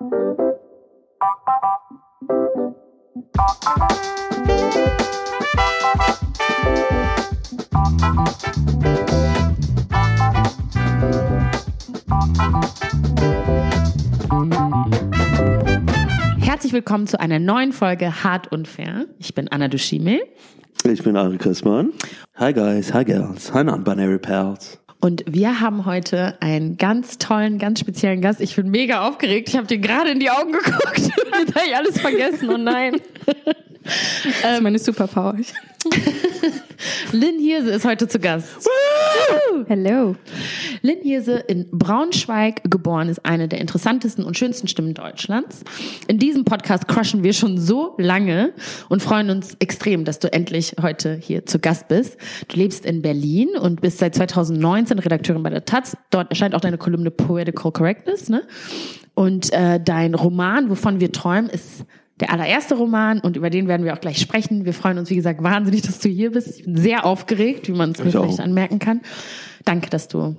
Herzlich 0.00 0.08
willkommen 16.72 17.06
zu 17.06 17.20
einer 17.20 17.38
neuen 17.38 17.72
Folge 17.72 18.24
Hart 18.24 18.50
und 18.50 18.66
Fair. 18.66 19.04
Ich 19.18 19.34
bin 19.34 19.48
Anna 19.48 19.68
Dushime. 19.68 20.20
Ich 20.84 21.02
bin 21.02 21.14
Ari 21.14 21.36
Christmann. 21.36 21.92
Hi 22.36 22.54
guys, 22.54 22.94
hi 22.94 23.04
girls, 23.04 23.52
hi 23.52 23.62
non-binary 23.62 24.18
pals. 24.18 24.80
Und 25.00 25.24
wir 25.26 25.60
haben 25.60 25.86
heute 25.86 26.36
einen 26.40 26.76
ganz 26.76 27.16
tollen, 27.16 27.58
ganz 27.58 27.80
speziellen 27.80 28.20
Gast. 28.20 28.40
Ich 28.40 28.54
bin 28.54 28.70
mega 28.70 29.08
aufgeregt. 29.08 29.48
Ich 29.48 29.56
habe 29.56 29.66
dir 29.66 29.78
gerade 29.78 30.10
in 30.10 30.20
die 30.20 30.30
Augen 30.30 30.52
geguckt. 30.52 30.98
Jetzt 30.98 31.54
habe 31.54 31.66
ich 31.66 31.76
alles 31.76 32.00
vergessen. 32.00 32.50
Oh 32.50 32.58
nein. 32.58 33.00
Das 34.42 34.56
ist 34.56 34.62
meine 34.62 34.78
Superpower. 34.78 35.36
Lynn 37.12 37.38
Hirse 37.38 37.70
ist 37.70 37.84
heute 37.84 38.06
zu 38.08 38.18
Gast. 38.18 38.68
Hello. 39.66 40.16
Lynn 40.82 41.02
Hirse 41.02 41.36
in 41.48 41.66
Braunschweig 41.70 42.62
geboren 42.70 43.08
ist 43.08 43.24
eine 43.24 43.48
der 43.48 43.60
interessantesten 43.60 44.24
und 44.24 44.36
schönsten 44.36 44.68
Stimmen 44.68 44.94
Deutschlands. 44.94 45.62
In 46.06 46.18
diesem 46.18 46.44
Podcast 46.44 46.88
crushen 46.88 47.22
wir 47.22 47.32
schon 47.32 47.58
so 47.58 47.94
lange 47.98 48.52
und 48.88 49.02
freuen 49.02 49.30
uns 49.30 49.56
extrem, 49.58 50.04
dass 50.04 50.18
du 50.18 50.32
endlich 50.32 50.76
heute 50.80 51.14
hier 51.14 51.46
zu 51.46 51.58
Gast 51.58 51.88
bist. 51.88 52.16
Du 52.48 52.56
lebst 52.56 52.86
in 52.86 53.02
Berlin 53.02 53.50
und 53.60 53.80
bist 53.80 53.98
seit 53.98 54.14
2019 54.14 54.98
Redakteurin 54.98 55.42
bei 55.42 55.50
der 55.50 55.64
Taz. 55.64 55.96
Dort 56.10 56.30
erscheint 56.30 56.54
auch 56.54 56.60
deine 56.60 56.78
Kolumne 56.78 57.10
Poetical 57.10 57.72
Correctness. 57.72 58.28
Ne? 58.28 58.42
Und 59.14 59.52
äh, 59.52 59.80
dein 59.82 60.14
Roman, 60.14 60.70
wovon 60.70 61.00
wir 61.00 61.12
träumen, 61.12 61.50
ist 61.50 61.84
der 62.20 62.32
allererste 62.32 62.74
Roman 62.74 63.20
und 63.20 63.36
über 63.36 63.50
den 63.50 63.68
werden 63.68 63.84
wir 63.84 63.94
auch 63.94 64.00
gleich 64.00 64.18
sprechen. 64.18 64.64
Wir 64.64 64.74
freuen 64.74 64.98
uns, 64.98 65.10
wie 65.10 65.16
gesagt, 65.16 65.42
wahnsinnig, 65.42 65.82
dass 65.82 65.98
du 65.98 66.08
hier 66.08 66.32
bist. 66.32 66.58
Ich 66.58 66.64
bin 66.64 66.76
sehr 66.76 67.04
aufgeregt, 67.04 67.68
wie 67.68 67.72
man 67.72 67.92
es 67.92 68.02
mir 68.02 68.10
vielleicht 68.10 68.40
anmerken 68.40 68.78
kann. 68.78 69.00
Danke, 69.64 69.90
dass 69.90 70.08
du 70.08 70.36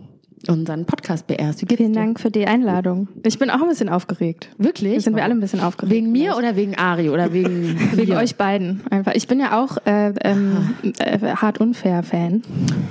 unseren 0.48 0.86
Podcast 0.86 1.28
beehrst. 1.28 1.62
Wie 1.62 1.66
geht's 1.66 1.78
Vielen 1.78 1.94
dir? 1.94 2.00
Dank 2.00 2.20
für 2.20 2.32
die 2.32 2.48
Einladung. 2.48 3.08
Ich 3.24 3.38
bin 3.38 3.50
auch 3.50 3.62
ein 3.62 3.68
bisschen 3.68 3.90
aufgeregt. 3.90 4.50
Wirklich? 4.58 5.04
Sind 5.04 5.16
wir 5.16 5.24
alle 5.24 5.34
ein 5.34 5.40
bisschen 5.40 5.60
aufgeregt. 5.60 5.94
Wegen 5.94 6.12
mir 6.12 6.36
oder 6.38 6.56
wegen 6.56 6.76
Ari 6.76 7.10
oder 7.10 7.34
wegen, 7.34 7.78
Wegen 7.98 8.14
euch 8.14 8.36
beiden. 8.36 8.82
Einfach. 8.90 9.14
Ich 9.14 9.28
bin 9.28 9.40
ja 9.40 9.62
auch 9.62 9.78
äh, 9.86 10.14
ähm, 10.24 10.76
äh, 11.00 11.20
hart 11.36 11.60
unfair 11.60 12.04
Fan. 12.04 12.42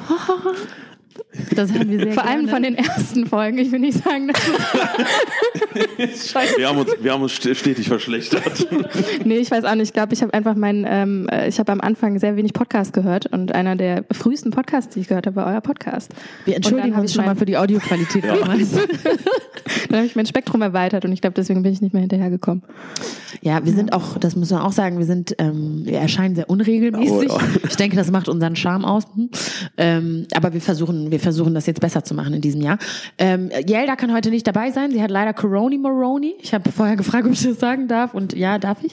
Das 1.55 1.73
haben 1.73 1.91
wir 1.91 1.99
sehr 1.99 2.13
Vor 2.13 2.25
allem 2.25 2.47
gerne. 2.47 2.53
von 2.53 2.63
den 2.63 2.75
ersten 2.77 3.27
Folgen. 3.27 3.59
Ich 3.59 3.71
will 3.73 3.81
nicht 3.81 4.03
sagen, 4.03 4.29
dass 4.29 4.41
Wir 6.57 6.69
haben 6.69 6.79
uns, 6.79 6.91
wir 7.01 7.13
haben 7.13 7.23
uns 7.23 7.33
st- 7.33 7.55
stetig 7.55 7.89
verschlechtert. 7.89 8.67
nee, 9.25 9.39
ich 9.39 9.51
weiß 9.51 9.65
auch 9.65 9.75
nicht. 9.75 9.89
Ich 9.89 9.93
glaube, 9.93 10.15
ich 10.15 10.23
habe 10.23 10.33
einfach 10.35 10.55
meinen, 10.55 10.85
ähm, 10.89 11.29
äh, 11.31 11.49
ich 11.49 11.59
habe 11.59 11.73
am 11.73 11.81
Anfang 11.81 12.19
sehr 12.19 12.37
wenig 12.37 12.53
Podcast 12.53 12.93
gehört 12.93 13.27
und 13.27 13.55
einer 13.55 13.77
der 13.77 14.05
frühesten 14.13 14.51
Podcasts, 14.51 14.95
die 14.95 15.01
ich 15.01 15.09
gehört 15.09 15.27
habe, 15.27 15.37
war 15.37 15.47
euer 15.47 15.61
Podcast. 15.61 16.13
Wir 16.45 16.57
entschuldigen 16.57 16.95
uns 16.95 17.11
ich 17.11 17.17
schon 17.17 17.25
mal 17.25 17.37
für 17.37 17.47
die 17.47 17.57
Audioqualität 17.57 18.25
damals. 18.29 18.73
Dann 19.89 19.97
habe 19.99 20.07
ich 20.07 20.17
mein 20.17 20.27
Spektrum 20.27 20.63
erweitert 20.63 21.05
und 21.05 21.13
ich 21.13 21.21
glaube, 21.21 21.35
deswegen 21.35 21.63
bin 21.63 21.73
ich 21.73 21.81
nicht 21.81 21.93
mehr 21.93 22.01
hinterhergekommen. 22.01 22.63
Ja, 23.43 23.65
wir 23.65 23.73
sind 23.73 23.93
auch, 23.93 24.19
das 24.19 24.37
muss 24.37 24.51
man 24.51 24.61
auch 24.61 24.73
sagen, 24.73 24.99
wir 24.99 25.07
sind, 25.07 25.35
ähm, 25.39 25.83
wir 25.85 25.99
erscheinen 25.99 26.35
sehr 26.35 26.51
unregelmäßig. 26.51 27.31
Oh, 27.31 27.39
ja. 27.39 27.41
Ich 27.69 27.77
denke, 27.77 27.97
das 27.97 28.11
macht 28.11 28.29
unseren 28.29 28.57
Charme 28.57 28.85
aus. 28.85 29.05
Hm. 29.15 29.31
Ähm, 29.77 30.27
aber 30.35 30.53
wir 30.53 30.61
versuchen, 30.61 31.00
wir 31.11 31.21
versuchen 31.21 31.55
das 31.55 31.67
jetzt 31.67 31.81
besser 31.81 32.05
zu 32.05 32.15
machen 32.15 32.35
in 32.35 32.41
diesem 32.41 32.61
Jahr. 32.61 32.79
Ähm, 33.19 33.51
Yelda 33.69 33.97
kann 33.97 34.13
heute 34.13 34.31
nicht 34.31 34.47
dabei 34.47 34.71
sein. 34.71 34.91
Sie 34.91 35.03
hat 35.03 35.11
leider 35.11 35.33
Coroni 35.33 35.79
Moroni. 35.79 36.35
Ich 36.41 36.53
habe 36.53 36.71
vorher 36.71 36.97
gefragt, 36.97 37.27
ob 37.27 37.33
ich 37.33 37.43
das 37.43 37.59
sagen 37.59 37.89
darf 37.89 38.15
und 38.15 38.35
ja, 38.35 38.59
darf 38.59 38.83
ich. 38.83 38.93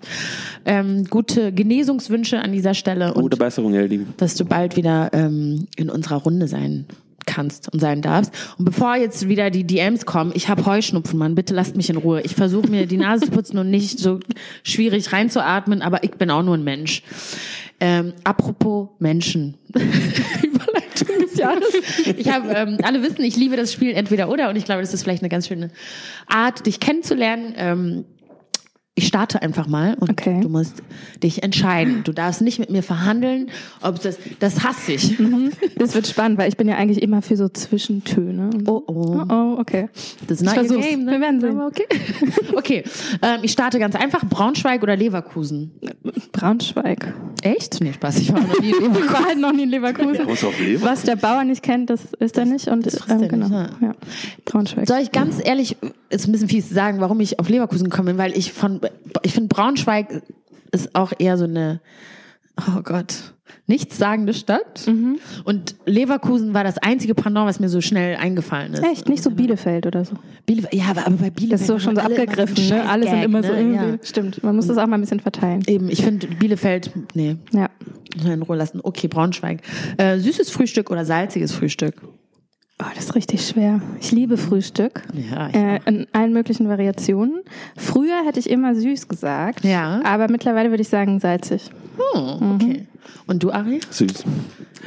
Ähm, 0.66 1.06
gute 1.06 1.52
Genesungswünsche 1.52 2.40
an 2.40 2.52
dieser 2.52 2.74
Stelle 2.74 3.14
und 3.14 3.24
Gute 3.24 3.38
Besserung, 3.38 3.74
Eldi. 3.74 4.06
dass 4.18 4.36
du 4.36 4.46
bald 4.46 4.76
wieder 4.76 5.10
ähm, 5.14 5.68
in 5.76 5.90
unserer 5.90 6.18
Runde 6.18 6.48
sein 6.48 6.86
kannst 7.28 7.72
und 7.72 7.80
sein 7.80 8.02
darfst. 8.02 8.34
Und 8.58 8.66
bevor 8.66 8.96
jetzt 8.96 9.28
wieder 9.28 9.52
die 9.52 9.66
DMs 9.66 10.08
kommen, 10.08 10.32
ich 10.34 10.50
habe 10.50 10.66
Heuschnupfen, 10.66 11.20
Mann, 11.20 11.36
bitte 11.36 11.54
lasst 11.54 11.76
mich 11.76 11.92
in 11.92 11.98
Ruhe. 11.98 12.22
Ich 12.22 12.34
versuche 12.34 12.68
mir 12.68 12.88
die 12.88 12.98
Nase 12.98 13.26
zu 13.26 13.32
putzen 13.32 13.60
und 13.60 13.70
nicht 13.70 14.00
so 14.00 14.20
schwierig 14.64 15.14
reinzuatmen, 15.14 15.84
aber 15.84 16.04
ich 16.04 16.12
bin 16.12 16.32
auch 16.32 16.42
nur 16.42 16.58
ein 16.58 16.64
Mensch. 16.64 17.04
Ähm, 17.80 18.14
apropos 18.24 18.90
Menschen. 18.98 19.56
Überleitung 19.74 21.20
des 21.22 21.38
Jahres. 21.38 21.64
Ich 22.18 22.30
habe, 22.30 22.50
ähm, 22.50 22.78
alle 22.82 23.04
wissen, 23.04 23.22
ich 23.22 23.36
liebe 23.36 23.56
das 23.56 23.72
Spiel 23.72 23.92
entweder 23.92 24.30
oder 24.30 24.50
und 24.50 24.56
ich 24.56 24.66
glaube, 24.66 24.82
das 24.82 24.94
ist 24.94 25.04
vielleicht 25.04 25.22
eine 25.22 25.30
ganz 25.30 25.48
schöne 25.48 25.70
Art, 26.28 26.66
dich 26.66 26.80
kennenzulernen. 26.80 27.54
Ähm, 27.56 28.06
ich 28.98 29.06
starte 29.08 29.44
einfach 29.44 29.68
mal 29.68 29.94
und 30.00 30.10
Okay. 30.10 30.40
du 30.42 30.50
musst 30.50 30.82
dich 31.22 31.44
entscheiden. 31.44 32.02
Du 32.04 32.12
darfst 32.12 32.42
nicht 32.42 32.58
mit 32.58 32.72
mir 32.72 32.82
verhandeln, 32.82 33.50
ob 33.82 34.02
das, 34.02 34.18
das 34.40 34.64
hasse 34.64 34.94
ich. 34.94 35.16
Das 35.78 35.94
wird 35.94 36.08
spannend, 36.08 36.40
weil 36.40 36.50
ich 36.50 36.58
bin 36.58 36.68
ja 36.68 36.76
eigentlich 36.78 37.02
immer 37.04 37.22
für 37.22 37.38
so 37.38 37.48
Zwischentöne. 37.48 38.50
Oh, 38.66 38.82
oh. 38.88 38.94
Oh, 39.20 39.26
oh, 39.30 39.56
okay. 39.60 39.90
Das 40.28 40.42
ist 40.42 40.46
not 40.46 40.58
your 40.70 40.82
game, 40.82 41.04
ne? 41.06 41.12
Wir 41.12 41.22
werden 41.22 41.40
sehen. 41.42 41.52
Aber 41.52 41.68
okay. 41.68 41.86
Okay, 42.56 42.84
ähm, 43.22 43.40
ich 43.44 43.52
starte 43.52 43.78
ganz 43.78 43.96
einfach. 43.96 44.26
Braunschweig 44.28 44.82
oder 44.82 44.96
Leverkusen? 44.96 45.72
Braunschweig. 46.32 47.14
Echt? 47.44 47.80
Nee, 47.82 47.94
Spaß, 47.94 48.18
ich 48.20 48.34
war 48.34 48.40
noch 48.42 48.60
nie 48.60 48.70
in 48.72 48.76
Ich 48.78 48.82
Leverkusen. 48.82 49.14
war 49.14 49.26
halt 49.26 49.38
noch 49.40 49.54
nie 49.54 49.64
in 49.64 49.70
Leverkusen. 49.70 50.28
Leben. 50.60 50.82
Was 50.82 51.04
der 51.04 51.16
Bauer 51.18 51.44
nicht 51.44 51.62
kennt, 51.62 51.90
das 51.92 52.02
ist 52.20 52.38
er 52.38 52.46
nicht. 52.46 52.68
Und 52.68 52.86
Das 52.86 52.98
frisst 52.98 53.22
ähm, 53.22 53.28
genau. 53.30 53.48
nicht, 53.48 53.72
ja. 53.82 53.92
Braunschweig. 54.46 54.88
Soll 54.88 55.00
ich 55.02 55.12
ganz 55.12 55.38
ehrlich, 55.44 55.78
ist 56.10 56.28
ein 56.28 56.32
bisschen 56.32 56.50
fies 56.50 56.70
sagen, 56.70 57.00
warum 57.00 57.20
ich 57.20 57.40
auf 57.40 57.48
Leverkusen 57.50 57.90
komme, 57.90 58.18
weil 58.18 58.36
ich 58.36 58.54
von, 58.54 58.80
ich 59.24 59.34
finde 59.34 59.50
Braunschweig 59.54 60.22
ist 60.72 60.96
auch 60.96 61.14
eher 61.18 61.38
so 61.38 61.46
eine, 61.46 61.82
oh 62.58 62.82
Gott, 62.82 63.34
nichtssagende 63.68 64.34
Stadt. 64.34 64.88
Mhm. 64.88 65.20
Und 65.44 65.76
Leverkusen 65.86 66.54
war 66.54 66.64
das 66.64 66.78
einzige 66.78 67.16
Pendant, 67.16 67.48
was 67.48 67.60
mir 67.60 67.70
so 67.70 67.82
schnell 67.82 68.18
eingefallen 68.18 68.74
ist. 68.74 68.84
Echt, 68.84 69.10
nicht 69.10 69.24
so 69.24 69.32
Bielefeld 69.32 69.86
oder 69.86 70.06
so. 70.06 70.16
Bielefeld, 70.46 70.74
ja, 70.74 70.86
aber 70.90 71.04
bei 71.04 71.30
Bielefeld. 71.30 71.52
Das 71.52 71.62
ist 71.62 71.68
so 71.68 71.80
schon 71.80 71.96
so 71.96 72.02
abgegriffen, 72.02 72.68
ne? 72.70 72.90
Alle 72.90 73.10
sind 73.10 73.24
immer 73.24 73.44
so 73.44 73.52
ne? 73.52 73.60
irgendwie. 73.60 73.86
Ja. 73.92 73.98
Stimmt, 74.04 74.44
man 74.44 74.56
muss 74.56 74.68
das 74.68 74.78
auch 74.78 74.88
mal 74.88 74.98
ein 74.98 75.02
bisschen 75.02 75.20
verteilen. 75.20 75.64
Eben, 75.68 75.90
ich 75.90 76.02
finde 76.04 76.28
Bielefeld, 76.28 76.92
nee, 77.14 77.38
Ja. 77.52 77.70
in 78.26 78.42
Ruhe 78.42 78.58
lassen. 78.58 78.80
Okay, 78.82 79.08
Braunschweig. 79.08 79.62
Äh, 79.98 80.18
süßes 80.20 80.50
Frühstück 80.50 80.90
oder 80.90 81.06
salziges 81.06 81.52
Frühstück? 81.52 81.96
Oh, 82.80 82.86
das 82.94 83.06
ist 83.06 83.16
richtig 83.16 83.48
schwer. 83.48 83.82
Ich 84.00 84.12
liebe 84.12 84.38
Frühstück. 84.38 85.02
Ja, 85.14 85.50
ich 85.50 85.56
Äh, 85.56 85.80
in 85.86 86.06
allen 86.14 86.32
möglichen 86.32 86.70
Variationen. 86.70 87.42
Früher 87.76 88.24
hätte 88.26 88.40
ich 88.40 88.50
immer 88.50 88.76
süß 88.76 89.08
gesagt. 89.08 89.64
Ja. 89.64 90.00
Aber 90.04 90.30
mittlerweile 90.30 90.70
würde 90.70 90.84
ich 90.84 90.90
sagen 90.90 91.20
salzig. 91.20 91.72
Oh, 92.14 92.38
okay. 92.56 92.86
Und 93.26 93.42
du, 93.42 93.52
Ari? 93.52 93.80
Süß. 93.90 94.24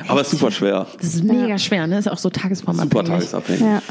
Aber 0.07 0.23
super 0.23 0.53
schwer. 0.53 0.87
Das 1.01 1.15
ist 1.17 1.25
mega 1.25 1.59
schwer, 1.59 1.87
ne? 1.89 1.99
Ist 1.99 2.09
auch 2.09 2.17
so 2.19 2.31
tagesformabhängig. 2.31 2.93
Super 2.93 3.05
tagesabhängig. 3.05 3.61
Ja. 3.63 3.83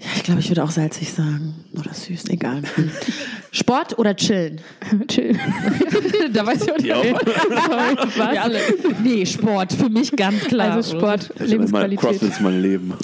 Ja, 0.00 0.06
ich 0.16 0.22
glaube, 0.22 0.40
ich 0.40 0.48
würde 0.48 0.64
auch 0.64 0.70
salzig 0.70 1.12
sagen. 1.12 1.54
Oder 1.78 1.92
süß, 1.92 2.30
egal. 2.30 2.62
Sport 3.52 3.98
oder 3.98 4.16
chillen? 4.16 4.60
Chill. 5.08 5.38
da 6.32 6.46
weiß 6.46 6.62
ich 6.62 6.72
auch 6.72 6.76
nicht. 6.78 6.86
Ja. 6.86 6.96
Was? 6.96 8.16
Wir 8.32 8.42
alle. 8.42 8.58
Nee, 9.02 9.26
Sport, 9.26 9.74
für 9.74 9.90
mich 9.90 10.12
ganz 10.12 10.44
klar. 10.44 10.72
Also 10.72 10.96
Sport, 10.96 11.32
Mein 11.38 11.48
Lebensqualität. 11.48 12.00
CrossFit 12.00 12.30
ist 12.30 12.40
mein 12.40 12.62
Leben. 12.62 12.94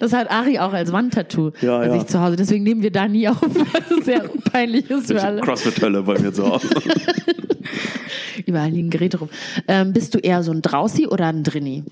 Das 0.00 0.12
hat 0.14 0.30
Ari 0.30 0.58
auch 0.58 0.72
als 0.72 0.90
Wandtattoo 0.90 1.50
Ja, 1.60 1.78
bei 1.78 1.86
ja. 1.88 1.98
sich 1.98 2.06
zu 2.06 2.20
Hause. 2.20 2.36
Deswegen 2.36 2.64
nehmen 2.64 2.82
wir 2.82 2.90
da 2.90 3.06
nie 3.06 3.28
auf, 3.28 3.40
weil 3.42 3.98
es 3.98 4.04
sehr 4.06 4.20
peinlich 4.50 4.88
ist 4.88 5.08
für 5.08 5.22
alle. 5.22 5.42
CrossFit-Hölle 5.42 6.02
bei 6.02 6.18
mir 6.18 6.32
zu 6.32 6.48
Hause. 6.48 6.68
Überall 8.46 8.70
liegen 8.70 8.88
Geräte 8.88 9.18
rum. 9.18 9.28
Ähm, 9.68 9.92
bist 9.92 10.14
du 10.14 10.18
eher 10.18 10.42
so 10.42 10.50
ein 10.52 10.62
Draußi 10.62 11.06
oder 11.08 11.26
ein 11.26 11.44
Drinni? 11.44 11.84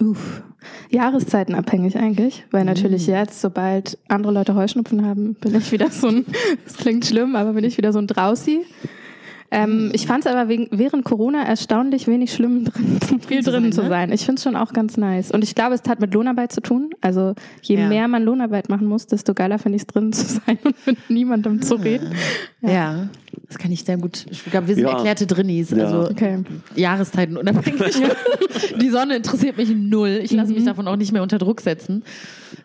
Uff. 0.00 0.42
Jahreszeitenabhängig 0.90 1.96
eigentlich, 1.96 2.44
weil 2.50 2.64
natürlich 2.64 3.06
jetzt, 3.06 3.40
sobald 3.40 3.98
andere 4.08 4.32
Leute 4.32 4.54
Heuschnupfen 4.54 5.06
haben, 5.06 5.34
bin 5.34 5.54
ich 5.54 5.72
wieder 5.72 5.90
so 5.90 6.08
ein, 6.08 6.26
das 6.64 6.76
klingt 6.76 7.04
schlimm, 7.06 7.36
aber 7.36 7.52
bin 7.52 7.64
ich 7.64 7.76
wieder 7.76 7.92
so 7.92 7.98
ein 7.98 8.06
Drausi. 8.06 8.64
Ähm, 9.54 9.90
ich 9.94 10.06
fand 10.06 10.26
es 10.26 10.30
aber 10.30 10.48
wegen, 10.48 10.66
während 10.72 11.04
Corona 11.04 11.44
erstaunlich 11.44 12.06
wenig 12.08 12.32
schlimm, 12.32 12.64
drin, 12.64 12.98
viel 13.28 13.42
zu 13.42 13.50
drin 13.52 13.62
sein, 13.64 13.72
zu 13.72 13.82
ne? 13.84 13.88
sein. 13.88 14.12
Ich 14.12 14.24
finde 14.24 14.38
es 14.38 14.42
schon 14.42 14.56
auch 14.56 14.72
ganz 14.72 14.96
nice. 14.96 15.30
Und 15.30 15.44
ich 15.44 15.54
glaube, 15.54 15.74
es 15.74 15.82
hat 15.88 16.00
mit 16.00 16.12
Lohnarbeit 16.12 16.52
zu 16.52 16.60
tun. 16.60 16.90
Also 17.00 17.34
je 17.62 17.76
Ja. 17.78 17.88
mehr 17.88 18.08
man 18.08 18.22
Lohnarbeit 18.24 18.68
machen 18.68 18.86
muss, 18.86 19.06
desto 19.06 19.32
geiler 19.32 19.58
finde 19.58 19.76
ich 19.76 19.82
es 19.82 19.86
drin 19.86 20.12
zu 20.12 20.24
sein 20.26 20.58
und 20.64 20.74
mit 20.86 20.98
niemandem 21.08 21.62
zu 21.62 21.76
reden. 21.76 22.12
Ja. 22.60 23.08
Das 23.48 23.58
kann 23.58 23.70
ich 23.70 23.84
sehr 23.84 23.96
gut. 23.96 24.26
Ich 24.30 24.44
glaube, 24.44 24.68
wir 24.68 24.74
sind 24.74 24.84
Ja. 24.84 24.92
erklärte 24.92 25.26
Drinnis. 25.26 25.70
Ja. 25.70 25.84
Also 25.84 26.10
Okay. 26.10 26.38
Jahreszeiten 26.74 27.36
unabhängig. 27.36 27.94
Die 28.80 28.90
Sonne 28.90 29.16
interessiert 29.16 29.56
mich 29.56 29.70
null. 29.74 30.20
Ich 30.22 30.32
lasse 30.32 30.52
mich 30.52 30.64
davon 30.64 30.88
auch 30.88 30.96
nicht 30.96 31.12
mehr 31.12 31.22
unter 31.22 31.38
Druck 31.38 31.60
setzen. 31.60 32.02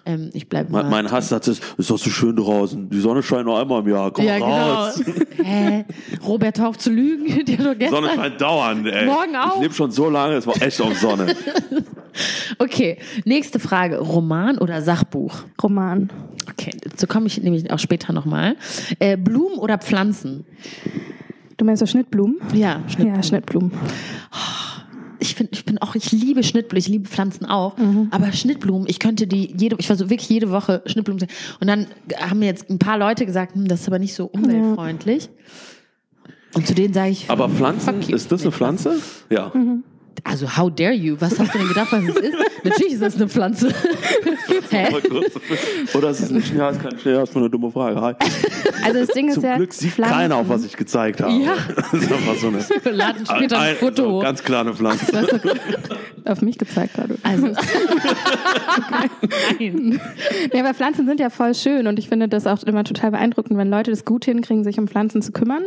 Ähm, 0.05 0.29
ich 0.33 0.47
bleibe 0.49 0.71
Mein, 0.71 0.89
mein 0.89 1.11
Hasssatz 1.11 1.47
ist, 1.47 1.63
ist 1.77 1.89
doch 1.89 1.97
so 1.97 2.09
schön 2.09 2.35
draußen. 2.35 2.89
Die 2.89 2.99
Sonne 2.99 3.21
scheint 3.23 3.45
nur 3.45 3.59
einmal 3.59 3.81
im 3.81 3.89
Jahr. 3.89 4.11
Komm 4.11 4.25
Ja, 4.25 4.37
raus. 4.37 5.01
genau. 5.03 5.19
Hä? 5.43 5.85
Robert 6.25 6.59
hör 6.59 6.69
auf 6.69 6.77
zu 6.77 6.91
lügen. 6.91 7.45
Die 7.45 7.57
hat 7.57 7.65
doch 7.65 7.73
Die 7.75 7.87
Sonne 7.87 8.09
scheint 8.15 8.39
dauernd, 8.41 8.87
ey. 8.87 9.05
Morgen 9.05 9.35
auch. 9.35 9.55
Ich 9.55 9.61
lebe 9.63 9.73
schon 9.73 9.91
so 9.91 10.09
lange, 10.09 10.35
es 10.35 10.47
war 10.47 10.61
echt 10.61 10.79
auf 10.81 10.97
Sonne. 10.97 11.35
Okay, 12.57 12.97
nächste 13.23 13.59
Frage. 13.59 13.99
Roman 13.99 14.57
oder 14.57 14.81
Sachbuch? 14.81 15.43
Roman. 15.63 16.09
Okay, 16.51 16.71
dazu 16.83 17.07
komme 17.07 17.27
ich 17.27 17.41
nämlich 17.41 17.71
auch 17.71 17.79
später 17.79 18.11
nochmal. 18.11 18.57
Äh, 18.99 19.15
Blumen 19.15 19.57
oder 19.57 19.77
Pflanzen? 19.77 20.45
Du 21.55 21.63
meinst 21.63 21.79
so 21.79 21.85
Schnittblumen? 21.85 22.37
Ja, 22.53 22.81
Schnittblumen. 22.87 23.15
Ja, 23.15 23.23
Schnittblumen. 23.23 23.71
Ich 25.29 25.35
finde, 25.35 25.51
ich 25.53 25.63
bin 25.65 25.77
auch, 25.77 25.93
ich 25.95 26.11
liebe 26.11 26.41
Schnittblumen, 26.43 26.79
ich 26.79 26.87
liebe 26.87 27.07
Pflanzen 27.07 27.45
auch. 27.45 27.77
Mhm. 27.77 28.07
Aber 28.11 28.31
Schnittblumen, 28.33 28.87
ich 28.89 28.99
könnte 28.99 29.27
die 29.27 29.53
jede, 29.57 29.75
ich 29.79 29.87
versuche 29.87 30.09
wirklich 30.09 30.29
jede 30.29 30.49
Woche 30.51 30.81
Schnittblumen. 30.87 31.19
zu- 31.19 31.27
Und 31.59 31.67
dann 31.67 31.85
haben 32.19 32.39
mir 32.39 32.47
jetzt 32.47 32.69
ein 32.69 32.79
paar 32.79 32.97
Leute 32.97 33.25
gesagt, 33.25 33.53
hm, 33.55 33.67
das 33.67 33.81
ist 33.81 33.87
aber 33.87 33.99
nicht 33.99 34.13
so 34.15 34.25
umweltfreundlich. 34.25 35.29
Und 36.55 36.65
zu 36.65 36.73
denen 36.73 36.93
sage 36.95 37.11
ich, 37.11 37.29
Aber 37.29 37.47
Pflanzen, 37.47 38.01
ist 38.09 38.31
das 38.31 38.41
eine 38.41 38.51
Pflanze? 38.51 38.95
Ja. 39.29 39.51
also 40.23 40.57
how 40.57 40.71
dare 40.73 40.93
you? 40.93 41.15
Was 41.19 41.37
hast 41.39 41.53
du 41.53 41.59
denn 41.59 41.67
gedacht, 41.67 41.91
was 41.91 42.03
es 42.03 42.15
ist? 42.15 42.35
Natürlich 42.63 42.93
ist 42.93 43.01
das 43.03 43.15
eine 43.15 43.29
Pflanze. 43.29 43.69
Oder 45.95 46.09
ist 46.09 46.19
es 46.21 46.31
ein 46.31 46.41
Schnee? 46.41 46.57
Ja, 46.59 46.69
ist 46.69 46.81
kein 46.81 46.99
Schnee, 46.99 47.13
das 47.13 47.29
ist 47.29 47.35
nur 47.35 47.43
eine 47.43 47.49
dumme 47.49 47.71
Frage. 47.71 47.99
Hi. 48.01 48.13
Also 48.85 48.99
das 48.99 49.07
Ding 49.09 49.27
ist 49.29 49.35
Zum 49.35 49.43
ja, 49.43 49.55
Glück 49.57 49.73
sieht 49.73 49.91
Pflanzen- 49.93 50.13
keiner 50.15 50.35
auf, 50.37 50.49
was 50.49 50.65
ich 50.65 50.75
gezeigt 50.77 51.21
habe. 51.21 51.33
Ja. 51.33 51.53
Das 51.91 51.93
ist 52.03 52.11
einfach 52.11 52.35
so 52.35 52.47
eine, 52.47 52.95
laden 52.95 53.25
später 53.25 53.57
ein 53.59 53.69
ein- 53.71 53.75
Foto 53.75 54.03
so 54.03 54.19
ganz 54.19 54.43
klar 54.43 54.61
eine 54.61 54.73
Pflanze. 54.73 55.39
auf 56.25 56.41
mich 56.41 56.57
gezeigt 56.57 56.93
gerade. 56.95 57.15
Also, 57.23 57.47
nein. 58.91 59.09
Nee, 59.59 60.59
aber 60.59 60.73
Pflanzen 60.73 61.05
sind 61.07 61.19
ja 61.19 61.29
voll 61.29 61.55
schön 61.55 61.87
und 61.87 61.99
ich 61.99 62.09
finde 62.09 62.27
das 62.27 62.47
auch 62.47 62.63
immer 62.63 62.83
total 62.83 63.11
beeindruckend, 63.11 63.57
wenn 63.57 63.69
Leute 63.69 63.91
das 63.91 64.05
gut 64.05 64.25
hinkriegen, 64.25 64.63
sich 64.63 64.77
um 64.79 64.87
Pflanzen 64.87 65.21
zu 65.21 65.31
kümmern. 65.31 65.63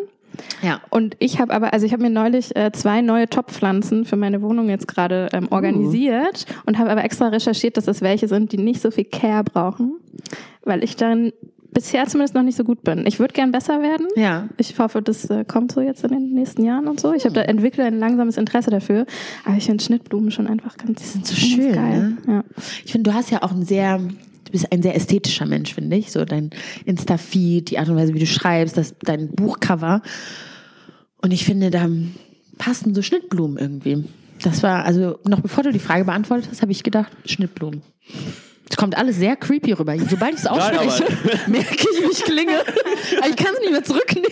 Ja. 0.62 0.80
Und 0.90 1.16
ich 1.18 1.40
habe 1.40 1.52
aber, 1.52 1.72
also 1.72 1.86
ich 1.86 1.92
habe 1.92 2.02
mir 2.02 2.10
neulich 2.10 2.54
äh, 2.56 2.72
zwei 2.72 3.00
neue 3.00 3.28
Topfpflanzen 3.28 4.04
für 4.04 4.16
meine 4.16 4.42
Wohnung 4.42 4.68
jetzt 4.68 4.88
gerade 4.88 5.28
ähm, 5.32 5.48
organisiert 5.50 6.46
und 6.66 6.78
habe 6.78 6.90
aber 6.90 7.04
extra 7.04 7.28
recherchiert, 7.28 7.76
dass 7.76 7.88
es 7.88 8.00
welche 8.00 8.28
sind, 8.28 8.52
die 8.52 8.58
nicht 8.58 8.80
so 8.80 8.90
viel 8.90 9.04
Care 9.04 9.44
brauchen, 9.44 9.96
weil 10.64 10.82
ich 10.84 10.96
darin 10.96 11.32
bisher 11.72 12.06
zumindest 12.06 12.34
noch 12.34 12.42
nicht 12.42 12.56
so 12.56 12.64
gut 12.64 12.82
bin. 12.82 13.06
Ich 13.06 13.18
würde 13.18 13.32
gern 13.32 13.50
besser 13.50 13.82
werden. 13.82 14.06
Ja. 14.14 14.48
Ich 14.58 14.78
hoffe, 14.78 15.02
das 15.02 15.28
äh, 15.30 15.44
kommt 15.44 15.72
so 15.72 15.80
jetzt 15.80 16.04
in 16.04 16.10
den 16.10 16.32
nächsten 16.32 16.62
Jahren 16.64 16.86
und 16.86 17.00
so. 17.00 17.12
Ich 17.14 17.24
habe 17.24 17.34
da 17.34 17.42
entwickle 17.42 17.84
ein 17.84 17.98
langsames 17.98 18.36
Interesse 18.36 18.70
dafür, 18.70 19.06
aber 19.44 19.56
ich 19.56 19.64
finde 19.64 19.82
Schnittblumen 19.82 20.30
schon 20.30 20.46
einfach 20.46 20.76
ganz, 20.76 21.12
sind 21.12 21.26
so 21.26 21.34
schön, 21.34 21.72
geil. 21.72 22.16
Ja. 22.26 22.44
Ich 22.84 22.92
finde, 22.92 23.10
du 23.10 23.16
hast 23.16 23.30
ja 23.30 23.42
auch 23.42 23.52
ein 23.52 23.64
sehr, 23.64 24.00
du 24.44 24.52
bist 24.52 24.72
ein 24.72 24.82
sehr 24.82 24.94
ästhetischer 24.94 25.46
Mensch, 25.46 25.74
finde 25.74 25.96
ich. 25.96 26.12
So 26.12 26.24
dein 26.24 26.50
Insta-Feed, 26.84 27.70
die 27.70 27.78
Art 27.78 27.88
und 27.88 27.96
Weise, 27.96 28.14
wie 28.14 28.18
du 28.18 28.26
schreibst, 28.26 28.76
das, 28.76 28.94
dein 29.02 29.28
Buchcover. 29.30 30.02
Und 31.20 31.30
ich 31.30 31.44
finde, 31.44 31.70
da 31.70 31.88
passen 32.58 32.94
so 32.94 33.02
Schnittblumen 33.02 33.58
irgendwie. 33.58 34.04
Das 34.42 34.62
war, 34.62 34.84
also 34.84 35.18
noch 35.24 35.40
bevor 35.40 35.64
du 35.64 35.72
die 35.72 35.78
Frage 35.78 36.04
beantwortet 36.04 36.48
hast, 36.50 36.62
habe 36.62 36.72
ich 36.72 36.82
gedacht, 36.82 37.12
Schnittblumen. 37.24 37.82
Es 38.68 38.76
kommt 38.76 38.96
alles 38.96 39.16
sehr 39.16 39.36
creepy 39.36 39.72
rüber. 39.72 39.94
Sobald 40.08 40.34
ich 40.34 40.40
es 40.40 40.46
ausspreche, 40.46 41.04
merke 41.46 41.74
ich, 41.74 42.02
wie 42.02 42.10
ich 42.10 42.24
klinge. 42.24 42.58
Aber 43.18 43.28
ich 43.28 43.36
kann 43.36 43.52
es 43.54 43.60
nicht 43.60 43.70
mehr 43.70 43.84
zurücknehmen. 43.84 44.30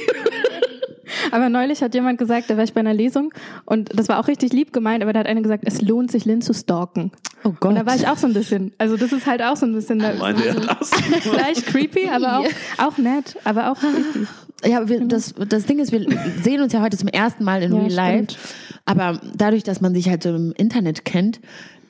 Aber 1.31 1.49
neulich 1.49 1.83
hat 1.83 1.95
jemand 1.95 2.19
gesagt, 2.19 2.51
da 2.51 2.57
war 2.57 2.65
ich 2.65 2.73
bei 2.73 2.81
einer 2.81 2.95
Lesung 2.95 3.33
und 3.65 3.97
das 3.99 4.09
war 4.09 4.19
auch 4.19 4.29
richtig 4.29 4.53
lieb 4.53 4.73
gemeint, 4.73 5.03
aber 5.03 5.13
da 5.13 5.21
hat 5.21 5.27
einer 5.27 5.43
gesagt, 5.43 5.65
es 5.67 5.83
lohnt 5.83 6.11
sich, 6.11 6.25
Lynn 6.25 6.43
zu 6.43 6.53
stalken. 6.55 7.13
Oh 7.45 7.55
Gott. 7.59 7.71
Und 7.71 7.75
da 7.77 7.87
war 7.87 7.97
ich 7.97 8.07
auch 8.07 8.17
so 8.17 8.27
ein 8.27 8.33
bisschen, 8.33 8.73
also 8.79 8.97
das 8.97 9.13
ist 9.13 9.27
halt 9.27 9.43
auch 9.43 9.57
so 9.57 9.67
ein 9.67 9.73
bisschen 9.73 9.99
da, 9.99 10.15
Meinte 10.15 10.47
er 10.47 10.55
das? 10.55 10.91
vielleicht 11.23 11.67
creepy, 11.67 12.09
aber 12.11 12.41
auch, 12.41 12.47
auch 12.79 12.99
nett, 12.99 13.37
aber 13.45 13.73
auch 13.73 13.79
creepy. 13.79 14.27
Ja, 14.65 14.89
wir, 14.89 15.01
das, 15.07 15.35
das 15.49 15.65
Ding 15.65 15.79
ist, 15.79 15.91
wir 15.93 16.07
sehen 16.43 16.61
uns 16.61 16.73
ja 16.73 16.83
heute 16.83 16.97
zum 16.97 17.09
ersten 17.09 17.45
Mal 17.45 17.63
in 17.63 17.73
Ja, 17.73 17.79
Real 17.79 17.93
Life. 17.93 18.37
Aber 18.85 19.21
dadurch, 19.35 19.63
dass 19.63 19.81
man 19.81 19.95
sich 19.95 20.09
halt 20.09 20.23
so 20.23 20.31
im 20.31 20.53
Internet 20.57 21.05
kennt, 21.05 21.41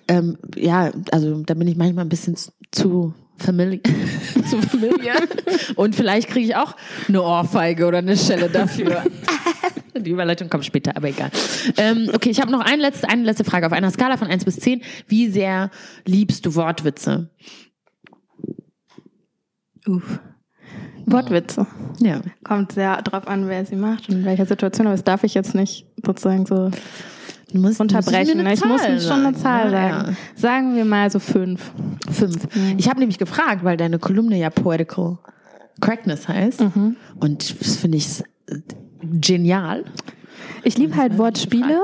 ähm, 0.06 0.38
ja, 0.56 0.90
also 1.12 1.42
da 1.42 1.54
bin 1.54 1.66
ich 1.66 1.76
manchmal 1.76 2.04
ein 2.04 2.08
bisschen 2.08 2.36
zu 2.70 3.14
familiar. 3.42 3.80
zu 4.50 4.60
familiar. 4.62 5.20
Und 5.76 5.94
vielleicht 5.94 6.28
kriege 6.28 6.46
ich 6.46 6.56
auch 6.56 6.76
eine 7.08 7.22
Ohrfeige 7.22 7.86
oder 7.86 7.98
eine 7.98 8.16
Schelle 8.16 8.48
dafür. 8.48 9.04
Die 9.96 10.10
Überleitung 10.10 10.48
kommt 10.48 10.64
später, 10.64 10.96
aber 10.96 11.08
egal. 11.08 11.30
Ähm, 11.76 12.10
okay, 12.14 12.30
ich 12.30 12.40
habe 12.40 12.50
noch 12.50 12.60
eine 12.60 12.80
letzte, 12.80 13.08
eine 13.08 13.24
letzte 13.24 13.44
Frage. 13.44 13.66
Auf 13.66 13.72
einer 13.72 13.90
Skala 13.90 14.16
von 14.16 14.28
1 14.28 14.44
bis 14.44 14.56
10, 14.56 14.82
wie 15.08 15.28
sehr 15.28 15.70
liebst 16.06 16.46
du 16.46 16.54
Wortwitze? 16.54 17.30
Uff. 19.86 20.20
Wortwitze. 21.06 21.66
Ja. 22.00 22.20
Kommt 22.44 22.72
sehr 22.72 23.02
drauf 23.02 23.26
an, 23.26 23.48
wer 23.48 23.66
sie 23.66 23.76
macht 23.76 24.08
und 24.08 24.16
in 24.16 24.24
welcher 24.24 24.46
Situation, 24.46 24.86
aber 24.86 24.94
das 24.94 25.04
darf 25.04 25.24
ich 25.24 25.34
jetzt 25.34 25.54
nicht 25.54 25.86
sozusagen 26.04 26.46
so 26.46 26.70
musst, 27.54 27.80
unterbrechen. 27.80 28.20
musst 28.20 28.34
mir 28.34 28.40
eine 28.40 28.54
ich 28.54 28.64
muss 28.64 28.82
Zahl 28.82 29.00
schon 29.00 29.26
eine 29.26 29.36
Zahl 29.36 29.70
sagen. 29.70 30.06
ja. 30.08 30.16
Sagen 30.34 30.76
wir 30.76 30.84
mal 30.84 31.10
so 31.10 31.18
fünf. 31.18 31.72
Fünf. 32.10 32.48
Ich 32.76 32.88
habe 32.88 33.00
nämlich 33.00 33.18
gefragt, 33.18 33.64
weil 33.64 33.76
deine 33.76 33.98
Kolumne 33.98 34.38
ja 34.38 34.50
Poetical 34.50 35.18
Correctness 35.80 36.28
heißt. 36.28 36.60
Mhm. 36.60 36.96
Und 37.18 37.60
das 37.60 37.76
finde 37.76 37.98
ich 37.98 38.22
genial. 39.02 39.84
Ich 40.62 40.76
liebe 40.76 40.96
halt 40.96 41.18
Wortspiele. 41.18 41.80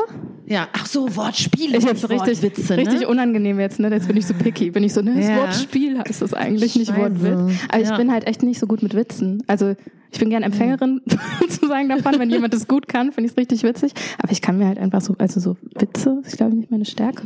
Ja, 0.49 0.69
ach 0.73 0.87
so, 0.87 1.17
Wortspiele. 1.17 1.77
Ich 1.77 1.85
jetzt 1.85 2.09
richtig, 2.09 2.43
Wortwitze, 2.43 2.77
richtig 2.77 3.01
ne? 3.01 3.09
unangenehm 3.09 3.59
jetzt, 3.59 3.81
ne? 3.81 3.89
Jetzt 3.91 4.07
bin 4.07 4.17
ich 4.17 4.27
so 4.27 4.35
picky. 4.35 4.71
Bin 4.71 4.85
ich 4.85 4.93
so, 4.93 5.03
ne? 5.03 5.15
Das 5.17 5.29
Ja. 5.29 5.37
Wortspiel 5.39 5.99
heißt 5.99 6.23
das 6.23 6.35
eigentlich, 6.35 6.77
nicht 6.77 6.89
Scheiße. 6.89 7.01
Wortwitz. 7.21 7.59
Aber 7.69 7.83
ich 7.83 7.89
Ja. 7.89 7.97
bin 7.97 8.13
halt 8.13 8.27
echt 8.27 8.43
nicht 8.45 8.59
so 8.61 8.67
gut 8.67 8.83
mit 8.83 8.95
Witzen. 8.95 9.43
Also 9.49 9.75
ich 10.13 10.21
bin 10.21 10.31
gern 10.31 10.45
Empfängerin 10.45 11.01
sozusagen 11.41 11.89
davon, 11.89 12.19
wenn 12.21 12.31
jemand 12.31 12.55
das 12.55 12.69
gut 12.69 12.87
kann, 12.87 13.11
finde 13.13 13.27
ich 13.27 13.33
es 13.33 13.37
richtig 13.37 13.65
witzig. 13.65 13.93
Aber 14.23 14.31
ich 14.31 14.41
kann 14.41 14.57
mir 14.59 14.67
halt 14.69 14.79
einfach 14.79 15.01
so, 15.01 15.17
also 15.19 15.41
so 15.41 15.57
Witze, 15.75 16.23
ist 16.25 16.37
glaube 16.37 16.53
ich 16.53 16.59
nicht 16.59 16.71
meine 16.71 16.85
Stärke. 16.85 17.25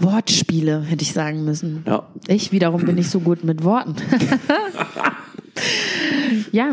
Wortspiele, 0.00 0.82
hätte 0.82 1.02
ich 1.02 1.12
sagen 1.12 1.44
müssen. 1.44 1.84
Ja. 1.86 2.08
Ich 2.26 2.50
wiederum 2.50 2.84
bin 2.84 2.96
nicht 2.96 3.10
so 3.10 3.20
gut 3.20 3.44
mit 3.44 3.62
Worten. 3.62 3.94
ja, 6.52 6.72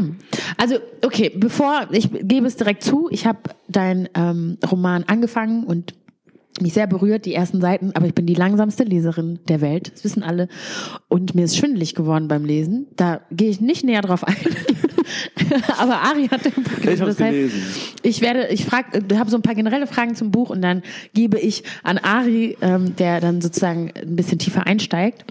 also 0.58 0.78
okay, 1.04 1.32
bevor 1.36 1.88
ich 1.92 2.10
gebe 2.12 2.48
es 2.48 2.56
direkt 2.56 2.84
zu, 2.84 3.08
ich 3.12 3.26
habe 3.26 3.40
deinen 3.68 4.10
ähm, 4.16 4.58
Roman 4.70 5.04
angefangen 5.04 5.64
und 5.64 5.94
mich 6.62 6.74
sehr 6.74 6.88
berührt, 6.88 7.26
die 7.26 7.34
ersten 7.34 7.62
Seiten, 7.62 7.92
aber 7.96 8.06
ich 8.06 8.14
bin 8.14 8.26
die 8.26 8.36
langsamste 8.36 8.84
Leserin 8.84 9.40
der 9.48 9.62
Welt, 9.62 9.92
das 9.94 10.04
wissen 10.04 10.24
alle. 10.24 10.48
Und 11.08 11.34
mir 11.36 11.46
ist 11.46 11.58
schwindelig 11.58 11.96
geworden 11.96 12.28
beim 12.28 12.46
Lesen. 12.46 12.88
Da 12.96 13.22
gehe 13.32 13.50
ich 13.50 13.60
nicht 13.60 13.84
näher 13.84 14.02
drauf 14.02 14.24
ein. 14.24 14.36
aber 15.78 16.02
Ari 16.02 16.28
hat 16.28 16.46
den 16.46 16.52
Buch 16.54 16.72
Ich 16.82 17.02
hab's 17.02 17.18
Deshalb- 17.18 17.32
gelesen. 17.32 17.62
ich 18.02 18.22
werde, 18.22 18.48
ich 18.48 18.66
frage, 18.66 19.18
habe 19.18 19.30
so 19.30 19.38
ein 19.38 19.42
paar 19.42 19.56
generelle 19.56 19.88
Fragen 19.88 20.16
zum 20.16 20.32
Buch 20.32 20.50
und 20.50 20.62
dann 20.62 20.82
gebe 21.14 21.40
ich 21.40 21.64
an 21.84 21.98
Ari, 21.98 22.58
ähm, 22.62 22.96
der 22.96 23.20
dann 23.22 23.42
sozusagen 23.42 23.92
ein 23.96 24.16
bisschen 24.16 24.40
tiefer 24.40 24.66
einsteigt. 24.68 25.26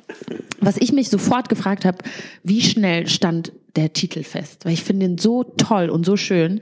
Was 0.60 0.76
ich 0.78 0.92
mich 0.92 1.08
sofort 1.08 1.48
gefragt 1.48 1.84
habe, 1.84 1.98
wie 2.44 2.60
schnell 2.62 3.08
stand 3.08 3.52
der 3.76 3.92
Titel 3.92 4.22
fest? 4.22 4.64
Weil 4.64 4.72
ich 4.72 4.82
finde 4.82 5.06
ihn 5.06 5.18
so 5.18 5.44
toll 5.44 5.88
und 5.90 6.04
so 6.04 6.16
schön 6.16 6.60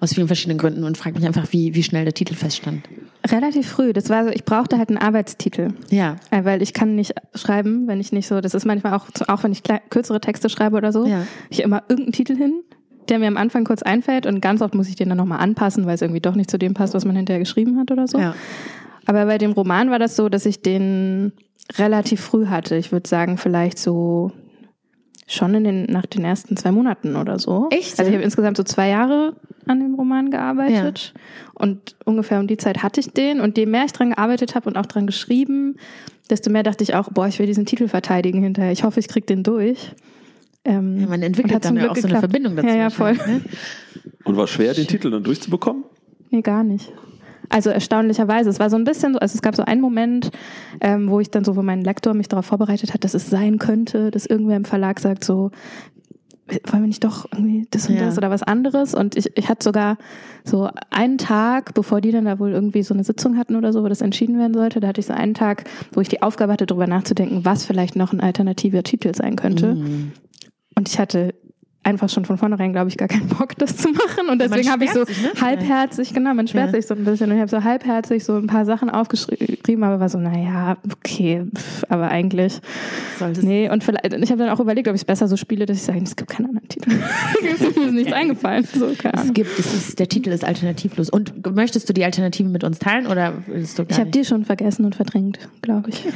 aus 0.00 0.14
vielen 0.14 0.26
verschiedenen 0.26 0.58
Gründen 0.58 0.84
und 0.84 0.96
frage 0.98 1.16
mich 1.18 1.26
einfach, 1.26 1.46
wie, 1.52 1.74
wie 1.74 1.82
schnell 1.82 2.04
der 2.04 2.14
Titel 2.14 2.34
feststand. 2.34 2.82
Relativ 3.28 3.68
früh. 3.68 3.92
Das 3.92 4.08
war 4.10 4.24
so, 4.24 4.30
ich 4.30 4.44
brauchte 4.44 4.78
halt 4.78 4.88
einen 4.88 4.98
Arbeitstitel. 4.98 5.68
Ja. 5.90 6.16
Äh, 6.30 6.44
Weil 6.44 6.62
ich 6.62 6.72
kann 6.74 6.94
nicht 6.94 7.14
schreiben, 7.34 7.86
wenn 7.86 8.00
ich 8.00 8.12
nicht 8.12 8.26
so, 8.26 8.40
das 8.40 8.54
ist 8.54 8.64
manchmal 8.66 8.94
auch, 8.94 9.06
auch 9.28 9.42
wenn 9.42 9.52
ich 9.52 9.62
kürzere 9.90 10.20
Texte 10.20 10.48
schreibe 10.48 10.76
oder 10.76 10.92
so, 10.92 11.06
Ja. 11.06 11.26
ich 11.48 11.62
immer 11.62 11.82
irgendeinen 11.88 12.12
Titel 12.12 12.36
hin, 12.36 12.62
der 13.08 13.18
mir 13.18 13.28
am 13.28 13.36
Anfang 13.36 13.64
kurz 13.64 13.82
einfällt 13.82 14.26
und 14.26 14.40
ganz 14.40 14.62
oft 14.62 14.74
muss 14.74 14.88
ich 14.88 14.96
den 14.96 15.08
dann 15.08 15.18
nochmal 15.18 15.40
anpassen, 15.40 15.84
weil 15.86 15.94
es 15.96 16.02
irgendwie 16.02 16.20
doch 16.20 16.34
nicht 16.34 16.50
zu 16.50 16.58
dem 16.58 16.74
passt, 16.74 16.94
was 16.94 17.04
man 17.04 17.16
hinterher 17.16 17.40
geschrieben 17.40 17.78
hat 17.78 17.90
oder 17.90 18.06
so. 18.06 18.18
Ja. 18.18 18.34
Aber 19.06 19.26
bei 19.26 19.38
dem 19.38 19.52
Roman 19.52 19.90
war 19.90 19.98
das 19.98 20.14
so, 20.14 20.28
dass 20.28 20.46
ich 20.46 20.62
den 20.62 21.32
relativ 21.78 22.20
früh 22.20 22.46
hatte. 22.46 22.76
Ich 22.76 22.92
würde 22.92 23.08
sagen, 23.08 23.36
vielleicht 23.38 23.78
so 23.78 24.30
schon 25.32 25.54
in 25.54 25.64
den, 25.64 25.84
nach 25.84 26.06
den 26.06 26.24
ersten 26.24 26.56
zwei 26.56 26.72
Monaten 26.72 27.16
oder 27.16 27.38
so. 27.38 27.68
Echt? 27.70 27.98
Also 27.98 28.10
ich 28.10 28.14
habe 28.14 28.24
insgesamt 28.24 28.56
so 28.56 28.62
zwei 28.64 28.88
Jahre 28.88 29.36
an 29.66 29.78
dem 29.80 29.94
Roman 29.94 30.30
gearbeitet. 30.30 31.14
Und 31.54 31.96
ungefähr 32.04 32.40
um 32.40 32.46
die 32.46 32.56
Zeit 32.56 32.82
hatte 32.82 33.00
ich 33.00 33.12
den. 33.12 33.40
Und 33.40 33.56
je 33.56 33.66
mehr 33.66 33.84
ich 33.84 33.92
dran 33.92 34.10
gearbeitet 34.10 34.54
habe 34.54 34.68
und 34.68 34.76
auch 34.76 34.86
dran 34.86 35.06
geschrieben, 35.06 35.76
desto 36.28 36.50
mehr 36.50 36.62
dachte 36.64 36.82
ich 36.82 36.94
auch, 36.94 37.10
boah, 37.12 37.28
ich 37.28 37.38
will 37.38 37.46
diesen 37.46 37.66
Titel 37.66 37.86
verteidigen 37.88 38.42
hinterher. 38.42 38.72
Ich 38.72 38.82
hoffe, 38.82 38.98
ich 39.00 39.08
krieg 39.08 39.26
den 39.26 39.42
durch. 39.42 39.92
Ähm, 40.64 40.98
Ja, 40.98 41.06
man 41.06 41.20
und 41.20 41.22
entwickelt 41.22 41.54
hat 41.54 41.64
dann 41.64 41.76
ja 41.76 41.82
auch 41.90 41.96
so 41.96 42.00
eine 42.00 42.02
geklappt. 42.02 42.20
Verbindung 42.20 42.56
dazu. 42.56 42.68
Ja, 42.68 42.74
ja, 42.74 42.90
voll. 42.90 43.12
ne? 43.14 43.40
Und 44.24 44.36
war 44.36 44.46
schwer, 44.46 44.74
den 44.74 44.86
Titel 44.86 45.10
dann 45.10 45.22
durchzubekommen? 45.22 45.84
Nee, 46.30 46.42
gar 46.42 46.64
nicht. 46.64 46.92
Also 47.50 47.70
erstaunlicherweise. 47.70 48.48
Es 48.48 48.60
war 48.60 48.70
so 48.70 48.76
ein 48.76 48.84
bisschen 48.84 49.12
so, 49.14 49.18
also 49.18 49.34
es 49.34 49.42
gab 49.42 49.56
so 49.56 49.64
einen 49.64 49.80
Moment, 49.80 50.30
ähm, 50.80 51.10
wo 51.10 51.20
ich 51.20 51.30
dann 51.30 51.44
so, 51.44 51.56
wo 51.56 51.62
mein 51.62 51.82
Lektor 51.82 52.14
mich 52.14 52.28
darauf 52.28 52.46
vorbereitet 52.46 52.94
hat, 52.94 53.04
dass 53.04 53.12
es 53.12 53.28
sein 53.28 53.58
könnte, 53.58 54.10
dass 54.10 54.24
irgendwer 54.24 54.56
im 54.56 54.64
Verlag 54.64 55.00
sagt 55.00 55.24
so, 55.24 55.50
wollen 56.70 56.82
wir 56.82 56.88
nicht 56.88 57.04
doch 57.04 57.26
irgendwie 57.32 57.66
das 57.70 57.88
und 57.88 57.96
Ja. 57.96 58.06
das 58.06 58.18
oder 58.18 58.30
was 58.30 58.42
anderes? 58.42 58.94
Und 58.94 59.16
ich, 59.16 59.36
ich 59.36 59.48
hatte 59.48 59.64
sogar 59.64 59.98
so 60.44 60.68
einen 60.90 61.18
Tag, 61.18 61.74
bevor 61.74 62.00
die 62.00 62.12
dann 62.12 62.24
da 62.24 62.38
wohl 62.38 62.52
irgendwie 62.52 62.82
so 62.82 62.94
eine 62.94 63.04
Sitzung 63.04 63.36
hatten 63.36 63.56
oder 63.56 63.72
so, 63.72 63.82
wo 63.82 63.88
das 63.88 64.00
entschieden 64.00 64.38
werden 64.38 64.54
sollte, 64.54 64.80
da 64.80 64.88
hatte 64.88 65.00
ich 65.00 65.06
so 65.06 65.12
einen 65.12 65.34
Tag, 65.34 65.64
wo 65.92 66.00
ich 66.00 66.08
die 66.08 66.22
Aufgabe 66.22 66.52
hatte, 66.52 66.66
darüber 66.66 66.86
nachzudenken, 66.86 67.44
was 67.44 67.64
vielleicht 67.64 67.96
noch 67.96 68.12
ein 68.12 68.20
alternativer 68.20 68.82
Titel 68.82 69.14
sein 69.14 69.36
könnte. 69.36 69.74
Mhm. 69.74 70.12
Und 70.76 70.88
ich 70.88 70.98
hatte 70.98 71.34
einfach 71.82 72.10
schon 72.10 72.24
von 72.26 72.36
vornherein, 72.36 72.72
glaube 72.72 72.88
ich, 72.90 72.98
gar 72.98 73.08
keinen 73.08 73.28
Bock, 73.28 73.56
das 73.56 73.76
zu 73.76 73.88
machen. 73.90 74.28
Und 74.30 74.40
deswegen 74.40 74.70
habe 74.70 74.84
ich 74.84 74.92
so 74.92 75.04
sich, 75.04 75.22
ne? 75.22 75.30
halbherzig, 75.40 76.12
genau, 76.12 76.34
man 76.34 76.46
schwert 76.46 76.66
Ja. 76.66 76.72
sich 76.72 76.86
so 76.86 76.94
ein 76.94 77.04
bisschen. 77.04 77.30
Und 77.30 77.36
ich 77.36 77.40
habe 77.40 77.50
so 77.50 77.64
halbherzig 77.64 78.22
so 78.24 78.36
ein 78.36 78.46
paar 78.46 78.66
Sachen 78.66 78.90
aufgeschrieben, 78.90 79.82
aber 79.82 79.98
war 79.98 80.08
so, 80.10 80.18
naja, 80.18 80.76
okay, 80.92 81.44
pff, 81.56 81.84
aber 81.88 82.08
eigentlich, 82.08 82.60
Solltest 83.18 83.46
nee. 83.46 83.70
Und 83.70 83.82
vielleicht, 83.82 84.12
ich 84.12 84.30
habe 84.30 84.42
dann 84.44 84.50
auch 84.50 84.60
überlegt, 84.60 84.88
ob 84.88 84.94
ich 84.94 85.00
es 85.00 85.04
besser 85.06 85.26
so 85.26 85.36
spiele, 85.36 85.64
dass 85.66 85.78
ich 85.78 85.82
sage, 85.82 86.00
es 86.02 86.16
gibt 86.16 86.30
keinen 86.30 86.46
anderen 86.46 86.68
Titel. 86.68 86.90
es 87.54 87.60
ist 87.62 87.76
mir 87.76 87.90
nichts 87.92 88.12
eingefallen. 88.12 88.64
So, 88.64 88.88
Es 88.88 89.32
gibt, 89.32 89.58
es 89.58 89.72
ist, 89.72 89.98
der 89.98 90.08
Titel 90.08 90.30
ist 90.30 90.44
alternativlos. 90.44 91.08
Und 91.08 91.54
möchtest 91.54 91.88
du 91.88 91.94
die 91.94 92.04
Alternativen 92.04 92.52
mit 92.52 92.62
uns 92.62 92.78
teilen 92.78 93.06
oder 93.06 93.32
willst 93.46 93.78
du 93.78 93.84
gar 93.84 93.92
Ich 93.92 93.98
habe 94.00 94.10
die 94.10 94.24
schon 94.24 94.44
vergessen 94.44 94.84
und 94.84 94.94
verdrängt, 94.96 95.38
glaube 95.62 95.88
ich. 95.90 96.04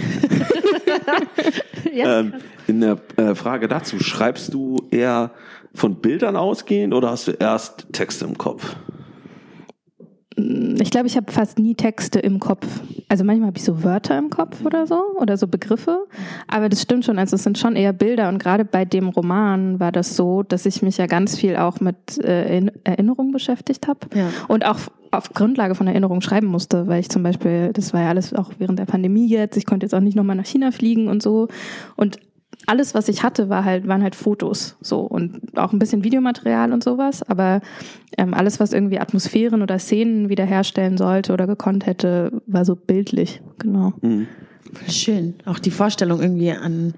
Ja. 1.95 2.21
Ähm, 2.21 2.35
in 2.67 2.81
der 2.81 2.99
äh, 3.17 3.35
Frage 3.35 3.69
dazu, 3.69 4.01
schreibst 4.01 4.53
du 4.53 4.77
eher 4.91 5.31
von 5.75 5.97
Bildern 5.97 6.37
ausgehend 6.37 6.93
oder 6.93 7.11
hast 7.11 7.29
du 7.29 7.33
erst 7.33 7.87
Texte 7.93 8.25
im 8.25 8.37
Kopf? 8.37 8.75
Ich 10.37 10.91
glaube, 10.91 11.07
ich 11.07 11.17
habe 11.17 11.31
fast 11.31 11.59
nie 11.59 11.75
Texte 11.75 12.19
im 12.19 12.41
Kopf. 12.41 12.67
Also 13.09 13.23
manchmal 13.25 13.49
habe 13.49 13.59
ich 13.59 13.65
so 13.65 13.85
Wörter 13.85 14.19
im 14.19 14.31
Kopf 14.31 14.65
oder 14.65 14.87
so 14.87 15.01
oder 15.21 15.37
so 15.37 15.47
Begriffe. 15.47 16.07
Aber 16.49 16.69
das 16.69 16.83
stimmt 16.83 17.05
schon. 17.05 17.19
Also 17.19 17.37
es 17.37 17.45
sind 17.45 17.57
schon 17.57 17.77
eher 17.77 17.93
Bilder. 17.93 18.29
Und 18.29 18.39
gerade 18.39 18.65
bei 18.65 18.85
dem 18.85 19.09
Roman 19.09 19.79
war 19.79 19.93
das 19.93 20.17
so, 20.17 20.43
dass 20.43 20.67
ich 20.67 20.83
mich 20.83 20.99
ja 20.99 21.07
ganz 21.07 21.37
viel 21.37 21.57
auch 21.57 21.81
mit 21.81 22.19
äh, 22.19 22.59
In- 22.59 22.73
Erinnerungen 22.83 23.33
beschäftigt 23.33 23.87
habe. 23.87 24.01
Ja. 24.15 24.29
Und 24.49 24.67
auch 24.67 24.81
auf 25.13 25.33
Grundlage 25.33 25.77
von 25.77 25.87
Erinnerungen 25.87 26.23
schreiben 26.23 26.49
musste, 26.49 26.89
weil 26.89 26.99
ich 26.99 27.09
zum 27.09 27.23
Beispiel, 27.23 27.71
das 27.73 27.93
war 27.93 28.03
ja 28.03 28.09
alles 28.09 28.35
auch 28.35 28.51
während 28.59 28.81
der 28.81 28.87
Pandemie 28.87 29.29
jetzt, 29.29 29.57
ich 29.57 29.67
konnte 29.67 29.87
jetzt 29.87 29.95
auch 29.95 30.01
nicht 30.01 30.17
nochmal 30.17 30.35
nach 30.35 30.47
China 30.47 30.73
fliegen 30.73 31.07
und 31.07 31.23
so. 31.23 31.47
Und 31.95 32.19
alles, 32.67 32.95
was 32.95 33.09
ich 33.09 33.23
hatte, 33.23 33.49
war 33.49 33.65
halt, 33.65 33.87
waren 33.87 34.03
halt 34.03 34.15
Fotos 34.15 34.77
so 34.81 35.01
und 35.01 35.59
auch 35.59 35.73
ein 35.73 35.79
bisschen 35.79 36.05
Videomaterial 36.05 36.73
und 36.73 36.83
sowas, 36.83 37.23
aber 37.23 37.61
ähm, 38.17 38.35
alles, 38.35 38.61
was 38.61 38.73
irgendwie 38.73 38.99
Atmosphären 38.99 39.63
oder 39.63 39.79
Szenen 39.79 40.29
wiederherstellen 40.29 40.97
sollte 40.97 41.33
oder 41.33 41.47
gekonnt 41.47 41.87
hätte, 41.87 42.43
war 42.47 42.65
so 42.65 42.77
bildlich, 42.77 43.43
genau. 43.59 43.93
Mhm. 44.03 44.27
Schön. 44.89 45.35
Auch 45.45 45.59
die 45.59 45.71
Vorstellung 45.71 46.21
irgendwie 46.21 46.51
an 46.53 46.95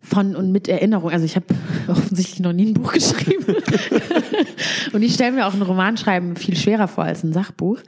von 0.00 0.34
und 0.34 0.50
mit 0.50 0.68
Erinnerung. 0.68 1.10
Also 1.10 1.24
ich 1.24 1.36
habe 1.36 1.46
offensichtlich 1.88 2.40
noch 2.40 2.52
nie 2.52 2.66
ein 2.66 2.74
Buch 2.74 2.92
geschrieben. 2.92 3.56
und 4.92 5.02
ich 5.02 5.14
stelle 5.14 5.32
mir 5.32 5.46
auch 5.46 5.54
ein 5.54 5.62
Romanschreiben 5.62 6.36
viel 6.36 6.56
schwerer 6.56 6.88
vor 6.88 7.04
als 7.04 7.22
ein 7.22 7.32
Sachbuch. 7.32 7.78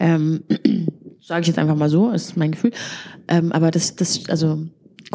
Ähm, 0.00 0.44
Sage 1.20 1.42
ich 1.42 1.48
jetzt 1.48 1.58
einfach 1.58 1.76
mal 1.76 1.90
so, 1.90 2.10
ist 2.10 2.38
mein 2.38 2.52
Gefühl. 2.52 2.70
Ähm, 3.26 3.52
aber 3.52 3.70
das, 3.70 3.96
das, 3.96 4.26
also 4.30 4.60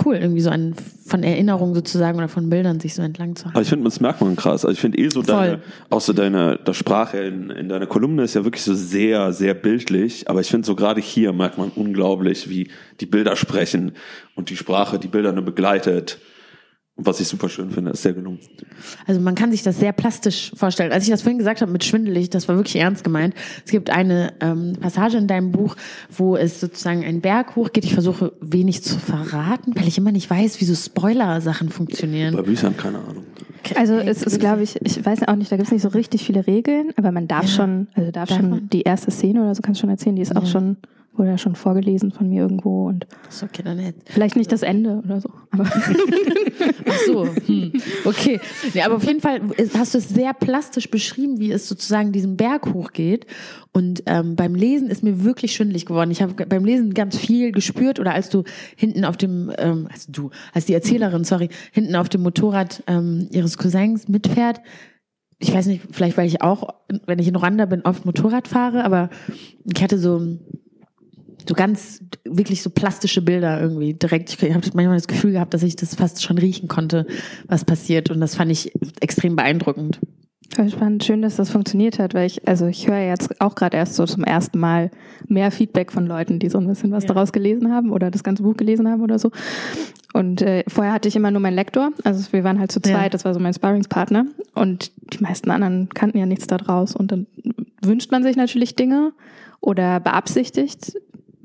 cool, 0.05 0.15
irgendwie 0.15 0.41
so 0.41 0.49
an 0.49 0.75
von 1.05 1.23
Erinnerungen 1.23 1.75
sozusagen 1.75 2.17
oder 2.17 2.27
von 2.27 2.49
Bildern 2.49 2.79
sich 2.79 2.93
so 2.95 3.01
entlang 3.01 3.35
zu 3.35 3.45
Aber 3.45 3.55
haben. 3.55 3.61
ich 3.61 3.69
finde, 3.69 3.85
das 3.85 3.99
merkt 3.99 4.21
man 4.21 4.35
krass. 4.35 4.65
Also 4.65 4.73
ich 4.73 4.79
finde 4.79 4.97
eh 4.97 5.09
so 5.09 5.21
deine, 5.21 5.57
Voll. 5.57 5.61
auch 5.89 6.01
so 6.01 6.13
deine, 6.13 6.57
der 6.57 6.73
Sprache 6.73 7.17
in, 7.19 7.49
in 7.49 7.69
deiner 7.69 7.87
Kolumne 7.87 8.23
ist 8.23 8.33
ja 8.33 8.43
wirklich 8.43 8.63
so 8.63 8.73
sehr, 8.73 9.33
sehr 9.33 9.53
bildlich. 9.53 10.29
Aber 10.29 10.41
ich 10.41 10.47
finde 10.47 10.65
so 10.65 10.75
gerade 10.75 11.01
hier 11.01 11.33
merkt 11.33 11.57
man 11.57 11.69
unglaublich, 11.69 12.49
wie 12.49 12.69
die 12.99 13.05
Bilder 13.05 13.35
sprechen 13.35 13.93
und 14.35 14.49
die 14.49 14.57
Sprache 14.57 14.99
die 14.99 15.07
Bilder 15.07 15.31
nur 15.31 15.45
begleitet. 15.45 16.19
Und 16.95 17.07
was 17.07 17.19
ich 17.19 17.27
super 17.27 17.49
schön 17.49 17.71
finde, 17.71 17.89
ist 17.89 18.03
sehr 18.03 18.13
gelungen. 18.13 18.37
Also 19.07 19.19
man 19.19 19.33
kann 19.33 19.49
sich 19.49 19.63
das 19.63 19.79
sehr 19.79 19.93
plastisch 19.93 20.51
vorstellen. 20.55 20.91
Als 20.91 21.03
ich 21.05 21.09
das 21.09 21.23
vorhin 21.23 21.39
gesagt 21.39 21.61
habe 21.61 21.71
mit 21.71 21.83
schwindelig, 21.83 22.29
das 22.29 22.47
war 22.47 22.55
wirklich 22.55 22.75
ernst 22.75 23.03
gemeint. 23.03 23.33
Es 23.65 23.71
gibt 23.71 23.89
eine 23.89 24.31
ähm, 24.41 24.73
Passage 24.79 25.17
in 25.17 25.25
deinem 25.27 25.51
Buch, 25.51 25.75
wo 26.15 26.35
es 26.37 26.59
sozusagen 26.59 27.03
einen 27.03 27.21
Berg 27.21 27.55
hochgeht. 27.55 27.83
Ich 27.83 27.95
versuche 27.95 28.33
wenig 28.41 28.83
zu 28.83 28.99
verraten, 28.99 29.75
weil 29.75 29.87
ich 29.87 29.97
immer 29.97 30.11
nicht 30.11 30.29
weiß, 30.29 30.61
wie 30.61 30.65
so 30.65 30.75
Spoiler-Sachen 30.75 31.69
funktionieren. 31.69 32.35
Bei 32.35 32.43
Büchern 32.43 32.77
keine 32.77 32.99
Ahnung. 32.99 33.23
Also 33.75 33.95
es 33.95 34.21
ist, 34.21 34.39
glaube 34.39 34.61
ich, 34.61 34.79
ich 34.85 35.03
weiß 35.03 35.27
auch 35.27 35.35
nicht, 35.35 35.51
da 35.51 35.55
gibt 35.55 35.67
es 35.69 35.71
nicht 35.73 35.81
so 35.81 35.89
richtig 35.89 36.23
viele 36.23 36.45
Regeln, 36.45 36.91
aber 36.95 37.11
man 37.11 37.27
darf 37.27 37.43
Ja. 37.47 37.47
schon, 37.55 37.87
also 37.95 38.11
darf, 38.11 38.29
Darf 38.29 38.37
schon 38.37 38.49
man? 38.51 38.69
die 38.69 38.81
erste 38.81 39.09
Szene 39.09 39.41
oder 39.41 39.55
so 39.55 39.63
kannst 39.63 39.79
du 39.79 39.83
schon 39.83 39.89
erzählen, 39.89 40.15
die 40.15 40.21
ist 40.21 40.35
auch 40.35 40.43
Ja. 40.43 40.49
schon, 40.49 40.77
wurde 41.15 41.29
ja 41.29 41.37
schon 41.37 41.55
vorgelesen 41.55 42.11
von 42.11 42.29
mir 42.29 42.41
irgendwo 42.41 42.87
und 42.87 43.05
Ist 43.29 43.43
okay, 43.43 43.61
dann 43.63 43.93
vielleicht 44.05 44.35
nicht 44.35 44.51
das 44.51 44.63
Ende 44.63 45.01
oder 45.03 45.21
so. 45.21 45.29
Aber 45.51 45.65
Ach 46.89 46.99
so, 47.05 47.27
hm. 47.45 47.71
okay. 48.05 48.39
Ja, 48.73 48.85
aber 48.85 48.95
auf 48.95 49.05
jeden 49.05 49.21
Fall 49.21 49.41
hast 49.77 49.93
du 49.93 49.99
es 49.99 50.09
sehr 50.09 50.33
plastisch 50.33 50.89
beschrieben, 50.89 51.39
wie 51.39 51.51
es 51.51 51.67
sozusagen 51.67 52.11
diesen 52.11 52.37
Berg 52.37 52.73
hochgeht. 52.73 53.25
Und 53.71 54.03
ähm, 54.05 54.35
beim 54.35 54.55
Lesen 54.55 54.89
ist 54.89 55.03
mir 55.03 55.23
wirklich 55.23 55.53
schwindelig 55.53 55.85
geworden. 55.85 56.11
Ich 56.11 56.21
habe 56.21 56.45
beim 56.45 56.65
Lesen 56.65 56.93
ganz 56.93 57.17
viel 57.17 57.51
gespürt 57.51 57.99
oder 57.99 58.13
als 58.13 58.29
du 58.29 58.43
hinten 58.75 59.05
auf 59.05 59.17
dem, 59.17 59.51
ähm, 59.57 59.87
also 59.91 60.11
du, 60.11 60.29
als 60.53 60.65
die 60.65 60.73
Erzählerin, 60.73 61.23
sorry, 61.23 61.49
hinten 61.71 61.95
auf 61.95 62.09
dem 62.09 62.21
Motorrad 62.21 62.83
ähm, 62.87 63.27
ihres 63.31 63.57
Cousins 63.57 64.07
mitfährt. 64.07 64.61
Ich 65.39 65.53
weiß 65.53 65.65
nicht, 65.67 65.83
vielleicht 65.91 66.17
weil 66.17 66.27
ich 66.27 66.41
auch, 66.41 66.69
wenn 67.05 67.19
ich 67.19 67.27
in 67.27 67.35
Ruanda 67.35 67.65
bin, 67.65 67.81
oft 67.81 68.05
Motorrad 68.05 68.47
fahre, 68.47 68.85
aber 68.85 69.09
ich 69.65 69.83
hatte 69.83 69.97
so 69.97 70.37
so 71.47 71.55
ganz 71.55 72.01
wirklich 72.25 72.61
so 72.61 72.69
plastische 72.69 73.21
Bilder 73.21 73.59
irgendwie 73.61 73.93
direkt. 73.93 74.31
Ich 74.41 74.53
habe 74.53 74.65
manchmal 74.73 74.97
das 74.97 75.07
Gefühl 75.07 75.31
gehabt, 75.33 75.53
dass 75.53 75.63
ich 75.63 75.75
das 75.75 75.95
fast 75.95 76.23
schon 76.23 76.37
riechen 76.37 76.67
konnte, 76.67 77.05
was 77.47 77.65
passiert. 77.65 78.09
Und 78.09 78.19
das 78.21 78.35
fand 78.35 78.51
ich 78.51 78.71
extrem 79.01 79.35
beeindruckend. 79.35 79.99
Voll 80.55 80.69
spannend, 80.69 81.03
schön, 81.03 81.23
dass 81.23 81.37
das 81.37 81.49
funktioniert 81.49 81.97
hat, 81.97 82.13
weil 82.13 82.27
ich, 82.27 82.47
also 82.47 82.67
ich 82.67 82.87
höre 82.87 82.99
jetzt 82.99 83.41
auch 83.41 83.55
gerade 83.55 83.75
erst 83.75 83.95
so 83.95 84.05
zum 84.05 84.23
ersten 84.23 84.59
Mal 84.59 84.91
mehr 85.27 85.49
Feedback 85.49 85.91
von 85.91 86.05
Leuten, 86.05 86.37
die 86.37 86.49
so 86.49 86.59
ein 86.59 86.67
bisschen 86.67 86.91
was 86.91 87.03
Ja. 87.05 87.07
daraus 87.13 87.31
gelesen 87.33 87.71
haben 87.73 87.91
oder 87.91 88.11
das 88.11 88.23
ganze 88.23 88.43
Buch 88.43 88.55
gelesen 88.55 88.87
haben 88.87 89.01
oder 89.01 89.17
so. 89.17 89.31
Und 90.13 90.43
äh, 90.43 90.63
vorher 90.67 90.93
hatte 90.93 91.07
ich 91.07 91.15
immer 91.15 91.31
nur 91.31 91.41
meinen 91.41 91.55
Lektor, 91.55 91.89
also 92.03 92.31
wir 92.31 92.43
waren 92.43 92.59
halt 92.59 92.71
zu 92.71 92.79
zweit, 92.81 93.03
Ja. 93.05 93.09
das 93.09 93.25
war 93.25 93.33
so 93.33 93.39
mein 93.39 93.55
Sparringspartner 93.55 94.27
und 94.53 94.91
die 95.13 95.23
meisten 95.23 95.49
anderen 95.49 95.89
kannten 95.89 96.19
ja 96.19 96.27
nichts 96.27 96.45
daraus 96.45 96.95
und 96.95 97.11
dann 97.11 97.25
wünscht 97.81 98.11
man 98.11 98.21
sich 98.21 98.35
natürlich 98.35 98.75
Dinge 98.75 99.13
oder 99.59 99.99
beabsichtigt 99.99 100.93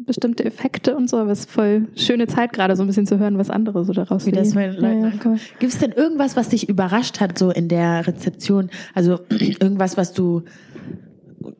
bestimmte 0.08 0.44
Effekte 0.44 0.96
und 0.96 1.08
so, 1.08 1.18
aber 1.18 1.30
es 1.30 1.40
ist 1.40 1.50
voll 1.50 1.86
schöne 1.94 2.26
Zeit 2.26 2.52
gerade 2.52 2.74
so 2.74 2.82
ein 2.82 2.88
bisschen 2.88 3.06
zu 3.06 3.18
hören, 3.18 3.38
was 3.38 3.50
andere 3.50 3.84
so 3.84 3.92
daraus 3.92 4.26
Wie 4.26 4.32
das 4.32 4.50
sehen. 4.50 4.54
bei 4.56 4.66
Leuten 4.66 5.02
ja, 5.02 5.08
ja, 5.08 5.14
cool. 5.24 5.36
Gibt 5.60 5.72
es 5.72 5.78
denn 5.78 5.92
irgendwas, 5.92 6.34
was 6.34 6.48
dich 6.48 6.68
überrascht 6.68 7.20
hat, 7.20 7.38
so 7.38 7.50
in 7.50 7.68
der 7.68 8.06
Rezeption? 8.06 8.70
Also 8.94 9.20
irgendwas, 9.30 9.96
was 9.96 10.12
du, 10.12 10.42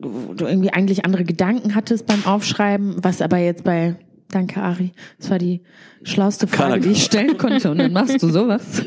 du 0.01 0.45
irgendwie 0.45 0.73
eigentlich 0.73 1.05
andere 1.05 1.23
Gedanken 1.23 1.75
hattest 1.75 2.05
beim 2.05 2.25
Aufschreiben, 2.25 2.95
was 3.01 3.21
aber 3.21 3.37
jetzt 3.37 3.63
bei 3.63 3.95
Danke, 4.31 4.61
Ari. 4.61 4.91
Das 5.17 5.31
war 5.31 5.39
die 5.39 5.61
schlauste 6.03 6.45
Frage, 6.45 6.81
die 6.81 6.91
ich 6.91 7.03
stellen 7.03 7.39
konnte. 7.39 7.71
Und 7.71 7.79
dann 7.79 7.91
machst 7.91 8.21
du 8.21 8.29
sowas. 8.29 8.83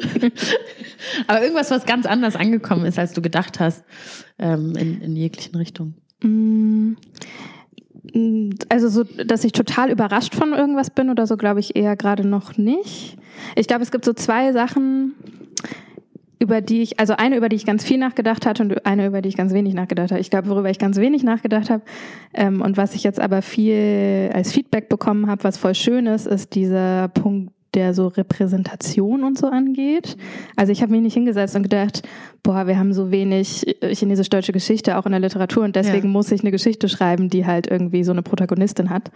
Aber 1.27 1.43
irgendwas, 1.43 1.73
was 1.73 1.85
ganz 1.85 2.07
anders 2.07 2.37
angekommen 2.37 2.87
ist, 2.87 2.97
als 2.97 3.13
du 3.13 3.23
gedacht 3.23 3.59
hast, 3.59 3.83
ähm, 4.39 4.77
in, 4.77 5.01
in 5.01 5.17
jeglichen 5.17 5.57
Richtungen. 5.57 5.97
Also 8.69 8.89
so, 8.89 9.05
dass 9.05 9.45
ich 9.45 9.53
total 9.53 9.91
überrascht 9.91 10.35
von 10.35 10.53
irgendwas 10.53 10.91
bin 10.91 11.09
oder 11.09 11.27
so, 11.27 11.37
glaube 11.37 11.61
ich 11.61 11.77
eher 11.77 11.97
gerade 11.97 12.27
noch 12.27 12.59
nicht. 12.59 13.17
Ich 13.55 13.69
glaube, 13.69 13.83
es 13.83 13.93
gibt 13.93 14.05
so 14.05 14.13
zwei 14.13 14.53
Sachen, 14.53 15.15
über 16.41 16.61
die 16.61 16.83
ich, 16.83 16.99
also 16.99 17.15
eine, 17.17 17.37
über 17.37 17.49
die 17.49 17.55
ich 17.55 17.65
ganz 17.65 17.85
viel 17.85 17.99
nachgedacht 17.99 18.45
hatte 18.45 18.65
und 18.65 18.85
eine, 18.85 19.07
über 19.07 19.23
die 19.23 19.29
ich 19.29 19.37
ganz 19.37 19.53
wenig 19.53 19.75
nachgedacht 19.75 20.11
habe. 20.11 20.21
Ich 20.21 20.31
glaube, 20.31 20.49
worüber 20.49 20.69
ich 20.69 20.81
ganz 20.81 20.97
wenig 20.97 21.23
nachgedacht 21.23 21.71
habe 21.71 21.83
ähm, 22.35 22.61
und 22.61 22.77
was 22.77 22.95
ich 22.95 23.05
jetzt 23.05 23.21
aber 23.21 23.41
viel 23.43 24.31
als 24.35 24.53
Feedback 24.53 24.89
bekommen 24.89 25.29
habe, 25.29 25.45
was 25.45 25.57
voll 25.57 25.77
schön 25.77 26.07
ist, 26.07 26.27
ist 26.27 26.57
dieser 26.57 27.07
Punkt, 27.09 27.53
der 27.75 27.95
so 27.95 28.09
Repräsentation 28.09 29.25
und 29.25 29.39
so 29.39 29.47
angeht. 29.49 30.17
Also 30.57 30.73
ich 30.73 30.83
habe 30.83 30.93
mich 30.93 31.01
nicht 31.03 31.15
hingesetzt 31.15 31.57
und 31.57 31.63
gedacht, 31.63 32.03
boah, 32.43 32.67
wir 32.67 32.79
haben 32.79 32.93
so 32.93 33.11
wenig 33.11 33.77
chinesisch-deutsche 33.83 34.53
Geschichte 34.53 34.99
auch 34.99 35.07
in 35.07 35.13
der 35.13 35.21
Literatur 35.21 35.65
und 35.65 35.75
deswegen 35.77 36.09
Ja. 36.09 36.13
muss 36.13 36.31
ich 36.33 36.43
eine 36.43 36.51
Geschichte 36.51 36.89
schreiben, 36.89 37.29
die 37.31 37.47
halt 37.47 37.67
irgendwie 37.69 38.05
so 38.05 38.13
eine 38.13 38.23
Protagonistin 38.23 38.91
hat. 38.91 39.11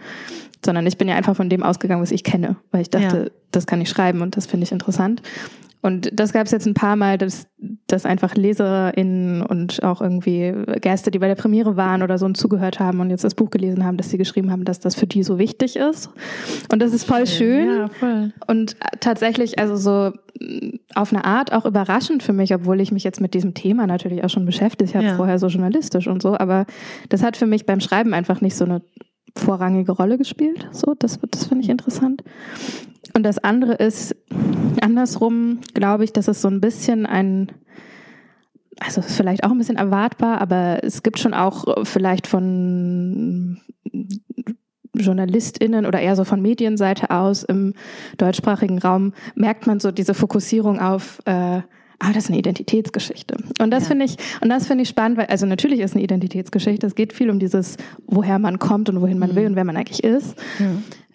Sondern 0.65 0.87
ich 0.87 0.97
bin 0.97 1.07
ja 1.07 1.15
einfach 1.15 1.35
von 1.35 1.49
dem 1.49 1.61
ausgegangen, 1.63 2.01
was 2.01 2.11
ich 2.11 2.23
kenne, 2.23 2.55
weil 2.71 2.81
ich 2.81 2.89
dachte, 2.89 3.17
Ja. 3.25 3.31
das 3.51 3.67
kann 3.67 3.79
ich 3.81 3.89
schreiben 3.89 4.21
und 4.21 4.35
das 4.37 4.47
finde 4.47 4.63
ich 4.65 4.71
interessant. 4.71 5.21
Und 5.81 6.09
das 6.19 6.33
gab 6.33 6.45
es 6.45 6.51
jetzt 6.51 6.65
ein 6.65 6.73
paar 6.73 6.95
Mal, 6.95 7.17
dass, 7.17 7.47
dass 7.85 8.05
einfach 8.05 8.35
LeserInnen 8.35 9.41
und 9.43 9.83
auch 9.83 10.01
irgendwie 10.01 10.53
Gäste, 10.81 11.11
die 11.11 11.19
bei 11.19 11.27
der 11.27 11.35
Premiere 11.35 11.77
waren 11.77 12.01
oder 12.01 12.17
so 12.17 12.25
und 12.25 12.35
zugehört 12.35 12.79
haben 12.79 12.99
und 12.99 13.09
jetzt 13.09 13.23
das 13.23 13.35
Buch 13.35 13.51
gelesen 13.51 13.85
haben, 13.85 13.95
dass 13.97 14.09
sie 14.09 14.17
geschrieben 14.17 14.51
haben, 14.51 14.65
dass 14.65 14.79
das 14.79 14.95
für 14.95 15.07
die 15.07 15.23
so 15.23 15.37
wichtig 15.37 15.75
ist. 15.75 16.09
Und 16.71 16.81
das 16.81 16.93
ist 16.93 17.03
voll 17.03 17.27
schön. 17.27 17.67
Ja, 17.67 17.87
voll. 17.89 18.33
Und 18.47 18.75
tatsächlich, 18.99 19.59
also 19.59 19.75
so 19.75 20.13
auf 20.95 21.13
eine 21.13 21.25
Art 21.25 21.53
auch 21.53 21.65
überraschend 21.65 22.21
für 22.23 22.33
mich, 22.33 22.53
obwohl 22.53 22.81
ich 22.81 22.91
mich 22.91 23.03
jetzt 23.03 23.21
mit 23.21 23.33
diesem 23.33 23.53
Thema 23.53 23.87
natürlich 23.87 24.23
auch 24.23 24.29
schon 24.29 24.45
beschäftigt 24.45 24.95
habe, 24.95 25.05
Ja. 25.05 25.15
vorher 25.15 25.39
so 25.39 25.47
journalistisch 25.47 26.07
und 26.07 26.21
so. 26.21 26.37
Aber 26.37 26.65
das 27.09 27.23
hat 27.23 27.37
für 27.37 27.45
mich 27.47 27.65
beim 27.65 27.79
Schreiben 27.79 28.13
einfach 28.13 28.41
nicht 28.41 28.55
so 28.55 28.65
eine 28.65 28.81
vorrangige 29.35 29.91
Rolle 29.91 30.17
gespielt. 30.17 30.67
So, 30.71 30.95
das, 30.97 31.19
das 31.31 31.45
finde 31.45 31.63
ich 31.63 31.69
interessant. 31.69 32.23
Und 33.17 33.23
das 33.23 33.39
andere 33.39 33.73
ist, 33.73 34.15
andersrum 34.79 35.61
glaube 35.73 36.03
ich, 36.03 36.13
dass 36.13 36.27
es 36.27 36.39
so 36.39 36.49
ein 36.49 36.61
bisschen 36.61 37.07
ein, 37.07 37.51
also 38.79 39.01
ist 39.01 39.17
vielleicht 39.17 39.43
auch 39.43 39.49
ein 39.49 39.57
bisschen 39.57 39.75
erwartbar, 39.75 40.39
aber 40.39 40.83
es 40.83 41.01
gibt 41.01 41.17
schon 41.17 41.33
auch 41.33 41.83
vielleicht 41.83 42.27
von 42.27 43.59
JournalistInnen 44.93 45.87
oder 45.87 45.99
eher 45.99 46.15
so 46.15 46.25
von 46.25 46.43
Medienseite 46.43 47.09
aus 47.09 47.41
im 47.41 47.73
deutschsprachigen 48.19 48.77
Raum 48.77 49.13
merkt 49.33 49.65
man 49.65 49.79
so 49.79 49.89
diese 49.89 50.13
Fokussierung 50.13 50.79
auf, 50.79 51.17
äh, 51.25 51.61
ah, 51.99 52.11
das 52.13 52.25
ist 52.25 52.29
eine 52.29 52.39
Identitätsgeschichte. 52.39 53.37
Und 53.61 53.71
das 53.71 53.83
Ja. 53.83 53.89
finde 53.89 54.05
ich, 54.05 54.17
und 54.41 54.49
das 54.49 54.67
finde 54.67 54.83
ich 54.83 54.89
spannend, 54.89 55.17
weil, 55.17 55.25
also 55.27 55.45
natürlich 55.45 55.79
ist 55.79 55.93
eine 55.95 56.03
Identitätsgeschichte, 56.03 56.85
es 56.85 56.95
geht 56.95 57.13
viel 57.13 57.29
um 57.29 57.39
dieses, 57.39 57.77
woher 58.05 58.39
man 58.39 58.59
kommt 58.59 58.89
und 58.89 59.01
wohin 59.01 59.19
man 59.19 59.35
will 59.35 59.45
und 59.47 59.55
wer 59.55 59.63
man 59.63 59.77
eigentlich 59.77 60.03
ist. 60.03 60.35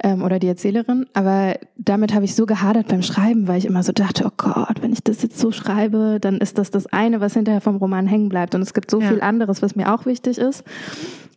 Ähm, 0.05 0.23
oder 0.25 0.41
die 0.41 0.49
Erzählerin. 0.49 1.07
Aber 1.15 1.55
damit 1.77 2.13
habe 2.13 2.25
ich 2.25 2.35
so 2.35 2.45
gehadert 2.45 2.89
beim 2.89 3.03
Schreiben, 3.03 3.47
weil 3.47 3.59
ich 3.59 3.67
immer 3.67 3.85
so 3.85 3.93
dachte, 3.93 4.25
oh 4.27 4.33
Gott, 4.37 4.83
wenn 4.83 4.93
ich 4.93 5.03
das 5.05 5.23
jetzt 5.23 5.39
so 5.39 5.53
schreibe, 5.53 6.19
dann 6.21 6.39
ist 6.39 6.59
das 6.59 6.73
das 6.73 6.87
eine, 6.87 7.21
was 7.21 7.35
hinterher 7.35 7.61
vom 7.61 7.77
Roman 7.77 8.09
hängen 8.09 8.29
bleibt. 8.29 8.57
Und 8.57 8.63
es 8.63 8.75
gibt 8.75 8.91
so 8.91 9.01
Ja. 9.01 9.09
viel 9.09 9.21
anderes, 9.21 9.63
was 9.63 9.77
mir 9.77 9.95
auch 9.95 10.05
wichtig 10.05 10.39
ist. 10.39 10.65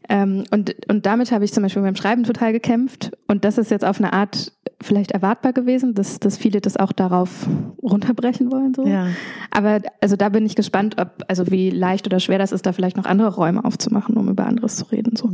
Ähm, 0.09 0.43
und, 0.51 0.75
und 0.87 1.05
damit 1.05 1.31
habe 1.31 1.45
ich 1.45 1.53
zum 1.53 1.63
Beispiel 1.63 1.81
beim 1.81 1.95
Schreiben 1.95 2.23
total 2.23 2.53
gekämpft. 2.53 3.11
Und 3.27 3.45
das 3.45 3.57
ist 3.57 3.71
jetzt 3.71 3.85
auf 3.85 3.99
eine 3.99 4.13
Art 4.13 4.51
vielleicht 4.81 5.11
erwartbar 5.11 5.53
gewesen, 5.53 5.93
dass, 5.93 6.19
dass 6.19 6.37
viele 6.37 6.61
das 6.61 6.77
auch 6.77 6.91
darauf 6.91 7.47
runterbrechen 7.81 8.51
wollen. 8.51 8.73
So. 8.73 8.85
Ja. 8.85 9.07
Aber 9.51 9.81
also 10.01 10.15
da 10.15 10.29
bin 10.29 10.45
ich 10.45 10.55
gespannt, 10.55 10.95
ob, 10.99 11.23
also 11.27 11.49
wie 11.49 11.69
leicht 11.69 12.05
oder 12.05 12.19
schwer 12.19 12.37
das 12.37 12.51
ist, 12.51 12.65
da 12.65 12.73
vielleicht 12.73 12.97
noch 12.97 13.05
andere 13.05 13.33
Räume 13.33 13.63
aufzumachen, 13.63 14.15
um 14.17 14.29
über 14.29 14.45
anderes 14.45 14.75
zu 14.75 14.85
reden. 14.85 15.15
So. 15.15 15.31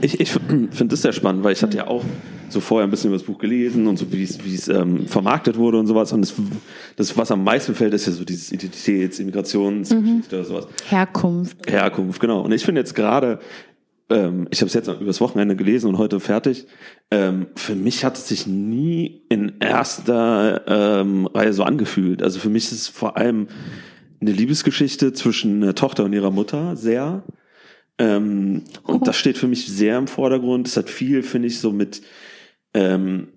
Ich, 0.00 0.20
ich 0.20 0.30
finde 0.30 0.86
das 0.86 1.02
sehr 1.02 1.12
spannend, 1.12 1.44
weil 1.44 1.52
ich 1.52 1.62
hatte 1.62 1.76
ja 1.76 1.86
auch 1.88 2.04
so 2.48 2.60
vorher 2.60 2.86
ein 2.86 2.90
bisschen 2.90 3.08
über 3.08 3.18
das 3.18 3.26
Buch 3.26 3.38
gelesen 3.38 3.86
und 3.86 3.98
so 3.98 4.12
wie 4.12 4.22
es, 4.22 4.44
wie 4.44 4.54
es 4.54 4.68
ähm, 4.68 5.06
vermarktet 5.06 5.56
wurde 5.56 5.78
und 5.78 5.86
sowas. 5.86 6.12
Und 6.12 6.22
das, 6.22 6.34
das, 6.96 7.16
was 7.16 7.30
am 7.30 7.44
meisten 7.44 7.74
fällt, 7.74 7.94
ist 7.94 8.06
ja 8.06 8.12
so 8.12 8.24
dieses 8.24 8.52
Identitäts-, 8.52 9.20
Immigrationsgeschichte 9.20 10.36
oder 10.36 10.44
sowas. 10.44 10.66
Herkunft. 10.88 11.70
Herkunft, 11.70 12.20
genau. 12.20 12.42
Und 12.42 12.52
ich 12.52 12.64
finde 12.64 12.80
jetzt 12.80 12.94
gerade, 12.94 13.38
ähm, 14.10 14.48
ich 14.50 14.60
habe 14.60 14.66
es 14.66 14.74
jetzt 14.74 14.88
übers 14.88 15.20
Wochenende 15.20 15.56
gelesen 15.56 15.88
und 15.88 15.98
heute 15.98 16.20
fertig. 16.20 16.66
Ähm, 17.10 17.46
für 17.56 17.74
mich 17.74 18.04
hat 18.04 18.16
es 18.16 18.28
sich 18.28 18.46
nie 18.46 19.22
in 19.28 19.54
erster 19.60 20.62
ähm, 20.66 21.26
Reihe 21.26 21.52
so 21.52 21.62
angefühlt. 21.62 22.22
Also 22.22 22.40
für 22.40 22.50
mich 22.50 22.64
ist 22.64 22.72
es 22.72 22.88
vor 22.88 23.16
allem 23.16 23.48
eine 24.20 24.32
Liebesgeschichte 24.32 25.12
zwischen 25.12 25.62
einer 25.62 25.74
Tochter 25.74 26.04
und 26.04 26.12
ihrer 26.12 26.30
Mutter 26.30 26.76
sehr. 26.76 27.22
Ähm, 27.98 28.64
und 28.82 29.06
das 29.06 29.16
steht 29.16 29.38
für 29.38 29.48
mich 29.48 29.66
sehr 29.66 29.96
im 29.96 30.08
Vordergrund. 30.08 30.66
Es 30.66 30.76
hat 30.76 30.90
viel, 30.90 31.22
finde 31.22 31.48
ich, 31.48 31.60
so 31.60 31.72
mit 31.72 32.02
ähm, 32.74 33.28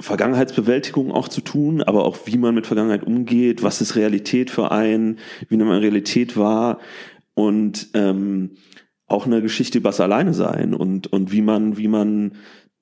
Vergangenheitsbewältigung 0.00 1.12
auch 1.12 1.28
zu 1.28 1.40
tun, 1.40 1.82
aber 1.82 2.04
auch 2.04 2.18
wie 2.24 2.38
man 2.38 2.54
mit 2.54 2.66
Vergangenheit 2.66 3.04
umgeht, 3.04 3.62
was 3.62 3.80
ist 3.80 3.96
Realität 3.96 4.50
für 4.50 4.70
einen, 4.70 5.18
wie 5.48 5.56
nimmt 5.56 5.68
man 5.68 5.80
Realität 5.80 6.36
wahr 6.36 6.78
und 7.34 7.88
ähm, 7.94 8.52
auch 9.10 9.26
eine 9.26 9.42
Geschichte 9.42 9.78
über 9.78 9.90
das 9.90 10.00
Alleine 10.00 10.34
sein 10.34 10.72
und, 10.72 11.12
und 11.12 11.32
wie 11.32 11.42
man, 11.42 11.76
wie 11.76 11.88
man 11.88 12.32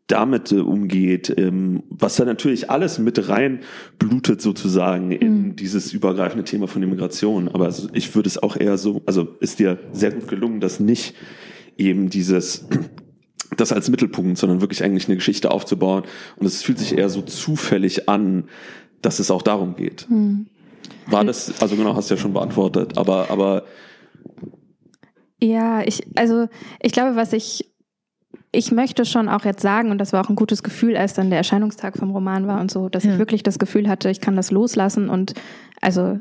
damit 0.09 0.53
äh, 0.53 0.57
umgeht, 0.57 1.33
ähm, 1.37 1.83
was 1.91 2.17
da 2.17 2.25
natürlich 2.25 2.71
alles 2.71 2.99
mit 2.99 3.29
rein 3.29 3.61
blutet 3.99 4.41
sozusagen 4.43 5.13
in 5.13 5.57
dieses 5.57 5.93
übergreifende 5.93 6.45
Thema 6.45 6.67
von 6.67 6.83
Immigration. 6.83 7.49
Aber 7.49 7.73
ich 7.93 8.15
würde 8.15 8.29
es 8.29 8.43
auch 8.43 8.57
eher 8.57 8.79
so, 8.79 9.03
also 9.07 9.37
ist 9.41 9.59
dir 9.59 9.79
sehr 9.93 10.11
gut 10.11 10.29
gelungen, 10.29 10.61
dass 10.61 10.81
nicht 10.81 11.15
eben 11.77 12.11
dieses 12.11 12.67
das 13.57 13.73
als 13.73 13.89
Mittelpunkt, 13.89 14.39
sondern 14.39 14.61
wirklich 14.61 14.85
eigentlich 14.85 15.09
eine 15.09 15.17
Geschichte 15.17 15.51
aufzubauen. 15.51 16.05
Und 16.37 16.47
es 16.47 16.63
fühlt 16.63 16.79
sich 16.79 16.97
eher 16.97 17.09
so 17.09 17.23
zufällig 17.23 18.09
an, 18.09 18.45
dass 19.01 19.19
es 19.19 19.31
auch 19.31 19.43
darum 19.43 19.77
geht. 19.77 20.07
War 21.07 21.25
das, 21.25 21.61
also 21.61 21.77
genau, 21.77 21.97
hast 21.97 22.11
du 22.11 22.15
ja 22.15 22.21
schon 22.21 22.35
beantwortet, 22.35 22.99
aber, 22.99 23.31
aber 23.31 23.65
Ja, 25.41 25.83
ich, 25.83 26.03
also 26.17 26.49
ich 26.81 26.93
glaube, 26.93 27.17
was 27.17 27.33
ich, 27.33 27.71
ich 28.51 28.73
möchte 28.73 29.05
schon 29.05 29.29
auch 29.29 29.45
jetzt 29.45 29.61
sagen, 29.63 29.91
und 29.91 29.99
das 29.99 30.13
war 30.13 30.25
auch 30.25 30.31
ein 30.31 30.37
gutes 30.37 30.63
Gefühl, 30.63 30.97
als 30.97 31.15
dann 31.15 31.29
der 31.29 31.39
Erscheinungstag 31.39 31.99
vom 31.99 32.11
Roman 32.11 32.47
war 32.47 32.61
und 32.61 32.71
so, 32.71 32.89
dass 32.89 33.05
Ja. 33.05 33.13
ich 33.13 33.19
wirklich 33.19 33.43
das 33.43 33.59
Gefühl 33.59 33.89
hatte, 33.89 34.09
ich 34.11 34.21
kann 34.21 34.37
das 34.37 34.51
loslassen 34.51 35.09
und 35.11 35.35
also 35.81 36.19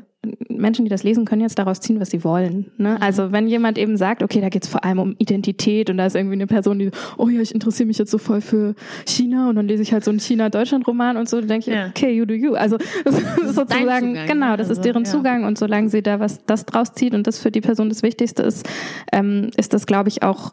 Menschen, 0.48 0.84
die 0.84 0.90
das 0.90 1.04
lesen, 1.04 1.24
können 1.24 1.40
jetzt 1.42 1.58
daraus 1.58 1.80
ziehen, 1.80 2.00
was 2.00 2.10
sie 2.10 2.24
wollen. 2.24 2.72
Ne? 2.76 3.00
Also 3.00 3.30
wenn 3.32 3.46
jemand 3.46 3.78
eben 3.78 3.96
sagt, 3.96 4.22
okay, 4.22 4.40
da 4.40 4.48
geht's 4.48 4.66
vor 4.68 4.84
allem 4.84 4.98
um 4.98 5.14
Identität 5.18 5.90
und 5.90 5.96
da 5.96 6.06
ist 6.06 6.16
irgendwie 6.16 6.34
eine 6.34 6.48
Person, 6.48 6.78
die, 6.80 6.90
oh 7.16 7.28
ja, 7.28 7.40
ich 7.40 7.54
interessiere 7.54 7.86
mich 7.86 7.98
jetzt 7.98 8.10
so 8.10 8.18
voll 8.18 8.40
für 8.40 8.74
China 9.06 9.48
und 9.48 9.56
dann 9.56 9.68
lese 9.68 9.82
ich 9.82 9.92
halt 9.92 10.04
so 10.04 10.10
einen 10.10 10.18
China-Deutschland-Roman 10.20 11.16
und 11.16 11.28
so, 11.28 11.38
dann 11.38 11.48
denke 11.48 11.70
ich, 11.70 11.76
Ja. 11.76 11.86
okay, 11.86 12.10
you 12.12 12.26
do 12.26 12.34
you. 12.34 12.54
Also 12.54 12.78
das 13.04 13.18
ist 13.18 13.54
sozusagen, 13.54 14.08
Zugang, 14.16 14.26
genau, 14.26 14.56
das 14.56 14.68
also, 14.68 14.72
ist 14.80 14.84
deren 14.84 15.04
ja. 15.04 15.10
Zugang 15.10 15.44
und 15.44 15.56
solange 15.56 15.88
sie 15.88 16.02
da 16.02 16.18
was 16.20 16.44
das 16.44 16.66
draus 16.66 16.92
zieht 16.92 17.14
und 17.14 17.26
das 17.26 17.38
für 17.38 17.52
die 17.52 17.60
Person 17.60 17.88
das 17.88 18.02
Wichtigste 18.02 18.42
ist, 18.42 18.68
ähm, 19.12 19.50
ist 19.56 19.72
das, 19.72 19.86
glaube 19.86 20.08
ich, 20.08 20.22
auch 20.24 20.52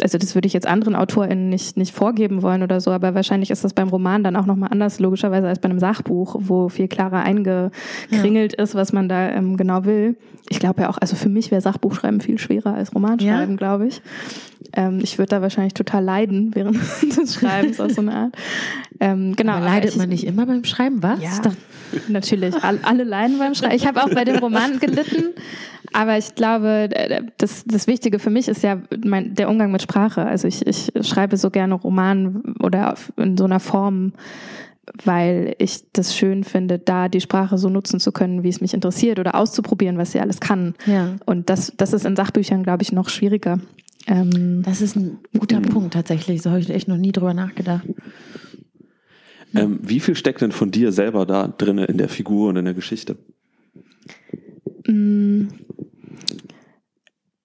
also 0.00 0.18
das 0.18 0.34
würde 0.34 0.46
ich 0.46 0.52
jetzt 0.52 0.66
anderen 0.66 0.94
AutorInnen 0.94 1.48
nicht, 1.48 1.76
nicht 1.76 1.94
vorgeben 1.94 2.42
wollen 2.42 2.62
oder 2.62 2.80
so, 2.80 2.90
aber 2.90 3.14
wahrscheinlich 3.14 3.50
ist 3.50 3.64
das 3.64 3.72
beim 3.72 3.88
Roman 3.88 4.22
dann 4.22 4.36
auch 4.36 4.46
nochmal 4.46 4.68
anders, 4.70 5.00
logischerweise, 5.00 5.48
als 5.48 5.58
bei 5.58 5.70
einem 5.70 5.78
Sachbuch, 5.78 6.36
wo 6.38 6.68
viel 6.68 6.88
klarer 6.88 7.22
eingekringelt 7.22 8.52
ist, 8.54 8.74
was 8.74 8.92
man 8.92 9.08
da 9.08 9.30
ähm, 9.30 9.56
genau 9.56 9.84
will. 9.84 10.16
Ich 10.48 10.60
glaube 10.60 10.82
ja 10.82 10.90
auch, 10.90 10.98
also 10.98 11.16
für 11.16 11.28
mich 11.28 11.50
wäre 11.50 11.60
Sachbuchschreiben 11.60 12.20
viel 12.20 12.38
schwerer 12.38 12.74
als 12.74 12.94
Romanschreiben, 12.94 13.52
Ja? 13.54 13.56
glaube 13.56 13.86
ich. 13.88 14.02
Ähm, 14.72 15.00
ich 15.02 15.18
würde 15.18 15.30
da 15.30 15.42
wahrscheinlich 15.42 15.74
total 15.74 16.02
leiden 16.04 16.54
während 16.54 16.76
des 17.16 17.34
Schreibens 17.34 17.80
auf 17.80 17.92
so 17.92 18.00
eine 18.00 18.14
Art. 18.14 18.36
Ähm, 19.00 19.34
genau. 19.36 19.52
Aber 19.54 19.66
leidet 19.66 19.90
ich- 19.92 19.96
man 19.96 20.08
nicht 20.08 20.24
immer 20.26 20.46
beim 20.46 20.64
Schreiben, 20.64 21.02
was? 21.02 21.20
ja, 21.22 21.30
natürlich. 22.08 22.54
All, 22.62 22.78
alle 22.82 23.04
leiden 23.04 23.38
beim 23.38 23.54
Schreiben. 23.54 23.74
Ich 23.74 23.86
habe 23.86 24.02
auch 24.02 24.10
bei 24.10 24.24
dem 24.24 24.36
Roman 24.36 24.78
gelitten, 24.80 25.34
aber 25.92 26.18
ich 26.18 26.34
glaube, 26.34 26.88
das, 27.38 27.64
das 27.66 27.86
Wichtige 27.86 28.18
für 28.18 28.30
mich 28.30 28.48
ist 28.48 28.62
ja 28.62 28.80
mein, 29.04 29.34
der 29.34 29.48
Umgang 29.48 29.70
mit 29.72 29.82
Sprache. 29.82 30.24
Also 30.26 30.48
ich, 30.48 30.66
ich 30.66 30.90
schreibe 31.02 31.36
so 31.36 31.50
gerne 31.50 31.74
Roman 31.74 32.42
oder 32.62 32.94
in 33.16 33.36
so 33.36 33.44
einer 33.44 33.60
Form, 33.60 34.12
weil 35.04 35.54
ich 35.58 35.84
das 35.92 36.16
schön 36.16 36.44
finde, 36.44 36.78
da 36.78 37.08
die 37.08 37.20
Sprache 37.20 37.58
so 37.58 37.68
nutzen 37.68 38.00
zu 38.00 38.12
können, 38.12 38.42
wie 38.42 38.48
es 38.48 38.60
mich 38.60 38.72
interessiert 38.72 39.18
oder 39.18 39.34
auszuprobieren, 39.34 39.98
was 39.98 40.12
sie 40.12 40.20
alles 40.20 40.40
kann. 40.40 40.74
Ja. 40.86 41.16
Und 41.26 41.50
das, 41.50 41.72
das 41.76 41.92
ist 41.92 42.06
in 42.06 42.16
Sachbüchern, 42.16 42.62
glaube 42.62 42.82
ich, 42.82 42.92
noch 42.92 43.08
schwieriger. 43.08 43.58
Ähm, 44.06 44.62
Das 44.64 44.80
ist 44.82 44.96
ein 44.96 45.18
guter 45.38 45.60
Punkt 45.60 45.94
tatsächlich. 45.94 46.42
So 46.42 46.50
habe 46.50 46.60
ich 46.60 46.70
echt 46.70 46.88
noch 46.88 46.96
nie 46.96 47.12
drüber 47.12 47.34
nachgedacht. 47.34 47.86
ähm, 49.54 49.78
wie 49.82 50.00
viel 50.00 50.14
steckt 50.14 50.40
denn 50.42 50.52
von 50.52 50.70
dir 50.70 50.92
selber 50.92 51.26
da 51.26 51.48
drinne 51.48 51.84
in 51.86 51.98
der 51.98 52.08
Figur 52.08 52.48
und 52.50 52.56
in 52.56 52.64
der 52.64 52.74
Geschichte? 52.74 53.16
Mm. 54.86 55.48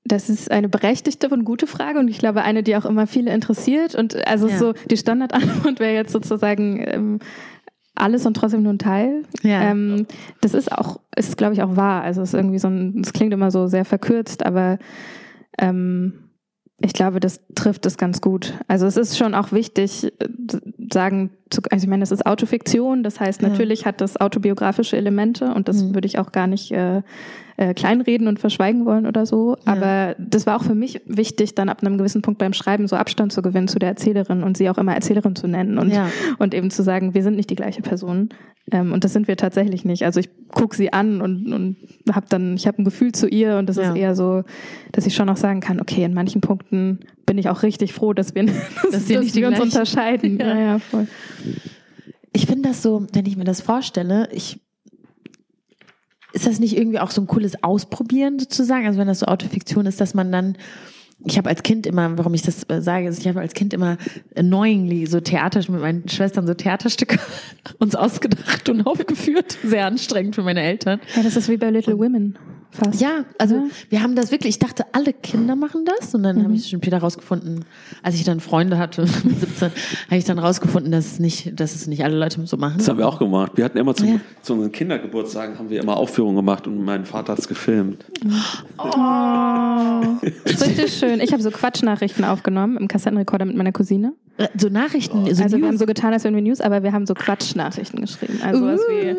Das 0.04 0.30
ist 0.30 0.52
eine 0.52 0.68
berechtigte 0.68 1.30
und 1.30 1.46
gute 1.46 1.68
Frage 1.68 1.98
und 2.00 2.10
ich 2.10 2.18
glaube 2.18 2.42
eine, 2.44 2.64
die 2.64 2.76
auch 2.76 2.84
immer 2.86 3.08
viele 3.08 3.34
interessiert. 3.34 3.96
Und 3.96 4.28
also 4.28 4.48
Ja. 4.50 4.58
so 4.58 4.74
die 4.90 4.98
Standardantwort 4.98 5.80
wäre 5.80 5.94
jetzt 5.94 6.12
sozusagen 6.12 6.84
ähm, 6.86 7.20
alles 7.96 8.26
und 8.26 8.34
trotzdem 8.36 8.62
nur 8.64 8.74
ein 8.74 8.80
Teil. 8.80 9.24
Ja. 9.42 9.72
Ähm, 9.72 10.06
das 10.42 10.54
ist 10.54 10.70
auch, 10.72 11.00
ist 11.16 11.38
glaube 11.38 11.54
ich 11.54 11.62
auch 11.62 11.78
wahr. 11.78 12.04
Also 12.04 12.22
es 12.24 12.30
ist 12.30 12.34
irgendwie 12.34 12.60
so 12.60 12.68
ein, 12.68 13.02
es 13.04 13.14
klingt 13.14 13.32
immer 13.34 13.52
so 13.52 13.68
sehr 13.68 13.86
verkürzt, 13.86 14.46
aber 14.46 14.80
ähm, 15.58 16.14
ich 16.84 16.94
glaube, 16.94 17.20
das 17.20 17.40
trifft 17.56 17.86
es 17.86 17.98
ganz 17.98 18.22
gut. 18.22 18.54
Also 18.68 18.86
es 18.86 18.98
ist 18.98 19.18
schon 19.18 19.36
auch 19.36 19.52
wichtig, 19.52 20.06
äh, 20.06 20.12
sagen, 20.92 21.30
zu, 21.50 21.62
also 21.70 21.84
ich 21.84 21.90
meine, 21.90 22.02
das 22.02 22.12
ist 22.12 22.26
Autofiktion, 22.26 23.04
das 23.04 23.20
heißt, 23.20 23.42
Ja. 23.42 23.50
natürlich 23.50 23.86
hat 23.86 24.02
das 24.02 24.18
autobiografische 24.20 24.98
Elemente 24.98 25.54
und 25.54 25.68
das 25.68 25.84
Mhm. 25.84 25.96
würde 25.96 26.08
ich 26.08 26.18
auch 26.20 26.32
gar 26.32 26.48
nicht 26.48 26.72
äh, 26.72 27.02
äh, 27.58 27.74
kleinreden 27.74 28.28
und 28.28 28.40
verschweigen 28.40 28.86
wollen 28.86 29.06
oder 29.06 29.26
so. 29.26 29.56
Ja. 29.66 29.74
Aber 29.74 30.16
das 30.18 30.46
war 30.46 30.56
auch 30.58 30.64
für 30.64 30.76
mich 30.76 31.02
wichtig, 31.06 31.56
dann 31.56 31.70
ab 31.70 31.82
einem 31.82 31.98
gewissen 31.98 32.22
Punkt 32.22 32.40
beim 32.40 32.54
Schreiben 32.54 32.88
so 32.88 32.96
Abstand 32.96 33.34
zu 33.34 33.42
gewinnen 33.42 33.68
zu 33.68 33.80
der 33.80 33.90
Erzählerin 33.90 34.44
und 34.44 34.58
sie 34.58 34.70
auch 34.70 34.78
immer 34.78 34.94
Erzählerin 34.96 35.36
zu 35.36 35.48
nennen 35.48 35.78
und, 35.78 35.92
Ja. 35.92 36.10
und 36.40 36.54
eben 36.54 36.72
zu 36.72 36.84
sagen, 36.84 37.14
wir 37.14 37.24
sind 37.24 37.36
nicht 37.36 37.50
die 37.50 37.56
gleiche 37.56 37.82
Person. 37.82 38.30
Ähm, 38.72 38.92
und 38.94 39.04
das 39.04 39.12
sind 39.14 39.28
wir 39.28 39.38
tatsächlich 39.38 39.86
nicht. 39.86 40.06
Also 40.06 40.20
ich 40.20 40.30
gucke 40.50 40.76
sie 40.76 40.94
an 40.94 41.20
und, 41.22 41.52
und 41.52 41.76
habe 42.14 42.28
dann, 42.30 42.56
ich 42.56 42.68
habe 42.68 42.82
ein 42.82 42.86
Gefühl 42.86 43.12
zu 43.12 43.28
ihr 43.28 43.58
und 43.58 43.68
das 43.68 43.76
Ja. 43.78 43.90
ist 43.90 43.96
eher 43.98 44.16
so, 44.16 44.44
dass 44.92 45.06
ich 45.06 45.16
schon 45.16 45.30
auch 45.30 45.38
sagen 45.38 45.60
kann, 45.62 45.82
okay, 45.82 46.04
in 46.04 46.14
manchen 46.14 46.42
Punkten 46.42 47.00
bin 47.26 47.38
ich 47.38 47.50
auch 47.50 47.64
richtig 47.64 47.94
froh, 47.94 48.14
dass 48.14 48.36
wir, 48.36 48.46
dass, 48.92 49.10
wir 49.10 49.16
dass 49.18 49.24
nicht 49.26 49.36
die 49.36 49.42
wir 49.42 49.48
uns 49.50 49.60
unterscheiden. 49.60 50.38
Ja. 50.40 50.48
Ja, 50.48 50.60
ja, 50.60 50.80
voll. 50.80 51.08
Ich 52.34 52.46
finde 52.46 52.70
das 52.70 52.82
so, 52.82 53.06
wenn 53.14 53.26
ich 53.26 53.36
mir 53.36 53.44
das 53.44 53.60
vorstelle, 53.62 54.30
ich 54.32 54.61
ist 56.34 56.48
das 56.48 56.60
nicht 56.60 56.78
irgendwie 56.78 57.00
auch 57.00 57.12
so 57.12 57.22
ein 57.22 57.28
cooles 57.28 57.64
Ausprobieren 57.64 58.40
sozusagen? 58.40 58.86
Also 58.86 59.00
wenn 59.00 59.08
das 59.08 59.20
so 59.20 59.26
Autofiktion 59.26 59.86
ist, 59.86 60.02
dass 60.02 60.14
man 60.14 60.32
dann 60.32 60.58
ich 61.24 61.38
habe 61.38 61.50
als 61.50 61.64
Kind 61.64 61.86
immer, 61.86 62.18
warum 62.18 62.34
ich 62.34 62.42
das 62.42 62.64
äh, 62.70 62.82
sage, 62.82 63.08
ist, 63.08 63.20
ich 63.20 63.28
habe 63.28 63.42
als 63.42 63.54
Kind 63.54 63.74
immer 63.74 63.98
annoyingly 64.36 65.06
so 65.06 65.20
Theater 65.20 65.60
mit 65.72 65.82
meinen 65.82 66.10
Schwestern 66.10 66.48
so 66.48 66.54
Theaterstücke 66.54 67.20
uns 67.80 67.96
ausgedacht 67.96 68.68
und 68.70 68.86
aufgeführt. 68.88 69.58
Sehr 69.64 69.86
anstrengend 69.86 70.36
für 70.36 70.44
meine 70.44 70.62
Eltern. 70.62 71.00
Ja, 71.16 71.24
das 71.24 71.36
ist 71.36 71.50
wie 71.50 71.58
bei 71.58 71.70
Little 71.70 71.98
Women. 71.98 72.38
Fast. 72.74 73.02
Ja, 73.02 73.26
also 73.38 73.56
Ja. 73.56 73.62
wir 73.90 74.02
haben 74.04 74.16
das 74.16 74.32
wirklich, 74.32 74.56
ich 74.56 74.60
dachte, 74.60 74.86
alle 74.94 75.12
Kinder 75.14 75.56
machen 75.58 75.84
das 75.86 76.16
und 76.16 76.24
dann 76.24 76.38
Mhm. 76.38 76.44
habe 76.46 76.54
ich 76.56 76.70
schon 76.70 76.82
später 76.82 77.00
rausgefunden, 77.00 77.66
als 78.02 78.16
ich 78.16 78.24
dann 78.24 78.40
Freunde 78.40 78.78
hatte 78.78 79.02
mit 79.24 79.40
17, 79.42 79.72
habe 80.08 80.18
ich 80.18 80.24
dann 80.24 80.40
rausgefunden, 80.40 80.92
dass 80.92 81.06
es 81.06 81.20
nicht, 81.20 81.60
dass 81.60 81.76
es 81.76 81.88
nicht 81.88 82.04
alle 82.04 82.18
Leute 82.18 82.46
so 82.46 82.56
machen. 82.58 82.76
Das 82.78 82.88
haben 82.88 82.98
wir 82.98 83.08
auch 83.08 83.20
gemacht. 83.20 83.54
Wir 83.56 83.66
hatten 83.66 83.78
immer 83.78 83.94
zum, 83.94 84.08
Ja. 84.08 84.16
zu 84.42 84.54
unseren 84.54 84.72
Kindergeburtstagen 84.72 85.60
haben 85.60 85.70
wir 85.70 85.82
immer 85.82 85.98
Aufführungen 85.98 86.36
gemacht 86.38 86.66
und 86.68 86.84
mein 86.84 87.04
Vater 87.06 87.34
hat's 87.34 87.48
gefilmt. 87.48 88.06
Oh, 88.78 90.18
richtig 90.46 90.94
schön. 90.94 91.20
Ich 91.20 91.32
habe 91.34 91.42
so 91.44 91.52
Quatschnachrichten 91.52 92.24
aufgenommen 92.26 92.78
im 92.78 92.88
Kassettenrekorder 92.88 93.46
mit 93.46 93.56
meiner 93.58 93.72
Cousine. 93.72 94.14
Äh, 94.38 94.48
So 94.58 94.70
Nachrichten, 94.70 95.26
so 95.36 95.44
Also 95.44 95.58
wir 95.58 95.64
haben 95.66 95.72
News. 95.72 95.80
so 95.80 95.86
getan, 95.86 96.14
als 96.14 96.24
wären 96.24 96.36
wir 96.36 96.42
News, 96.42 96.62
aber 96.62 96.84
wir 96.84 96.92
haben 96.94 97.06
so 97.06 97.14
Quatschnachrichten 97.14 98.00
geschrieben. 98.02 98.40
Also 98.44 98.66
was 98.66 98.80
wie 98.90 99.16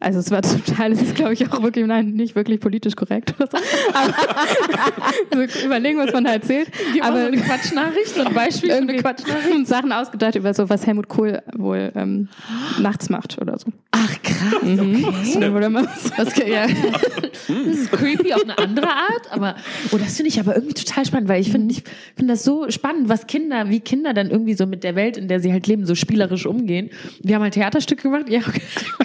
Also 0.00 0.20
es 0.20 0.30
war 0.30 0.42
zum 0.44 0.64
Teil, 0.64 0.92
es 0.92 1.02
ist 1.02 1.14
glaube 1.16 1.32
ich 1.32 1.50
auch 1.52 1.62
wirklich, 1.62 1.84
nein, 1.86 2.10
nicht 2.12 2.34
wirklich 2.36 2.60
politisch 2.60 2.94
korrekt 2.96 3.34
oder 3.38 3.48
so. 3.50 3.56
Aber 3.92 4.14
also 5.42 5.66
überlegen, 5.66 5.98
was 5.98 6.12
man 6.12 6.24
da 6.24 6.32
erzählt. 6.32 6.68
Gib 6.92 7.02
mal 7.02 7.08
aber 7.10 7.20
so 7.22 7.26
eine 7.26 7.36
Quatschnachricht, 7.38 8.14
so 8.14 8.22
ein 8.22 8.34
Beispiel 8.34 8.70
für 8.70 8.76
eine 8.76 8.96
Quatschnachricht. 8.96 9.66
Sachen 9.66 9.92
ausgedacht 9.92 10.34
über 10.36 10.54
so, 10.54 10.68
was 10.70 10.86
Helmut 10.86 11.08
Kohl 11.08 11.40
wohl 11.56 11.92
ähm, 11.94 12.28
nachts 12.80 13.10
macht 13.10 13.40
oder 13.40 13.58
so. 13.58 13.66
Ach 13.92 14.22
krass, 14.22 14.62
Mhm. 14.62 15.04
okay. 15.04 15.68
Man 15.68 15.84
so- 15.84 16.10
Das, 16.16 16.36
ja. 16.36 16.66
das 17.48 17.48
ist 17.48 17.90
creepy 17.92 18.32
auf 18.34 18.42
eine 18.44 18.56
andere 18.58 18.88
Art, 18.88 19.30
aber 19.30 19.56
oh, 19.92 19.98
das 19.98 20.16
finde 20.16 20.28
ich 20.28 20.38
aber 20.40 20.54
irgendwie 20.54 20.74
total 20.74 21.04
spannend, 21.06 21.28
weil 21.28 21.40
ich 21.40 21.50
finde 21.50 21.72
ich 21.72 21.82
finde 22.16 22.34
das 22.34 22.44
so 22.44 22.70
spannend, 22.70 23.08
was 23.08 23.26
Kinder, 23.26 23.68
wie 23.68 23.80
Kinder 23.80 24.14
dann 24.14 24.30
irgendwie 24.30 24.54
so 24.54 24.66
mit 24.66 24.84
der 24.84 24.94
Welt, 24.94 25.16
in 25.16 25.28
der 25.28 25.40
sie 25.40 25.52
halt 25.52 25.66
leben, 25.66 25.86
so 25.86 25.94
spielerisch 25.94 26.46
umgehen. 26.46 26.90
Wir 27.22 27.34
haben 27.36 27.42
halt 27.42 27.54
Theaterstücke 27.54 28.02
gemacht, 28.04 28.28
ihr 28.28 28.44
habt 28.46 28.60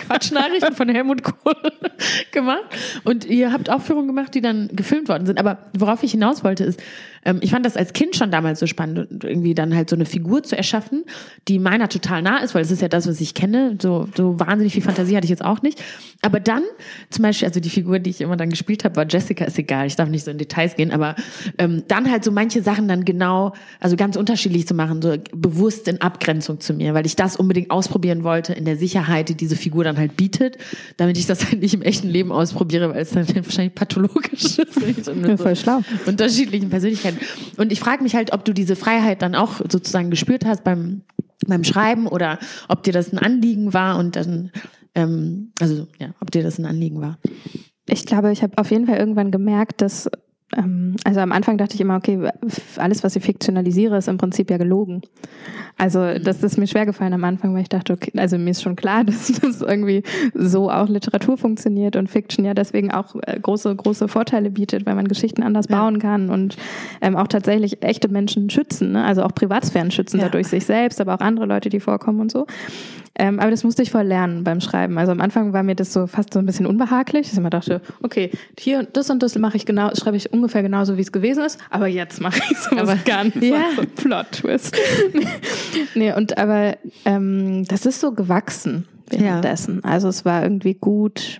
Quatschnachrichten 0.07 0.75
von 0.75 0.82
Helmut 0.89 1.23
Kohl 1.23 1.55
gemacht 2.31 2.63
und 3.03 3.25
ihr 3.25 3.51
habt 3.51 3.69
Aufführungen 3.69 4.07
gemacht, 4.07 4.33
die 4.35 4.41
dann 4.41 4.69
gefilmt 4.71 5.09
worden 5.09 5.25
sind. 5.25 5.39
Aber 5.39 5.57
worauf 5.77 6.03
ich 6.03 6.11
hinaus 6.11 6.43
wollte 6.43 6.63
ist, 6.63 6.81
ähm, 7.25 7.39
ich 7.41 7.51
fand 7.51 7.65
das 7.65 7.77
als 7.77 7.93
Kind 7.93 8.15
schon 8.15 8.31
damals 8.31 8.59
so 8.59 8.67
spannend, 8.67 9.11
und 9.11 9.23
irgendwie 9.23 9.53
dann 9.53 9.75
halt 9.75 9.89
so 9.89 9.95
eine 9.95 10.05
Figur 10.05 10.43
zu 10.43 10.57
erschaffen, 10.57 11.03
die 11.47 11.59
meiner 11.59 11.89
total 11.89 12.21
nah 12.21 12.39
ist, 12.39 12.55
weil 12.55 12.61
es 12.61 12.71
ist 12.71 12.81
ja 12.81 12.87
das, 12.87 13.07
was 13.07 13.21
ich 13.21 13.33
kenne. 13.33 13.77
So, 13.81 14.07
so 14.15 14.39
wahnsinnig 14.39 14.73
viel 14.73 14.81
Fantasie 14.81 15.15
hatte 15.15 15.25
ich 15.25 15.29
jetzt 15.29 15.43
auch 15.43 15.61
nicht. 15.61 15.81
Aber 16.21 16.39
dann, 16.39 16.63
zum 17.09 17.23
Beispiel, 17.23 17.47
also 17.47 17.59
die 17.59 17.69
Figur, 17.69 17.99
die 17.99 18.09
ich 18.09 18.21
immer 18.21 18.37
dann 18.37 18.49
gespielt 18.49 18.83
habe, 18.83 18.95
war 18.95 19.05
Jessica, 19.07 19.45
ist 19.45 19.57
egal, 19.57 19.87
ich 19.87 19.95
darf 19.95 20.09
nicht 20.09 20.23
so 20.23 20.31
in 20.31 20.37
Details 20.37 20.75
gehen, 20.75 20.91
aber 20.91 21.15
ähm, 21.57 21.83
dann 21.87 22.09
halt 22.09 22.23
so 22.23 22.31
manche 22.31 22.61
Sachen 22.61 22.87
dann 22.87 23.05
genau, 23.05 23.53
also 23.79 23.95
ganz 23.95 24.15
unterschiedlich 24.15 24.67
zu 24.67 24.73
machen, 24.73 25.01
so 25.01 25.15
bewusst 25.33 25.87
in 25.87 26.01
Abgrenzung 26.01 26.59
zu 26.59 26.73
mir, 26.73 26.93
weil 26.93 27.05
ich 27.05 27.15
das 27.15 27.35
unbedingt 27.35 27.71
ausprobieren 27.71 28.23
wollte 28.23 28.53
in 28.53 28.65
der 28.65 28.77
Sicherheit, 28.77 29.29
die 29.29 29.35
diese 29.35 29.55
Figur 29.55 29.83
dann 29.83 29.97
halt 29.97 30.15
bietet, 30.15 30.57
damit 30.97 31.17
ich 31.17 31.25
das 31.25 31.45
halt 31.45 31.61
nicht 31.61 31.73
im 31.73 31.81
echten 31.81 32.09
Leben 32.09 32.31
ausprobiere, 32.31 32.89
weil 32.89 33.01
es 33.01 33.11
dann 33.11 33.27
wahrscheinlich 33.35 33.75
pathologisch 33.75 34.57
ist. 34.57 34.59
Ja, 34.59 35.37
voll 35.37 35.55
schlau. 35.55 35.81
unterschiedlichen 36.05 36.69
Persönlichkeiten. 36.69 37.12
Und 37.57 37.71
ich 37.71 37.79
frage 37.79 38.03
mich 38.03 38.15
halt, 38.15 38.33
ob 38.33 38.45
du 38.45 38.53
diese 38.53 38.75
Freiheit 38.75 39.21
dann 39.21 39.35
auch 39.35 39.57
sozusagen 39.57 40.09
gespürt 40.09 40.45
hast 40.45 40.63
beim, 40.63 41.01
beim 41.47 41.63
Schreiben 41.63 42.07
oder 42.07 42.39
ob 42.67 42.83
dir 42.83 42.93
das 42.93 43.11
ein 43.11 43.19
Anliegen 43.19 43.73
war 43.73 43.97
und 43.97 44.15
dann, 44.15 44.51
ähm, 44.95 45.51
also 45.59 45.87
ja, 45.99 46.09
ob 46.19 46.31
dir 46.31 46.43
das 46.43 46.59
ein 46.59 46.65
Anliegen 46.65 47.01
war. 47.01 47.17
Ich 47.87 48.05
glaube, 48.05 48.31
ich 48.31 48.43
habe 48.43 48.57
auf 48.57 48.71
jeden 48.71 48.87
Fall 48.87 48.97
irgendwann 48.97 49.31
gemerkt, 49.31 49.81
dass, 49.81 50.09
also 51.03 51.19
am 51.19 51.31
Anfang 51.31 51.57
dachte 51.57 51.75
ich 51.75 51.81
immer, 51.81 51.95
okay, 51.97 52.29
alles, 52.77 53.03
was 53.03 53.15
ich 53.15 53.23
fiktionalisiere, 53.23 53.97
ist 53.97 54.07
im 54.07 54.17
Prinzip 54.17 54.49
ja 54.51 54.57
gelogen. 54.57 55.01
Also 55.77 56.19
das 56.19 56.43
ist 56.43 56.57
mir 56.57 56.67
schwer 56.67 56.85
gefallen 56.85 57.13
am 57.13 57.23
Anfang, 57.23 57.53
weil 57.55 57.63
ich 57.63 57.69
dachte, 57.69 57.93
okay, 57.93 58.11
also 58.17 58.37
mir 58.37 58.51
ist 58.51 58.61
schon 58.61 58.75
klar, 58.75 59.03
dass 59.05 59.31
das 59.41 59.61
irgendwie 59.61 60.03
so 60.33 60.69
auch 60.69 60.87
Literatur 60.87 61.37
funktioniert 61.37 61.95
und 61.95 62.09
Fiction 62.09 62.45
ja 62.45 62.53
deswegen 62.53 62.91
auch 62.91 63.15
äh, 63.25 63.39
große, 63.39 63.75
große 63.75 64.07
Vorteile 64.07 64.51
bietet, 64.51 64.85
weil 64.85 64.95
man 64.95 65.07
Geschichten 65.07 65.41
anders 65.41 65.65
Ja. 65.69 65.77
bauen 65.81 65.99
kann 65.99 66.29
und 66.29 66.57
ähm, 67.01 67.15
auch 67.15 67.27
tatsächlich 67.27 67.81
echte 67.83 68.07
Menschen 68.07 68.49
schützen, 68.49 68.91
ne? 68.91 69.03
also 69.03 69.23
auch 69.23 69.33
Privatsphären 69.33 69.89
schützen, 69.91 70.17
Ja. 70.19 70.25
dadurch 70.25 70.47
sich 70.47 70.65
selbst, 70.65 71.01
aber 71.01 71.15
auch 71.15 71.21
andere 71.21 71.45
Leute, 71.47 71.69
die 71.69 71.79
vorkommen 71.79 72.19
und 72.19 72.31
so. 72.31 72.45
Ähm, 73.15 73.39
aber 73.39 73.51
das 73.51 73.63
musste 73.63 73.83
ich 73.83 73.91
voll 73.91 74.03
lernen 74.05 74.43
beim 74.43 74.59
Schreiben. 74.59 74.97
Also 74.97 75.11
am 75.11 75.21
Anfang 75.21 75.53
war 75.53 75.61
mir 75.61 75.75
das 75.75 75.93
so 75.93 76.07
fast 76.07 76.33
so 76.33 76.39
ein 76.39 76.47
bisschen 76.47 76.65
unbehaglich, 76.65 77.27
dass 77.27 77.33
ich 77.33 77.37
immer 77.37 77.51
dachte, 77.51 77.79
okay, 78.01 78.31
hier 78.59 78.83
das 78.91 79.09
und 79.11 79.21
das 79.21 79.37
mache 79.37 79.55
ich 79.55 79.67
genau, 79.67 79.91
schreibe 79.93 80.17
ich 80.17 80.33
ungefähr 80.43 80.61
genauso, 80.61 80.97
wie 80.97 81.01
es 81.01 81.11
gewesen 81.11 81.43
ist, 81.43 81.57
aber 81.69 81.87
jetzt 81.87 82.19
mache 82.21 82.41
ich 82.51 82.57
sowas 82.57 82.89
Aber- 82.89 82.95
ganz 83.05 83.35
Ja. 83.41 83.63
so 83.75 83.83
Plot-Twist. 83.95 84.75
nee, 85.95 86.13
und 86.13 86.37
aber 86.37 86.77
ähm, 87.05 87.65
das 87.67 87.85
ist 87.85 87.99
so 88.01 88.11
gewachsen 88.13 88.87
währenddessen. 89.09 89.83
Also 89.83 90.07
es 90.07 90.25
war 90.25 90.43
irgendwie 90.43 90.73
gut, 90.73 91.39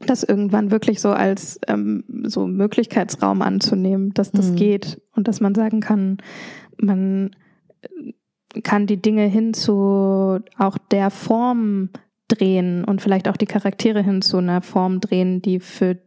das 0.00 0.22
irgendwann 0.24 0.70
wirklich 0.70 1.00
so 1.00 1.10
als 1.10 1.60
ähm, 1.68 2.04
so 2.24 2.46
Möglichkeitsraum 2.46 3.40
anzunehmen, 3.42 4.12
dass 4.14 4.32
das 4.32 4.50
Mhm. 4.50 4.56
geht 4.56 5.00
und 5.14 5.28
dass 5.28 5.40
man 5.40 5.54
sagen 5.54 5.80
kann, 5.80 6.18
man 6.78 7.30
kann 8.64 8.86
die 8.86 9.00
Dinge 9.00 9.26
hin 9.26 9.54
zu 9.54 10.40
auch 10.58 10.76
der 10.90 11.10
Form 11.10 11.90
drehen 12.28 12.84
und 12.84 13.00
vielleicht 13.02 13.28
auch 13.28 13.36
die 13.36 13.46
Charaktere 13.46 14.02
hin 14.02 14.22
zu 14.22 14.38
einer 14.38 14.60
Form 14.62 15.00
drehen, 15.00 15.40
die 15.42 15.60
für 15.60 15.98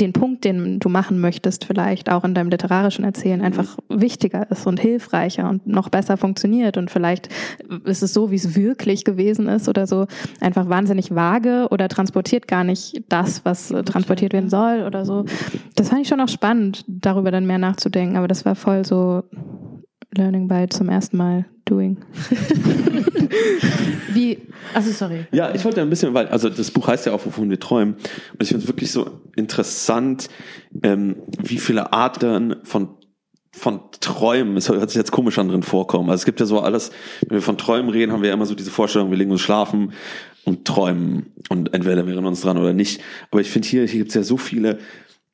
den 0.00 0.12
Punkt, 0.12 0.44
den 0.44 0.78
du 0.80 0.88
machen 0.88 1.20
möchtest, 1.20 1.64
vielleicht 1.64 2.10
auch 2.10 2.24
in 2.24 2.34
deinem 2.34 2.50
literarischen 2.50 3.04
Erzählen 3.04 3.40
einfach 3.42 3.78
wichtiger 3.88 4.50
ist 4.50 4.66
und 4.66 4.80
hilfreicher 4.80 5.48
und 5.48 5.66
noch 5.66 5.90
besser 5.90 6.16
funktioniert. 6.16 6.76
Und 6.76 6.90
vielleicht 6.90 7.28
ist 7.84 8.02
es 8.02 8.12
so, 8.12 8.30
wie 8.30 8.36
es 8.36 8.56
wirklich 8.56 9.04
gewesen 9.04 9.48
ist 9.48 9.68
oder 9.68 9.86
so, 9.86 10.06
einfach 10.40 10.68
wahnsinnig 10.68 11.14
vage 11.14 11.68
oder 11.70 11.88
transportiert 11.88 12.48
gar 12.48 12.64
nicht 12.64 13.04
das, 13.08 13.44
was 13.44 13.68
transportiert 13.84 14.32
werden 14.32 14.50
soll 14.50 14.84
oder 14.86 15.04
so. 15.04 15.24
Das 15.76 15.90
fand 15.90 16.02
ich 16.02 16.08
schon 16.08 16.20
auch 16.20 16.28
spannend, 16.28 16.84
darüber 16.88 17.30
dann 17.30 17.46
mehr 17.46 17.58
nachzudenken, 17.58 18.16
aber 18.16 18.28
das 18.28 18.44
war 18.44 18.54
voll 18.54 18.84
so 18.84 19.22
Learning 20.14 20.48
by 20.48 20.66
zum 20.68 20.88
ersten 20.88 21.16
Mal 21.16 21.46
doing. 21.64 21.98
Wie, 24.12 24.38
also 24.74 24.90
sorry. 24.90 25.26
Ja, 25.32 25.54
ich 25.54 25.64
wollte 25.64 25.80
ein 25.80 25.90
bisschen, 25.90 26.14
weil, 26.14 26.28
also 26.28 26.48
das 26.48 26.70
Buch 26.70 26.86
heißt 26.88 27.06
ja 27.06 27.12
auch, 27.12 27.24
wovon 27.24 27.50
wir 27.50 27.60
träumen. 27.60 27.94
Und 27.94 28.42
ich 28.42 28.48
finde 28.48 28.62
es 28.62 28.68
wirklich 28.68 28.90
so 28.90 29.20
interessant, 29.36 30.28
ähm, 30.82 31.16
wie 31.40 31.58
viele 31.58 31.92
Arten 31.92 32.56
von 32.64 32.96
von 33.54 33.80
Träumen, 34.00 34.56
es 34.56 34.70
hört 34.70 34.88
sich 34.88 34.96
jetzt 34.96 35.12
komisch 35.12 35.38
an 35.38 35.48
drin 35.48 35.62
vorkommen. 35.62 36.08
Also 36.08 36.22
es 36.22 36.24
gibt 36.24 36.40
ja 36.40 36.46
so 36.46 36.60
alles, 36.60 36.90
wenn 37.28 37.36
wir 37.36 37.42
von 37.42 37.58
Träumen 37.58 37.90
reden, 37.90 38.10
haben 38.10 38.22
wir 38.22 38.28
ja 38.28 38.34
immer 38.34 38.46
so 38.46 38.54
diese 38.54 38.70
Vorstellung, 38.70 39.10
wir 39.10 39.18
legen 39.18 39.30
uns 39.30 39.42
schlafen 39.42 39.92
und 40.44 40.64
träumen 40.64 41.32
und 41.50 41.74
entweder 41.74 42.06
wir 42.06 42.14
erinnern 42.14 42.28
uns 42.28 42.40
dran 42.40 42.56
oder 42.56 42.72
nicht. 42.72 43.02
Aber 43.30 43.42
ich 43.42 43.50
finde 43.50 43.68
hier, 43.68 43.86
hier 43.86 43.98
gibt 43.98 44.08
es 44.08 44.14
ja 44.14 44.22
so 44.22 44.38
viele 44.38 44.78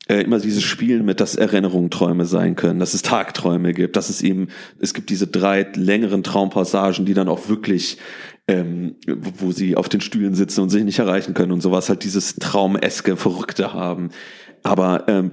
äh, 0.09 0.23
immer 0.23 0.39
dieses 0.39 0.63
Spielen 0.63 1.05
mit, 1.05 1.21
dass 1.21 1.37
Erinnerungen 1.37 1.91
Träume 1.91 2.25
sein 2.25 2.57
können, 2.57 2.81
dass 2.81 2.95
es 2.95 3.03
Tagträume 3.03 3.73
gibt, 3.75 3.97
dass 3.97 4.09
es 4.09 4.23
eben, 4.23 4.49
es 4.81 4.95
gibt 4.95 5.11
diese 5.11 5.27
drei 5.27 5.67
längeren 5.75 6.23
Traumpassagen, 6.23 7.05
die 7.05 7.15
dann 7.15 7.29
auch 7.29 7.49
wirklich, 7.49 7.99
ähm, 8.49 8.97
wo 9.07 9.49
wo 9.49 9.53
sie 9.53 9.77
auf 9.77 9.89
den 9.89 10.01
Stühlen 10.01 10.35
sitzen 10.35 10.63
und 10.63 10.71
sich 10.71 10.83
nicht 10.83 10.99
erreichen 10.99 11.35
können 11.35 11.53
und 11.53 11.61
sowas, 11.61 11.89
halt 11.89 12.05
dieses 12.05 12.37
Traumeske, 12.37 13.17
Verrückte 13.17 13.75
haben. 13.75 14.11
Aber 14.63 15.05
ähm, 15.09 15.33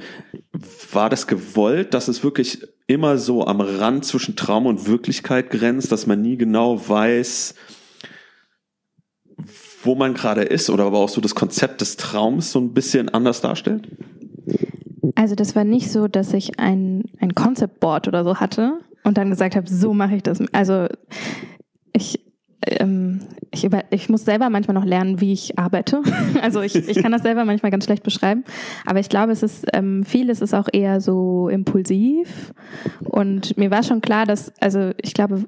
war 0.91 1.09
das 1.09 1.25
gewollt, 1.27 1.93
dass 1.93 2.07
es 2.07 2.23
wirklich 2.23 2.61
immer 2.87 3.17
so 3.17 3.47
am 3.47 3.61
Rand 3.61 4.05
zwischen 4.05 4.35
Traum 4.35 4.65
und 4.65 4.87
Wirklichkeit 4.87 5.49
grenzt, 5.49 5.91
dass 5.91 6.05
man 6.05 6.21
nie 6.21 6.37
genau 6.37 6.87
weiß, 6.87 7.55
wo 9.83 9.95
man 9.95 10.13
gerade 10.13 10.43
ist 10.43 10.69
oder 10.69 10.85
aber 10.85 10.99
auch 10.99 11.09
so 11.09 11.21
das 11.21 11.35
Konzept 11.35 11.81
des 11.81 11.97
Traums 11.97 12.51
so 12.51 12.59
ein 12.59 12.73
bisschen 12.73 13.09
anders 13.09 13.41
darstellt? 13.41 13.87
Also 15.15 15.35
das 15.35 15.55
war 15.55 15.63
nicht 15.63 15.91
so, 15.91 16.07
dass 16.07 16.33
ich 16.33 16.59
ein, 16.59 17.05
ein 17.19 17.35
Concept 17.35 17.79
Board 17.79 18.07
oder 18.07 18.23
so 18.23 18.37
hatte 18.37 18.79
und 19.03 19.17
dann 19.17 19.29
gesagt 19.29 19.55
habe, 19.55 19.69
so 19.69 19.93
mache 19.93 20.15
ich 20.15 20.23
das. 20.23 20.41
Also 20.51 20.87
ich, 21.93 22.19
ähm, 22.65 23.21
ich, 23.51 23.63
über, 23.63 23.83
ich 23.91 24.09
muss 24.09 24.25
selber 24.25 24.49
manchmal 24.49 24.75
noch 24.75 24.85
lernen, 24.85 25.21
wie 25.21 25.33
ich 25.33 25.57
arbeite. 25.59 26.01
Also 26.41 26.61
ich, 26.61 26.75
ich 26.75 27.01
kann 27.01 27.11
das 27.11 27.23
selber 27.23 27.45
manchmal 27.45 27.71
ganz 27.71 27.85
schlecht 27.85 28.03
beschreiben. 28.03 28.43
Aber 28.85 28.99
ich 28.99 29.09
glaube, 29.09 29.31
es 29.31 29.43
ist 29.43 29.65
ähm, 29.73 30.03
vieles 30.03 30.41
ist 30.41 30.53
auch 30.53 30.67
eher 30.71 31.01
so 31.01 31.49
impulsiv. 31.49 32.53
Und 33.03 33.57
mir 33.57 33.71
war 33.71 33.83
schon 33.83 34.01
klar, 34.01 34.25
dass, 34.25 34.53
also 34.59 34.91
ich 35.01 35.13
glaube, 35.13 35.45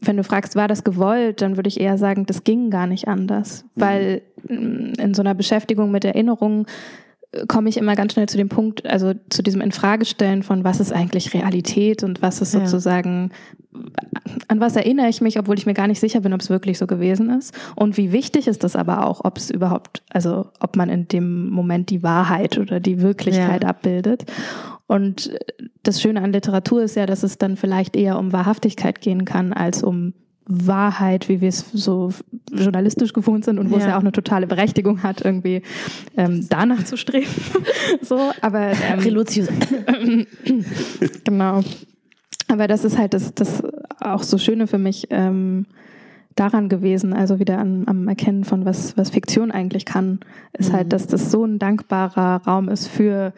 wenn 0.00 0.16
du 0.16 0.24
fragst, 0.24 0.56
war 0.56 0.68
das 0.68 0.84
gewollt, 0.84 1.42
dann 1.42 1.56
würde 1.56 1.68
ich 1.68 1.80
eher 1.80 1.98
sagen, 1.98 2.26
das 2.26 2.44
ging 2.44 2.70
gar 2.70 2.86
nicht 2.86 3.08
anders. 3.08 3.64
Weil 3.74 4.22
mm, 4.48 4.92
in 4.98 5.14
so 5.14 5.22
einer 5.22 5.34
Beschäftigung 5.34 5.90
mit 5.90 6.04
Erinnerungen 6.04 6.66
komme 7.46 7.68
ich 7.68 7.76
immer 7.76 7.94
ganz 7.94 8.14
schnell 8.14 8.28
zu 8.28 8.36
dem 8.36 8.48
Punkt, 8.48 8.84
also 8.86 9.12
zu 9.28 9.42
diesem 9.42 9.60
Infragestellen 9.60 10.42
von 10.42 10.64
was 10.64 10.80
ist 10.80 10.92
eigentlich 10.92 11.32
Realität 11.32 12.02
und 12.02 12.22
was 12.22 12.40
ist 12.40 12.54
Ja. 12.54 12.60
sozusagen, 12.66 13.30
an 14.48 14.58
was 14.60 14.74
erinnere 14.74 15.08
ich 15.08 15.20
mich, 15.20 15.38
obwohl 15.38 15.56
ich 15.56 15.64
mir 15.66 15.74
gar 15.74 15.86
nicht 15.86 16.00
sicher 16.00 16.20
bin, 16.22 16.32
ob 16.32 16.40
es 16.40 16.50
wirklich 16.50 16.76
so 16.78 16.88
gewesen 16.88 17.30
ist. 17.30 17.54
Und 17.76 17.96
wie 17.96 18.10
wichtig 18.10 18.48
ist 18.48 18.64
das 18.64 18.74
aber 18.74 19.06
auch, 19.06 19.24
ob 19.24 19.38
es 19.38 19.48
überhaupt, 19.50 20.02
also 20.10 20.46
ob 20.58 20.74
man 20.76 20.88
in 20.88 21.06
dem 21.06 21.50
Moment 21.50 21.90
die 21.90 22.02
Wahrheit 22.02 22.58
oder 22.58 22.80
die 22.80 23.00
Wirklichkeit 23.00 23.62
Ja. 23.62 23.68
abbildet. 23.68 24.24
Und 24.88 25.30
das 25.84 26.02
Schöne 26.02 26.22
an 26.22 26.32
Literatur 26.32 26.82
ist 26.82 26.96
ja, 26.96 27.06
dass 27.06 27.22
es 27.22 27.38
dann 27.38 27.56
vielleicht 27.56 27.94
eher 27.94 28.18
um 28.18 28.32
Wahrhaftigkeit 28.32 29.00
gehen 29.00 29.24
kann, 29.24 29.52
als 29.52 29.84
um 29.84 30.14
Wahrheit, 30.52 31.28
wie 31.28 31.40
wir 31.40 31.48
es 31.48 31.70
so 31.72 32.12
journalistisch 32.52 33.12
gewohnt 33.12 33.44
sind 33.44 33.58
und 33.58 33.70
wo 33.70 33.76
es 33.76 33.84
Ja. 33.84 33.90
ja 33.90 33.96
auch 33.96 34.00
eine 34.00 34.10
totale 34.12 34.46
Berechtigung 34.48 35.02
hat, 35.04 35.24
irgendwie 35.24 35.62
ähm, 36.16 36.46
danach 36.50 36.84
zu 36.84 36.96
streben. 36.96 37.28
so, 38.02 38.32
aber 38.40 38.72
ähm, 38.72 38.98
Reluzius. 38.98 39.48
Genau. 41.24 41.60
Aber 42.48 42.66
das 42.66 42.84
ist 42.84 42.98
halt 42.98 43.14
das, 43.14 43.34
das 43.34 43.62
auch 44.00 44.22
so 44.22 44.38
Schöne 44.38 44.66
für 44.66 44.78
mich 44.78 45.06
ähm, 45.10 45.66
daran 46.34 46.68
gewesen, 46.68 47.12
also 47.12 47.38
wieder 47.38 47.58
an, 47.58 47.84
am 47.86 48.08
Erkennen 48.08 48.44
von 48.44 48.64
was, 48.64 48.96
was 48.96 49.10
Fiktion 49.10 49.50
eigentlich 49.50 49.84
kann, 49.84 50.20
ist 50.58 50.70
Mhm. 50.72 50.76
halt, 50.76 50.92
dass 50.92 51.06
das 51.06 51.30
so 51.30 51.44
ein 51.44 51.58
dankbarer 51.58 52.42
Raum 52.46 52.68
ist 52.68 52.88
für 52.88 53.32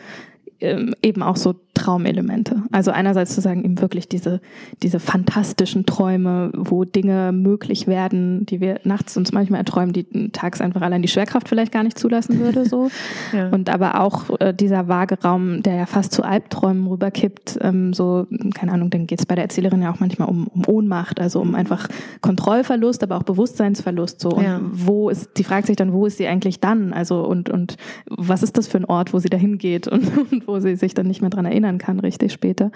ähm, 0.61 0.94
eben 1.03 1.22
auch 1.22 1.37
so 1.37 1.55
Traumelemente. 1.75 2.63
Also 2.71 2.91
einerseits 2.91 3.35
zu 3.35 3.41
sagen, 3.41 3.65
eben 3.65 3.81
wirklich 3.81 4.07
diese, 4.07 4.43
diese 4.83 5.01
fantastischen 5.01 5.87
Träume, 5.87 6.51
wo 6.55 6.85
Dinge 6.85 7.33
möglich 7.33 7.87
werden, 7.87 8.45
die 8.45 8.61
wir 8.61 8.81
nachts 8.85 9.17
uns 9.17 9.33
manchmal 9.33 9.61
erträumen, 9.61 9.95
die 9.95 10.31
tags 10.33 10.61
einfach 10.61 10.83
allein 10.83 11.01
die 11.01 11.09
Schwerkraft 11.09 11.49
vielleicht 11.49 11.73
gar 11.73 11.83
nicht 11.83 11.99
zulassen 11.99 12.41
würde, 12.41 12.67
so. 12.67 12.91
ja. 13.33 13.49
Und 13.49 13.71
aber 13.71 14.01
auch 14.01 14.39
äh, 14.41 14.53
dieser 14.53 14.87
vage 14.89 15.17
Raum, 15.25 15.63
der 15.63 15.77
ja 15.77 15.87
fast 15.87 16.13
zu 16.13 16.23
Albträumen 16.23 16.87
rüberkippt, 16.87 17.59
ähm, 17.63 17.95
so, 17.95 18.27
keine 18.55 18.73
Ahnung, 18.73 18.91
dann 18.91 19.07
geht 19.07 19.21
es 19.21 19.27
bei 19.27 19.35
der 19.35 19.45
Erzählerin 19.45 19.81
ja 19.81 19.91
auch 19.91 20.01
manchmal 20.01 20.29
um, 20.29 20.49
um 20.49 20.67
Ohnmacht, 20.67 21.21
also 21.21 21.41
um 21.41 21.55
einfach 21.55 21.89
Kontrollverlust, 22.21 23.03
aber 23.03 23.17
auch 23.17 23.23
Bewusstseinsverlust, 23.23 24.21
so. 24.21 24.29
Und 24.29 24.45
ja. 24.45 24.61
wo 24.63 25.09
ist, 25.09 25.31
die 25.39 25.45
fragt 25.45 25.69
sich 25.69 25.77
dann, 25.77 25.95
wo 25.95 26.05
ist 26.05 26.19
sie 26.19 26.27
eigentlich 26.27 26.61
dann? 26.61 26.93
Also, 26.93 27.27
und, 27.27 27.49
und 27.49 27.79
was 28.11 28.43
ist 28.43 28.59
das 28.59 28.69
für 28.69 28.77
ein 28.77 28.85
Ort, 28.85 29.15
wo 29.15 29.19
sie 29.21 29.31
dahin 29.31 29.57
geht 29.57 29.89
und, 29.93 30.33
und 30.33 30.47
wo 30.47 30.61
sie 30.61 30.77
sich 30.77 30.93
dann 30.93 31.07
nicht 31.07 31.23
mehr 31.23 31.31
dran 31.31 31.47
erinnert? 31.47 31.62
Erinnern 31.62 31.79
kann, 31.79 32.01
richtig 32.01 32.33
später. 32.33 32.70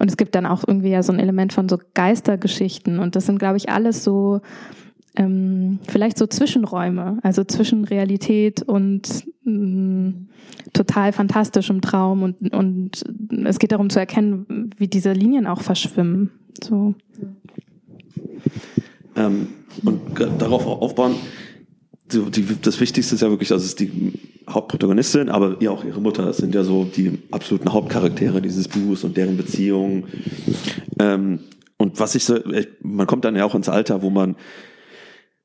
Und 0.00 0.08
es 0.08 0.16
gibt 0.16 0.34
dann 0.34 0.46
auch 0.46 0.64
irgendwie 0.66 0.90
ja 0.90 1.02
so 1.02 1.12
ein 1.12 1.18
Element 1.18 1.52
von 1.52 1.68
so 1.68 1.78
Geistergeschichten. 1.94 2.98
Und 2.98 3.16
das 3.16 3.26
sind, 3.26 3.38
glaube 3.38 3.56
ich, 3.56 3.68
alles 3.68 4.04
so 4.04 4.40
ähm, 5.16 5.80
vielleicht 5.88 6.18
so 6.18 6.26
Zwischenräume, 6.26 7.18
also 7.22 7.42
zwischen 7.42 7.84
Realität 7.84 8.62
und 8.62 9.24
mm, 9.44 10.10
total 10.72 11.12
fantastischem 11.12 11.80
Traum. 11.80 12.22
Und, 12.22 12.54
und 12.54 13.04
es 13.44 13.58
geht 13.58 13.72
darum 13.72 13.90
zu 13.90 13.98
erkennen, 13.98 14.70
wie 14.76 14.86
diese 14.86 15.12
Linien 15.12 15.46
auch 15.46 15.62
verschwimmen. 15.62 16.30
So. 16.62 16.94
Ähm, 19.16 19.48
und 19.82 20.00
darauf 20.38 20.66
aufbauen, 20.66 21.16
die, 22.12 22.44
das 22.62 22.80
Wichtigste 22.80 23.16
ist 23.16 23.20
ja 23.20 23.30
wirklich, 23.30 23.48
dass 23.48 23.64
es 23.64 23.74
die 23.74 24.12
Hauptprotagonistin, 24.48 25.28
aber 25.28 25.56
ja 25.60 25.70
auch 25.70 25.84
ihre 25.84 26.00
Mutter 26.00 26.32
sind 26.32 26.54
ja 26.54 26.62
so 26.62 26.84
die 26.84 27.18
absoluten 27.30 27.72
Hauptcharaktere 27.72 28.40
dieses 28.42 28.68
Buches 28.68 29.04
und 29.04 29.16
deren 29.16 29.36
Beziehungen. 29.36 30.04
Ähm, 30.98 31.40
und 31.76 32.00
was 32.00 32.14
ich 32.14 32.24
so, 32.24 32.38
man 32.80 33.06
kommt 33.06 33.24
dann 33.24 33.36
ja 33.36 33.44
auch 33.44 33.54
ins 33.54 33.68
Alter, 33.68 34.02
wo 34.02 34.10
man, 34.10 34.36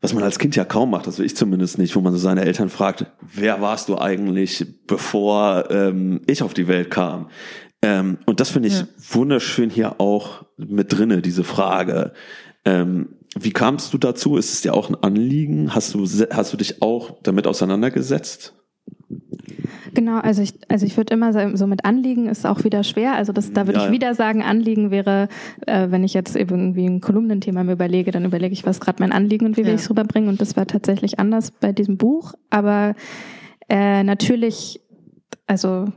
was 0.01 0.13
man 0.13 0.23
als 0.23 0.39
Kind 0.39 0.55
ja 0.55 0.65
kaum 0.65 0.89
macht, 0.89 1.05
also 1.05 1.23
ich 1.23 1.35
zumindest 1.35 1.77
nicht, 1.77 1.95
wo 1.95 2.01
man 2.01 2.11
so 2.13 2.19
seine 2.19 2.43
Eltern 2.43 2.69
fragt, 2.69 3.05
wer 3.21 3.61
warst 3.61 3.89
du 3.89 3.97
eigentlich, 3.97 4.65
bevor 4.87 5.69
ähm, 5.69 6.21
ich 6.27 6.41
auf 6.41 6.53
die 6.53 6.67
Welt 6.67 6.89
kam? 6.89 7.29
Ähm, 7.83 8.17
und 8.25 8.39
das 8.39 8.49
finde 8.49 8.69
ich 8.69 8.79
ja. 8.79 8.87
wunderschön 9.11 9.69
hier 9.69 9.99
auch 9.99 10.45
mit 10.57 10.91
drinne, 10.97 11.21
diese 11.21 11.43
Frage. 11.43 12.13
Ähm, 12.65 13.09
wie 13.37 13.51
kamst 13.51 13.93
du 13.93 13.97
dazu? 13.97 14.37
Ist 14.37 14.53
es 14.53 14.61
dir 14.61 14.73
auch 14.73 14.89
ein 14.89 14.95
Anliegen? 14.95 15.73
Hast 15.73 15.93
du, 15.93 16.05
hast 16.05 16.53
du 16.53 16.57
dich 16.57 16.81
auch 16.81 17.17
damit 17.23 17.47
auseinandergesetzt? 17.47 18.53
Genau, 19.93 20.19
also 20.19 20.41
ich, 20.41 20.53
also 20.69 20.85
ich 20.85 20.97
würde 20.97 21.13
immer 21.13 21.33
sagen, 21.33 21.55
so 21.55 21.67
mit 21.67 21.85
Anliegen 21.85 22.27
ist 22.27 22.45
auch 22.45 22.63
wieder 22.63 22.83
schwer. 22.83 23.15
Also 23.15 23.31
das, 23.31 23.53
da 23.53 23.67
würde 23.67 23.79
ja, 23.79 23.85
ich 23.85 23.91
wieder 23.91 24.15
sagen, 24.15 24.41
Anliegen 24.41 24.89
wäre, 24.91 25.27
äh, 25.67 25.91
wenn 25.91 26.03
ich 26.03 26.13
jetzt 26.13 26.35
irgendwie 26.35 26.85
ein 26.85 26.99
Kolumnenthema 26.99 27.63
mir 27.63 27.73
überlege, 27.73 28.11
dann 28.11 28.25
überlege 28.25 28.53
ich, 28.53 28.65
was 28.65 28.79
gerade 28.79 29.01
mein 29.01 29.11
Anliegen 29.11 29.45
und 29.45 29.57
wie 29.57 29.61
ja. 29.61 29.67
will 29.67 29.75
ich 29.75 29.81
es 29.81 29.89
rüberbringen. 29.89 30.29
Und 30.29 30.41
das 30.41 30.55
war 30.55 30.65
tatsächlich 30.65 31.19
anders 31.19 31.51
bei 31.51 31.71
diesem 31.71 31.97
Buch. 31.97 32.33
Aber 32.49 32.95
äh, 33.69 34.03
natürlich, 34.03 34.81
also 35.45 35.87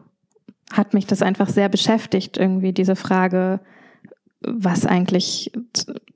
hat 0.72 0.94
mich 0.94 1.06
das 1.06 1.22
einfach 1.22 1.48
sehr 1.48 1.68
beschäftigt, 1.68 2.36
irgendwie 2.36 2.72
diese 2.72 2.96
Frage, 2.96 3.60
was 4.42 4.84
eigentlich 4.84 5.50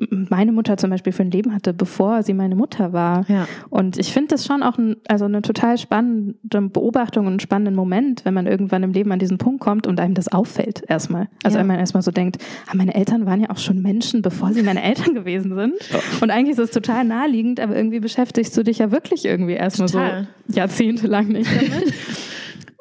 meine 0.09 0.53
Mutter 0.53 0.77
zum 0.77 0.91
Beispiel 0.91 1.13
für 1.13 1.23
ein 1.23 1.31
Leben 1.31 1.55
hatte, 1.55 1.73
bevor 1.73 2.23
sie 2.23 2.35
meine 2.35 2.55
Mutter 2.55 2.93
war. 2.93 3.29
Ja. 3.29 3.49
Und 3.71 3.99
ich 3.99 4.13
finde 4.13 4.29
das 4.29 4.47
schon 4.47 4.63
auch 4.63 4.77
ein, 4.79 4.97
also 5.09 5.25
eine 5.25 5.43
total 5.43 5.79
spannende 5.79 6.61
Beobachtung 6.61 7.27
und 7.27 7.33
einen 7.33 7.41
spannenden 7.41 7.75
Moment, 7.75 8.25
wenn 8.25 8.35
man 8.35 8.47
irgendwann 8.47 8.83
im 8.83 8.93
Leben 8.93 9.11
an 9.13 9.19
diesen 9.19 9.39
Punkt 9.39 9.61
kommt 9.61 9.87
und 9.87 9.99
einem 10.01 10.15
das 10.15 10.29
auffällt 10.29 10.83
erstmal. 10.87 11.29
Also 11.43 11.57
ja. 11.57 11.61
wenn 11.61 11.67
man 11.67 11.79
erstmal 11.79 12.03
so 12.03 12.11
denkt, 12.11 12.39
ah, 12.69 12.77
meine 12.77 12.95
Eltern 12.95 13.25
waren 13.25 13.41
ja 13.41 13.51
auch 13.51 13.59
schon 13.59 13.81
Menschen, 13.81 14.21
bevor 14.23 14.53
sie 14.53 14.63
meine 14.63 14.83
Eltern 14.83 15.15
gewesen 15.15 15.55
sind. 15.55 15.75
Und 16.21 16.31
eigentlich 16.31 16.59
ist 16.59 16.65
es 16.65 16.71
total 16.71 17.05
naheliegend, 17.05 17.59
aber 17.59 17.75
irgendwie 17.75 18.01
beschäftigst 18.01 18.57
du 18.57 18.63
dich 18.63 18.79
ja 18.79 18.91
wirklich 18.91 19.25
irgendwie 19.25 19.55
erstmal 19.55 19.89
so 19.89 20.01
jahrzehntelang 20.49 21.29
nicht 21.29 21.51
damit. 21.51 21.95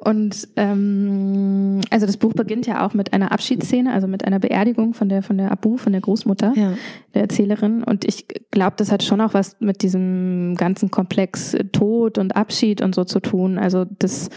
Und 0.02 0.48
ähm, 0.56 1.82
also 1.90 2.06
das 2.06 2.16
Buch 2.16 2.34
beginnt 2.34 2.66
ja 2.66 2.86
auch 2.86 2.94
mit 2.94 3.12
einer 3.12 3.34
Abschiedsszene, 3.34 3.92
also 3.92 4.08
mit 4.08 4.24
einer 4.24 4.40
Beerdigung 4.40 4.94
von 4.94 5.10
der 5.10 5.24
von 5.24 5.38
der 5.38 5.52
Abu, 5.52 5.76
von 5.76 5.92
der 5.92 6.02
Großmutter, 6.02 6.54
ja. 6.56 6.74
der 7.14 7.24
Erzählerin. 7.24 7.84
Und 7.84 8.06
ich 8.06 8.26
glaube, 8.50 8.76
das 8.78 8.94
hat 8.94 9.04
schon 9.04 9.20
auch 9.20 9.34
was 9.34 9.58
mit 9.60 9.82
diesem 9.82 10.56
ganzen 10.56 10.90
Komplex 10.90 11.56
Tod 11.74 12.18
und 12.18 12.38
Abschied 12.38 12.82
und 12.82 12.96
so 12.96 13.04
zu 13.04 13.20
tun. 13.20 13.58
Also 13.58 13.86
das, 14.00 14.30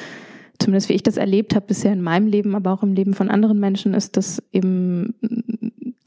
zumindest 0.58 0.88
wie 0.88 0.94
ich 0.94 1.04
das 1.04 1.16
erlebt 1.16 1.54
habe 1.54 1.66
bisher 1.68 1.92
in 1.92 2.02
meinem 2.02 2.26
Leben, 2.26 2.56
aber 2.56 2.72
auch 2.72 2.82
im 2.82 2.94
Leben 2.94 3.14
von 3.14 3.30
anderen 3.30 3.60
Menschen, 3.60 3.94
ist 3.94 4.16
das 4.16 4.42
eben 4.52 5.14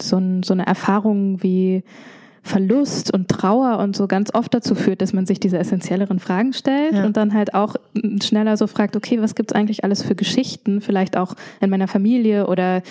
so, 0.01 0.17
ein, 0.17 0.43
so 0.43 0.53
eine 0.53 0.67
Erfahrung 0.67 1.41
wie 1.41 1.83
Verlust 2.45 3.11
und 3.11 3.27
Trauer 3.27 3.79
und 3.79 3.95
so 3.95 4.05
ganz 4.05 4.31
oft 4.31 4.53
dazu 4.53 4.75
führt, 4.75 5.01
dass 5.01 5.13
man 5.13 5.25
sich 5.25 5.39
diese 5.39 5.57
essentielleren 5.57 6.19
Fragen 6.19 6.53
stellt 6.53 6.93
ja. 6.93 7.03
und 7.03 7.17
dann 7.17 7.33
halt 7.33 7.55
auch 7.55 7.75
schneller 8.21 8.55
so 8.55 8.67
fragt, 8.67 8.95
okay, 8.95 9.19
was 9.19 9.33
gibt's 9.33 9.51
eigentlich 9.51 9.83
alles 9.83 10.03
für 10.03 10.13
Geschichten, 10.13 10.79
vielleicht 10.79 11.17
auch 11.17 11.33
in 11.59 11.71
meiner 11.71 11.87
Familie 11.87 12.45
oder 12.45 12.83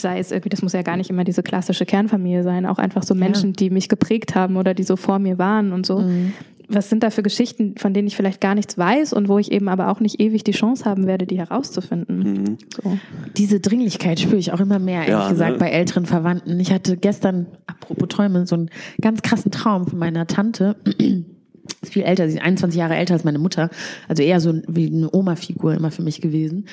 sei 0.00 0.18
es 0.18 0.32
irgendwie, 0.32 0.48
das 0.48 0.62
muss 0.62 0.72
ja 0.72 0.80
gar 0.80 0.96
nicht 0.96 1.10
immer 1.10 1.24
diese 1.24 1.42
klassische 1.42 1.84
Kernfamilie 1.84 2.42
sein, 2.42 2.64
auch 2.64 2.78
einfach 2.78 3.02
so 3.02 3.14
Menschen, 3.14 3.50
ja. 3.50 3.56
die 3.58 3.68
mich 3.68 3.90
geprägt 3.90 4.34
haben 4.34 4.56
oder 4.56 4.72
die 4.72 4.84
so 4.84 4.96
vor 4.96 5.18
mir 5.18 5.36
waren 5.36 5.74
und 5.74 5.84
so. 5.84 5.98
Mhm 5.98 6.32
was 6.68 6.90
sind 6.90 7.02
da 7.02 7.10
für 7.10 7.22
Geschichten, 7.22 7.74
von 7.76 7.94
denen 7.94 8.06
ich 8.06 8.16
vielleicht 8.16 8.40
gar 8.40 8.54
nichts 8.54 8.76
weiß 8.76 9.12
und 9.12 9.28
wo 9.28 9.38
ich 9.38 9.50
eben 9.52 9.68
aber 9.68 9.88
auch 9.88 10.00
nicht 10.00 10.20
ewig 10.20 10.44
die 10.44 10.52
Chance 10.52 10.84
haben 10.84 11.06
werde, 11.06 11.26
die 11.26 11.38
herauszufinden. 11.38 12.18
Mhm. 12.18 12.58
So. 12.82 12.98
Diese 13.36 13.60
Dringlichkeit 13.60 14.20
spüre 14.20 14.36
ich 14.36 14.52
auch 14.52 14.60
immer 14.60 14.78
mehr, 14.78 15.00
ehrlich 15.00 15.10
ja, 15.10 15.30
gesagt, 15.30 15.52
ne? 15.52 15.58
bei 15.58 15.70
älteren 15.70 16.06
Verwandten. 16.06 16.60
Ich 16.60 16.70
hatte 16.70 16.96
gestern, 16.96 17.46
apropos 17.66 18.08
Träume, 18.08 18.46
so 18.46 18.56
einen 18.56 18.70
ganz 19.00 19.22
krassen 19.22 19.50
Traum 19.50 19.86
von 19.86 19.98
meiner 19.98 20.26
Tante. 20.26 20.76
ist 21.82 21.92
viel 21.92 22.02
älter, 22.02 22.28
sie 22.28 22.36
ist 22.36 22.42
21 22.42 22.78
Jahre 22.78 22.96
älter 22.96 23.14
als 23.14 23.24
meine 23.24 23.38
Mutter. 23.38 23.70
Also 24.06 24.22
eher 24.22 24.40
so 24.40 24.60
wie 24.66 24.88
eine 24.88 25.10
Oma-Figur 25.12 25.74
immer 25.74 25.90
für 25.90 26.02
mich 26.02 26.20
gewesen. 26.20 26.66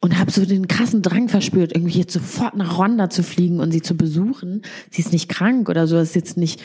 Und 0.00 0.18
habe 0.18 0.30
so 0.30 0.44
den 0.44 0.68
krassen 0.68 1.02
Drang 1.02 1.28
verspürt, 1.28 1.74
irgendwie 1.74 1.98
jetzt 1.98 2.12
sofort 2.12 2.54
nach 2.54 2.78
Rwanda 2.78 3.10
zu 3.10 3.24
fliegen 3.24 3.58
und 3.58 3.72
sie 3.72 3.82
zu 3.82 3.96
besuchen. 3.96 4.62
Sie 4.90 5.02
ist 5.02 5.12
nicht 5.12 5.28
krank 5.28 5.68
oder 5.68 5.88
so, 5.88 5.98
ist 5.98 6.14
jetzt 6.14 6.36
nicht 6.36 6.62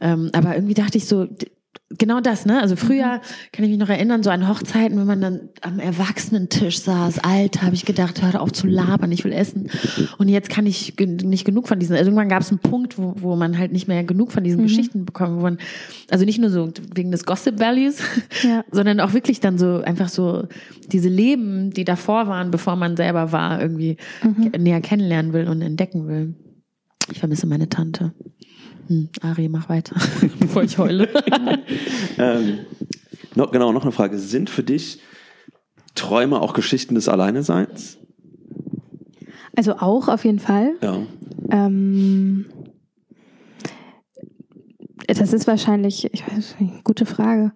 ähm, 0.00 0.30
aber 0.32 0.54
irgendwie 0.54 0.74
dachte 0.74 0.98
ich 0.98 1.06
so, 1.06 1.26
Genau 1.98 2.20
das, 2.20 2.46
ne? 2.46 2.60
Also 2.60 2.76
früher 2.76 3.16
mhm. 3.16 3.50
kann 3.52 3.64
ich 3.64 3.70
mich 3.70 3.78
noch 3.78 3.88
erinnern, 3.88 4.22
so 4.22 4.30
an 4.30 4.48
Hochzeiten, 4.48 4.96
wenn 4.96 5.06
man 5.06 5.20
dann 5.20 5.48
am 5.60 5.80
Erwachsenentisch 5.80 6.80
saß, 6.80 7.18
alt, 7.18 7.62
habe 7.62 7.74
ich 7.74 7.84
gedacht, 7.84 8.22
hör 8.22 8.40
auf 8.40 8.52
zu 8.52 8.68
labern, 8.68 9.10
ich 9.10 9.24
will 9.24 9.32
essen. 9.32 9.68
Und 10.16 10.28
jetzt 10.28 10.50
kann 10.50 10.66
ich 10.66 10.94
nicht 10.98 11.44
genug 11.44 11.66
von 11.66 11.80
diesen. 11.80 11.96
Also 11.96 12.06
irgendwann 12.06 12.28
gab 12.28 12.42
es 12.42 12.50
einen 12.50 12.60
Punkt, 12.60 12.96
wo, 12.96 13.14
wo 13.18 13.34
man 13.34 13.58
halt 13.58 13.72
nicht 13.72 13.88
mehr 13.88 14.04
genug 14.04 14.30
von 14.30 14.44
diesen 14.44 14.60
mhm. 14.60 14.66
Geschichten 14.66 15.04
bekommen, 15.04 15.38
wo 15.38 15.42
man, 15.42 15.58
also 16.10 16.24
nicht 16.24 16.38
nur 16.38 16.50
so 16.50 16.70
wegen 16.94 17.10
des 17.10 17.24
Gossip 17.24 17.58
Values, 17.58 17.98
ja. 18.42 18.64
sondern 18.70 19.00
auch 19.00 19.12
wirklich 19.12 19.40
dann 19.40 19.58
so 19.58 19.80
einfach 19.82 20.08
so 20.08 20.46
diese 20.92 21.08
Leben, 21.08 21.70
die 21.70 21.84
davor 21.84 22.28
waren, 22.28 22.52
bevor 22.52 22.76
man 22.76 22.96
selber 22.96 23.32
war, 23.32 23.60
irgendwie 23.60 23.96
mhm. 24.22 24.52
näher 24.62 24.80
kennenlernen 24.80 25.32
will 25.32 25.48
und 25.48 25.60
entdecken 25.60 26.06
will. 26.06 26.34
Ich 27.10 27.18
vermisse 27.18 27.48
meine 27.48 27.68
Tante. 27.68 28.12
Hm, 28.90 29.08
Ari, 29.20 29.48
mach 29.48 29.68
weiter, 29.68 29.94
bevor 30.40 30.64
ich 30.64 30.76
heule. 30.76 31.08
ähm, 32.18 32.58
noch, 33.36 33.52
genau, 33.52 33.70
noch 33.70 33.84
eine 33.84 33.92
Frage. 33.92 34.18
Sind 34.18 34.50
für 34.50 34.64
dich 34.64 35.00
Träume 35.94 36.40
auch 36.40 36.54
Geschichten 36.54 36.96
des 36.96 37.08
Alleineseins? 37.08 37.98
Also 39.56 39.76
auch 39.76 40.08
auf 40.08 40.24
jeden 40.24 40.40
Fall. 40.40 40.72
Ja. 40.82 41.02
Ähm, 41.52 42.46
das 45.06 45.32
ist 45.32 45.46
wahrscheinlich, 45.46 46.12
ich 46.12 46.26
weiß 46.26 46.56
nicht, 46.58 46.82
gute 46.82 47.06
Frage. 47.06 47.52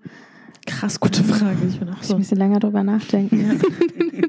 Krass 0.66 1.00
gute 1.00 1.24
Frage. 1.24 1.58
Ich 1.68 1.80
bin 1.80 1.88
auch 1.88 2.02
so. 2.02 2.14
ein 2.14 2.20
bisschen 2.20 2.38
länger 2.38 2.60
drüber 2.60 2.84
nachdenken. 2.84 3.40
Ja. 3.40 4.28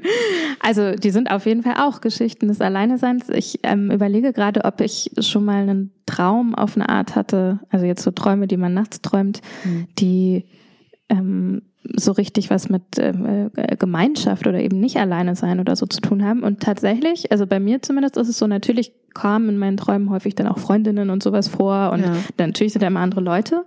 also 0.60 0.96
die 0.96 1.10
sind 1.10 1.30
auf 1.30 1.46
jeden 1.46 1.62
Fall 1.62 1.76
auch 1.78 2.00
Geschichten 2.00 2.48
des 2.48 2.60
Alleineseins. 2.60 3.28
Ich 3.28 3.60
ähm, 3.62 3.92
überlege 3.92 4.32
gerade, 4.32 4.64
ob 4.64 4.80
ich 4.80 5.12
schon 5.20 5.44
mal 5.44 5.62
einen 5.62 5.95
Traum 6.06 6.54
auf 6.54 6.76
eine 6.76 6.88
Art 6.88 7.16
hatte, 7.16 7.60
also 7.70 7.84
jetzt 7.84 8.02
so 8.02 8.10
Träume, 8.10 8.46
die 8.46 8.56
man 8.56 8.74
nachts 8.74 9.02
träumt, 9.02 9.42
mhm. 9.64 9.88
die 9.98 10.46
ähm, 11.08 11.62
so 11.94 12.12
richtig 12.12 12.50
was 12.50 12.68
mit 12.68 12.82
ähm, 12.98 13.50
äh, 13.56 13.76
Gemeinschaft 13.76 14.46
oder 14.46 14.60
eben 14.60 14.80
nicht 14.80 14.96
alleine 14.96 15.36
sein 15.36 15.60
oder 15.60 15.76
so 15.76 15.86
zu 15.86 16.00
tun 16.00 16.24
haben. 16.24 16.42
Und 16.42 16.60
tatsächlich, 16.60 17.32
also 17.32 17.46
bei 17.46 17.60
mir 17.60 17.82
zumindest 17.82 18.16
ist 18.16 18.28
es 18.28 18.38
so, 18.38 18.46
natürlich 18.46 18.92
kamen 19.14 19.48
in 19.48 19.58
meinen 19.58 19.76
Träumen 19.76 20.10
häufig 20.10 20.34
dann 20.34 20.46
auch 20.46 20.58
Freundinnen 20.58 21.10
und 21.10 21.22
sowas 21.22 21.48
vor 21.48 21.90
und 21.92 22.02
ja. 22.02 22.12
natürlich 22.38 22.74
sind 22.74 22.82
da 22.82 22.88
immer 22.88 23.00
andere 23.00 23.22
Leute. 23.22 23.64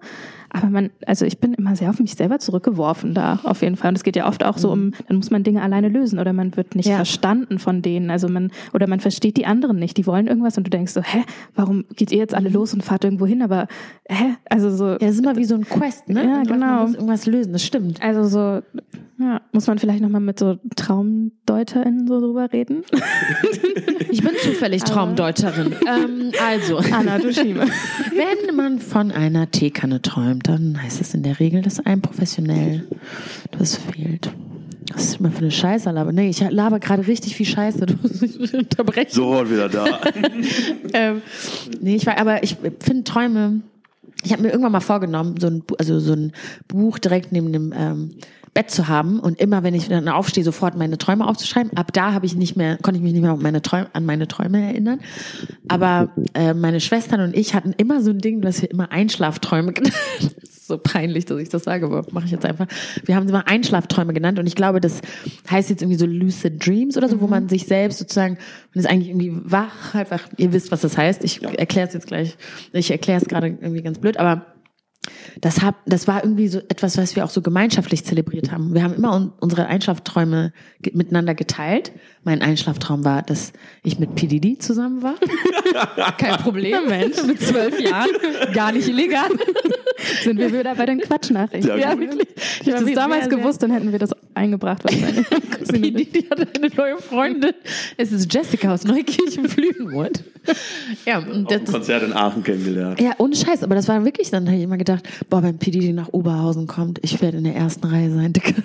Aber 0.51 0.67
man, 0.67 0.89
also 1.05 1.25
ich 1.25 1.39
bin 1.39 1.53
immer 1.53 1.75
sehr 1.75 1.89
auf 1.89 1.99
mich 1.99 2.15
selber 2.15 2.39
zurückgeworfen 2.39 3.13
da, 3.13 3.39
auf 3.43 3.61
jeden 3.61 3.75
Fall. 3.75 3.89
Und 3.89 3.97
es 3.97 4.03
geht 4.03 4.15
ja 4.15 4.27
oft 4.27 4.43
auch 4.43 4.57
so 4.57 4.71
um, 4.71 4.85
mhm. 4.85 4.93
dann 5.07 5.17
muss 5.17 5.29
man 5.29 5.43
Dinge 5.43 5.61
alleine 5.61 5.89
lösen 5.89 6.17
oder 6.17 6.33
man 6.33 6.57
wird 6.57 6.75
nicht 6.75 6.87
ja. 6.87 6.95
verstanden 6.95 7.59
von 7.59 7.81
denen. 7.81 8.09
Also 8.09 8.27
man, 8.27 8.51
oder 8.73 8.87
man 8.87 8.99
versteht 8.99 9.37
die 9.37 9.45
anderen 9.45 9.77
nicht. 9.77 9.97
Die 9.97 10.07
wollen 10.07 10.27
irgendwas 10.27 10.57
und 10.57 10.65
du 10.65 10.71
denkst 10.71 10.93
so, 10.93 11.01
hä, 11.01 11.23
warum 11.55 11.85
geht 11.95 12.11
ihr 12.11 12.17
jetzt 12.17 12.33
alle 12.33 12.49
mhm. 12.49 12.55
los 12.55 12.73
und 12.73 12.83
fahrt 12.83 13.03
irgendwo 13.03 13.27
hin? 13.27 13.43
Aber, 13.43 13.67
hä? 14.09 14.37
Also 14.49 14.75
so. 14.75 14.87
Ja, 14.87 14.97
das 14.97 15.11
ist 15.11 15.19
immer 15.19 15.35
wie 15.35 15.45
so 15.45 15.55
ein 15.55 15.65
Quest, 15.65 16.09
ne? 16.09 16.25
Ja, 16.25 16.43
genau. 16.43 16.65
Man 16.65 16.81
muss 16.81 16.93
irgendwas 16.95 17.25
lösen, 17.27 17.53
das 17.53 17.63
stimmt. 17.63 18.01
Also 18.01 18.08
so, 18.13 18.61
ja, 19.19 19.41
muss 19.51 19.67
man 19.67 19.79
vielleicht 19.79 20.01
nochmal 20.01 20.21
mit 20.21 20.39
so 20.39 20.57
TraumdeuterInnen 20.75 22.07
so 22.07 22.19
drüber 22.19 22.51
reden? 22.51 22.83
Ich 24.11 24.23
bin 24.23 24.31
zufällig 24.41 24.83
Traumdeuterin. 24.83 25.75
ähm, 25.85 26.31
also, 26.43 26.77
Anna, 26.91 27.19
du 27.19 27.31
Schiebe. 27.31 27.59
wenn 27.59 28.55
man 28.55 28.79
von 28.79 29.11
einer 29.11 29.51
Teekanne 29.51 30.01
träumt, 30.01 30.47
dann 30.47 30.81
heißt 30.81 30.99
es 30.99 31.13
in 31.13 31.21
der 31.21 31.39
Regel, 31.39 31.61
dass 31.61 31.79
einem 31.85 32.01
professionell 32.01 32.87
das 33.57 33.77
fehlt. 33.77 34.31
Was 34.93 35.05
ist 35.05 35.19
immer 35.19 35.29
für 35.31 35.39
eine 35.39 35.51
Scheiße, 35.51 35.89
aber 35.89 36.11
nee, 36.11 36.29
ich 36.29 36.39
laber 36.49 36.79
gerade 36.79 37.05
richtig 37.05 37.35
viel 37.35 37.45
Scheiße. 37.45 37.85
Du 37.85 37.93
musst 38.01 38.21
mich 38.21 38.53
unterbrechen. 38.53 39.11
So, 39.11 39.49
wieder 39.49 39.69
da. 39.69 39.99
ähm, 40.93 41.21
nee, 41.79 41.95
ich 41.95 42.05
war, 42.07 42.17
aber 42.17 42.43
ich 42.43 42.57
finde 42.79 43.03
Träume. 43.03 43.61
Ich 44.23 44.31
habe 44.33 44.41
mir 44.41 44.49
irgendwann 44.49 44.73
mal 44.73 44.79
vorgenommen, 44.81 45.35
so 45.39 45.47
ein, 45.47 45.63
also 45.77 45.99
so 45.99 46.13
ein 46.13 46.33
Buch 46.67 46.99
direkt 46.99 47.31
neben 47.31 47.53
dem 47.53 47.73
ähm, 47.75 48.11
Bett 48.53 48.71
zu 48.71 48.87
haben 48.87 49.19
und 49.19 49.39
immer, 49.39 49.63
wenn 49.63 49.75
ich 49.75 49.87
dann 49.87 50.07
aufstehe, 50.07 50.43
sofort 50.43 50.75
meine 50.75 50.97
Träume 50.97 51.27
aufzuschreiben. 51.27 51.77
Ab 51.77 51.93
da 51.93 52.13
habe 52.13 52.25
ich 52.25 52.35
nicht 52.35 52.55
mehr, 52.55 52.77
konnte 52.77 52.97
ich 52.97 53.03
mich 53.03 53.13
nicht 53.13 53.21
mehr 53.21 53.31
an 53.31 53.41
meine 53.41 53.61
Träume, 53.61 53.87
an 53.93 54.05
meine 54.05 54.27
Träume 54.27 54.61
erinnern. 54.61 54.99
Aber 55.67 56.09
äh, 56.33 56.53
meine 56.53 56.79
Schwestern 56.81 57.21
und 57.21 57.35
ich 57.35 57.53
hatten 57.53 57.73
immer 57.77 58.01
so 58.01 58.09
ein 58.09 58.19
Ding, 58.19 58.41
dass 58.41 58.61
wir 58.61 58.71
immer 58.71 58.91
Einschlafträume 58.91 59.73
genannt. 59.73 59.95
So 60.69 60.77
peinlich, 60.77 61.25
dass 61.25 61.39
ich 61.39 61.49
das 61.49 61.63
sage, 61.63 61.87
aber 61.87 62.05
mache 62.11 62.25
ich 62.25 62.31
jetzt 62.31 62.45
einfach. 62.45 62.67
Wir 63.03 63.15
haben 63.15 63.27
sie 63.27 63.33
immer 63.33 63.47
Einschlafträume 63.47 64.13
genannt 64.13 64.37
und 64.37 64.45
ich 64.45 64.53
glaube, 64.53 64.79
das 64.79 65.01
heißt 65.49 65.71
jetzt 65.71 65.81
irgendwie 65.81 65.97
so 65.97 66.05
Lucid 66.05 66.63
Dreams 66.63 66.95
oder 66.95 67.09
so, 67.09 67.19
wo 67.21 67.25
man 67.25 67.49
sich 67.49 67.65
selbst 67.65 67.97
sozusagen, 67.97 68.37
man 68.75 68.83
ist 68.83 68.87
eigentlich 68.87 69.09
irgendwie 69.09 69.33
wach, 69.43 69.95
halt 69.95 70.11
wach. 70.11 70.27
Ihr 70.37 70.53
wisst, 70.53 70.71
was 70.71 70.81
das 70.81 70.95
heißt. 70.95 71.23
Ich 71.23 71.41
erkläre 71.43 71.87
es 71.87 71.95
jetzt 71.95 72.05
gleich. 72.05 72.37
Ich 72.71 72.91
erkläre 72.91 73.19
es 73.19 73.27
gerade 73.27 73.47
irgendwie 73.47 73.81
ganz 73.81 73.97
blöd, 73.97 74.17
aber 74.17 74.45
das, 75.41 75.61
hab, 75.61 75.75
das 75.85 76.07
war 76.07 76.23
irgendwie 76.23 76.47
so 76.47 76.59
etwas, 76.59 76.97
was 76.97 77.15
wir 77.15 77.25
auch 77.25 77.29
so 77.29 77.41
gemeinschaftlich 77.41 78.05
zelebriert 78.05 78.51
haben. 78.51 78.73
Wir 78.73 78.83
haben 78.83 78.93
immer 78.93 79.15
un 79.15 79.31
unsere 79.39 79.67
Einschlafträume 79.67 80.53
ge 80.81 80.93
miteinander 80.95 81.33
geteilt. 81.35 81.91
Mein 82.23 82.41
Einschlaftraum 82.41 83.05
war, 83.05 83.21
dass 83.21 83.53
ich 83.83 83.99
mit 83.99 84.15
PDD 84.15 84.59
zusammen 84.59 85.01
war. 85.01 85.15
Kein 86.17 86.37
Problem, 86.37 86.87
Mensch. 86.87 87.23
Mit 87.25 87.41
zwölf 87.41 87.79
Jahren. 87.79 88.09
Gar 88.53 88.73
nicht 88.73 88.87
illegal. 88.87 89.29
Sind 90.23 90.37
wir 90.37 90.51
wieder 90.51 90.75
bei 90.75 90.85
den 90.85 90.99
Quatschnachrichten. 90.99 91.69
Ja, 91.69 91.93
Ja, 91.93 91.99
wirklich. 91.99 92.27
Ich 92.61 92.67
hätte 92.67 92.71
Das 92.71 92.83
es 92.83 92.93
damals 92.93 93.25
sehr, 93.25 93.37
gewusst, 93.37 93.63
dann 93.63 93.71
hätten 93.71 93.91
wir 93.91 93.99
das 93.99 94.11
eingebracht. 94.33 94.83
PDD 94.83 96.29
hat 96.29 96.57
eine 96.57 96.69
neue 96.75 96.97
Freundin. 96.97 97.53
Es 97.97 98.11
ist 98.11 98.33
Jessica 98.33 98.73
aus 98.73 98.83
Neukirchen-Flügenmund. 98.83 100.23
Ja, 101.05 101.19
und 101.19 101.49
das, 101.49 101.71
Konzert 101.71 102.03
in 102.03 102.13
Aachen 102.13 102.43
kennengelernt. 102.43 102.99
Ja, 102.99 103.11
ohne 103.17 103.35
Scheiß, 103.35 103.63
aber 103.63 103.75
das 103.75 103.87
war 103.87 104.03
wirklich, 104.05 104.29
dann 104.31 104.47
habe 104.47 104.57
ich 104.57 104.63
immer 104.63 104.77
gedacht, 104.77 105.07
boah, 105.29 105.43
wenn 105.43 105.57
PDD 105.57 105.93
nach 105.93 106.09
Oberhausen 106.11 106.67
kommt, 106.67 106.99
ich 107.03 107.21
werde 107.21 107.37
in 107.37 107.43
der 107.43 107.55
ersten 107.55 107.85
Reihe 107.85 108.11
sein, 108.11 108.33
Dicker. 108.33 108.61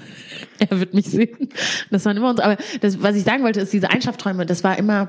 Er 0.59 0.79
wird 0.79 0.95
mich 0.95 1.07
sehen. 1.07 1.49
Das 1.91 2.05
waren 2.05 2.17
immer 2.17 2.31
uns, 2.31 2.39
aber 2.39 2.57
das, 2.81 3.03
was 3.03 3.17
ich 3.17 3.25
sagen 3.25 3.43
wollte, 3.43 3.61
ist 3.61 3.73
diese 3.73 3.91
Einschlafträume, 3.91 4.47
das 4.47 4.63
war 4.63 4.79
immer, 4.79 5.09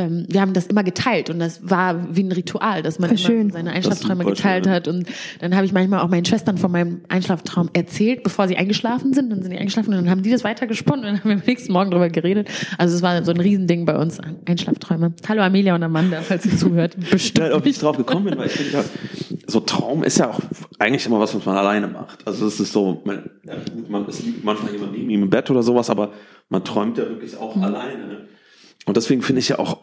ähm, 0.00 0.24
wir 0.28 0.40
haben 0.40 0.52
das 0.52 0.66
immer 0.66 0.82
geteilt 0.82 1.30
und 1.30 1.38
das 1.38 1.60
war 1.68 2.16
wie 2.16 2.22
ein 2.22 2.32
Ritual, 2.32 2.82
dass 2.82 2.98
man 2.98 3.10
Voll 3.10 3.18
immer 3.18 3.26
schön. 3.26 3.50
seine 3.50 3.70
Einschlafträume 3.72 4.24
geteilt 4.24 4.64
schön. 4.64 4.72
hat 4.72 4.88
und 4.88 5.06
dann 5.40 5.54
habe 5.54 5.66
ich 5.66 5.72
manchmal 5.72 6.00
auch 6.00 6.08
meinen 6.08 6.24
Schwestern 6.24 6.58
von 6.58 6.72
meinem 6.72 7.02
Einschlaftraum 7.08 7.70
erzählt, 7.72 8.22
bevor 8.22 8.48
sie 8.48 8.56
eingeschlafen 8.56 9.12
sind, 9.12 9.30
dann 9.30 9.42
sind 9.42 9.52
die 9.52 9.58
eingeschlafen 9.58 9.90
und 9.90 9.96
dann 9.96 10.10
haben 10.10 10.22
die 10.22 10.30
das 10.30 10.42
weitergesponnen 10.42 11.04
und 11.04 11.12
dann 11.12 11.20
haben 11.20 11.30
wir 11.30 11.36
am 11.36 11.42
nächsten 11.46 11.72
Morgen 11.72 11.90
drüber 11.90 12.08
geredet. 12.08 12.48
Also 12.78 12.96
es 12.96 13.02
war 13.02 13.22
so 13.24 13.30
ein 13.32 13.40
Riesending 13.40 13.84
bei 13.84 13.96
uns, 13.96 14.18
Einschlafträume. 14.46 15.12
Hallo 15.28 15.42
Amelia 15.42 15.74
und 15.74 15.82
Amanda, 15.82 16.22
falls 16.22 16.46
ihr 16.46 16.56
zuhört. 16.56 16.96
Bestimmt. 17.10 17.48
Ja, 17.48 17.54
ob 17.56 17.66
ich 17.66 17.78
drauf 17.78 17.96
gekommen 17.96 18.24
bin, 18.24 18.38
weil 18.38 18.46
ich 18.46 18.52
finde 18.52 18.72
ja, 18.72 18.84
so 19.46 19.60
Traum 19.60 20.02
ist 20.02 20.18
ja 20.18 20.30
auch 20.30 20.40
eigentlich 20.78 21.04
immer 21.06 21.20
was, 21.20 21.34
was 21.34 21.44
man 21.44 21.56
alleine 21.56 21.88
macht. 21.88 22.26
Also 22.26 22.46
es 22.46 22.58
ist 22.58 22.72
so, 22.72 23.02
man, 23.04 23.28
ja, 23.44 23.54
man 23.88 24.06
es 24.08 24.22
liegt 24.22 24.44
manchmal 24.44 24.72
jemand 24.72 24.92
neben 24.92 25.10
ihm 25.10 25.22
im 25.24 25.30
Bett 25.30 25.50
oder 25.50 25.62
sowas, 25.62 25.90
aber 25.90 26.12
man 26.48 26.64
träumt 26.64 26.98
ja 26.98 27.04
wirklich 27.08 27.36
auch 27.36 27.56
alleine. 27.56 28.28
Und 28.90 28.96
deswegen 28.96 29.22
finde 29.22 29.38
ich 29.38 29.50
ja 29.50 29.60
auch, 29.60 29.78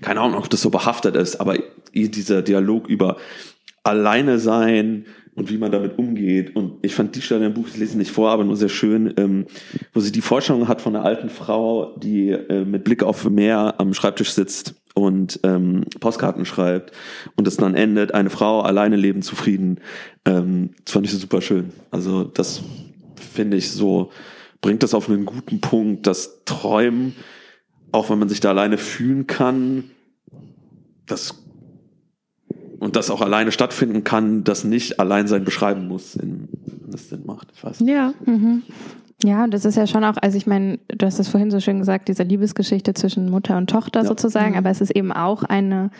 keine 0.00 0.20
Ahnung, 0.20 0.38
ob 0.38 0.50
das 0.50 0.60
so 0.60 0.68
behaftet 0.70 1.14
ist, 1.14 1.36
aber 1.36 1.56
dieser 1.94 2.42
Dialog 2.42 2.88
über 2.88 3.18
alleine 3.84 4.40
sein 4.40 5.06
und 5.36 5.48
wie 5.48 5.58
man 5.58 5.70
damit 5.70 5.96
umgeht. 5.96 6.56
Und 6.56 6.84
ich 6.84 6.92
fand 6.92 7.14
die 7.14 7.22
Stelle 7.22 7.46
im 7.46 7.54
Buch, 7.54 7.68
ich 7.68 7.76
lese 7.76 7.96
nicht 7.96 8.10
vor, 8.10 8.32
aber 8.32 8.42
nur 8.42 8.56
sehr 8.56 8.68
schön, 8.68 9.14
ähm, 9.16 9.46
wo 9.92 10.00
sie 10.00 10.10
die 10.10 10.22
Vorstellung 10.22 10.66
hat 10.66 10.80
von 10.80 10.96
einer 10.96 11.04
alten 11.04 11.28
Frau, 11.28 11.94
die 11.98 12.30
äh, 12.30 12.64
mit 12.64 12.82
Blick 12.82 13.04
auf 13.04 13.30
Meer 13.30 13.76
am 13.78 13.94
Schreibtisch 13.94 14.32
sitzt 14.32 14.74
und 14.96 15.38
ähm, 15.44 15.84
Postkarten 16.00 16.46
schreibt 16.46 16.90
und 17.36 17.46
es 17.46 17.58
dann 17.58 17.76
endet, 17.76 18.12
eine 18.12 18.30
Frau 18.30 18.62
alleine 18.62 18.96
leben 18.96 19.22
zufrieden. 19.22 19.78
Ähm, 20.24 20.70
das 20.84 20.94
fand 20.94 21.06
ich 21.06 21.12
super 21.12 21.40
schön. 21.40 21.70
Also 21.92 22.24
das 22.24 22.64
finde 23.14 23.56
ich 23.56 23.70
so, 23.70 24.10
bringt 24.62 24.82
das 24.82 24.94
auf 24.94 25.08
einen 25.08 25.26
guten 25.26 25.60
Punkt, 25.60 26.08
dass 26.08 26.44
Träumen, 26.44 27.14
auch 27.92 28.10
wenn 28.10 28.18
man 28.18 28.28
sich 28.28 28.40
da 28.40 28.50
alleine 28.50 28.78
fühlen 28.78 29.26
kann, 29.26 29.84
das 31.06 31.42
und 32.78 32.94
das 32.94 33.10
auch 33.10 33.22
alleine 33.22 33.52
stattfinden 33.52 34.04
kann, 34.04 34.44
das 34.44 34.64
nicht 34.64 35.00
Alleinsein 35.00 35.44
beschreiben 35.44 35.88
muss, 35.88 36.14
in, 36.14 36.48
wenn 36.66 36.90
das 36.90 37.08
Sinn 37.08 37.22
macht. 37.24 37.48
Ich 37.54 37.64
weiß. 37.64 37.80
Ja. 37.80 38.12
Ja, 39.24 39.44
und 39.44 39.54
das 39.54 39.64
ist 39.64 39.76
ja 39.76 39.86
schon 39.86 40.04
auch, 40.04 40.16
also 40.20 40.36
ich 40.36 40.46
meine, 40.46 40.78
du 40.88 41.06
hast 41.06 41.18
es 41.18 41.28
vorhin 41.28 41.50
so 41.50 41.58
schön 41.58 41.78
gesagt, 41.78 42.08
diese 42.08 42.22
Liebesgeschichte 42.22 42.92
zwischen 42.92 43.30
Mutter 43.30 43.56
und 43.56 43.70
Tochter 43.70 44.02
Ja. 44.02 44.06
sozusagen, 44.06 44.56
aber 44.56 44.68
es 44.68 44.82
ist 44.82 44.90
eben 44.90 45.10
auch 45.10 45.42
eine, 45.42 45.90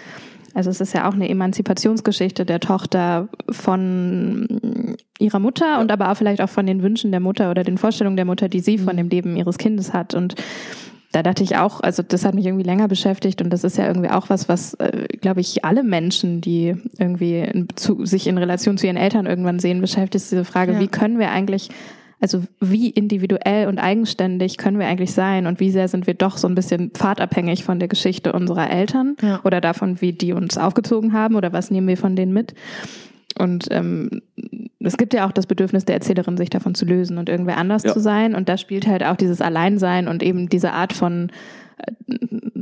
also 0.53 0.69
es 0.69 0.83
ist 0.83 0.93
ja 0.93 1.09
auch 1.09 1.15
eine 1.15 1.29
Emanzipationsgeschichte 1.31 2.45
der 2.45 2.61
Tochter 2.61 3.29
von 3.51 4.97
ihrer 5.19 5.39
Mutter 5.39 5.81
und 5.81 5.91
aber 5.91 6.11
auch 6.11 6.17
vielleicht 6.17 6.43
auch 6.43 6.51
von 6.51 6.67
den 6.67 6.83
Wünschen 6.83 7.11
der 7.11 7.21
Mutter 7.21 7.51
oder 7.51 7.65
den 7.65 7.79
Vorstellungen 7.79 8.17
der 8.17 8.27
Mutter, 8.27 8.51
die 8.51 8.61
sie 8.61 8.77
von 8.77 8.99
dem 8.99 9.09
Leben 9.09 9.35
ihres 9.37 9.57
Kindes 9.57 9.95
hat 9.95 10.15
und 10.15 10.35
da 11.17 11.23
dachte 11.23 11.43
ich 11.43 11.57
auch, 11.57 11.81
also 11.81 12.03
das 12.03 12.27
hat 12.27 12.35
mich 12.35 12.45
irgendwie 12.45 12.67
länger 12.67 12.89
beschäftigt 12.89 13.41
und 13.41 13.49
das 13.51 13.65
ist 13.65 13.79
ja 13.79 13.87
irgendwie 13.87 14.11
auch 14.11 14.29
was, 14.29 14.51
was, 14.51 14.75
äh, 14.75 15.07
glaube 15.19 15.41
ich, 15.41 15.65
alle 15.65 15.83
Menschen, 15.83 16.43
die 16.43 16.77
irgendwie 16.99 17.39
in, 17.41 17.69
zu, 17.75 18.05
sich 18.05 18.27
in 18.27 18.37
Relation 18.37 18.77
zu 18.77 18.87
ihren 18.87 18.99
Eltern 18.99 19.25
irgendwann 19.25 19.59
sehen, 19.59 19.81
beschäftigt, 19.81 20.31
diese 20.31 20.45
Frage, 20.45 20.75
Ja. 20.75 20.81
wie 20.81 20.89
können 20.89 21.19
wir 21.19 21.31
eigentlich, 21.31 21.71
also 22.21 22.43
wie 22.61 22.91
individuell 22.91 23.67
und 23.67 23.79
eigenständig 23.79 24.59
können 24.59 24.79
wir 24.79 24.89
eigentlich 24.89 25.13
sein 25.15 25.47
und 25.47 25.59
wie 25.59 25.71
sehr 25.71 25.89
sind 25.89 26.07
wir 26.07 26.13
doch 26.13 26.37
so 26.37 26.49
ein 26.49 26.55
bisschen 26.55 26.91
pfadabhängig 26.91 27.65
von 27.65 27.79
der 27.79 27.89
Geschichte 27.89 28.35
unserer 28.35 28.71
Eltern 28.71 29.17
Ja. 29.23 29.41
oder 29.43 29.63
davon, 29.63 30.03
wie 30.03 30.13
die 30.13 30.35
uns 30.35 30.59
aufgezogen 30.59 31.15
haben 31.15 31.35
oder 31.35 31.55
was 31.55 31.71
nehmen 31.71 31.89
wir 31.89 31.97
von 31.97 32.15
denen 32.15 32.35
mit. 32.35 32.53
Und 33.39 33.67
ähm, 33.71 34.23
es 34.81 34.97
gibt 34.97 35.15
ja 35.15 35.27
auch 35.27 35.33
das 35.33 35.47
Bedürfnis 35.47 35.85
der 35.85 35.97
Erzählerin, 35.97 36.37
sich 36.37 36.51
davon 36.51 36.75
zu 36.75 36.85
lösen 36.85 37.19
und 37.19 37.29
irgendwer 37.29 37.59
anders 37.59 37.83
Ja. 37.83 37.93
zu 37.93 38.01
sein. 38.01 38.35
Und 38.35 38.49
da 38.49 38.57
spielt 38.57 38.87
halt 38.87 39.03
auch 39.05 39.17
dieses 39.17 39.41
Alleinsein 39.41 40.09
und 40.09 40.23
eben 40.23 40.49
diese 40.49 40.73
Art 40.73 40.93
von 40.93 41.31
äh, 41.79 42.15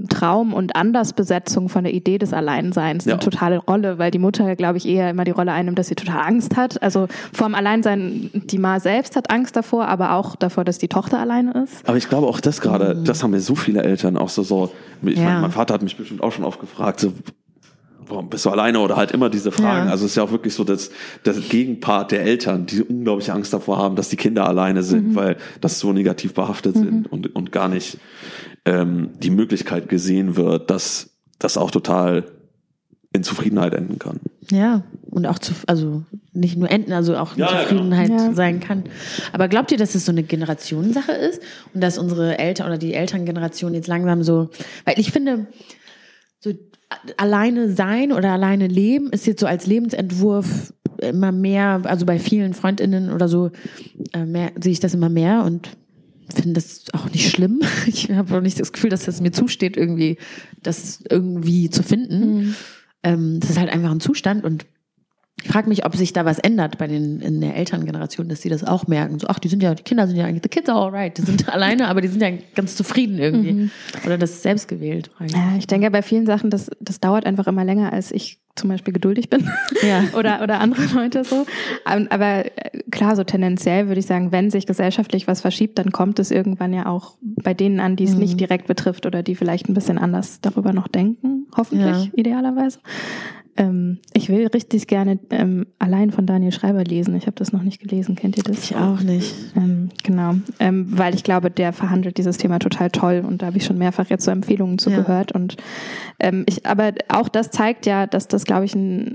Traum 0.09 0.53
und 0.53 0.77
Andersbesetzung 0.77 1.69
von 1.69 1.85
der 1.85 1.95
Idee 1.95 2.19
des 2.19 2.33
Alleinseins 2.33 3.05
Ja. 3.05 3.15
eine 3.15 3.21
totale 3.21 3.59
Rolle, 3.59 3.99
weil 3.99 4.11
die 4.11 4.19
Mutter, 4.19 4.55
glaube 4.57 4.79
ich, 4.79 4.87
eher 4.87 5.11
immer 5.11 5.25
die 5.25 5.31
Rolle 5.31 5.53
einnimmt, 5.53 5.79
dass 5.79 5.89
sie 5.89 5.95
total 5.95 6.23
Angst 6.27 6.57
hat. 6.57 6.83
Also 6.83 7.09
vorm 7.33 7.55
Alleinsein, 7.55 8.31
die 8.33 8.59
Ma 8.59 8.81
selbst 8.81 9.17
hat 9.17 9.31
Angst 9.31 9.57
davor, 9.57 9.89
aber 9.89 10.13
auch 10.15 10.37
davor, 10.37 10.65
dass 10.65 10.79
die 10.79 10.89
Tochter 10.89 11.19
alleine 11.21 11.53
ist. 11.65 11.87
Aber 11.89 11.97
ich 11.97 12.09
glaube 12.09 12.27
auch 12.27 12.41
das 12.41 12.61
gerade, 12.61 12.97
das 12.97 13.23
haben 13.23 13.31
mir 13.31 13.41
so 13.41 13.55
viele 13.55 13.83
Eltern 13.83 14.17
auch 14.17 14.29
so, 14.29 14.43
so 14.43 14.71
ich 15.03 15.19
Ja. 15.19 15.25
mein, 15.25 15.41
mein 15.43 15.51
Vater 15.53 15.75
hat 15.75 15.83
mich 15.83 15.97
bestimmt 15.97 16.23
auch 16.23 16.33
schon 16.33 16.45
oft 16.45 16.61
gefragt, 16.61 17.01
so, 17.01 17.13
warum 18.09 18.29
bist 18.29 18.45
du 18.45 18.51
alleine 18.51 18.81
oder 18.81 18.97
halt 18.97 19.13
immer 19.13 19.31
diese 19.31 19.53
Fragen. 19.53 19.87
Ja. 19.87 19.93
Also 19.93 20.05
es 20.05 20.13
ist 20.13 20.17
ja 20.17 20.23
auch 20.23 20.31
wirklich 20.31 20.55
so 20.55 20.65
das, 20.65 20.91
das 21.23 21.49
Gegenpart 21.49 22.13
der 22.13 22.23
Eltern, 22.23 22.67
die 22.67 22.83
unglaubliche 22.83 23.33
Angst 23.33 23.53
davor 23.53 23.79
haben, 23.79 23.97
dass 23.97 24.09
die 24.09 24.17
Kinder 24.17 24.47
alleine 24.47 24.83
sind, 24.83 25.15
weil 25.15 25.37
das 25.61 25.79
so 25.79 25.93
negativ 25.93 26.35
behaftet 26.35 26.77
sind 26.77 27.11
und, 27.11 27.35
und 27.35 27.53
gar 27.53 27.69
nicht 27.69 27.99
ähm, 28.65 29.11
die 29.23 29.31
Möglichkeit 29.31 29.89
gesehen 29.89 30.37
wird, 30.37 30.71
dass 30.71 31.11
das 31.39 31.57
auch 31.57 31.71
total 31.71 32.25
in 33.15 33.23
Zufriedenheit 33.23 33.75
enden 33.75 33.99
kann. 34.01 34.19
Ja, 34.51 34.83
und 35.09 35.25
auch 35.27 35.39
zu, 35.39 35.53
also 35.69 36.03
nicht 36.33 36.59
nur 36.59 36.69
enden, 36.69 36.93
also 36.93 37.17
auch 37.17 37.37
Ja, 37.37 37.53
ja, 37.53 37.63
Zufriedenheit 37.63 38.09
genau. 38.09 38.25
Ja. 38.25 38.35
sein 38.35 38.59
kann. 38.59 38.85
Aber 39.33 39.47
glaubt 39.47 39.71
ihr, 39.71 39.79
dass 39.79 39.95
es 39.95 40.05
so 40.05 40.11
eine 40.11 40.25
Generationensache 40.25 41.13
ist 41.13 41.41
und 41.73 41.81
dass 41.81 41.97
unsere 41.97 42.39
Eltern 42.39 42.67
oder 42.67 42.77
die 42.77 42.93
Elterngeneration 42.93 43.73
jetzt 43.73 43.87
langsam 43.87 44.25
so, 44.25 44.51
weil 44.85 44.99
ich 44.99 45.13
finde, 45.13 45.47
alleine 47.17 47.71
sein 47.71 48.13
oder 48.13 48.33
alleine 48.33 48.67
leben 48.67 49.11
ist 49.11 49.27
jetzt 49.27 49.41
so 49.41 49.47
als 49.47 49.67
Lebensentwurf 49.67 50.73
immer 50.99 51.33
mehr, 51.33 51.83
also 51.85 52.07
bei 52.07 52.19
vielen 52.19 52.55
Freundinnen 52.55 53.11
oder 53.11 53.29
so, 53.29 53.51
äh, 54.13 54.25
mehr, 54.25 54.53
sehe 54.61 54.73
ich 54.73 54.81
das 54.81 54.95
immer 54.95 55.09
mehr 55.09 55.45
und 55.45 55.71
finde 56.35 56.55
das 56.55 56.85
auch 56.93 57.11
nicht 57.11 57.31
schlimm. 57.31 57.61
Ich 57.87 58.11
habe 58.11 58.37
auch 58.37 58.41
nicht 58.41 58.59
das 58.59 58.73
Gefühl, 58.73 58.91
dass 58.91 59.05
das 59.05 59.21
mir 59.21 59.33
zusteht, 59.33 59.77
irgendwie 59.77 60.19
das 60.63 61.03
irgendwie 61.09 61.71
zu 61.71 61.83
finden. 61.83 62.57
Ähm, 63.03 63.41
das 63.41 63.51
ist 63.51 63.59
halt 63.59 63.71
einfach 63.71 63.91
ein 63.91 64.01
Zustand 64.01 64.45
und 64.45 64.67
ich 65.45 65.51
frage 65.51 65.69
mich, 65.69 65.85
ob 65.85 65.95
sich 65.95 66.15
da 66.15 66.25
was 66.25 66.39
ändert 66.39 66.79
bei 66.79 66.87
den 66.87 67.21
in 67.21 67.43
der 67.43 67.55
Elterngeneration, 67.55 68.31
dass 68.31 68.41
sie 68.41 68.49
das 68.49 68.65
auch 68.65 68.87
merken. 68.87 69.19
So, 69.19 69.27
ach, 69.29 69.39
die 69.39 69.49
sind 69.49 69.63
ja, 69.63 69.75
die 69.75 69.83
Kinder 69.83 70.07
sind 70.07 70.17
ja 70.17 70.25
eigentlich, 70.25 70.43
the 70.43 70.49
kids 70.49 70.71
are 70.71 70.81
alright, 70.81 71.19
die 71.19 71.23
sind 71.23 71.49
alleine, 71.53 71.89
aber 71.89 72.01
die 72.01 72.09
sind 72.09 72.23
ja 72.23 72.31
ganz 72.55 72.77
zufrieden 72.77 73.19
irgendwie. 73.19 73.71
Oder 74.07 74.17
das 74.17 74.31
ist 74.31 74.43
selbst 74.43 74.69
gewählt. 74.69 75.11
Ja, 75.21 75.55
ich 75.59 75.67
denke 75.67 75.91
bei 75.91 76.01
vielen 76.01 76.25
Sachen, 76.25 76.49
das, 76.49 76.71
das 76.81 76.99
dauert 76.99 77.27
einfach 77.27 77.47
immer 77.47 77.63
länger, 77.63 77.93
als 77.93 78.11
ich 78.11 78.41
zum 78.57 78.71
Beispiel 78.71 78.95
geduldig 78.95 79.29
bin 79.29 79.51
ja. 79.83 80.05
oder, 80.19 80.43
oder 80.43 80.61
andere 80.61 80.87
Leute 80.95 81.25
so. 81.25 81.45
Aber 81.85 82.47
äh, 82.47 82.51
klar, 82.91 83.15
so 83.15 83.25
tendenziell 83.25 83.89
würde 83.89 84.01
ich 84.01 84.07
sagen, 84.07 84.33
wenn 84.33 84.51
sich 84.51 84.67
gesellschaftlich 84.67 85.27
was 85.27 85.43
verschiebt, 85.43 85.79
dann 85.79 85.93
kommt 85.93 86.19
es 86.21 86.31
irgendwann 86.31 86.73
ja 86.73 86.87
auch 86.87 87.19
bei 87.21 87.53
denen 87.53 87.81
an, 87.81 87.97
die 87.97 88.05
es 88.05 88.15
mhm. 88.15 88.21
nicht 88.21 88.41
direkt 88.41 88.67
betrifft 88.67 89.05
oder 89.05 89.23
die 89.23 89.35
vielleicht 89.35 89.69
ein 89.69 89.75
bisschen 89.75 89.99
anders 89.99 90.41
darüber 90.41 90.73
noch 90.73 90.89
denken, 90.89 91.49
hoffentlich, 91.55 92.07
ja. 92.07 92.11
idealerweise. 92.15 92.79
Ähm, 93.57 93.99
ich 94.13 94.29
will 94.29 94.47
richtig 94.49 94.89
gerne 94.89 95.19
ähm, 95.31 95.67
allein 95.79 96.11
von 96.11 96.27
Daniel 96.27 96.51
Schreiber 96.51 96.83
lesen. 96.83 97.15
Ich 97.15 97.27
habe 97.27 97.37
das 97.37 97.53
noch 97.53 97.63
nicht 97.63 97.81
gelesen. 97.81 98.17
Kennt 98.17 98.37
ihr 98.37 98.43
das? 98.43 98.65
Ich 98.65 98.77
auch 98.77 99.01
nicht. 99.01 99.35
Ähm, 99.57 99.91
genau, 100.03 100.35
ähm, 100.59 100.87
weil 100.99 101.15
ich 101.15 101.23
glaube, 101.23 101.51
der 101.51 101.73
verhandelt 101.73 102.19
dieses 102.19 102.37
Thema 102.37 102.59
total 102.59 102.91
toll 102.91 103.25
und 103.27 103.43
da 103.43 103.47
habe 103.47 103.57
ich 103.57 103.65
schon 103.65 103.79
mehrfach 103.79 104.11
jetzt 104.11 104.25
so 104.25 104.31
Empfehlungen 104.31 104.79
zugehört. 104.79 105.33
Ja. 105.33 105.41
Und 105.41 105.57
ähm, 106.19 106.45
ich, 106.49 106.67
aber 106.67 106.93
auch 107.09 107.29
das 107.29 107.51
zeigt 107.51 107.87
ja, 107.87 108.07
dass 108.07 108.27
das, 108.27 108.45
glaube 108.45 108.65
ich, 108.65 108.75
ein, 108.75 109.15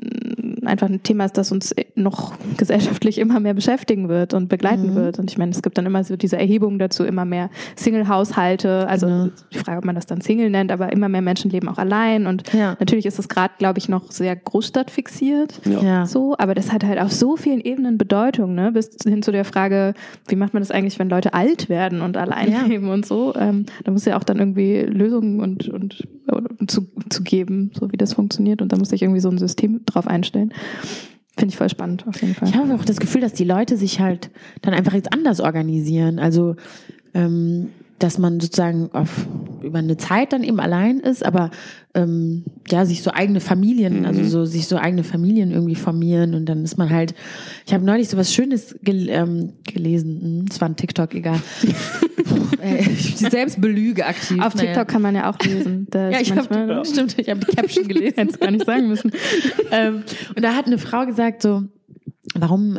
einfach 0.67 0.89
ein 0.89 1.03
Thema 1.03 1.25
ist, 1.25 1.37
das 1.37 1.51
uns 1.51 1.73
noch 1.95 2.33
gesellschaftlich 2.57 3.17
immer 3.17 3.39
mehr 3.39 3.53
beschäftigen 3.53 4.09
wird 4.09 4.33
und 4.33 4.49
begleiten 4.49 4.91
mhm. 4.91 4.95
wird. 4.95 5.19
Und 5.19 5.29
ich 5.31 5.37
meine, 5.37 5.51
es 5.51 5.61
gibt 5.61 5.77
dann 5.77 5.85
immer 5.85 6.03
so 6.03 6.15
diese 6.15 6.37
Erhebungen 6.37 6.79
dazu, 6.79 7.03
immer 7.03 7.25
mehr 7.25 7.49
Single-Haushalte. 7.75 8.87
Also 8.87 9.07
mhm. 9.07 9.31
die 9.53 9.57
Frage, 9.57 9.79
ob 9.79 9.85
man 9.85 9.95
das 9.95 10.05
dann 10.05 10.21
Single 10.21 10.49
nennt, 10.49 10.71
aber 10.71 10.91
immer 10.91 11.09
mehr 11.09 11.21
Menschen 11.21 11.51
leben 11.51 11.67
auch 11.67 11.77
allein. 11.77 12.27
Und 12.27 12.51
ja. 12.53 12.75
natürlich 12.79 13.05
ist 13.05 13.19
es 13.19 13.29
gerade, 13.29 13.53
glaube 13.57 13.79
ich, 13.79 13.89
noch 13.89 14.11
sehr 14.11 14.35
Großstadt 14.35 14.91
fixiert. 14.91 15.59
Ja. 15.65 16.05
So, 16.05 16.35
aber 16.37 16.55
das 16.55 16.71
hat 16.71 16.83
halt 16.83 16.99
auf 16.99 17.11
so 17.11 17.35
vielen 17.35 17.61
Ebenen 17.61 17.97
Bedeutung, 17.97 18.55
ne? 18.55 18.71
Bis 18.71 18.89
hin 19.03 19.21
zu 19.21 19.31
der 19.31 19.45
Frage, 19.45 19.93
wie 20.27 20.35
macht 20.35 20.53
man 20.53 20.61
das 20.61 20.71
eigentlich, 20.71 20.99
wenn 20.99 21.09
Leute 21.09 21.33
alt 21.33 21.69
werden 21.69 22.01
und 22.01 22.17
allein 22.17 22.51
ja. 22.51 22.61
leben 22.63 22.89
und 22.89 23.05
so. 23.05 23.33
Ähm, 23.35 23.65
da 23.83 23.91
muss 23.91 24.05
ja 24.05 24.17
auch 24.17 24.23
dann 24.23 24.39
irgendwie 24.39 24.81
Lösungen 24.81 25.39
und, 25.39 25.69
und 25.69 26.07
zu, 26.67 26.87
zu 27.09 27.23
geben, 27.23 27.71
so 27.79 27.91
wie 27.91 27.97
das 27.97 28.13
funktioniert. 28.13 28.61
Und 28.61 28.71
da 28.71 28.77
muss 28.77 28.89
sich 28.89 29.01
irgendwie 29.01 29.21
so 29.21 29.29
ein 29.29 29.37
System 29.37 29.85
drauf 29.85 30.07
einstellen. 30.07 30.53
Finde 31.37 31.53
ich 31.53 31.57
voll 31.57 31.69
spannend, 31.69 32.05
auf 32.07 32.21
jeden 32.21 32.35
Fall. 32.35 32.49
Ich 32.49 32.55
habe 32.55 32.73
auch 32.73 32.83
das 32.83 32.99
Gefühl, 32.99 33.21
dass 33.21 33.33
die 33.33 33.45
Leute 33.45 33.77
sich 33.77 33.99
halt 33.99 34.29
dann 34.61 34.73
einfach 34.73 34.93
jetzt 34.93 35.13
anders 35.13 35.39
organisieren. 35.39 36.19
Also 36.19 36.55
ähm, 37.13 37.69
dass 37.99 38.17
man 38.17 38.39
sozusagen 38.39 38.89
auf, 38.93 39.27
über 39.61 39.79
eine 39.79 39.97
Zeit 39.97 40.33
dann 40.33 40.43
eben 40.43 40.59
allein 40.59 40.99
ist, 40.99 41.25
aber 41.25 41.51
ähm, 41.93 42.45
ja, 42.67 42.85
sich 42.85 43.03
so 43.03 43.11
eigene 43.11 43.39
Familien, 43.41 43.99
mhm. 43.99 44.05
also 44.05 44.23
so 44.23 44.45
sich 44.45 44.67
so 44.67 44.77
eigene 44.77 45.03
Familien 45.03 45.51
irgendwie 45.51 45.75
formieren 45.75 46.33
und 46.33 46.45
dann 46.45 46.63
ist 46.63 46.77
man 46.77 46.89
halt, 46.89 47.13
ich 47.65 47.73
habe 47.73 47.85
neulich 47.85 48.09
so 48.09 48.17
was 48.17 48.33
Schönes 48.33 48.75
gel 48.83 49.09
ähm, 49.09 49.53
gelesen, 49.63 50.45
es 50.49 50.55
hm, 50.55 50.61
war 50.61 50.69
ein 50.69 50.75
TikTok, 50.75 51.13
egal. 51.13 51.39
ich 52.79 53.17
bin 53.17 53.31
selbst 53.31 53.61
belüge 53.61 54.05
aktiv. 54.05 54.41
Auf 54.41 54.53
TikTok 54.53 54.87
kann 54.87 55.01
man 55.01 55.15
ja 55.15 55.29
auch 55.29 55.39
lesen. 55.39 55.87
ja, 55.93 56.19
ich 56.19 56.31
habe 56.31 56.47
ja. 56.53 56.85
stimmt, 56.85 57.17
ich 57.17 57.29
habe 57.29 57.39
die 57.39 57.55
Caption 57.55 57.87
gelesen, 57.87 58.13
hätte 58.17 58.31
es 58.31 58.39
gar 58.39 58.51
nicht 58.51 58.65
sagen 58.65 58.87
müssen. 58.87 59.11
ähm, 59.71 60.03
und 60.35 60.43
da 60.43 60.55
hat 60.55 60.67
eine 60.67 60.77
Frau 60.77 61.05
gesagt 61.05 61.41
so, 61.41 61.63
warum, 62.35 62.77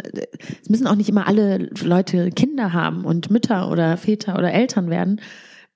es 0.62 0.68
müssen 0.68 0.86
auch 0.86 0.94
nicht 0.94 1.09
immer 1.09 1.26
alle 1.26 1.70
Leute 1.82 2.30
Kinder 2.30 2.72
haben 2.72 3.05
und 3.05 3.30
Mütter 3.30 3.70
oder 3.70 3.96
Väter 3.96 4.38
oder 4.38 4.53
Eltern 4.53 4.90
werden. 4.90 5.20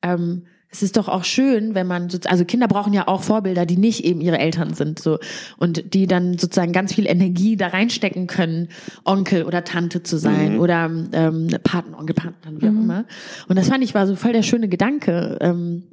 Ähm, 0.02 0.44
es 0.74 0.82
ist 0.82 0.96
doch 0.96 1.08
auch 1.08 1.22
schön, 1.22 1.76
wenn 1.76 1.86
man, 1.86 2.08
also 2.24 2.44
Kinder 2.44 2.66
brauchen 2.66 2.92
ja 2.92 3.06
auch 3.06 3.22
Vorbilder, 3.22 3.64
die 3.64 3.76
nicht 3.76 4.04
eben 4.04 4.20
ihre 4.20 4.38
Eltern 4.38 4.74
sind, 4.74 4.98
so. 4.98 5.20
Und 5.56 5.94
die 5.94 6.08
dann 6.08 6.36
sozusagen 6.36 6.72
ganz 6.72 6.92
viel 6.92 7.06
Energie 7.06 7.56
da 7.56 7.68
reinstecken 7.68 8.26
können, 8.26 8.68
Onkel 9.04 9.44
oder 9.44 9.62
Tante 9.62 10.02
zu 10.02 10.18
sein 10.18 10.54
mhm. 10.54 10.60
oder 10.60 10.90
ähm, 11.12 11.48
Patenonkel, 11.62 12.14
Paten, 12.14 12.60
wie 12.60 12.66
auch 12.66 12.72
mhm. 12.72 12.82
immer. 12.82 13.04
Und 13.48 13.56
das 13.56 13.68
fand 13.68 13.84
ich 13.84 13.94
war 13.94 14.08
so 14.08 14.16
voll 14.16 14.32
der 14.32 14.42
schöne 14.42 14.68
Gedanke, 14.68 15.38
ähm, 15.40 15.84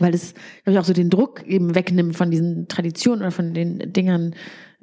weil 0.00 0.12
es, 0.12 0.34
glaube 0.64 0.72
ich, 0.72 0.78
auch 0.80 0.84
so 0.84 0.92
den 0.92 1.10
Druck 1.10 1.46
eben 1.46 1.76
wegnimmt 1.76 2.16
von 2.16 2.32
diesen 2.32 2.66
Traditionen 2.66 3.20
oder 3.20 3.30
von 3.30 3.54
den 3.54 3.92
Dingern, 3.92 4.34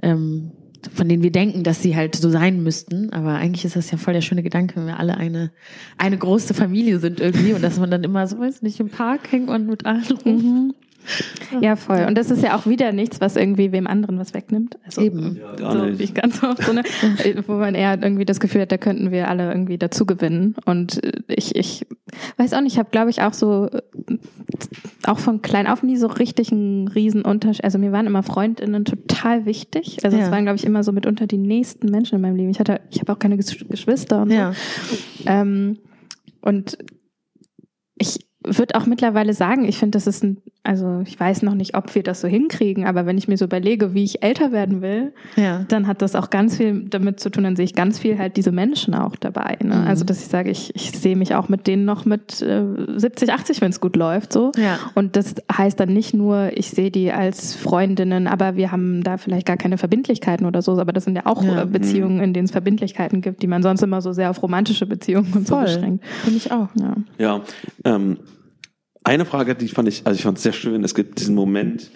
ähm, 0.01 0.51
von 0.93 1.09
denen 1.09 1.23
wir 1.23 1.31
denken, 1.31 1.63
dass 1.63 1.81
sie 1.81 1.95
halt 1.95 2.15
so 2.15 2.29
sein 2.29 2.63
müssten. 2.63 3.11
Aber 3.11 3.36
eigentlich 3.36 3.65
ist 3.65 3.75
das 3.75 3.91
ja 3.91 3.97
voll 3.97 4.13
der 4.13 4.21
schöne 4.21 4.43
Gedanke, 4.43 4.75
wenn 4.75 4.88
wir 4.88 4.99
alle 4.99 5.17
eine, 5.17 5.51
eine 5.97 6.17
große 6.17 6.53
Familie 6.53 6.99
sind 6.99 7.19
irgendwie 7.19 7.53
und 7.53 7.61
dass 7.61 7.79
man 7.79 7.91
dann 7.91 8.03
immer 8.03 8.27
so, 8.27 8.39
weiß 8.39 8.61
nicht, 8.61 8.79
im 8.79 8.89
Park 8.89 9.31
hängt 9.31 9.49
und 9.49 9.67
mit 9.67 9.86
allen 9.86 10.03
rum. 10.25 10.73
Ja, 11.62 11.76
voll. 11.76 12.06
Und 12.08 12.18
das 12.18 12.32
ist 12.32 12.43
ja 12.43 12.58
auch 12.58 12.66
wieder 12.66 12.91
nichts, 12.91 13.22
was 13.22 13.36
irgendwie 13.36 13.72
wem 13.72 13.88
anderen 13.88 14.20
was 14.20 14.34
wegnimmt. 14.34 14.78
Also, 14.84 15.01
Eben. 15.01 15.39
Ja, 15.60 15.72
so 15.72 15.86
nicht. 15.86 16.01
ich 16.01 16.14
ganz 16.14 16.43
oft 16.43 16.64
so 16.64 16.72
eine, 16.72 16.84
wo 17.47 17.53
man 17.53 17.76
eher 17.76 18.01
irgendwie 18.01 18.26
das 18.26 18.39
Gefühl 18.39 18.62
hat, 18.62 18.72
da 18.72 18.78
könnten 18.78 19.12
wir 19.12 19.30
alle 19.30 19.49
irgendwie 19.49 19.78
dazu 19.78 20.06
gewinnen. 20.06 20.56
Und 20.66 21.01
ich, 21.28 21.56
ich 21.56 21.86
weiß 22.38 22.53
auch 22.53 22.62
nicht, 22.62 22.74
ich 22.74 22.80
habe, 22.80 22.89
glaube 22.89 23.10
ich, 23.10 23.22
auch 23.22 23.34
so, 23.34 23.70
auch 25.06 25.20
von 25.20 25.41
klein 25.41 25.68
auf 25.68 25.84
nie 25.84 25.97
so 25.97 26.08
richtig 26.08 26.51
einen 26.51 26.88
riesen 26.88 27.22
Unterschied. 27.22 27.64
Also 27.64 27.78
mir 27.78 27.91
waren 27.91 28.08
immer 28.08 28.24
Freundinnen 28.24 28.86
total 28.86 29.45
wichtig. 29.45 29.99
Also 30.03 30.18
es 30.18 30.26
ja. 30.26 30.32
waren, 30.32 30.43
glaube 30.43 30.58
ich, 30.58 30.66
immer 30.66 30.84
so 30.84 30.91
mitunter 30.91 31.28
die 31.28 31.38
nächsten 31.38 31.89
Menschen 31.89 32.16
in 32.16 32.22
meinem 32.22 32.36
Leben. 32.36 32.49
Ich 32.49 32.60
hatte, 32.60 32.82
ich 32.89 32.99
habe 32.99 33.14
auch 33.14 33.20
keine 33.20 33.38
Geschwister 33.38 34.24
und 34.24 34.32
ja. 34.32 34.53
so. 34.53 34.97
Ähm, 35.28 35.78
und 36.41 36.78
ich 37.97 38.20
würde 38.48 38.76
auch 38.76 38.86
mittlerweile 38.86 39.34
sagen, 39.34 39.66
ich 39.66 39.78
finde, 39.78 39.98
das 39.98 40.08
ist 40.08 40.24
ein 40.24 40.41
also 40.66 41.02
ich 41.06 41.20
weiß 41.20 41.43
noch 41.43 41.54
nicht, 41.54 41.76
ob 41.76 41.93
wir 41.93 42.02
das 42.02 42.22
so 42.22 42.28
hinkriegen, 42.28 42.86
aber 42.86 43.06
wenn 43.06 43.18
ich 43.18 43.28
mir 43.28 43.38
so 43.38 43.46
überlege, 43.46 43.93
wie 43.93 44.04
ich 44.04 44.24
älter 44.24 44.52
werden 44.52 44.82
will, 44.82 45.14
ja. 45.36 45.64
dann 45.68 45.86
hat 45.86 46.02
das 46.02 46.16
auch 46.16 46.32
ganz 46.32 46.58
viel 46.58 46.86
damit 46.89 47.20
zu 47.20 47.30
tun, 47.30 47.43
dann 47.43 47.56
sehe 47.56 47.66
ich 47.66 47.76
ganz 47.76 48.00
viel 48.00 48.18
halt 48.18 48.36
diese 48.36 48.52
Menschen 48.52 48.96
auch 48.96 49.16
dabei. 49.16 49.58
Ne? 49.64 49.76
Mhm. 49.76 49.88
Also 49.88 50.04
dass 50.06 50.22
ich 50.22 50.28
sage, 50.28 50.50
ich, 50.50 50.76
ich 50.76 50.91
sehe 50.91 51.16
mich 51.16 51.36
auch 51.36 51.50
mit 51.50 51.68
denen 51.68 51.86
noch 51.86 52.06
mit 52.06 52.41
äh, 52.41 52.64
70, 52.96 53.32
80, 53.32 53.62
wenn 53.62 53.70
es 53.70 53.80
gut 53.80 53.96
läuft. 53.96 54.34
so. 54.34 54.52
Ja. 54.58 54.80
Und 54.96 55.16
das 55.16 55.36
heißt 55.56 55.80
dann 55.80 55.93
nicht 55.93 56.16
nur, 56.16 56.50
ich 56.56 56.72
sehe 56.72 56.89
die 56.89 57.12
als 57.12 57.54
Freundinnen, 57.54 58.26
aber 58.26 58.56
wir 58.56 58.72
haben 58.72 59.04
da 59.04 59.18
vielleicht 59.18 59.46
gar 59.46 59.58
keine 59.58 59.78
Verbindlichkeiten 59.78 60.48
oder 60.48 60.64
so, 60.64 60.80
aber 60.80 60.93
das 60.93 61.04
sind 61.04 61.16
ja 61.16 61.28
auch 61.28 61.43
ja. 61.43 61.62
Äh, 61.62 61.66
Beziehungen, 61.68 62.20
in 62.22 62.34
denen 62.34 62.46
es 62.46 62.52
Verbindlichkeiten 62.52 63.22
gibt, 63.22 63.43
die 63.43 63.48
man 63.48 63.62
sonst 63.62 63.84
immer 63.84 64.02
so 64.02 64.14
sehr 64.14 64.32
auf 64.32 64.41
romantische 64.41 64.88
Beziehungen 64.88 65.32
und 65.36 65.48
Voll. 65.48 65.68
so 65.68 65.76
beschränkt. 65.76 66.06
Finde 66.24 66.38
ich 66.38 66.52
auch. 66.52 66.70
Ja, 66.76 66.96
ja 67.20 67.41
ähm, 67.84 68.18
eine 69.06 69.26
Frage, 69.26 69.56
die 69.56 69.68
fand 69.68 69.88
ich, 69.88 70.01
also 70.06 70.18
ich 70.18 70.24
fand 70.24 70.38
es 70.38 70.43
sehr 70.43 70.51
schön. 70.51 70.84
Es 70.84 70.95
gibt 70.95 71.20
diesen 71.20 71.36
Moment, 71.36 71.91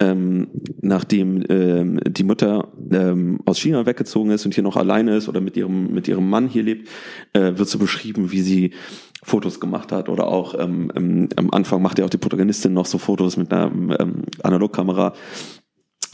ähm, 0.00 0.48
nachdem 0.80 1.44
ähm, 1.50 2.00
die 2.06 2.24
Mutter 2.24 2.72
ähm, 2.90 3.40
aus 3.44 3.58
China 3.58 3.84
weggezogen 3.84 4.30
ist 4.30 4.46
und 4.46 4.54
hier 4.54 4.64
noch 4.64 4.76
alleine 4.76 5.16
ist 5.16 5.28
oder 5.28 5.42
mit 5.42 5.56
ihrem 5.56 5.92
mit 5.92 6.08
ihrem 6.08 6.28
Mann 6.28 6.48
hier 6.48 6.62
lebt, 6.62 6.88
äh, 7.34 7.52
wird 7.56 7.68
so 7.68 7.78
beschrieben, 7.78 8.32
wie 8.32 8.40
sie 8.40 8.70
Fotos 9.22 9.60
gemacht 9.60 9.92
hat 9.92 10.08
oder 10.08 10.28
auch 10.28 10.58
ähm, 10.58 10.90
ähm, 10.96 11.28
am 11.36 11.50
Anfang 11.50 11.82
macht 11.82 11.98
ja 11.98 12.06
auch 12.06 12.10
die 12.10 12.16
Protagonistin 12.16 12.72
noch 12.72 12.86
so 12.86 12.96
Fotos 12.96 13.36
mit 13.36 13.52
einer 13.52 13.70
ähm, 14.00 14.22
Analogkamera. 14.42 15.12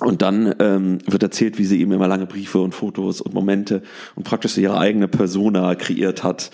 Und 0.01 0.23
dann 0.23 0.53
ähm, 0.59 0.99
wird 1.07 1.23
erzählt, 1.23 1.59
wie 1.59 1.65
sie 1.65 1.81
eben 1.81 1.93
immer 1.93 2.09
lange 2.09 2.27
Briefe 2.27 2.59
und 2.59 2.75
Fotos 2.75 3.21
und 3.21 3.35
Momente 3.35 3.83
und 4.17 4.25
praktisch 4.25 4.53
so 4.53 4.61
ihre 4.61 4.79
eigene 4.79 5.07
Persona 5.07 5.77
kreiert 5.77 6.25
hat 6.25 6.51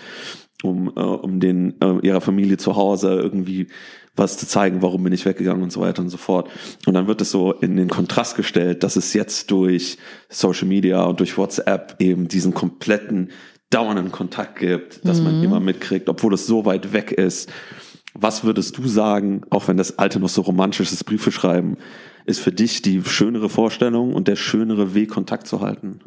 um, 0.63 0.91
äh, 0.95 0.99
um 0.99 1.39
den 1.39 1.79
äh, 1.81 1.99
ihrer 2.01 2.21
Familie 2.21 2.57
zu 2.57 2.75
Hause 2.75 3.19
irgendwie 3.19 3.67
was 4.15 4.37
zu 4.37 4.45
zeigen, 4.45 4.81
warum 4.81 5.03
bin 5.03 5.13
ich 5.13 5.25
weggegangen 5.25 5.63
und 5.63 5.71
so 5.71 5.81
weiter 5.81 6.01
und 6.01 6.09
so 6.09 6.17
fort. 6.17 6.49
Und 6.85 6.93
dann 6.93 7.07
wird 7.07 7.21
es 7.21 7.31
so 7.31 7.53
in 7.53 7.77
den 7.77 7.89
Kontrast 7.89 8.35
gestellt, 8.35 8.83
dass 8.83 8.95
es 8.95 9.13
jetzt 9.13 9.49
durch 9.49 9.97
Social 10.27 10.67
Media 10.67 11.03
und 11.03 11.19
durch 11.19 11.37
WhatsApp 11.37 11.95
eben 11.99 12.27
diesen 12.27 12.53
kompletten 12.53 13.29
dauernden 13.69 14.11
Kontakt 14.11 14.59
gibt, 14.59 15.07
dass 15.07 15.19
mhm. 15.19 15.23
man 15.23 15.43
immer 15.43 15.59
mitkriegt, 15.59 16.09
obwohl 16.09 16.33
es 16.33 16.45
so 16.45 16.65
weit 16.65 16.91
weg 16.91 17.11
ist. 17.11 17.49
Was 18.13 18.43
würdest 18.43 18.77
du 18.77 18.87
sagen, 18.87 19.43
auch 19.51 19.67
wenn 19.67 19.77
das 19.77 19.97
alte 19.99 20.19
noch 20.19 20.29
so 20.29 20.41
romantisch 20.41 20.91
ist, 20.91 21.05
Briefe 21.05 21.31
schreiben, 21.31 21.77
ist 22.25 22.39
für 22.39 22.51
dich 22.51 22.81
die 22.81 23.03
schönere 23.03 23.49
Vorstellung 23.49 24.13
und 24.13 24.27
der 24.27 24.35
schönere 24.35 24.93
Weg, 24.95 25.11
Kontakt 25.11 25.47
zu 25.47 25.61
halten? 25.61 25.99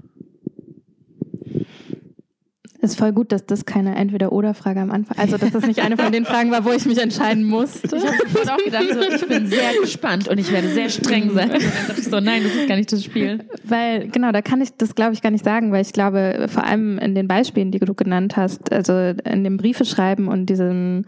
Ist 2.83 2.99
voll 2.99 3.13
gut, 3.13 3.33
dass 3.33 3.47
das 3.47 3.65
keine 3.65 3.95
Entweder-Oder-Frage 3.95 4.81
am 4.81 4.91
Anfang, 4.91 5.17
also 5.17 5.39
dass 5.39 5.53
das 5.53 5.67
nicht 5.67 5.81
eine 5.81 5.97
von 5.97 6.11
den 6.13 6.25
Fragen 6.25 6.51
war, 6.51 6.65
wo 6.65 6.71
ich 6.71 6.85
mich 6.85 7.01
entscheiden 7.01 7.45
musste. 7.45 7.97
Ich 7.97 8.05
habe 8.05 8.17
sofort 8.29 8.51
auch 8.51 8.65
gedacht, 8.65 8.87
so, 8.93 9.01
ich 9.01 9.27
bin 9.27 9.47
sehr 9.47 9.71
gespannt 9.81 10.29
und 10.29 10.39
ich 10.39 10.51
werde 10.53 10.69
sehr 10.69 10.89
streng 10.89 11.31
sein. 11.31 11.51
Und 11.53 11.63
dann 11.63 11.87
dachte 11.89 12.01
ich 12.01 12.09
so, 12.09 12.19
nein, 12.19 12.43
das 12.43 12.55
ist 12.55 12.69
gar 12.69 12.77
nicht 12.77 12.93
das 12.93 13.05
Spiel. 13.05 13.39
Weil, 13.63 14.09
genau, 14.09 14.33
da 14.33 14.43
kann 14.43 14.61
ich 14.61 14.77
das, 14.77 14.95
glaube 14.97 15.15
ich, 15.15 15.23
gar 15.23 15.31
nicht 15.31 15.45
sagen, 15.45 15.71
weil 15.71 15.83
ich 15.83 15.93
glaube, 15.93 16.47
vor 16.49 16.65
allem 16.65 16.99
in 16.99 17.15
den 17.15 17.29
Beispielen, 17.29 17.71
die 17.71 17.79
du 17.79 17.95
genannt 17.95 18.37
hast, 18.37 18.73
also 18.73 18.93
in 18.93 19.45
dem 19.45 19.59
Briefe 19.59 19.85
schreiben 19.85 20.27
und 20.27 20.47
diesem 20.47 21.05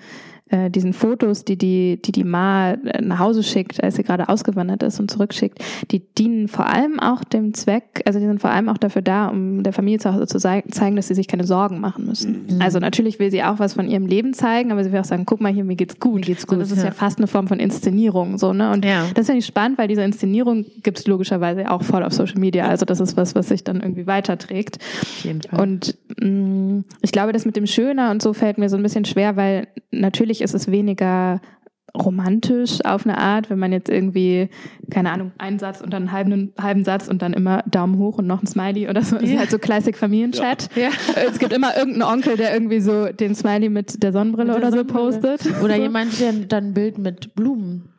äh, 0.51 0.71
diesen 0.71 0.93
Fotos, 0.93 1.45
die 1.47 1.57
die, 1.57 1.99
die 2.05 2.13
die 2.13 2.23
Ma 2.23 2.73
äh, 2.73 3.01
nach 3.01 3.19
Hause 3.19 3.43
schickt, 3.43 3.83
als 3.83 3.97
sie 3.97 4.03
gerade 4.03 4.29
ausgewandert 4.29 4.83
ist 4.83 5.01
und 5.01 5.11
zurückschickt, 5.11 5.59
die 5.91 6.01
dienen 6.01 6.49
vor 6.49 6.67
allem 6.67 7.01
auch 7.01 7.25
dem 7.25 7.55
Zweck, 7.55 8.03
also 8.05 8.19
die 8.19 8.27
sind 8.27 8.43
vor 8.43 8.51
allem 8.51 8.69
auch 8.69 8.77
dafür 8.77 9.01
da, 9.01 9.29
um 9.29 9.63
der 9.63 9.73
Familie 9.73 10.01
zu 10.01 10.13
Hause 10.13 10.27
zu 10.27 10.39
zeigen, 10.39 10.97
dass 10.97 11.09
sie 11.09 11.15
sich 11.15 11.29
keine 11.29 11.45
Sorgen 11.45 11.81
machen 11.81 12.05
müssen. 12.05 12.47
Mhm. 12.49 12.61
Also 12.61 12.79
natürlich 12.79 13.19
will 13.19 13.31
sie 13.31 13.43
auch 13.43 13.59
was 13.59 13.73
von 13.73 13.89
ihrem 13.89 14.05
Leben 14.07 14.35
zeigen, 14.35 14.71
aber 14.71 14.85
sie 14.85 14.93
will 14.93 15.01
auch 15.01 15.05
sagen, 15.05 15.25
guck 15.25 15.41
mal 15.41 15.51
hier, 15.51 15.65
mir 15.65 15.77
geht's 15.77 15.99
gut. 15.99 16.17
Mir 16.17 16.21
geht's 16.21 16.47
gut. 16.47 16.57
Und 16.57 16.61
das 16.61 16.71
ist 16.71 16.79
ja. 16.79 16.85
ja 16.85 16.91
fast 16.91 17.17
eine 17.17 17.27
Form 17.27 17.49
von 17.49 17.59
Inszenierung, 17.59 18.37
so, 18.37 18.53
ne? 18.53 18.71
Und 18.71 18.85
ja. 18.85 19.07
das 19.15 19.27
finde 19.27 19.39
ich 19.39 19.47
spannend, 19.47 19.79
weil 19.79 19.89
diese 19.89 20.03
Inszenierung 20.03 20.67
gibt 20.83 20.99
es 20.99 21.07
logischerweise 21.07 21.71
auch 21.71 21.83
voll 21.83 22.03
auf 22.03 22.13
Social 22.13 22.39
Media. 22.39 22.69
Also 22.69 22.85
das 22.85 23.01
ist 23.01 23.17
was, 23.17 23.35
was 23.35 23.49
sich 23.49 23.65
dann 23.65 23.81
irgendwie 23.81 24.07
weiterträgt. 24.07 24.77
Auf 25.01 25.25
jeden 25.25 25.41
Fall. 25.41 25.59
Und 25.59 25.97
mh, 26.21 26.29
mm, 26.29 26.85
ich 27.01 27.13
glaube, 27.13 27.33
das 27.33 27.47
mit 27.47 27.57
dem 27.57 27.67
Schöner 27.67 28.11
und 28.11 28.21
so 28.21 28.35
fällt 28.35 28.59
mir 28.59 28.69
so 28.69 28.77
ein 28.77 28.83
bisschen 28.83 29.07
schwer, 29.07 29.37
weil 29.37 29.69
natürlich 29.91 30.34
ist 30.41 30.55
es 30.55 30.71
weniger 30.71 31.41
romantisch 31.97 32.85
auf 32.85 33.07
eine 33.07 33.19
Art, 33.19 33.51
wenn 33.51 33.59
man 33.61 33.71
jetzt 33.73 33.89
irgendwie, 33.89 34.49
keine 34.91 35.13
Ahnung, 35.13 35.31
einen 35.39 35.61
Satz 35.61 35.81
und 35.81 35.93
dann 35.93 36.05
einen 36.09 36.13
halben, 36.13 36.53
halben 36.61 36.85
Satz 36.85 37.07
und 37.07 37.23
dann 37.23 37.33
immer 37.33 37.63
Daumen 37.71 37.99
hoch 37.99 38.19
und 38.19 38.27
noch 38.27 38.43
ein 38.43 38.49
Smiley 38.49 38.89
oder 38.89 39.03
so. 39.03 39.17
Das 39.17 39.31
ist 39.31 39.39
halt 39.39 39.51
so 39.51 39.59
Classic 39.59 39.97
Familienchat. 39.97 40.71
Ja. 40.75 40.89
Es 41.31 41.39
gibt 41.39 41.53
immer 41.53 41.77
irgendeinen 41.77 42.03
Onkel, 42.03 42.37
der 42.37 42.53
irgendwie 42.53 42.81
so 42.81 43.07
den 43.07 43.35
Smiley 43.37 43.69
mit 43.69 44.03
der 44.03 44.13
Sonnenbrille 44.13 44.53
Mit 44.55 44.63
der 44.63 44.69
oder 44.69 44.77
so 44.77 44.89
Sonnenbrille. 44.89 45.39
postet. 45.39 45.63
Oder 45.63 45.75
so. 45.77 45.83
jemand, 45.83 46.21
der 46.21 46.33
dann 46.33 46.65
ein 46.69 46.75
Bild 46.75 46.99
mit 46.99 47.35
Blumen. 47.37 47.91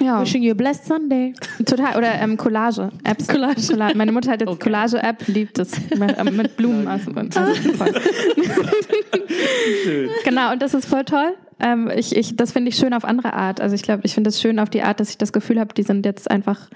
Ja. 0.00 0.22
Wishing 0.22 0.42
you 0.42 0.52
a 0.52 0.54
blessed 0.54 0.86
Sunday. 0.86 1.34
Total. 1.66 1.96
Oder 1.98 2.14
ähm, 2.20 2.36
Collage. 2.38 2.90
Apps. 3.04 3.28
Collage. 3.28 3.94
Meine 3.94 4.12
Mutter 4.12 4.32
hat 4.32 4.40
jetzt 4.40 4.48
Okay. 4.48 4.64
Collage-App, 4.64 5.28
liebt 5.28 5.58
es. 5.58 5.72
Mit, 5.96 6.16
ähm, 6.18 6.42
Blumen. 6.56 6.88
Also, 6.88 7.10
also 7.12 7.72
voll. 7.74 7.92
genau, 10.24 10.52
und 10.52 10.62
das 10.62 10.72
ist 10.74 10.86
voll 10.86 11.04
toll. 11.04 11.34
Ähm, 11.62 11.90
ich, 11.96 12.14
ich, 12.16 12.36
das 12.36 12.52
finde 12.52 12.68
ich 12.70 12.76
schön 12.76 12.92
auf 12.92 13.04
andere 13.04 13.32
Art. 13.34 13.60
Also 13.60 13.74
ich 13.74 13.82
glaube, 13.82 14.02
ich 14.04 14.14
finde 14.14 14.28
es 14.28 14.40
schön 14.40 14.58
auf 14.58 14.68
die 14.70 14.82
Art, 14.82 15.00
dass 15.00 15.10
ich 15.10 15.18
das 15.18 15.32
Gefühl 15.32 15.60
habe, 15.60 15.72
die 15.74 15.82
sind 15.84 16.04
jetzt 16.04 16.30
einfach, 16.30 16.68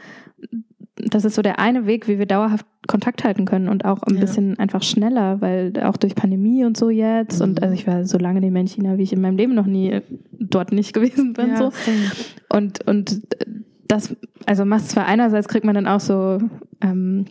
das 0.97 1.25
ist 1.25 1.35
so 1.35 1.43
der 1.43 1.59
eine 1.59 1.87
Weg, 1.87 2.09
wie 2.09 2.19
wir 2.19 2.27
dauerhaft 2.27 2.65
Kontakt 2.87 3.25
halten 3.25 3.45
können 3.47 3.69
und 3.69 3.85
auch 3.85 4.03
ein 4.05 4.15
Ja. 4.15 4.21
bisschen 4.21 4.59
einfach 4.59 4.83
schneller, 4.83 5.41
weil 5.41 5.73
auch 5.83 5.97
durch 5.97 6.15
Pandemie 6.15 6.65
und 6.65 6.77
so 6.77 6.89
jetzt 6.89 7.41
und 7.43 7.63
also 7.63 7.75
ich 7.75 7.87
war 7.87 8.05
so 8.07 8.17
lange 8.17 8.41
nicht 8.41 8.53
mehr 8.53 8.61
in 8.63 8.69
China, 8.69 8.97
wie 8.97 9.03
ich 9.03 9.13
in 9.13 9.21
meinem 9.21 9.37
Leben 9.37 9.55
noch 9.55 9.67
nie 9.67 10.01
dort 10.33 10.73
nicht 10.73 10.93
gewesen 10.93 11.33
bin. 11.33 11.57
so. 11.57 11.73
Und, 12.49 12.87
und 12.87 13.23
das, 13.89 14.15
also 14.47 14.65
macht 14.65 14.89
zwar 14.89 15.07
einerseits 15.07 15.49
kriegt 15.49 15.65
man 15.65 15.75
dann 15.75 15.87
auch 15.89 16.01
so 16.01 16.39
ähm, 16.81 17.27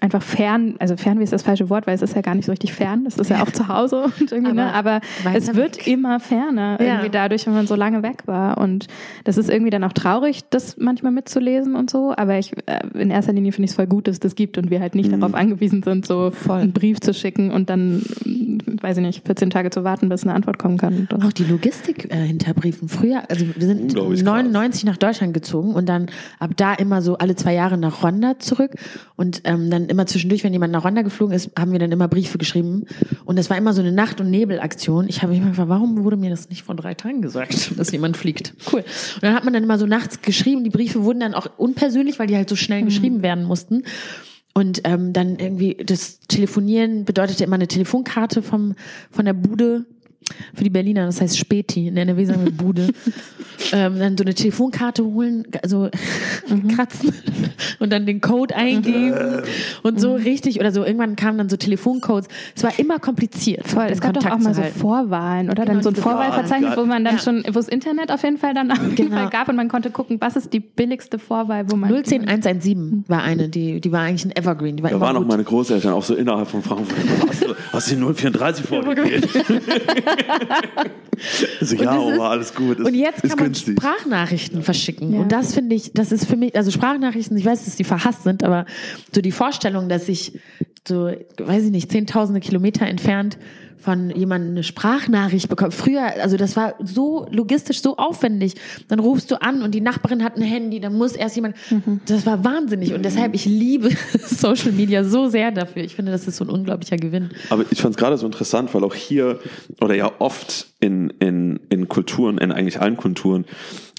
einfach 0.00 0.22
fern, 0.22 0.74
also 0.78 0.96
Fernweh 0.96 1.22
ist 1.24 1.32
das 1.32 1.42
falsche 1.42 1.70
Wort, 1.70 1.86
weil 1.86 1.94
es 1.94 2.02
ist 2.02 2.14
ja 2.14 2.22
gar 2.22 2.34
nicht 2.34 2.46
so 2.46 2.52
richtig 2.52 2.72
fern, 2.72 3.04
das 3.04 3.16
ist 3.18 3.30
ja 3.30 3.42
auch 3.42 3.50
zu 3.50 3.68
Hause 3.68 4.04
und 4.20 4.32
irgendwie, 4.32 4.52
ne? 4.52 4.72
Aber 4.74 4.82
aber 4.82 5.00
weiter 5.22 5.38
es 5.38 5.54
wird 5.54 5.76
weg. 5.78 5.86
immer 5.86 6.18
ferner 6.18 6.78
Ja. 6.80 6.86
irgendwie 6.94 7.10
dadurch, 7.10 7.46
wenn 7.46 7.54
man 7.54 7.66
so 7.68 7.76
lange 7.76 8.02
weg 8.02 8.22
war 8.26 8.58
und 8.58 8.88
das 9.24 9.36
ist 9.38 9.48
irgendwie 9.48 9.70
dann 9.70 9.84
auch 9.84 9.92
traurig, 9.92 10.40
das 10.50 10.76
manchmal 10.76 11.12
mitzulesen 11.12 11.76
und 11.76 11.88
so, 11.88 12.12
aber 12.16 12.38
ich, 12.38 12.52
äh, 12.66 12.80
in 12.98 13.10
erster 13.10 13.32
Linie 13.32 13.52
finde 13.52 13.66
ich 13.66 13.70
es 13.70 13.76
voll 13.76 13.86
gut, 13.86 14.08
dass 14.08 14.16
es 14.16 14.20
das 14.20 14.34
gibt 14.34 14.58
und 14.58 14.70
wir 14.70 14.80
halt 14.80 14.94
nicht 14.96 15.12
darauf 15.12 15.34
angewiesen 15.34 15.82
sind, 15.84 16.04
so 16.06 16.32
Voll. 16.32 16.60
einen 16.60 16.72
Brief 16.72 17.00
zu 17.00 17.14
schicken 17.14 17.50
und 17.52 17.70
dann, 17.70 17.98
mm, 18.24 18.58
weiß 18.82 18.96
ich 18.96 19.02
nicht, 19.04 19.24
14 19.24 19.50
Tage 19.50 19.70
zu 19.70 19.84
warten, 19.84 20.08
bis 20.08 20.24
eine 20.24 20.34
Antwort 20.34 20.58
kommen 20.58 20.78
kann. 20.78 21.08
Auch 21.24 21.32
die 21.32 21.44
Logistik 21.44 22.12
äh, 22.12 22.16
hinter 22.16 22.54
Briefen. 22.54 22.88
Früher, 22.88 23.22
also 23.30 23.46
wir 23.54 23.66
sind 23.66 23.82
Unglaublich 23.82 24.24
krass. 24.24 24.42
99 24.42 24.84
nach 24.84 24.96
Deutschland 24.96 25.32
gezogen 25.34 25.74
und 25.74 25.88
dann 25.88 26.06
ab 26.40 26.50
da 26.56 26.74
immer 26.74 27.02
so 27.02 27.18
alle 27.18 27.36
zwei 27.36 27.54
Jahre 27.54 27.78
nach 27.78 28.02
Rwanda 28.02 28.38
zurück 28.40 28.72
und 29.16 29.42
ähm, 29.52 29.70
dann 29.70 29.86
immer 29.86 30.06
zwischendurch, 30.06 30.44
wenn 30.44 30.52
jemand 30.52 30.72
nach 30.72 30.84
Rwanda 30.84 31.02
geflogen 31.02 31.34
ist, 31.34 31.50
haben 31.58 31.72
wir 31.72 31.78
dann 31.78 31.92
immer 31.92 32.08
Briefe 32.08 32.38
geschrieben 32.38 32.86
und 33.24 33.38
das 33.38 33.50
war 33.50 33.56
immer 33.56 33.72
so 33.72 33.80
eine 33.80 33.92
Nacht- 33.92 34.20
und 34.20 34.30
Nebelaktion. 34.30 35.08
Ich 35.08 35.22
habe 35.22 35.32
mich 35.32 35.42
gefragt, 35.42 35.68
warum 35.68 36.04
wurde 36.04 36.16
mir 36.16 36.30
das 36.30 36.48
nicht 36.48 36.62
vor 36.62 36.74
drei 36.74 36.94
Tagen 36.94 37.22
gesagt, 37.22 37.72
dass 37.78 37.92
jemand 37.92 38.16
fliegt? 38.16 38.54
Cool. 38.72 38.80
Und 38.80 39.22
dann 39.22 39.34
hat 39.34 39.44
man 39.44 39.52
dann 39.52 39.62
immer 39.62 39.78
so 39.78 39.86
nachts 39.86 40.22
geschrieben. 40.22 40.64
Die 40.64 40.70
Briefe 40.70 41.04
wurden 41.04 41.20
dann 41.20 41.34
auch 41.34 41.46
unpersönlich, 41.56 42.18
weil 42.18 42.26
die 42.26 42.36
halt 42.36 42.48
so 42.48 42.56
schnell 42.56 42.82
geschrieben 42.82 43.22
werden 43.22 43.44
mussten. 43.44 43.84
Und 44.54 44.82
ähm, 44.84 45.12
dann 45.12 45.36
irgendwie 45.38 45.76
das 45.84 46.20
Telefonieren 46.20 47.04
bedeutete 47.04 47.44
immer 47.44 47.54
eine 47.54 47.68
Telefonkarte 47.68 48.42
vom, 48.42 48.74
von 49.10 49.24
der 49.24 49.32
Bude 49.32 49.86
für 50.54 50.64
die 50.64 50.70
Berliner, 50.70 51.06
das 51.06 51.20
heißt 51.20 51.38
Späti, 51.38 51.88
in 51.88 51.96
NRW 51.96 52.24
sagen 52.24 52.44
wir 52.44 52.52
Bude. 52.52 52.88
ähm, 53.72 53.98
dann 53.98 54.16
so 54.16 54.24
eine 54.24 54.34
Telefonkarte 54.34 55.04
holen, 55.04 55.46
also 55.62 55.88
kratzen 56.74 57.12
und 57.78 57.92
dann 57.92 58.06
den 58.06 58.20
Code 58.20 58.54
eingeben 58.56 59.42
und 59.82 60.00
so 60.00 60.14
richtig 60.14 60.58
oder 60.60 60.72
so. 60.72 60.84
Irgendwann 60.84 61.16
kamen 61.16 61.38
dann 61.38 61.48
so 61.48 61.56
Telefoncodes. 61.56 62.28
Es 62.56 62.62
war 62.64 62.78
immer 62.78 62.98
kompliziert. 62.98 63.66
Voll, 63.68 63.86
es 63.90 64.00
gab 64.00 64.14
doch 64.14 64.26
auch 64.26 64.38
mal 64.38 64.54
so. 64.54 64.62
Vorwahlen, 64.62 65.50
oder? 65.50 65.62
Genau, 65.64 65.74
dann 65.74 65.82
so 65.82 65.90
ein 65.90 65.96
Vorwahlverzeichnis, 65.96 66.76
wo 66.76 66.84
man 66.84 67.04
dann 67.04 67.16
Ja. 67.16 67.20
schon, 67.22 67.44
wo 67.52 67.58
es 67.58 67.68
Internet 67.68 68.10
auf 68.10 68.22
jeden 68.22 68.38
Fall 68.38 68.54
dann 68.54 68.70
auf 68.70 68.78
jeden 68.82 68.96
Genau. 68.96 69.16
Fall 69.16 69.30
gab 69.30 69.48
und 69.48 69.56
man 69.56 69.68
konnte 69.68 69.90
gucken, 69.90 70.16
was 70.20 70.36
ist 70.36 70.52
die 70.52 70.60
billigste 70.60 71.18
Vorwahl, 71.18 71.70
wo 71.70 71.76
man 71.76 71.90
010117 71.90 73.04
war 73.08 73.22
eine, 73.22 73.48
die, 73.48 73.80
die 73.80 73.92
war 73.92 74.00
eigentlich 74.00 74.24
ein 74.24 74.36
Evergreen. 74.36 74.76
Die 74.76 74.82
war 74.82 74.90
Da 74.90 75.00
waren 75.00 75.16
auch 75.16 75.20
gut. 75.20 75.28
meine 75.28 75.44
Großeltern 75.44 75.92
auch 75.92 76.02
so 76.04 76.14
innerhalb 76.14 76.48
von 76.48 76.62
Frankfurt. 76.62 76.96
Hast 77.28 77.44
du, 77.44 77.54
hast 77.72 77.90
du 77.90 77.96
die 77.96 78.14
034 78.14 78.66
vorgewählt? 78.66 79.28
also, 81.60 81.76
ja, 81.76 81.98
Oma, 81.98 82.30
alles 82.30 82.54
gut. 82.54 82.78
Ist, 82.78 82.86
Und 82.86 82.94
jetzt 82.94 83.22
kann 83.22 83.38
man. 83.38 83.54
Sprachnachrichten 83.54 84.62
verschicken. 84.62 85.14
Ja. 85.14 85.20
Und 85.20 85.32
das 85.32 85.54
finde 85.54 85.76
ich, 85.76 85.92
das 85.92 86.12
ist 86.12 86.26
für 86.26 86.36
mich, 86.36 86.56
also 86.56 86.70
Sprachnachrichten, 86.70 87.36
ich 87.36 87.44
weiß, 87.44 87.64
dass 87.64 87.76
die 87.76 87.84
verhasst 87.84 88.22
sind, 88.24 88.44
aber 88.44 88.66
so 89.14 89.20
die 89.20 89.32
Vorstellung, 89.32 89.88
dass 89.88 90.08
ich 90.08 90.38
so, 90.86 91.10
weiß 91.38 91.64
ich 91.64 91.70
nicht, 91.70 91.90
zehntausende 91.90 92.40
Kilometer 92.40 92.86
entfernt 92.86 93.38
von 93.82 94.10
jemandem 94.10 94.52
eine 94.52 94.62
Sprachnachricht 94.62 95.48
bekomme. 95.48 95.72
Früher, 95.72 96.04
also 96.22 96.36
das 96.36 96.56
war 96.56 96.74
so 96.82 97.26
logistisch, 97.30 97.82
so 97.82 97.96
aufwendig. 97.96 98.54
Dann 98.88 99.00
rufst 99.00 99.30
du 99.30 99.42
an 99.42 99.62
und 99.62 99.74
die 99.74 99.80
Nachbarin 99.80 100.22
hat 100.22 100.36
ein 100.36 100.42
Handy, 100.42 100.78
dann 100.78 100.94
muss 100.94 101.12
erst 101.12 101.34
jemand, 101.34 101.56
das 102.06 102.24
war 102.24 102.44
wahnsinnig. 102.44 102.94
Und 102.94 103.04
deshalb, 103.04 103.34
ich 103.34 103.44
liebe 103.44 103.90
Social 104.20 104.70
Media 104.72 105.02
so 105.02 105.28
sehr 105.28 105.50
dafür. 105.50 105.82
Ich 105.82 105.96
finde, 105.96 106.12
das 106.12 106.28
ist 106.28 106.36
so 106.36 106.44
ein 106.44 106.50
unglaublicher 106.50 106.96
Gewinn. 106.96 107.30
Aber 107.50 107.64
ich 107.70 107.82
fand 107.82 107.96
es 107.96 107.98
gerade 107.98 108.16
so 108.16 108.24
interessant, 108.24 108.72
weil 108.72 108.84
auch 108.84 108.94
hier 108.94 109.40
oder 109.80 109.96
ja 109.96 110.12
oft 110.20 110.68
in, 110.78 111.10
in, 111.18 111.58
in 111.68 111.88
Kulturen, 111.88 112.38
in 112.38 112.52
eigentlich 112.52 112.80
allen 112.80 112.96
Kulturen, 112.96 113.46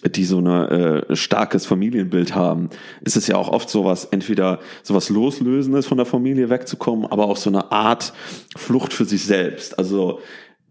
die 0.10 0.26
so 0.26 0.38
eine 0.38 1.06
äh, 1.10 1.16
starkes 1.16 1.66
Familienbild 1.66 2.36
haben, 2.36 2.70
ist 3.02 3.16
es 3.16 3.28
ja 3.28 3.36
auch 3.36 3.50
oft 3.50 3.70
sowas, 3.70 4.06
entweder 4.06 4.60
sowas 4.82 5.10
Loslösendes 5.10 5.86
von 5.86 5.98
der 5.98 6.06
Familie 6.06 6.50
wegzukommen, 6.50 7.06
aber 7.06 7.26
auch 7.26 7.38
so 7.38 7.50
eine 7.50 7.72
Art 7.72 8.14
Flucht 8.56 8.94
für 8.94 9.06
sich 9.06 9.26
selbst. 9.26 9.78
Also 9.80 10.20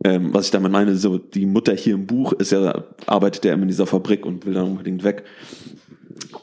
ähm, 0.05 0.35
was 0.35 0.47
ich 0.47 0.51
damit 0.51 0.72
meine, 0.72 0.97
so 0.97 1.18
die 1.18 1.47
Mutter 1.47 1.74
hier 1.74 1.95
im 1.95 2.07
Buch 2.07 2.33
ist 2.33 2.53
ja, 2.53 2.85
arbeitet 3.07 3.45
ja 3.45 3.53
immer 3.53 3.62
in 3.62 3.68
dieser 3.68 3.87
Fabrik 3.87 4.26
und 4.26 4.45
will 4.47 4.55
dann 4.55 4.66
unbedingt 4.66 5.05
weg. 5.05 5.24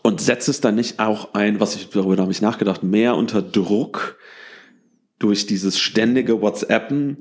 Und 0.02 0.22
setzt 0.22 0.48
es 0.50 0.62
dann 0.62 0.76
nicht 0.76 1.00
auch 1.00 1.34
ein, 1.34 1.60
was 1.60 1.76
ich 1.76 1.90
darüber 1.90 2.22
habe 2.22 2.32
ich 2.32 2.42
nachgedacht, 2.42 2.84
mehr 2.84 3.16
unter 3.16 3.42
Druck 3.42 4.18
durch 5.20 5.46
dieses 5.46 5.78
ständige 5.78 6.42
WhatsAppen 6.42 7.18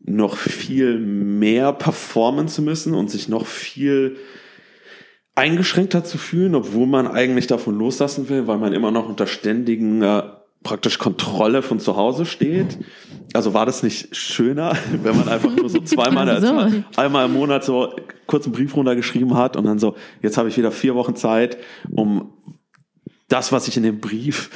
noch 0.00 0.36
viel 0.36 0.98
mehr 0.98 1.72
performen 1.72 2.48
zu 2.48 2.62
müssen 2.62 2.94
und 2.94 3.10
sich 3.10 3.28
noch 3.28 3.46
viel 3.46 4.16
eingeschränkter 5.36 6.02
zu 6.02 6.18
fühlen, 6.18 6.54
obwohl 6.54 6.86
man 6.86 7.06
eigentlich 7.06 7.46
davon 7.46 7.78
loslassen 7.78 8.28
will, 8.28 8.48
weil 8.48 8.58
man 8.58 8.72
immer 8.72 8.90
noch 8.90 9.08
unter 9.08 9.26
ständigen 9.26 10.02
äh, 10.02 10.22
praktisch 10.62 10.98
Kontrolle 10.98 11.62
von 11.62 11.78
zu 11.78 11.96
Hause 11.96 12.24
steht. 12.24 12.78
Also 13.34 13.54
war 13.54 13.66
das 13.66 13.82
nicht 13.82 14.16
schöner, 14.16 14.76
wenn 15.02 15.16
man 15.16 15.28
einfach 15.28 15.54
nur 15.54 15.68
so 15.68 15.80
zweimal, 15.84 16.28
also 16.28 16.82
einmal 16.96 17.26
im 17.26 17.34
Monat 17.34 17.64
so 17.64 17.94
kurz 18.26 18.46
einen 18.46 18.54
Brief 18.54 18.74
runtergeschrieben 18.74 19.36
hat 19.36 19.56
und 19.56 19.64
dann 19.64 19.78
so, 19.78 19.94
jetzt 20.22 20.38
habe 20.38 20.48
ich 20.48 20.56
wieder 20.56 20.72
vier 20.72 20.94
Wochen 20.94 21.14
Zeit, 21.14 21.58
um 21.90 22.32
das, 23.28 23.52
was 23.52 23.68
ich 23.68 23.76
in 23.76 23.82
dem 23.82 24.00
Brief 24.00 24.50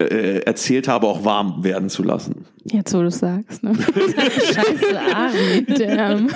äh, 0.00 0.38
erzählt 0.40 0.88
habe, 0.88 1.06
auch 1.06 1.24
warm 1.24 1.62
werden 1.62 1.88
zu 1.88 2.02
lassen. 2.02 2.46
Jetzt, 2.64 2.94
wo 2.94 3.00
du 3.00 3.06
es 3.06 3.18
sagst, 3.18 3.62
ne? 3.62 3.74
Scheiße, 3.74 5.00
Ari. 5.14 5.66
Damn. 5.78 6.28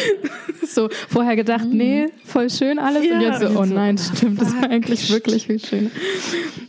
so 0.66 0.88
vorher 1.08 1.36
gedacht, 1.36 1.66
nee, 1.70 2.08
voll 2.24 2.50
schön 2.50 2.78
alles 2.78 3.04
Ja, 3.04 3.14
und 3.14 3.20
jetzt 3.20 3.40
so, 3.40 3.58
oh 3.58 3.64
nein, 3.64 3.96
oh, 3.98 4.16
stimmt, 4.16 4.40
das 4.40 4.54
war 4.54 4.70
eigentlich 4.70 5.10
wirklich 5.10 5.46
viel 5.46 5.58
schöner. 5.58 5.90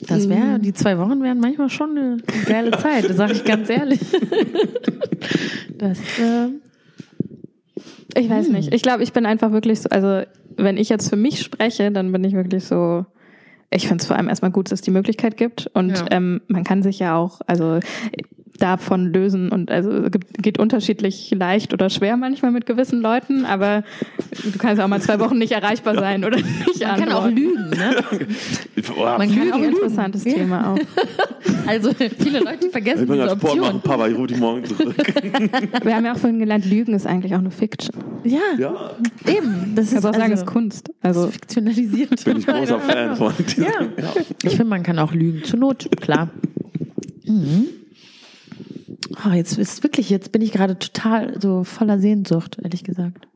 Das 0.07 0.27
wäre, 0.27 0.59
die 0.59 0.73
zwei 0.73 0.97
Wochen 0.97 1.21
wären 1.21 1.39
manchmal 1.39 1.69
schon 1.69 1.97
eine 1.97 2.17
geile 2.45 2.71
Zeit, 2.71 3.09
das 3.09 3.17
sage 3.17 3.33
ich 3.33 3.43
ganz 3.43 3.69
ehrlich. 3.69 3.99
Das, 5.77 5.97
äh, 6.19 6.49
Ich 8.15 8.29
weiß 8.29 8.49
nicht. 8.49 8.71
Ich 8.71 8.83
glaube, 8.83 9.01
ich 9.01 9.13
bin 9.13 9.25
einfach 9.25 9.51
wirklich 9.51 9.81
so, 9.81 9.89
also 9.89 10.23
wenn 10.55 10.77
ich 10.77 10.89
jetzt 10.89 11.09
für 11.09 11.15
mich 11.15 11.41
spreche, 11.41 11.91
dann 11.91 12.11
bin 12.11 12.23
ich 12.23 12.33
wirklich 12.33 12.65
so, 12.65 13.05
ich 13.73 13.87
finde 13.87 14.01
es 14.01 14.07
vor 14.07 14.17
allem 14.17 14.29
erstmal 14.29 14.51
gut, 14.51 14.67
dass 14.67 14.79
es 14.79 14.81
die 14.81 14.91
Möglichkeit 14.91 15.37
gibt. 15.37 15.67
Und 15.73 15.97
Ja. 15.97 16.05
ähm, 16.11 16.41
man 16.47 16.63
kann 16.63 16.83
sich 16.83 16.99
ja 16.99 17.15
auch, 17.15 17.41
also 17.47 17.79
davon 18.61 19.11
lösen 19.11 19.49
und 19.49 19.71
also 19.71 20.07
geht 20.41 20.59
unterschiedlich 20.59 21.31
leicht 21.35 21.73
oder 21.73 21.89
schwer 21.89 22.15
manchmal 22.17 22.51
mit 22.51 22.65
gewissen 22.65 23.01
Leuten, 23.01 23.45
aber 23.45 23.83
du 24.43 24.57
kannst 24.57 24.81
auch 24.81 24.87
mal 24.87 25.01
zwei 25.01 25.19
Wochen 25.19 25.37
nicht 25.37 25.51
erreichbar 25.51 25.95
sein 25.95 26.23
oder 26.23 26.37
nicht 26.37 26.47
man 26.81 26.99
kann 26.99 27.11
auch 27.11 27.23
antworten. 27.25 27.35
lügen, 27.35 27.69
ne? 27.71 27.95
Boah, 28.95 29.17
Man 29.17 29.29
Kann 29.29 29.37
kann 29.39 29.51
auch 29.51 29.55
ein 29.55 29.61
lügen. 29.63 29.73
interessantes 29.75 30.23
Ja. 30.25 30.33
Thema 30.33 30.73
auch. 30.73 30.77
Also 31.67 31.91
viele 32.19 32.39
Leute 32.39 32.69
vergessen 32.69 33.03
ich 33.03 33.09
bin 33.09 33.17
diese 33.19 33.29
Sport 33.35 33.43
machen, 33.57 33.59
Option. 33.75 33.81
Papa, 33.81 34.07
ich 34.07 34.15
rufe 34.17 34.27
dich 34.27 34.37
morgen 34.39 34.65
zurück. 34.65 34.95
Wir 35.83 35.95
haben 35.95 36.05
ja 36.05 36.13
auch 36.13 36.17
vorhin 36.17 36.39
gelernt, 36.39 36.65
Lügen 36.65 36.93
ist 36.93 37.07
eigentlich 37.07 37.33
auch 37.35 37.39
eine 37.39 37.51
Fiction. 37.51 37.95
Ja, 38.23 38.39
ja, 38.59 38.91
eben. 39.27 39.73
Das 39.75 39.91
Ich 39.91 39.97
ist 39.97 40.05
auch 40.05 40.13
sagen, 40.13 40.31
also, 40.31 40.43
ist 40.43 40.45
Kunst. 40.45 40.91
Also 41.01 41.27
fiktionalisiert. 41.27 42.23
bin 42.25 42.37
ich 42.37 42.45
großer 42.45 42.79
Fan 42.87 43.15
von. 43.15 43.33
diesem- 43.39 43.63
Ja. 43.63 43.69
Ich 44.43 44.51
finde, 44.51 44.65
man 44.65 44.83
kann 44.83 44.99
auch 44.99 45.13
lügen. 45.13 45.43
Zur 45.43 45.59
Not, 45.59 45.87
klar. 46.01 46.29
Mhm. 47.25 47.65
Oh, 49.25 49.31
jetzt 49.33 49.57
ist 49.57 49.83
wirklich, 49.83 50.09
jetzt 50.09 50.31
bin 50.31 50.41
ich 50.41 50.51
gerade 50.51 50.77
total 50.77 51.39
so 51.41 51.63
voller 51.63 51.99
Sehnsucht, 51.99 52.57
ehrlich 52.61 52.83
gesagt. 52.83 53.27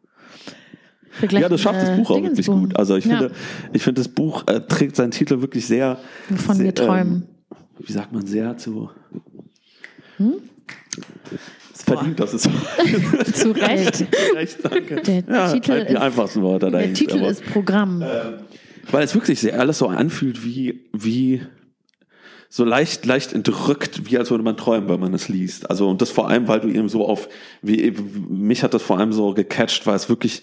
Ja, 1.29 1.47
das 1.47 1.61
schafft 1.61 1.81
das 1.81 1.89
äh, 1.89 1.95
Buch 1.97 2.11
auch 2.11 2.21
wirklich 2.21 2.45
gut. 2.47 2.75
Also 2.77 2.95
ich 2.97 3.05
Ja. 3.05 3.17
finde, 3.19 3.33
ich 3.73 3.83
finde, 3.83 4.01
das 4.01 4.09
Buch 4.09 4.43
äh, 4.47 4.59
trägt 4.61 4.95
seinen 4.97 5.11
Titel 5.11 5.41
wirklich 5.41 5.65
sehr. 5.65 5.97
Wovon 6.29 6.55
sehr, 6.57 6.65
wir 6.65 6.75
träumen. 6.75 7.23
Ähm, 7.51 7.55
wie 7.85 7.91
sagt 7.93 8.11
man, 8.11 8.25
sehr 8.25 8.57
zu. 8.57 8.89
es 11.73 11.83
verdient, 11.83 12.19
das 12.19 12.33
ist 12.33 12.43
Zu 13.33 13.51
Recht. 13.51 14.05
recht, 14.35 14.57
danke. 14.63 14.95
Der 15.01 15.23
ja, 15.27 15.53
Titel 15.53 15.71
halt 15.71 15.89
die 15.89 15.93
ist- 15.93 15.99
einfachsten 16.01 16.41
Worte 16.41 16.71
Der. 16.71 16.93
Titel 16.93 17.19
aber- 17.19 17.29
ist 17.29 17.45
Programm. 17.45 18.03
Weil 18.91 19.03
es 19.03 19.15
wirklich 19.15 19.39
sehr 19.39 19.59
alles 19.59 19.79
so 19.79 19.87
anfühlt 19.87 20.43
wie, 20.45 20.81
wie 20.93 21.41
so 22.55 22.63
leicht, 22.63 23.05
leicht 23.05 23.33
entrückt, 23.33 24.09
wie 24.09 24.17
als 24.17 24.31
würde 24.31 24.45
man 24.45 24.55
träumen, 24.55 24.87
wenn 24.87 25.01
man 25.01 25.13
es 25.13 25.27
liest. 25.27 25.69
Also, 25.69 25.89
und 25.89 26.01
das 26.01 26.09
vor 26.09 26.29
allem, 26.29 26.47
weil 26.47 26.61
du 26.61 26.69
eben 26.69 26.87
so 26.87 27.05
auf, 27.05 27.27
wie, 27.61 27.91
mich 28.29 28.63
hat 28.63 28.73
das 28.73 28.81
vor 28.81 28.97
allem 28.97 29.11
so 29.11 29.33
gecatcht, 29.33 29.85
weil 29.85 29.97
es 29.97 30.07
wirklich, 30.07 30.41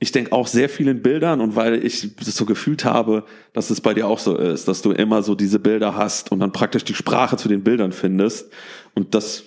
ich 0.00 0.10
denke 0.10 0.32
auch 0.32 0.48
sehr 0.48 0.68
viel 0.68 0.88
in 0.88 1.02
Bildern 1.02 1.40
und 1.40 1.54
weil 1.54 1.86
ich 1.86 2.16
das 2.16 2.34
so 2.34 2.46
gefühlt 2.46 2.84
habe, 2.84 3.24
dass 3.52 3.70
es 3.70 3.80
bei 3.80 3.94
dir 3.94 4.08
auch 4.08 4.18
so 4.18 4.36
ist, 4.36 4.66
dass 4.66 4.82
du 4.82 4.90
immer 4.90 5.22
so 5.22 5.36
diese 5.36 5.60
Bilder 5.60 5.94
hast 5.94 6.32
und 6.32 6.40
dann 6.40 6.50
praktisch 6.50 6.82
die 6.82 6.94
Sprache 6.94 7.36
zu 7.36 7.48
den 7.48 7.62
Bildern 7.62 7.92
findest. 7.92 8.50
Und 8.92 9.14
das 9.14 9.44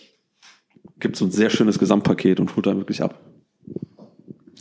gibt 1.02 1.18
so 1.18 1.26
ein 1.26 1.32
sehr 1.32 1.50
schönes 1.50 1.80
Gesamtpaket 1.80 2.40
und 2.40 2.56
holt 2.56 2.66
da 2.66 2.78
wirklich 2.78 3.04
ab. 3.04 3.20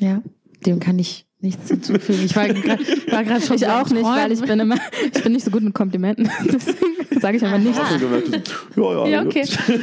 Ja, 0.00 0.22
dem 0.66 0.80
kann 0.80 0.98
ich 0.98 1.27
nichts 1.40 1.68
hinzufügen. 1.68 2.24
Ich 2.24 2.34
war 2.34 2.48
gerade 2.48 2.84
war 3.10 3.24
grad 3.24 3.42
schon 3.44 3.56
Ich 3.56 3.62
so 3.62 3.68
auch 3.68 3.88
nicht, 3.90 4.04
weil 4.04 4.32
ich 4.32 4.40
bin 4.40 4.58
immer, 4.60 4.76
ich 5.14 5.22
bin 5.22 5.32
nicht 5.32 5.44
so 5.44 5.50
gut 5.50 5.62
mit 5.62 5.74
Komplimenten. 5.74 6.28
Deswegen 6.44 7.20
sage 7.20 7.36
ich 7.36 7.44
einfach 7.44 7.58
nichts. 7.58 7.78
Ja, 8.76 8.82
ja, 8.82 9.06
Ja, 9.06 9.22
okay. 9.22 9.44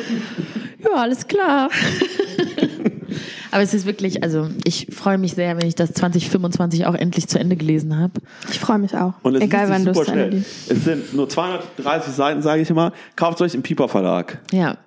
Ja, 0.83 1.01
alles 1.01 1.27
klar. 1.27 1.69
Aber 3.51 3.63
es 3.63 3.73
ist 3.73 3.85
wirklich, 3.87 4.21
also 4.21 4.49
ich 4.65 4.87
freue 4.91 5.17
mich 5.17 5.33
sehr, 5.33 5.57
wenn 5.57 5.65
ich 5.65 5.73
das 5.73 5.93
2025 5.93 6.85
auch 6.85 6.93
endlich 6.93 7.27
zu 7.27 7.39
Ende 7.39 7.55
gelesen 7.55 7.97
habe. 7.97 8.21
Ich 8.51 8.59
freue 8.59 8.77
mich 8.77 8.95
auch. 8.95 9.13
Und 9.23 9.35
es 9.35 9.41
Egal 9.41 9.69
wann 9.69 9.85
du 9.85 9.91
es. 9.91 10.69
Es 10.69 10.83
sind 10.83 11.13
nur 11.13 11.27
230 11.27 12.13
Seiten, 12.13 12.41
sage 12.41 12.61
ich 12.61 12.69
immer. 12.69 12.91
Kauft 13.15 13.41
euch 13.41 13.55
im 13.55 13.63
Piper 13.63 13.87
Verlag. 13.87 14.39
Ja, 14.51 14.77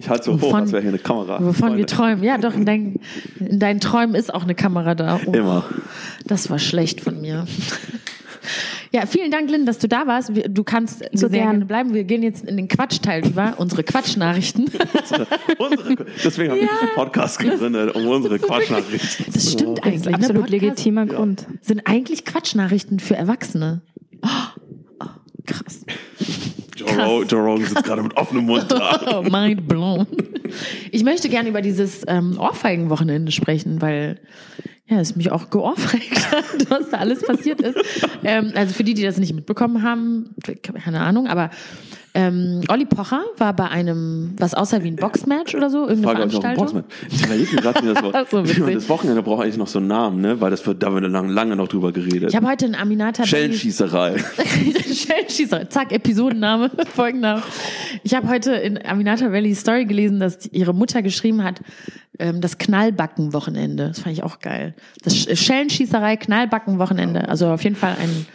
Ich 0.00 0.08
halte 0.08 0.24
so 0.24 0.32
hoch, 0.32 0.40
Wovon- 0.42 0.60
als 0.62 0.72
wäre 0.72 0.80
hier 0.82 0.88
eine 0.90 0.98
Kamera. 0.98 1.34
wovon 1.38 1.46
wir 1.52 1.54
Freunde. 1.54 1.86
träumen. 1.86 2.24
Ja, 2.24 2.38
doch, 2.38 2.54
in, 2.54 2.64
dein, 2.64 2.98
in 3.38 3.58
deinen 3.60 3.80
Träumen 3.80 4.14
ist 4.14 4.32
auch 4.32 4.42
eine 4.44 4.54
Kamera 4.54 4.94
da. 4.94 5.20
Oh, 5.26 5.30
Immer. 5.32 5.64
Das 6.26 6.48
war 6.50 6.58
schlecht 6.58 7.00
von 7.00 7.20
mir. 7.20 7.46
Ja, 8.92 9.06
vielen 9.06 9.30
Dank, 9.30 9.48
Lynn, 9.48 9.66
dass 9.66 9.78
du 9.78 9.86
da 9.86 10.08
warst. 10.08 10.34
Wir- 10.34 10.48
Du 10.48 10.64
kannst 10.64 10.98
So 11.12 11.28
sehr 11.28 11.28
gern. 11.28 11.50
gerne 11.50 11.64
bleiben. 11.66 11.94
Wir 11.94 12.02
gehen 12.02 12.24
jetzt 12.24 12.44
in 12.44 12.56
den 12.56 12.66
Quatschteil 12.66 13.24
über, 13.24 13.54
unsere 13.58 13.84
Quatschnachrichten. 13.84 14.64
unsere, 15.58 15.94
deswegen 16.24 16.50
habe 16.50 16.58
ich 16.60 16.66
Ja. 16.66 16.72
diesen 16.80 16.94
Podcast 16.96 17.38
gegründet, 17.38 17.94
um 17.94 18.08
unsere 18.08 18.40
Quatschnachrichten. 18.40 19.26
Das 19.32 19.52
stimmt 19.52 19.78
Das 19.78 19.86
ist 19.86 19.86
eigentlich. 19.86 20.06
ne? 20.06 20.14
absolut 20.14 20.34
Podcast 20.42 20.50
legitimer 20.50 21.06
Grund. 21.06 21.46
Sind 21.60 21.82
eigentlich 21.86 22.24
Quatschnachrichten 22.24 22.98
für 22.98 23.14
Erwachsene. 23.14 23.82
Oh, 24.22 24.28
krass. 25.50 25.84
Joe, 26.76 27.24
Joe 27.24 27.40
Rogan 27.40 27.66
sitzt 27.66 27.84
gerade 27.84 28.02
mit 28.02 28.16
offenem 28.16 28.46
Mund 28.46 28.70
da. 28.70 29.00
Oh, 29.12 29.22
mind 29.22 29.68
blown. 29.68 30.06
Ich 30.90 31.04
möchte 31.04 31.28
gerne 31.28 31.48
über 31.48 31.62
dieses 31.62 32.02
ähm, 32.06 32.38
Ohrfeigenwochenende 32.38 33.32
sprechen, 33.32 33.82
weil 33.82 34.20
ja, 34.86 34.98
es 34.98 35.14
mich 35.14 35.30
auch 35.30 35.50
geohrfeigt 35.50 36.32
hat, 36.32 36.70
was 36.70 36.90
da 36.90 36.98
alles 36.98 37.22
passiert 37.22 37.60
ist. 37.60 37.78
Ähm, 38.24 38.52
also 38.54 38.74
für 38.74 38.82
die, 38.82 38.94
die 38.94 39.02
das 39.02 39.18
nicht 39.18 39.34
mitbekommen 39.34 39.82
haben, 39.82 40.34
keine 40.82 41.00
Ahnung, 41.00 41.28
aber 41.28 41.50
ähm, 42.14 42.62
Olli 42.68 42.84
Pocher 42.86 43.22
war 43.38 43.54
bei 43.54 43.68
einem, 43.68 44.34
was 44.38 44.54
aussah 44.54 44.82
wie 44.82 44.88
ein 44.88 44.96
Boxmatch 44.96 45.54
oder 45.54 45.70
so, 45.70 45.86
irgendeine 45.88 46.02
Frage, 46.02 46.22
ob 46.24 46.28
ich 46.28 46.34
noch 46.34 46.44
einen 46.44 46.56
Veranstaltung. 46.56 46.84
Boxman. 46.90 47.08
Ich 47.10 47.24
überlege 47.24 47.84
mir 47.84 47.94
das 47.94 48.02
war. 48.12 48.26
So 48.30 48.44
witzig. 48.48 48.74
das 48.74 48.88
Wochenende 48.88 49.22
braucht 49.22 49.42
eigentlich 49.44 49.56
noch 49.56 49.68
so 49.68 49.78
einen 49.78 49.88
Namen, 49.88 50.20
ne? 50.20 50.40
Weil 50.40 50.50
das 50.50 50.66
wird, 50.66 50.82
da 50.82 50.92
wird 50.92 51.04
lange, 51.10 51.32
lange 51.32 51.54
noch 51.56 51.68
drüber 51.68 51.92
geredet. 51.92 52.30
Ich 52.30 52.36
habe 52.36 52.48
heute 52.48 52.66
in 52.66 52.74
Aminata 52.74 53.24
Schellenschießerei. 53.24 54.16
Schellenschießer. 54.92 55.70
Zack, 55.70 55.92
Episodenname, 55.92 56.70
Folgenname. 56.94 57.42
Ich 58.02 58.14
habe 58.14 58.28
heute 58.28 58.52
in 58.52 58.84
Aminata 58.84 59.30
Valley 59.32 59.54
Story 59.54 59.84
gelesen, 59.84 60.20
dass 60.20 60.38
die- 60.38 60.48
ihre 60.56 60.74
Mutter 60.74 61.02
geschrieben 61.02 61.44
hat, 61.44 61.60
ähm, 62.18 62.40
das 62.40 62.58
Knallbacken-Wochenende. 62.58 63.88
Das 63.88 64.00
fand 64.00 64.14
ich 64.16 64.22
auch 64.22 64.40
geil. 64.40 64.74
Das 65.02 65.14
Sch- 65.14 65.36
Schellenschießerei, 65.36 66.16
Knallbacken-Wochenende. 66.16 67.28
Also 67.28 67.48
auf 67.48 67.62
jeden 67.64 67.76
Fall 67.76 67.96
ein, 68.00 68.26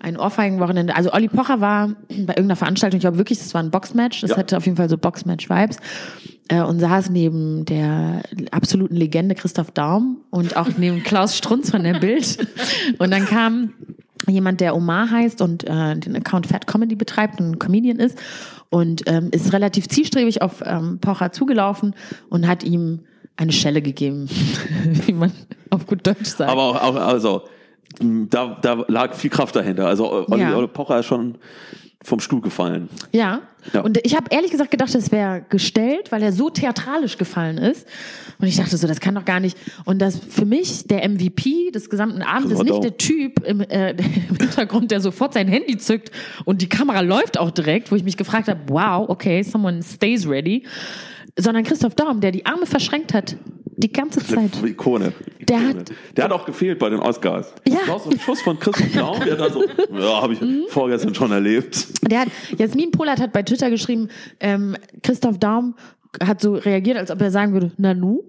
ein 0.00 0.16
Ohrfeigen-Wochenende. 0.16 0.94
Also 0.96 1.12
Olli 1.12 1.28
Pocher 1.28 1.60
war 1.60 1.88
bei 2.08 2.34
irgendeiner 2.34 2.56
Veranstaltung, 2.56 2.98
ich 2.98 3.02
glaube 3.02 3.18
wirklich, 3.18 3.38
das 3.38 3.54
war 3.54 3.62
ein 3.62 3.70
Boxmatch. 3.70 4.20
Das 4.20 4.30
Ja. 4.30 4.36
hatte 4.36 4.56
auf 4.56 4.64
jeden 4.66 4.76
Fall 4.76 4.88
so 4.88 4.96
Boxmatch-Vibes. 4.96 5.78
Äh, 6.48 6.62
und 6.62 6.80
saß 6.80 7.10
neben 7.10 7.64
der 7.66 8.22
absoluten 8.50 8.94
Legende 8.96 9.34
Christoph 9.34 9.70
Daum 9.70 10.18
und 10.30 10.56
auch 10.56 10.68
neben 10.78 11.02
Klaus 11.04 11.36
Strunz 11.36 11.70
von 11.70 11.82
der 11.84 11.98
Bild. 12.00 12.38
Und 12.98 13.10
dann 13.10 13.26
kam 13.26 13.74
jemand, 14.26 14.60
der 14.60 14.74
Omar 14.74 15.10
heißt 15.10 15.42
und 15.42 15.64
äh, 15.64 15.96
den 15.96 16.16
Account 16.16 16.46
Fat 16.46 16.66
Comedy 16.66 16.94
betreibt 16.96 17.40
und 17.40 17.50
ein 17.52 17.58
Comedian 17.58 17.98
ist 17.98 18.18
und 18.70 19.02
ähm, 19.06 19.28
ist 19.30 19.52
relativ 19.52 19.88
zielstrebig 19.88 20.42
auf 20.42 20.62
ähm, 20.64 20.98
Pocher 21.00 21.32
zugelaufen 21.32 21.94
und 22.28 22.46
hat 22.46 22.62
ihm 22.64 23.00
eine 23.36 23.52
Schelle 23.52 23.80
gegeben, 23.82 24.28
wie 25.06 25.12
man 25.12 25.32
auf 25.70 25.86
gut 25.86 26.06
Deutsch 26.06 26.26
sagt. 26.30 26.50
Aber 26.50 26.62
auch, 26.62 26.82
auch 26.82 26.96
also, 26.96 27.42
da, 28.00 28.58
da 28.60 28.84
lag 28.88 29.14
viel 29.14 29.30
Kraft 29.30 29.56
dahinter. 29.56 29.86
Also 29.86 30.26
Olli, 30.28 30.42
Ja. 30.42 30.56
Olli 30.56 30.68
Pocher 30.68 31.00
ist 31.00 31.06
schon 31.06 31.36
vom 32.02 32.20
Stuhl 32.20 32.40
gefallen. 32.40 32.88
Ja. 33.12 33.40
Ja. 33.72 33.80
Und 33.80 33.98
ich 34.04 34.14
habe 34.14 34.26
ehrlich 34.30 34.50
gesagt 34.50 34.70
gedacht, 34.70 34.94
es 34.94 35.10
wäre 35.10 35.44
gestellt, 35.48 36.10
weil 36.10 36.22
er 36.22 36.32
so 36.32 36.48
theatralisch 36.48 37.18
gefallen 37.18 37.58
ist. 37.58 37.86
Und 38.38 38.46
ich 38.46 38.56
dachte 38.56 38.76
so, 38.76 38.86
das 38.86 39.00
kann 39.00 39.16
doch 39.16 39.24
gar 39.24 39.40
nicht. 39.40 39.58
Und 39.84 39.98
das 39.98 40.16
für 40.16 40.44
mich 40.44 40.86
der 40.86 41.06
MVP 41.08 41.72
des 41.72 41.90
gesamten 41.90 42.22
Abends 42.22 42.52
ist 42.52 42.62
nicht 42.62 42.82
der 42.82 42.96
Typ 42.96 43.44
im, 43.44 43.60
äh, 43.60 43.90
im 44.30 44.36
Hintergrund, 44.36 44.90
der 44.90 45.00
sofort 45.00 45.34
sein 45.34 45.48
Handy 45.48 45.76
zückt 45.76 46.12
und 46.44 46.62
die 46.62 46.68
Kamera 46.68 47.00
läuft 47.00 47.38
auch 47.38 47.50
direkt, 47.50 47.90
wo 47.90 47.96
ich 47.96 48.04
mich 48.04 48.16
gefragt 48.16 48.48
habe, 48.48 48.60
wow, 48.68 49.08
okay, 49.08 49.42
someone 49.42 49.82
stays 49.82 50.26
ready. 50.26 50.64
Sondern 51.36 51.64
Christoph 51.64 51.94
Daum, 51.94 52.20
der 52.20 52.32
die 52.32 52.46
Arme 52.46 52.66
verschränkt 52.66 53.12
hat, 53.12 53.36
die 53.80 53.92
ganze 53.92 54.20
Zeit. 54.24 54.38
Eine 54.58 54.68
Ikone. 54.68 55.12
Der 55.40 55.56
Ikone. 55.58 55.80
hat- 55.80 55.92
der 56.16 56.24
hat 56.24 56.32
auch 56.32 56.44
gefehlt 56.44 56.78
bei 56.78 56.90
den 56.90 56.98
Oscars. 57.00 57.54
Ja. 57.66 57.76
Das 57.80 57.88
war 57.88 57.98
so 58.00 58.10
ein 58.10 58.18
Schuss 58.18 58.40
von 58.42 58.58
Christoph 58.58 58.92
Daum, 58.92 59.20
der 59.24 59.36
da 59.36 59.50
so, 59.50 59.62
ja, 59.92 60.20
habe 60.22 60.32
ich 60.34 60.40
Mhm. 60.40 60.64
vorgestern 60.68 61.14
schon 61.14 61.30
erlebt. 61.32 61.86
Der 62.10 62.20
hat, 62.22 62.28
Jasmin 62.58 62.90
Polat 62.90 63.20
hat 63.20 63.32
bei 63.32 63.42
Twitter 63.42 63.70
geschrieben, 63.70 64.08
ähm, 64.40 64.76
Christoph 65.02 65.38
Daum 65.38 65.74
hat 66.22 66.40
so 66.40 66.54
reagiert, 66.54 66.96
als 66.98 67.10
ob 67.10 67.20
er 67.20 67.30
sagen 67.30 67.52
würde, 67.52 67.70
Nanu. 67.76 68.22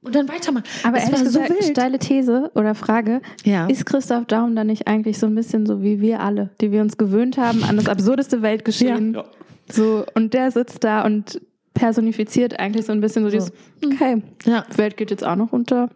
Und 0.00 0.14
dann 0.14 0.28
weitermachen. 0.28 0.64
Aber 0.84 0.96
ehrlich 0.98 1.12
war 1.12 1.18
so 1.18 1.24
gesagt, 1.24 1.50
wild. 1.50 1.64
steile 1.64 1.98
These 1.98 2.50
oder 2.54 2.74
Frage. 2.74 3.20
Ja. 3.44 3.66
Ist 3.66 3.84
Christoph 3.84 4.26
Daum 4.26 4.54
dann 4.56 4.68
nicht 4.68 4.86
eigentlich 4.86 5.18
so 5.18 5.26
ein 5.26 5.34
bisschen 5.34 5.66
so 5.66 5.82
wie 5.82 6.00
wir 6.00 6.20
alle, 6.20 6.50
die 6.60 6.70
wir 6.72 6.80
uns 6.82 6.96
gewöhnt 6.96 7.36
haben 7.36 7.62
an 7.64 7.76
das 7.76 7.88
absurdeste 7.88 8.40
Weltgeschehen? 8.42 9.14
Ja. 9.14 9.24
So, 9.70 10.04
und 10.14 10.34
der 10.34 10.50
sitzt 10.50 10.82
da 10.84 11.04
und 11.04 11.40
personifiziert 11.74 12.58
eigentlich 12.58 12.86
so 12.86 12.92
ein 12.92 13.00
bisschen 13.00 13.24
so 13.24 13.30
dieses, 13.30 13.52
okay, 13.84 14.22
Ja. 14.44 14.64
die 14.72 14.78
Welt 14.78 14.96
geht 14.96 15.10
jetzt 15.10 15.24
auch 15.24 15.36
noch 15.36 15.52
unter. 15.52 15.88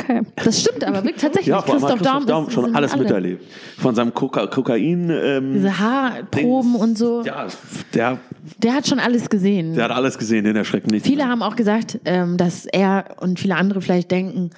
Okay. 0.00 0.22
Das 0.44 0.60
stimmt 0.62 0.84
aber 0.84 1.04
wirklich 1.04 1.22
tatsächlich. 1.22 1.46
Ja, 1.48 1.62
Christoph 1.62 1.80
Daum, 1.80 1.98
Christoph 1.98 2.26
Daum 2.26 2.46
ist- 2.48 2.52
schon 2.52 2.74
alles 2.76 2.92
alle. 2.92 3.02
miterlebt. 3.04 3.44
Von 3.78 3.94
seinem 3.94 4.12
Koka 4.12 4.46
Kokain. 4.48 5.10
Ähm, 5.10 5.52
Diese 5.54 5.78
Haarproben 5.78 6.72
Dings. 6.72 6.82
und 6.82 6.98
so. 6.98 7.22
Ja, 7.24 7.46
der, 7.94 8.18
Der 8.58 8.74
hat 8.74 8.86
schon 8.88 8.98
alles 8.98 9.30
gesehen. 9.30 9.74
der 9.74 9.84
hat 9.84 9.92
alles 9.92 10.18
gesehen, 10.18 10.44
den 10.44 10.56
erschreckt 10.56 10.90
nicht. 10.90 11.06
Viele 11.06 11.26
haben 11.28 11.42
auch 11.42 11.56
gesagt, 11.56 12.00
ähm, 12.04 12.36
dass 12.36 12.66
er 12.66 13.04
und 13.20 13.38
viele 13.38 13.54
andere 13.56 13.80
vielleicht 13.80 14.10
denken, 14.10 14.50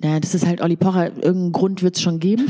naja, 0.00 0.20
das 0.20 0.34
ist 0.34 0.46
halt 0.46 0.60
Olli 0.60 0.76
Pocher, 0.76 1.06
irgendeinen 1.16 1.52
Grund 1.52 1.82
wird 1.82 1.96
es 1.96 2.02
schon 2.02 2.20
geben. 2.20 2.46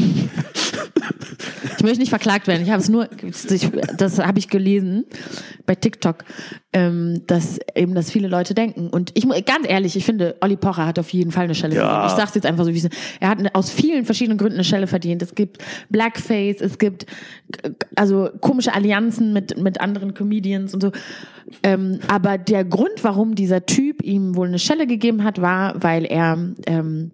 Ich 1.79 1.85
möchte 1.85 2.01
nicht 2.01 2.09
verklagt 2.11 2.49
werden. 2.49 2.63
Ich 2.63 2.71
habe 2.71 2.81
es 2.83 2.89
nur, 2.89 3.09
ich, 3.23 3.71
das 3.97 4.19
habe 4.19 4.39
ich 4.39 4.49
gelesen 4.49 5.05
bei 5.65 5.77
TikTok, 5.77 6.25
ähm, 6.73 7.23
dass 7.27 7.59
eben 7.75 7.95
das 7.95 8.11
viele 8.11 8.27
Leute 8.27 8.53
denken. 8.53 8.89
Und 8.89 9.13
ich 9.15 9.25
ganz 9.45 9.67
ehrlich, 9.69 9.95
ich 9.95 10.05
finde, 10.05 10.37
Olli 10.41 10.57
Pocher 10.57 10.87
hat 10.87 10.99
auf 10.99 11.09
jeden 11.11 11.31
Fall 11.31 11.45
eine 11.45 11.55
Schelle 11.55 11.77
Ja. 11.77 11.89
verdient. 11.89 12.11
Ich 12.11 12.17
sag's 12.17 12.35
jetzt 12.35 12.47
einfach 12.47 12.65
so, 12.65 12.75
wie 12.75 12.79
es 12.79 12.85
ist. 12.85 12.95
Er 13.21 13.29
hat 13.29 13.55
aus 13.55 13.71
vielen 13.71 14.05
verschiedenen 14.05 14.39
Gründen 14.39 14.55
eine 14.57 14.65
Schelle 14.65 14.89
verdient. 14.89 15.23
Es 15.23 15.35
gibt 15.35 15.59
Blackface, 15.89 16.61
es 16.61 16.79
gibt 16.79 17.07
also 17.95 18.29
komische 18.41 18.75
Allianzen 18.75 19.33
mit 19.33 19.57
mit 19.59 19.81
anderen 19.81 20.15
Comedians 20.15 20.75
und 20.75 20.83
so. 20.83 20.91
Ähm, 21.63 22.01
aber 22.09 22.39
der 22.39 22.65
Grund, 22.65 23.03
warum 23.03 23.35
dieser 23.35 23.65
Typ 23.67 24.03
ihm 24.03 24.35
wohl 24.37 24.49
eine 24.49 24.59
Schelle 24.59 24.87
gegeben 24.87 25.23
hat, 25.25 25.41
war, 25.41 25.81
weil 25.83 26.05
er 26.05 26.37
ähm, 26.67 27.13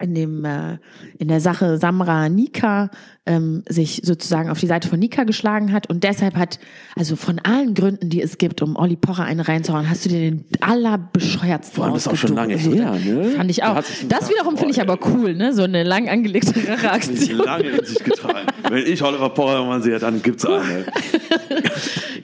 in 0.00 0.14
dem 0.14 0.44
äh, 0.44 0.78
in 1.18 1.28
der 1.28 1.40
Sache 1.40 1.78
Samra 1.78 2.28
Nika 2.28 2.90
ähm, 3.24 3.62
sich 3.68 4.02
sozusagen 4.04 4.50
auf 4.50 4.60
die 4.60 4.66
Seite 4.66 4.88
von 4.88 4.98
Nika 4.98 5.24
geschlagen 5.24 5.72
hat 5.72 5.88
und 5.88 6.04
deshalb 6.04 6.36
hat 6.36 6.58
also 6.94 7.16
von 7.16 7.38
allen 7.40 7.74
Gründen, 7.74 8.08
die 8.10 8.22
es 8.22 8.38
gibt, 8.38 8.62
um 8.62 8.76
Olli 8.76 8.96
Pocher 8.96 9.24
eine 9.24 9.48
reinzuhauen, 9.48 9.88
hast 9.88 10.04
du 10.04 10.08
dir 10.08 10.20
den 10.20 10.44
allerbescheuertsten 10.60 11.74
Vor 11.76 11.84
allem 11.84 11.94
das 11.94 12.06
ist 12.06 12.12
auch 12.12 12.16
schon 12.16 12.34
lange 12.34 12.56
her, 12.56 12.92
ne? 13.04 13.24
Fand 13.36 13.50
ich 13.50 13.64
auch. 13.64 13.82
Das 14.08 14.30
wiederum 14.30 14.56
finde 14.56 14.72
ich 14.72 14.80
aber 14.80 14.98
cool, 15.06 15.34
ne? 15.34 15.52
So 15.52 15.62
eine 15.62 15.82
lang 15.82 16.08
angelegte 16.08 16.54
Racheaktion. 16.82 17.38
lange 17.38 17.68
in 17.70 17.84
sich 17.84 17.98
getragen. 17.98 18.46
Wenn 18.68 18.86
ich 18.86 19.02
Oliver 19.02 19.30
Pocher 19.30 19.64
mal 19.64 19.82
sehe, 19.82 19.98
dann 19.98 20.22
gibt's 20.22 20.44
eine. 20.44 20.86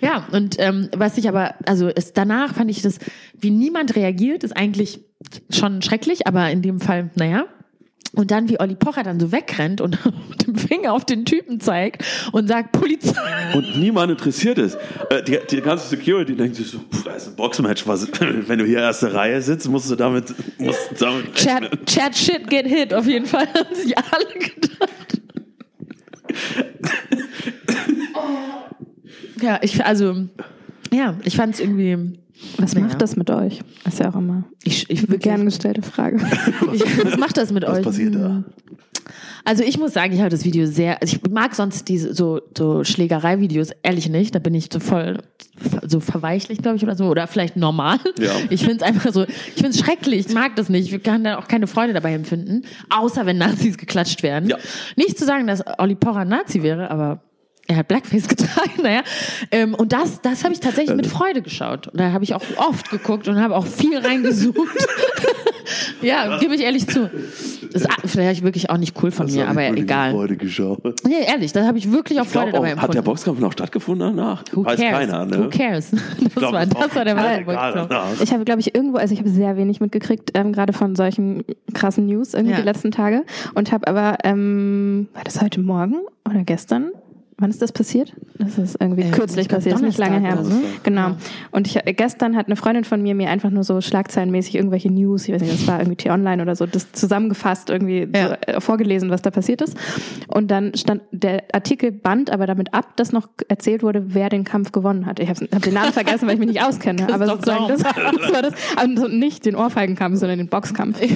Ja, 0.03 0.27
und 0.33 0.57
ähm, 0.59 0.89
was 0.97 1.17
ich 1.17 1.29
aber, 1.29 1.55
also 1.65 1.89
es, 1.89 2.13
danach 2.13 2.55
fand 2.55 2.71
ich 2.73 2.83
das, 2.83 2.99
wie 3.39 3.53
niemand 3.53 3.95
reagiert, 3.95 4.43
ist 4.43 4.57
eigentlich 4.57 5.01
schon 5.49 5.81
schrecklich, 5.81 6.27
aber 6.27 6.51
in 6.51 6.61
dem 6.61 6.81
Fall, 6.81 7.11
naja. 7.15 7.45
Und 8.15 8.31
dann, 8.31 8.49
wie 8.51 8.61
Olli 8.61 8.75
Pocher 8.75 9.03
dann 9.03 9.19
so 9.19 9.33
wegrennt 9.33 9.81
und 9.81 9.99
mit 10.29 10.47
dem 10.47 10.55
Finger 10.55 10.93
auf 10.93 11.07
den 11.07 11.25
Typen 11.25 11.61
zeigt 11.61 12.05
und 12.33 12.47
sagt, 12.47 12.73
Polizei. 12.73 13.19
Und 13.55 13.79
niemand 13.79 14.13
interessiert 14.13 14.59
es. 14.59 14.75
Äh, 15.09 15.23
die, 15.27 15.39
die 15.51 15.63
ganze 15.63 15.89
Security 15.89 16.37
denkt 16.37 16.57
sich 16.57 16.69
so, 16.69 16.79
pff, 16.79 17.05
da 17.05 17.13
ist 17.13 17.29
ein 17.29 17.37
Boxmatch. 17.37 17.87
Was, 17.87 18.07
wenn 18.21 18.59
du 18.59 18.67
hier 18.67 18.81
erste 18.81 19.15
Reihe 19.15 19.41
sitzt, 19.41 19.69
musst 19.69 19.91
du 19.91 19.97
damit, 19.97 20.35
musst 20.59 20.91
du 20.91 20.95
damit 20.97 21.35
Chat, 21.35 21.87
Chat 21.87 22.15
shit 22.15 22.51
get 22.51 22.67
hit, 22.67 22.93
auf 22.93 23.07
jeden 23.07 23.27
Fall, 23.27 23.47
haben 23.55 23.75
sich 23.75 23.97
alle 23.97 24.27
gedacht. 24.39 25.23
Ja, 29.41 29.59
ich, 29.63 29.85
also, 29.85 30.29
ja, 30.93 31.17
ich 31.25 31.37
fand 31.37 31.55
es 31.55 31.61
irgendwie, 31.61 32.19
Was 32.59 32.75
Naja. 32.75 32.87
macht 32.87 33.01
das 33.03 33.17
mit 33.17 33.31
euch? 33.31 33.61
Ist 33.87 33.99
ja 34.01 34.11
auch 34.11 34.17
immer 34.17 34.45
ich, 34.65 34.89
ich 34.91 35.09
eine 35.09 35.19
gern 35.19 35.45
gestellte 35.45 35.83
Frage. 35.83 36.17
ich, 36.73 37.05
was 37.05 37.17
macht 37.17 37.37
das 37.37 37.53
mit 37.53 37.65
Was 37.65 37.79
euch? 37.79 37.85
passiert 37.85 38.15
da? 38.15 38.45
Also 39.45 39.65
ich 39.65 39.79
muss 39.79 39.93
sagen, 39.93 40.13
ich 40.13 40.21
habe 40.21 40.31
das 40.31 40.45
Video 40.45 40.67
sehr, 40.67 41.03
also 41.03 41.17
ich 41.17 41.31
mag 41.31 41.55
sonst 41.55 41.89
diese 41.89 42.15
so, 42.15 42.41
so 42.57 42.85
Schlägerei-Videos 42.85 43.71
ehrlich 43.83 44.09
nicht. 44.09 44.35
Da 44.35 44.39
bin 44.39 44.55
ich 44.55 44.69
so 44.73 44.79
voll 44.79 45.19
so 45.87 46.01
verweichlich, 46.01 46.59
glaube 46.59 46.77
ich, 46.77 46.83
oder 46.83 46.95
so. 46.97 47.07
Oder 47.07 47.27
vielleicht 47.27 47.57
normal. 47.57 47.99
Ja. 48.19 48.33
Ich 48.51 48.61
finde 48.61 48.77
es 48.77 48.83
einfach 48.83 49.13
so, 49.13 49.25
ich 49.25 49.55
finde 49.55 49.71
es 49.71 49.81
schrecklich. 49.81 50.27
Ich 50.27 50.35
mag 50.35 50.57
das 50.57 50.69
nicht. 50.69 50.93
Ich 50.93 51.03
kann 51.03 51.25
da 51.25 51.39
auch 51.39 51.49
keine 51.49 51.67
Freude 51.67 51.93
dabei 51.93 52.15
empfinden. 52.15 52.63
Außer 52.91 53.27
wenn 53.27 53.39
Nazis 53.39 53.77
geklatscht 53.79 54.23
werden. 54.23 54.49
Ja. 54.49 54.59
Nicht 54.97 55.19
zu 55.19 55.25
sagen, 55.25 55.47
dass 55.47 55.63
Olli 55.79 55.95
Pocher 55.97 56.21
ein 56.21 56.29
Nazi 56.29 56.63
wäre, 56.63 56.91
aber 56.91 57.23
er 57.69 57.77
hat 57.77 57.89
Blackface 57.89 58.29
getragen, 58.29 58.83
naja. 58.83 59.03
Ähm, 59.51 59.75
und 59.75 59.93
das, 59.93 60.21
das 60.21 60.45
habe 60.45 60.53
ich 60.53 60.61
tatsächlich 60.61 60.97
mit 60.97 61.07
Freude 61.07 61.43
geschaut. 61.43 61.89
Und 61.89 61.99
da 62.01 62.13
habe 62.13 62.25
ich 62.25 62.35
auch 62.35 62.43
oft 62.57 62.91
geguckt 62.91 63.29
und 63.29 63.41
habe 63.41 63.57
auch 63.57 63.67
viel 63.67 63.97
reingesucht. 63.99 64.57
ja, 66.03 66.39
gebe 66.39 66.55
ich 66.55 66.61
ehrlich 66.63 66.87
zu. 66.89 67.11
Das 67.73 67.83
ist 67.83 67.89
vielleicht 68.13 68.43
wirklich 68.43 68.69
auch 68.71 68.77
nicht 68.77 69.01
cool 69.03 69.11
von 69.11 69.27
mir, 69.27 69.49
aber 69.49 69.67
egal. 69.69 70.11
Freude 70.11 70.37
geschaut. 70.37 70.81
Nee, 71.07 71.25
ehrlich, 71.27 71.53
da 71.53 71.65
habe 71.67 71.79
ich 71.79 71.91
wirklich 71.91 72.21
auch 72.21 72.25
Ich 72.25 72.31
Freude 72.33 72.53
dabei 72.53 72.75
auch, 72.75 72.83
hat 72.83 72.89
der 72.95 72.99
empfunden. 72.99 73.05
Boxkampf 73.05 73.39
noch 73.41 73.53
stattgefunden 73.53 74.17
danach? 74.17 74.43
Who 74.53 74.65
Weiß 74.65 74.79
cares? 74.79 74.93
keiner, 74.93 75.25
ne? 75.25 75.39
Who 75.45 75.49
cares? 75.49 75.91
Das, 76.23 76.35
glaub, 76.35 76.53
war, 76.53 76.67
das 76.67 76.95
war 76.95 77.05
der 77.05 77.17
wahre 77.17 77.43
Boxkampf. 77.45 78.23
Ich 78.23 78.33
habe, 78.33 78.45
glaube 78.45 78.61
ich, 78.61 78.75
irgendwo, 78.75 78.97
also 78.99 79.13
ich 79.13 79.21
habe 79.21 79.31
sehr 79.31 79.57
wenig 79.57 79.81
mitgekriegt, 79.81 80.31
ähm, 80.35 80.53
gerade 80.53 80.73
von 80.73 80.97
solchen 80.97 81.45
krassen 81.75 82.07
News 82.07 82.35
irgendwie 82.35 82.53
Ja. 82.55 82.61
die 82.61 82.65
letzten 82.67 82.91
Tage. 82.91 83.25
Und 83.55 83.71
habe 83.73 83.87
aber, 83.87 84.19
ähm, 84.25 85.09
war 85.15 85.25
das 85.25 85.41
heute 85.41 85.61
Morgen 85.61 85.97
oder 86.29 86.43
gestern? 86.45 86.91
Wann 87.43 87.51
ist 87.51 87.61
das 87.61 87.73
passiert? 87.73 88.13
Das 88.39 88.57
ist 88.57 88.77
irgendwie 88.81 89.03
Äh, 89.03 89.11
kürzlich 89.11 89.49
passiert, 89.49 89.75
ist 89.75 89.83
nicht 89.83 89.99
lange 89.99 90.21
her. 90.21 90.37
Donnerstag 90.37 90.57
oder 90.59 90.67
so. 90.69 90.79
Genau. 90.85 91.11
Und 91.51 91.67
ich, 91.67 91.79
gestern 91.97 92.37
hat 92.37 92.47
eine 92.47 92.55
Freundin 92.57 92.85
von 92.85 93.03
mir 93.03 93.15
mir 93.15 93.29
einfach 93.31 93.51
nur 93.51 93.65
so 93.65 93.81
schlagzeilenmäßig 93.81 94.55
irgendwelche 94.55 94.91
News, 94.93 95.27
ich 95.29 95.35
weiß 95.35 95.43
nicht, 95.43 95.55
das 95.55 95.67
war 95.67 95.81
irgendwie 95.81 95.97
T-Online 95.97 96.41
oder 96.41 96.55
so, 96.57 96.67
das 96.67 96.93
zusammengefasst, 96.93 97.69
irgendwie 97.69 98.09
Ja. 98.15 98.29
so, 98.29 98.35
äh, 98.47 98.61
vorgelesen, 98.61 99.11
was 99.11 99.23
da 99.23 99.31
passiert 99.31 99.61
ist. 99.61 99.77
Und 100.29 100.51
dann 100.53 100.75
stand 100.77 101.03
der 101.11 101.43
Artikel 101.53 101.91
band 101.93 102.31
aber 102.31 102.47
damit 102.47 102.73
ab, 102.75 102.97
dass 102.97 103.13
noch 103.13 103.29
erzählt 103.49 103.83
wurde, 103.83 104.15
wer 104.15 104.29
den 104.29 104.45
Kampf 104.45 104.71
gewonnen 104.73 105.05
hat. 105.07 105.19
Ich 105.19 105.29
habe 105.29 105.49
hab 105.53 105.63
den 105.63 105.75
Namen 105.75 105.93
vergessen, 105.93 106.27
weil 106.29 106.35
ich 106.35 106.41
mich 106.41 106.49
nicht 106.49 106.63
auskenne. 106.63 107.13
aber 107.13 107.27
sozusagen, 107.27 107.67
das, 107.69 107.83
das 108.23 108.33
war 108.33 108.43
das. 108.43 108.55
Also 108.77 109.09
nicht 109.09 109.45
den 109.47 109.57
Ohrfeigenkampf, 109.57 110.19
sondern 110.19 110.39
den 110.39 110.49
Boxkampf. 110.49 111.01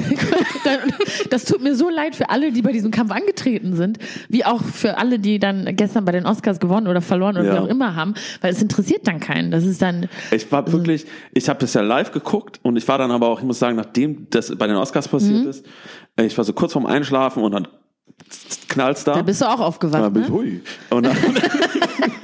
Das 1.30 1.44
tut 1.44 1.62
mir 1.62 1.74
so 1.74 1.88
leid 1.88 2.14
für 2.16 2.30
alle, 2.30 2.52
die 2.52 2.62
bei 2.62 2.72
diesem 2.72 2.90
Kampf 2.90 3.10
angetreten 3.12 3.74
sind, 3.76 3.98
wie 4.28 4.44
auch 4.44 4.62
für 4.62 4.98
alle, 4.98 5.18
die 5.18 5.38
dann 5.38 5.68
gestern 5.76 6.04
bei 6.04 6.12
den 6.16 6.26
Oscars 6.26 6.58
gewonnen 6.60 6.86
oder 6.88 7.00
verloren 7.00 7.36
oder 7.36 7.44
Ja. 7.46 7.54
wie 7.54 7.58
auch 7.58 7.66
immer 7.68 7.94
haben, 7.96 8.14
weil 8.40 8.52
es 8.52 8.60
interessiert 8.62 9.06
dann 9.06 9.20
keinen. 9.20 9.50
Das 9.50 9.64
ist 9.64 9.80
dann, 9.82 10.08
Ich 10.30 10.50
war 10.52 10.70
wirklich, 10.72 11.06
ich 11.32 11.48
habe 11.48 11.58
das 11.60 11.74
ja 11.74 11.82
live 11.82 12.12
geguckt 12.12 12.60
und 12.62 12.76
ich 12.76 12.86
war 12.88 12.98
dann 12.98 13.10
aber 13.10 13.28
auch, 13.28 13.38
ich 13.40 13.44
muss 13.46 13.58
sagen, 13.58 13.76
nachdem 13.76 14.26
das 14.30 14.54
bei 14.56 14.66
den 14.66 14.76
Oscars 14.76 15.08
passiert 15.08 15.42
Mhm. 15.44 15.48
ist, 15.50 15.64
ich 16.20 16.36
war 16.36 16.44
so 16.44 16.52
kurz 16.52 16.72
vorm 16.72 16.86
Einschlafen 16.86 17.42
und 17.42 17.52
dann 17.52 17.68
knallt's 18.68 19.04
da. 19.04 19.14
da 19.14 19.22
bist 19.22 19.40
du 19.42 19.46
auch 19.48 19.60
aufgewacht, 19.60 20.12
bin 20.12 20.22
ich, 20.22 20.28
ne? 20.28 20.34
hui. 20.34 20.60
Und 20.90 21.06
dann, 21.06 21.16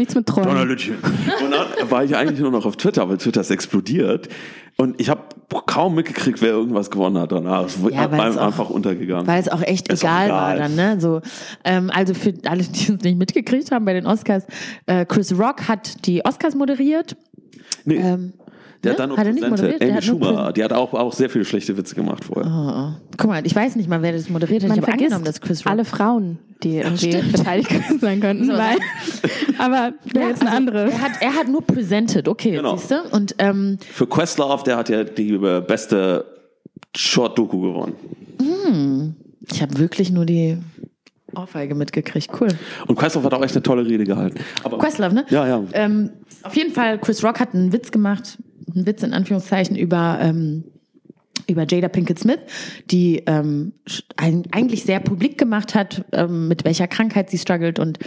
Nichts 0.00 0.14
mit 0.14 0.26
Träumen. 0.26 0.48
Donnerlütchen. 0.48 0.96
und 0.96 1.50
dann 1.50 1.90
war 1.90 2.02
ich 2.04 2.16
eigentlich 2.16 2.40
nur 2.40 2.50
noch 2.50 2.64
auf 2.64 2.76
Twitter, 2.76 3.08
weil 3.08 3.18
Twitter 3.18 3.42
ist 3.42 3.50
explodiert. 3.50 4.28
Und 4.76 4.98
ich 4.98 5.10
habe 5.10 5.20
kaum 5.66 5.94
mitgekriegt, 5.94 6.40
wer 6.40 6.50
irgendwas 6.52 6.90
gewonnen 6.90 7.18
hat 7.18 7.32
danach. 7.32 7.66
Es 7.66 7.76
Ja, 7.90 8.06
es 8.06 8.36
auch- 8.38 8.46
einfach 8.46 8.70
untergegangen. 8.70 9.26
Weil 9.26 9.38
es 9.40 9.48
auch 9.50 9.60
echt 9.60 9.92
Ist 9.92 10.02
auch 10.04 10.08
egal, 10.08 10.26
egal. 10.26 10.38
war 10.38 10.56
dann, 10.56 10.74
ne? 10.74 11.00
So, 11.00 11.20
ähm, 11.64 11.90
also 11.94 12.14
für 12.14 12.32
alle, 12.46 12.62
die 12.62 12.92
es 12.94 13.02
nicht 13.02 13.18
mitgekriegt 13.18 13.70
haben 13.72 13.84
bei 13.84 13.92
den 13.92 14.06
Oscars, 14.06 14.44
äh, 14.86 15.04
Chris 15.04 15.38
Rock 15.38 15.68
hat 15.68 16.06
die 16.06 16.24
Oscars 16.24 16.54
moderiert. 16.54 17.14
nee, 17.84 17.96
Ähm, 17.96 18.32
der 18.82 18.92
ne? 18.92 18.98
hat 18.98 18.98
dann 19.10 19.16
Hat 19.16 19.26
er 19.26 19.32
nicht 19.32 19.48
moderiert? 19.48 19.80
Der 19.82 19.92
Amy 19.92 20.02
Schumer, 20.02 20.48
Prä- 20.48 20.52
die 20.52 20.64
hat 20.64 20.72
auch, 20.72 20.92
auch 20.94 21.12
sehr 21.12 21.28
viele 21.30 21.44
schlechte 21.44 21.76
Witze 21.76 21.94
gemacht 21.94 22.24
vorher. 22.24 22.46
oh, 22.50 22.70
oh. 22.96 23.00
Guck 23.16 23.28
mal, 23.30 23.46
ich 23.46 23.54
weiß 23.54 23.76
nicht 23.76 23.88
mal, 23.88 24.00
wer 24.02 24.12
das 24.12 24.28
moderiert 24.30 24.62
hat. 24.62 24.68
Man 24.70 24.78
ich 24.78 24.82
habe 24.82 24.92
angenommen, 24.92 25.24
dass 25.24 25.40
Chris 25.40 25.60
Rock 25.66 25.72
alle 25.72 25.84
Frauen, 25.84 26.38
die 26.62 26.76
irgendwie 26.78 27.12
stimmt. 27.12 27.32
beteiligt 27.32 27.70
sein 28.00 28.20
könnten. 28.20 28.46
Man 28.46 28.56
Weil, 28.58 28.78
aber 29.58 29.92
wäre 30.12 30.28
jetzt 30.28 30.40
eine 30.40 30.50
also, 30.50 30.56
andere. 30.56 30.90
Er 30.90 31.00
hat, 31.00 31.12
er 31.20 31.34
hat 31.34 31.48
nur 31.48 31.62
presented, 31.62 32.26
okay, 32.28 32.52
Genau. 32.52 32.76
siehst 32.76 32.90
du? 32.90 32.96
Und 33.12 33.34
ähm, 33.38 33.78
Für 33.92 34.06
Questlove, 34.06 34.62
der 34.64 34.76
hat 34.78 34.88
ja 34.88 35.04
die 35.04 35.32
äh, 35.34 35.60
beste 35.60 36.24
Short-Doku 36.96 37.60
gewonnen. 37.60 37.94
ich 39.50 39.60
habe 39.62 39.78
wirklich 39.78 40.10
nur 40.10 40.24
die 40.26 40.58
Ohrfeige 41.36 41.74
mitgekriegt. 41.74 42.30
Cool. 42.40 42.48
Und 42.86 42.96
Questlove 42.98 43.24
hat 43.26 43.34
auch 43.34 43.42
echt 43.44 43.54
eine 43.54 43.62
tolle 43.62 43.86
Rede 43.86 44.04
gehalten. 44.04 44.40
Aber 44.64 44.78
Questlove, 44.78 45.14
ne? 45.14 45.24
Ja, 45.30 45.46
ja. 45.46 45.62
Ähm, 45.72 46.10
auf 46.42 46.56
jeden 46.56 46.72
Fall, 46.72 46.98
Chris 46.98 47.22
Rock 47.22 47.38
hat 47.38 47.54
einen 47.54 47.72
Witz 47.72 47.90
gemacht, 47.90 48.38
einen 48.74 48.86
Witz 48.86 49.02
in 49.02 49.12
Anführungszeichen 49.12 49.76
über, 49.76 50.18
ähm, 50.20 50.64
über 51.50 51.66
Jada 51.66 51.88
Pinkett 51.88 52.18
Smith, 52.18 52.40
die 52.90 53.22
ähm, 53.26 53.72
ein, 54.16 54.44
eigentlich 54.52 54.84
sehr 54.84 55.00
publik 55.00 55.38
gemacht 55.38 55.74
hat, 55.74 56.04
ähm, 56.12 56.48
mit 56.48 56.64
welcher 56.64 56.86
Krankheit 56.86 57.30
sie 57.30 57.38
struggelt 57.38 57.78
und 57.78 57.98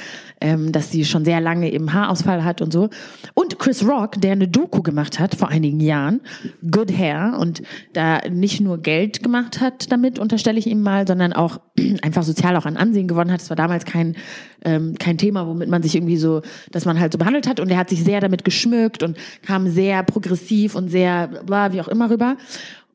ähm, 0.41 0.71
dass 0.71 0.91
sie 0.91 1.05
schon 1.05 1.25
sehr 1.25 1.41
lange 1.41 1.71
eben 1.71 1.93
Haarausfall 1.93 2.43
hat 2.43 2.61
und 2.61 2.73
so. 2.73 2.89
Und 3.33 3.59
Chris 3.59 3.87
Rock, 3.87 4.19
der 4.21 4.33
eine 4.33 4.47
Doku 4.47 4.81
gemacht 4.81 5.19
hat 5.19 5.35
vor 5.35 5.49
einigen 5.49 5.79
Jahren, 5.79 6.21
Good 6.69 6.91
Hair, 6.97 7.37
und 7.39 7.61
da 7.93 8.19
nicht 8.29 8.61
nur 8.61 8.77
Geld 8.79 9.23
gemacht 9.23 9.61
hat 9.61 9.91
damit, 9.91 10.19
unterstelle 10.19 10.59
ich 10.59 10.67
ihm 10.67 10.81
mal, 10.81 11.07
sondern 11.07 11.33
auch 11.33 11.59
einfach 12.01 12.23
sozial 12.23 12.55
auch 12.57 12.65
an 12.65 12.77
Ansehen 12.77 13.07
gewonnen 13.07 13.31
hat. 13.31 13.41
Es 13.41 13.49
war 13.49 13.57
damals 13.57 13.85
kein, 13.85 14.15
ähm, 14.63 14.95
kein 14.99 15.17
Thema, 15.17 15.47
womit 15.47 15.69
man 15.69 15.83
sich 15.83 15.95
irgendwie 15.95 16.17
so, 16.17 16.41
dass 16.71 16.85
man 16.85 16.99
halt 16.99 17.11
so 17.11 17.17
behandelt 17.17 17.47
hat. 17.47 17.59
Und 17.59 17.69
er 17.69 17.77
hat 17.77 17.89
sich 17.89 18.03
sehr 18.03 18.19
damit 18.19 18.43
geschmückt 18.43 19.03
und 19.03 19.17
kam 19.45 19.69
sehr 19.69 20.03
progressiv 20.03 20.75
und 20.75 20.89
sehr, 20.89 21.27
bla, 21.45 21.73
wie 21.73 21.81
auch 21.81 21.87
immer 21.87 22.09
rüber. 22.09 22.37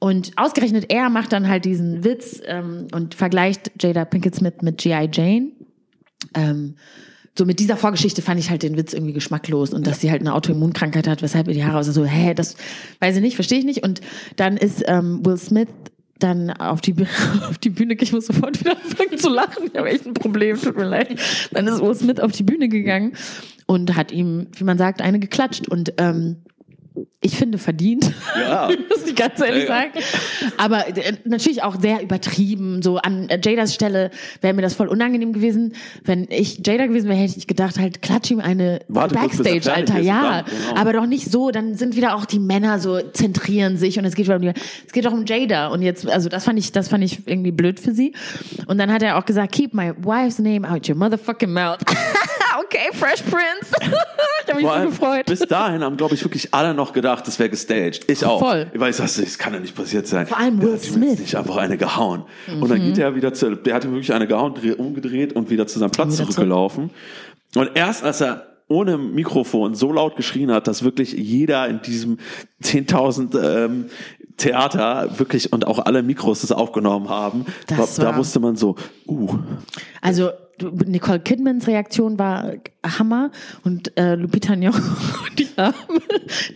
Und 0.01 0.33
ausgerechnet 0.37 0.87
er 0.91 1.11
macht 1.11 1.33
dann 1.33 1.49
halt 1.49 1.65
diesen 1.65 2.05
Witz 2.05 2.41
ähm, 2.47 2.87
und 2.93 3.15
vergleicht 3.15 3.73
Jada 3.81 4.05
Pinkett 4.05 4.35
Smith 4.35 4.55
mit 4.63 4.79
G.I. 4.79 5.09
Jane. 5.13 5.49
Ähm, 6.35 6.77
so 7.37 7.45
mit 7.45 7.61
dieser 7.61 7.77
Vorgeschichte 7.77 8.21
fand 8.21 8.41
ich 8.41 8.51
halt 8.51 8.65
den 8.65 8.77
Witz 8.77 8.93
irgendwie 8.93 9.13
geschmacklos 9.13 9.73
und 9.73 9.87
dass 9.87 10.01
sie 10.01 10.11
halt 10.11 10.21
eine 10.21 10.35
Autoimmunkrankheit 10.35 11.07
hat, 11.07 11.23
weshalb 11.23 11.47
ihr 11.49 11.55
die 11.55 11.65
Haare 11.65 11.79
aussehen. 11.79 11.95
So, 11.95 12.05
hä, 12.05 12.35
das 12.35 12.57
weiß 12.99 13.17
ich 13.17 13.23
nicht, 13.23 13.37
verstehe 13.37 13.61
ich 13.61 13.65
nicht. 13.65 13.85
Und 13.85 14.01
dann 14.37 14.57
ist 14.57 14.83
ähm, 14.87 15.25
Will 15.25 15.37
Smith 15.37 15.69
dann 16.19 16.51
auf 16.51 16.81
die, 16.81 16.95
auf 17.49 17.59
die 17.59 17.71
Bühne, 17.71 17.95
ich 18.01 18.13
muss 18.13 18.27
sofort 18.27 18.59
wieder 18.61 18.73
anfangen 18.73 19.19
zu 19.19 19.29
lachen, 19.29 19.65
ich 19.73 19.79
habe 19.79 19.89
echt 19.89 20.07
ein 20.07 20.15
Problem, 20.15 20.61
tut 20.61 20.77
mir 20.77 20.85
leid. 20.85 21.19
Dann 21.53 21.67
ist 21.69 21.81
Will 21.81 21.95
Smith 21.95 22.19
auf 22.21 22.33
die 22.33 22.43
Bühne 22.43 22.69
gegangen 22.69 23.13
und 23.67 23.95
hat 23.95 24.11
ihm, 24.11 24.49
wie 24.57 24.65
man 24.65 24.79
sagt, 24.79 25.01
eine 25.01 25.21
geklatscht 25.21 25.69
und 25.69 25.95
ähm, 25.99 26.39
ich 27.21 27.37
finde 27.37 27.59
verdient. 27.59 28.13
Ja. 28.37 28.69
muss 28.89 29.07
ich 29.07 29.15
ganz 29.15 29.41
ehrlich 29.41 29.69
Ja, 29.69 29.77
ja. 29.77 29.83
sagen. 29.83 29.93
Aber 30.57 30.89
äh, 30.89 31.13
natürlich 31.25 31.63
auch 31.63 31.81
sehr 31.81 32.03
übertrieben. 32.03 32.83
So 32.83 32.97
an 32.99 33.29
äh, 33.29 33.41
Jadas 33.43 33.75
Stelle 33.75 34.11
wäre 34.41 34.55
mir 34.55 34.63
das 34.63 34.75
voll 34.75 34.89
unangenehm 34.89 35.33
gewesen. 35.33 35.75
Wenn 36.05 36.27
ich 36.31 36.67
Jada 36.67 36.87
gewesen 36.87 37.09
wäre, 37.09 37.19
hätte 37.19 37.37
ich 37.37 37.47
gedacht, 37.47 37.79
halt 37.79 38.03
klatsch 38.03 38.31
ihm 38.31 38.41
eine 38.41 38.81
Backstage, 38.89 39.73
Alter. 39.73 39.99
Ja, 40.01 40.43
genau. 40.43 40.81
aber 40.81 40.93
doch 40.93 41.07
nicht 41.07 41.31
so. 41.31 41.51
Dann 41.51 41.75
sind 41.75 41.97
wieder 41.97 42.15
auch 42.15 42.25
die 42.25 42.39
Männer 42.39 42.79
so 42.79 43.01
zentrieren 43.01 43.77
sich 43.77 43.99
und 43.99 44.05
es 44.05 44.15
geht 44.15 44.29
um 44.29 44.41
die, 44.41 44.53
es 44.87 44.93
geht 44.93 45.05
doch 45.05 45.13
um 45.13 45.25
Jada. 45.27 45.69
Und 45.69 45.83
jetzt, 45.83 46.09
also 46.09 46.29
das 46.29 46.45
fand 46.45 46.59
ich, 46.59 46.73
das 46.73 46.89
fand 46.89 47.05
ich 47.05 47.27
irgendwie 47.27 47.53
blöd 47.53 47.81
für 47.81 47.93
sie. 47.93 48.15
Und 48.67 48.79
dann 48.79 48.93
hat 48.93 49.03
er 49.03 49.19
auch 49.19 49.25
gesagt, 49.25 49.53
keep 49.53 49.75
my 49.75 49.93
wife's 49.99 50.39
name 50.39 50.69
out 50.69 50.89
your 50.89 50.97
motherfucking 50.97 51.53
mouth. 51.53 51.79
okay, 52.65 52.89
Fresh 52.93 53.23
Prince. 53.23 53.73
ich 53.81 54.49
habe 54.53 54.63
mich 54.63 54.71
so 54.73 54.89
gefreut. 54.89 55.27
Bis 55.27 55.41
dahin 55.41 55.83
haben, 55.83 55.97
glaube 55.97 56.15
ich, 56.15 56.25
wirklich 56.25 56.53
alle 56.55 56.75
noch 56.75 56.93
gedacht, 56.93 57.27
das 57.27 57.39
wäre 57.39 57.51
gestaged. 57.51 58.11
Ich 58.11 58.25
auch. 58.25 58.39
Voll. 58.41 58.71
Ich 58.73 58.81
dachte, 58.97 59.23
das 59.23 59.39
kann 59.39 59.55
ja 59.55 59.61
nicht 59.61 59.75
passiert 59.75 60.07
sein. 60.07 60.27
Vor 60.27 60.39
allem 60.39 60.61
Will 60.63 60.79
Smith. 60.79 61.19
nicht 61.21 61.35
einfach 61.37 61.57
eine 61.57 61.77
gehauen. 61.77 62.25
Und 62.61 62.71
dann 62.71 62.81
geht 62.81 62.99
er 62.99 63.15
wieder 63.15 63.33
zu, 63.35 63.55
der 63.57 63.75
hat 63.75 63.85
ihm 63.85 63.93
wirklich 63.93 64.13
eine 64.13 64.27
gehauen, 64.27 64.55
dreh- 64.55 64.75
umgedreht 64.75 65.33
und 65.35 65.51
wieder 65.51 65.67
zu 65.67 65.79
seinem 65.79 65.91
Platz 65.91 66.17
zurückgelaufen. 66.17 66.91
Und 67.55 67.71
erst 67.75 68.05
als 68.05 68.21
er 68.21 68.47
ohne 68.71 68.99
Mikrofon 68.99 69.75
so 69.75 69.91
laut 69.93 70.17
geschrien 70.17 70.51
hat, 70.53 70.67
dass 70.69 70.83
wirklich 70.83 71.13
jeder 71.15 71.67
in 71.69 71.81
diesem 71.81 72.19
10.000 72.63 73.65
ähm, 73.65 73.87
Theater 74.37 75.19
wirklich 75.19 75.53
und 75.53 75.67
auch 75.67 75.79
alle 75.79 76.03
Mikros 76.03 76.43
das 76.43 76.53
aufgenommen 76.53 77.09
haben, 77.09 77.47
da 77.67 77.79
war- 77.79 78.17
wusste 78.19 78.41
man 78.41 78.57
so, 78.57 78.77
uh, 79.07 79.37
Also 80.03 80.31
Nicole 80.87 81.21
Kidmans 81.21 81.67
Reaktion 81.67 82.19
war 82.19 82.53
Hammer 82.99 83.31
und 83.65 83.97
äh, 83.99 84.15
Lupita 84.15 84.55
Nyong'o, 84.55 84.81
die, 85.39 85.47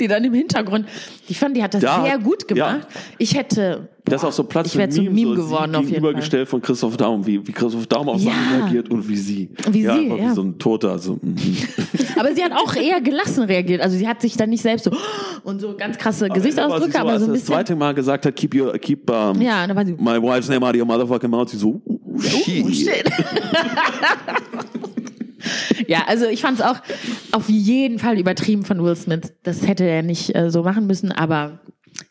die 0.00 0.08
dann 0.08 0.24
im 0.24 0.34
Hintergrund, 0.34 0.86
ich 1.28 1.38
fand, 1.38 1.56
die 1.56 1.62
hat 1.62 1.74
das 1.74 1.82
Ja, 1.82 2.02
sehr 2.02 2.18
gut 2.18 2.46
gemacht. 2.48 2.86
ja. 2.90 3.00
Ich 3.18 3.36
hätte 3.36 3.88
Das 4.04 4.22
ist 4.22 4.28
auch 4.28 4.32
so 4.32 4.44
Platz 4.44 4.68
ich 4.68 4.76
wär 4.76 4.86
für 4.88 4.94
zum 4.94 5.04
Meme 5.12 5.36
so 5.36 5.42
geworden 5.42 5.74
auf 5.74 5.88
jeden 5.88 6.02
Fall. 6.22 6.46
von 6.46 6.62
Christoph 6.62 6.96
Daum, 6.96 7.26
wie, 7.26 7.46
wie 7.46 7.52
Christoph 7.52 7.86
Daum 7.86 8.08
auf 8.08 8.20
Ja. 8.20 8.32
Sachen 8.32 8.62
reagiert 8.62 8.90
und 8.90 9.08
wie 9.08 9.16
sie. 9.16 9.50
Wie 9.70 9.82
ja, 9.82 9.96
sie, 9.96 10.06
ja. 10.08 10.16
wie 10.30 10.34
so 10.34 10.42
ein 10.42 10.58
Toter. 10.58 10.98
So, 10.98 11.18
mhm. 11.20 11.38
Aber 12.18 12.34
sie 12.34 12.42
hat 12.42 12.52
auch 12.52 12.74
eher 12.74 13.00
gelassen 13.00 13.42
reagiert. 13.44 13.80
Also 13.82 13.96
sie 13.96 14.06
hat 14.08 14.20
sich 14.22 14.36
dann 14.36 14.50
nicht 14.50 14.62
selbst 14.62 14.84
so 14.84 14.90
und 15.44 15.60
so 15.60 15.76
ganz 15.76 15.98
krasse 15.98 16.28
Gesichtsausdrücke, 16.28 16.98
aber 17.00 17.10
so 17.10 17.10
ein 17.10 17.12
als 17.14 17.22
er 17.22 17.26
das 17.28 17.32
bisschen. 17.40 17.46
zweite 17.54 17.76
Mal 17.76 17.92
gesagt 17.94 18.26
hat, 18.26 18.36
keep 18.36 18.54
your, 18.54 18.72
keep, 18.78 19.10
um, 19.10 19.40
Ja, 19.40 19.66
war 19.74 19.84
sie. 19.84 19.92
my 19.94 20.20
wife's 20.22 20.48
name 20.48 20.64
out 20.64 20.74
of 20.74 20.80
your 20.80 20.86
motherfucking 20.86 21.28
mouth, 21.30 21.48
sie 21.48 21.56
so, 21.56 21.80
uh, 21.86 21.98
shit. 22.20 22.64
Oh, 22.64 22.70
shit. 22.70 23.10
ja, 25.88 26.04
also 26.06 26.26
ich 26.26 26.40
fand 26.40 26.58
es 26.60 26.64
auch 26.64 26.76
auf 27.32 27.48
jeden 27.48 27.98
Fall 27.98 28.18
übertrieben 28.18 28.64
von 28.64 28.82
Will 28.82 28.96
Smith. 28.96 29.32
Das 29.42 29.66
hätte 29.66 29.84
er 29.84 30.02
nicht 30.02 30.34
äh, 30.34 30.50
so 30.50 30.62
machen 30.62 30.86
müssen, 30.86 31.10
aber 31.12 31.60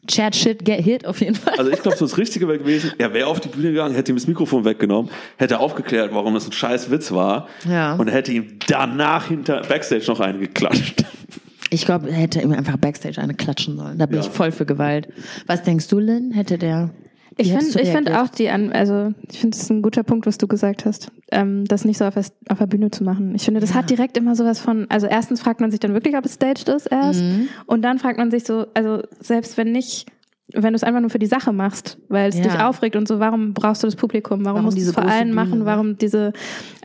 Chat 0.07 0.35
Shit 0.35 0.65
get 0.65 0.83
hit 0.83 1.05
auf 1.05 1.21
jeden 1.21 1.35
Fall. 1.35 1.55
Also 1.57 1.71
ich 1.71 1.81
glaube, 1.81 1.97
so 1.97 2.05
das 2.05 2.17
Richtige 2.17 2.47
wäre 2.47 2.59
gewesen, 2.59 2.91
er 2.97 3.13
wäre 3.13 3.27
auf 3.27 3.39
die 3.39 3.47
Bühne 3.49 3.69
gegangen, 3.69 3.95
hätte 3.95 4.11
ihm 4.11 4.15
das 4.17 4.27
Mikrofon 4.27 4.65
weggenommen, 4.65 5.09
hätte 5.37 5.59
aufgeklärt, 5.59 6.13
warum 6.13 6.33
das 6.33 6.45
ein 6.47 6.51
scheiß 6.51 6.91
Witz 6.91 7.11
war 7.11 7.47
Ja. 7.69 7.95
und 7.95 8.07
hätte 8.09 8.31
ihm 8.31 8.59
danach 8.67 9.27
hinter 9.27 9.61
Backstage 9.61 10.05
noch 10.07 10.19
einen 10.19 10.39
geklatscht. 10.39 11.03
Ich 11.73 11.85
glaube, 11.85 12.09
er 12.09 12.15
hätte 12.15 12.41
ihm 12.41 12.51
einfach 12.51 12.75
Backstage 12.77 13.19
eine 13.21 13.33
klatschen 13.33 13.77
sollen. 13.77 13.97
Da 13.97 14.05
bin 14.05 14.19
Ja. 14.19 14.25
ich 14.25 14.29
voll 14.31 14.51
für 14.51 14.65
Gewalt. 14.65 15.07
Was 15.47 15.63
denkst 15.63 15.87
du, 15.87 15.99
Lynn? 15.99 16.31
Hätte 16.31 16.57
der. 16.57 16.89
Ich 17.37 17.51
finde 17.53 17.81
ich 17.81 17.89
find 17.89 18.11
auch 18.11 18.27
die, 18.27 18.49
an, 18.49 18.71
also 18.71 19.13
ich 19.31 19.39
finde 19.39 19.55
es 19.55 19.63
ist 19.63 19.69
ein 19.71 19.81
guter 19.81 20.03
Punkt, 20.03 20.25
was 20.25 20.37
du 20.37 20.47
gesagt 20.47 20.85
hast, 20.85 21.11
ähm, 21.31 21.65
das 21.65 21.85
nicht 21.85 21.97
so 21.97 22.05
auf, 22.05 22.13
der- 22.13 22.25
auf 22.49 22.57
der 22.59 22.67
Bühne 22.67 22.91
zu 22.91 23.03
machen. 23.03 23.33
Ich 23.35 23.43
finde, 23.45 23.59
das 23.61 23.73
hat 23.73 23.89
direkt 23.89 24.17
immer 24.17 24.35
sowas 24.35 24.59
von, 24.59 24.85
also 24.89 25.07
erstens 25.07 25.39
fragt 25.41 25.61
man 25.61 25.71
sich 25.71 25.79
dann 25.79 25.93
wirklich, 25.93 26.15
ob 26.17 26.25
es 26.25 26.33
staged 26.35 26.67
ist 26.69 26.87
erst 26.87 27.21
Mhm. 27.23 27.47
und 27.67 27.81
dann 27.83 27.99
fragt 27.99 28.17
man 28.17 28.31
sich 28.31 28.43
so, 28.43 28.67
also 28.73 29.01
selbst 29.21 29.57
wenn 29.57 29.71
nicht, 29.71 30.07
wenn 30.53 30.73
du 30.73 30.75
es 30.75 30.83
einfach 30.83 30.99
nur 30.99 31.09
für 31.09 31.19
die 31.19 31.27
Sache 31.27 31.53
machst, 31.53 31.97
weil 32.09 32.27
es 32.27 32.35
Ja. 32.37 32.43
dich 32.43 32.59
aufregt 32.59 32.97
und 32.97 33.07
so, 33.07 33.19
warum 33.19 33.53
brauchst 33.53 33.81
du 33.83 33.87
das 33.87 33.95
Publikum? 33.95 34.39
Warum, 34.43 34.55
Warum 34.57 34.65
musst 34.65 34.77
du 34.77 34.81
es 34.81 34.91
vor 34.91 35.05
allen 35.07 35.29
Bühne, 35.29 35.33
machen? 35.35 35.59
ne? 35.59 35.65
Warum 35.65 35.97
diese, 35.97 36.33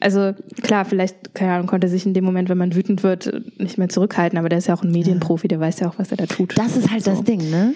also 0.00 0.32
klar, 0.62 0.84
vielleicht 0.84 1.34
keine 1.34 1.54
Ahnung, 1.54 1.66
konnte 1.66 1.88
sich 1.88 2.06
in 2.06 2.14
dem 2.14 2.24
Moment, 2.24 2.48
wenn 2.48 2.58
man 2.58 2.76
wütend 2.76 3.02
wird, 3.02 3.42
nicht 3.58 3.76
mehr 3.78 3.88
zurückhalten, 3.88 4.38
aber 4.38 4.48
der 4.48 4.58
ist 4.58 4.68
ja 4.68 4.74
auch 4.74 4.84
ein 4.84 4.92
Medienprofi, 4.92 5.48
der 5.48 5.58
weiß 5.58 5.80
ja 5.80 5.88
auch, 5.88 5.98
was 5.98 6.12
er 6.12 6.18
da 6.18 6.26
tut. 6.26 6.56
Das 6.56 6.76
ist 6.76 6.92
halt 6.92 7.04
das 7.08 7.24
Ding, 7.24 7.50
ne? 7.50 7.74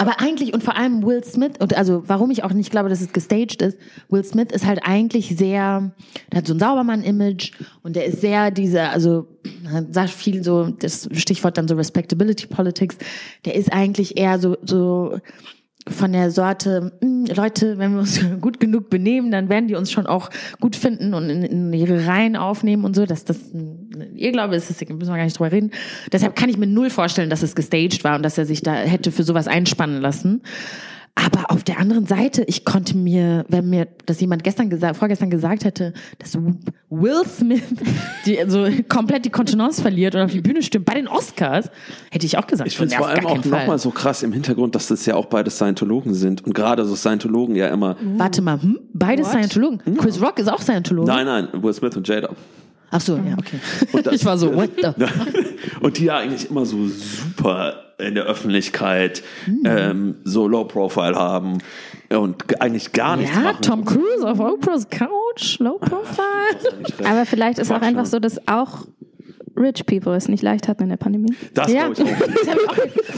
Aber 0.00 0.18
eigentlich 0.18 0.54
und 0.54 0.64
vor 0.64 0.78
allem 0.78 1.04
Will 1.04 1.22
Smith, 1.24 1.58
und 1.58 1.76
also 1.76 2.04
warum 2.06 2.30
ich 2.30 2.42
auch 2.42 2.54
nicht 2.54 2.70
glaube, 2.70 2.88
dass 2.88 3.02
es 3.02 3.12
gestaged 3.12 3.60
ist, 3.60 3.76
Will 4.08 4.24
Smith 4.24 4.50
ist 4.50 4.64
halt 4.64 4.80
eigentlich 4.82 5.36
sehr, 5.36 5.92
der 6.32 6.38
hat 6.38 6.46
so 6.46 6.54
ein 6.54 6.58
Saubermann-Image 6.58 7.52
und 7.82 7.96
der 7.96 8.06
ist 8.06 8.22
sehr 8.22 8.50
dieser, 8.50 8.92
also 8.92 9.26
sagt 9.90 10.08
viel 10.08 10.42
so, 10.42 10.70
das 10.70 11.06
Stichwort 11.12 11.58
dann 11.58 11.68
so 11.68 11.74
Respectability 11.74 12.46
Politics, 12.46 12.96
der 13.44 13.56
ist 13.56 13.74
eigentlich 13.74 14.16
eher 14.16 14.38
so, 14.38 14.56
so 14.62 15.20
von 15.90 16.12
der 16.12 16.30
Sorte, 16.30 16.92
"Hm, 17.00 17.26
Leute, 17.26 17.78
wenn 17.78 17.92
wir 17.92 18.00
uns 18.00 18.20
gut 18.40 18.60
genug 18.60 18.90
benehmen, 18.90 19.30
dann 19.30 19.48
werden 19.48 19.68
die 19.68 19.74
uns 19.74 19.92
schon 19.92 20.06
auch 20.06 20.30
gut 20.60 20.76
finden 20.76 21.14
und 21.14 21.28
in, 21.28 21.42
in 21.42 21.72
ihre 21.72 22.06
Reihen 22.06 22.36
aufnehmen 22.36 22.84
und 22.84 22.96
so. 22.96 23.06
Dass 23.06 23.24
das 23.24 23.38
ein 23.52 24.16
Irrglaube 24.16 24.56
ist, 24.56 24.70
das 24.70 24.80
müssen 24.80 25.10
wir 25.10 25.16
gar 25.16 25.24
nicht 25.24 25.38
drüber 25.38 25.52
reden. 25.52 25.70
Deshalb 26.12 26.36
kann 26.36 26.48
ich 26.48 26.56
mir 26.56 26.66
null 26.66 26.90
vorstellen, 26.90 27.30
dass 27.30 27.42
es 27.42 27.54
gestaged 27.54 28.04
war 28.04 28.16
und 28.16 28.22
dass 28.22 28.38
er 28.38 28.46
sich 28.46 28.62
da 28.62 28.74
hätte 28.74 29.12
für 29.12 29.22
sowas 29.22 29.48
einspannen 29.48 30.00
lassen. 30.00 30.42
Aber 31.26 31.50
auf 31.50 31.64
der 31.64 31.78
anderen 31.78 32.06
Seite, 32.06 32.44
ich 32.46 32.64
konnte 32.64 32.96
mir, 32.96 33.44
wenn 33.48 33.68
mir 33.68 33.88
das 34.06 34.20
jemand 34.20 34.44
gestern 34.44 34.70
gesagt, 34.70 34.96
vorgestern 34.96 35.30
gesagt 35.30 35.64
hätte, 35.64 35.92
dass 36.18 36.36
Will 36.88 37.22
Smith 37.26 37.62
die, 38.26 38.40
also 38.40 38.66
komplett 38.88 39.24
die 39.24 39.30
Kontenance 39.30 39.82
verliert 39.82 40.14
und 40.14 40.22
auf 40.22 40.30
die 40.30 40.40
Bühne 40.40 40.62
stimmt 40.62 40.86
bei 40.86 40.94
den 40.94 41.08
Oscars, 41.08 41.70
hätte 42.10 42.26
ich 42.26 42.38
auch 42.38 42.46
gesagt. 42.46 42.68
Ich 42.68 42.76
finde 42.76 42.94
es 42.94 42.98
vor 42.98 43.08
allem 43.08 43.26
auch 43.26 43.44
nochmal 43.44 43.78
so 43.78 43.90
krass 43.90 44.22
im 44.22 44.32
Hintergrund, 44.32 44.74
dass 44.74 44.86
das 44.88 45.04
ja 45.06 45.14
auch 45.14 45.26
beide 45.26 45.50
Scientologen 45.50 46.14
sind 46.14 46.44
und 46.46 46.54
gerade 46.54 46.84
so 46.84 46.96
Scientologen 46.96 47.54
ja 47.56 47.68
immer, 47.68 47.96
Warte 48.16 48.40
mal, 48.42 48.60
hm? 48.60 48.78
beide 48.92 49.22
What? 49.22 49.30
Scientologen. 49.30 49.80
Chris 49.98 50.20
Rock 50.22 50.38
ist 50.38 50.50
auch 50.50 50.62
Scientologe. 50.62 51.08
nein, 51.08 51.26
nein, 51.26 51.48
Will 51.62 51.72
Smith 51.74 51.96
und 51.96 52.08
Jada. 52.08 52.30
Ach 52.90 53.00
so, 53.00 53.16
ja, 53.16 53.34
okay. 53.38 53.58
Und 53.92 54.06
das- 54.06 54.14
ich 54.20 54.24
war 54.24 54.36
so, 54.38 54.54
what 54.54 54.70
the? 54.76 55.04
Und 55.80 55.98
die 55.98 56.04
ja 56.06 56.18
eigentlich 56.18 56.50
immer 56.50 56.66
so 56.66 56.88
super 56.88 57.74
in 57.98 58.14
der 58.14 58.24
Öffentlichkeit 58.24 59.22
Hm. 59.44 59.62
ähm, 59.64 60.14
so 60.24 60.48
Low 60.48 60.64
Profile 60.64 61.14
haben 61.16 61.58
und 62.08 62.60
eigentlich 62.60 62.92
gar 62.92 63.16
nichts 63.16 63.34
Ja, 63.36 63.42
machen. 63.42 63.62
Tom 63.62 63.84
Cruise 63.84 64.26
auf 64.28 64.40
Oprah's 64.40 64.88
Couch, 64.90 65.58
low 65.60 65.78
profile. 65.78 66.74
Aber 67.04 67.24
vielleicht 67.26 67.58
ist 67.58 67.70
auch 67.70 67.80
einfach 67.82 68.06
so, 68.06 68.18
dass 68.18 68.48
auch 68.48 68.86
Rich 69.60 69.84
People 69.86 70.14
es 70.16 70.28
nicht 70.28 70.42
leicht 70.42 70.66
hatten 70.68 70.84
in 70.84 70.88
der 70.88 70.96
Pandemie. 70.96 71.34
Das 71.54 71.70
Ja. 71.72 71.88
glaube 71.88 72.10
ich 72.10 72.22
auch. 72.22 72.26
Das 72.26 72.48
hab 72.48 72.56
ich 72.56 72.68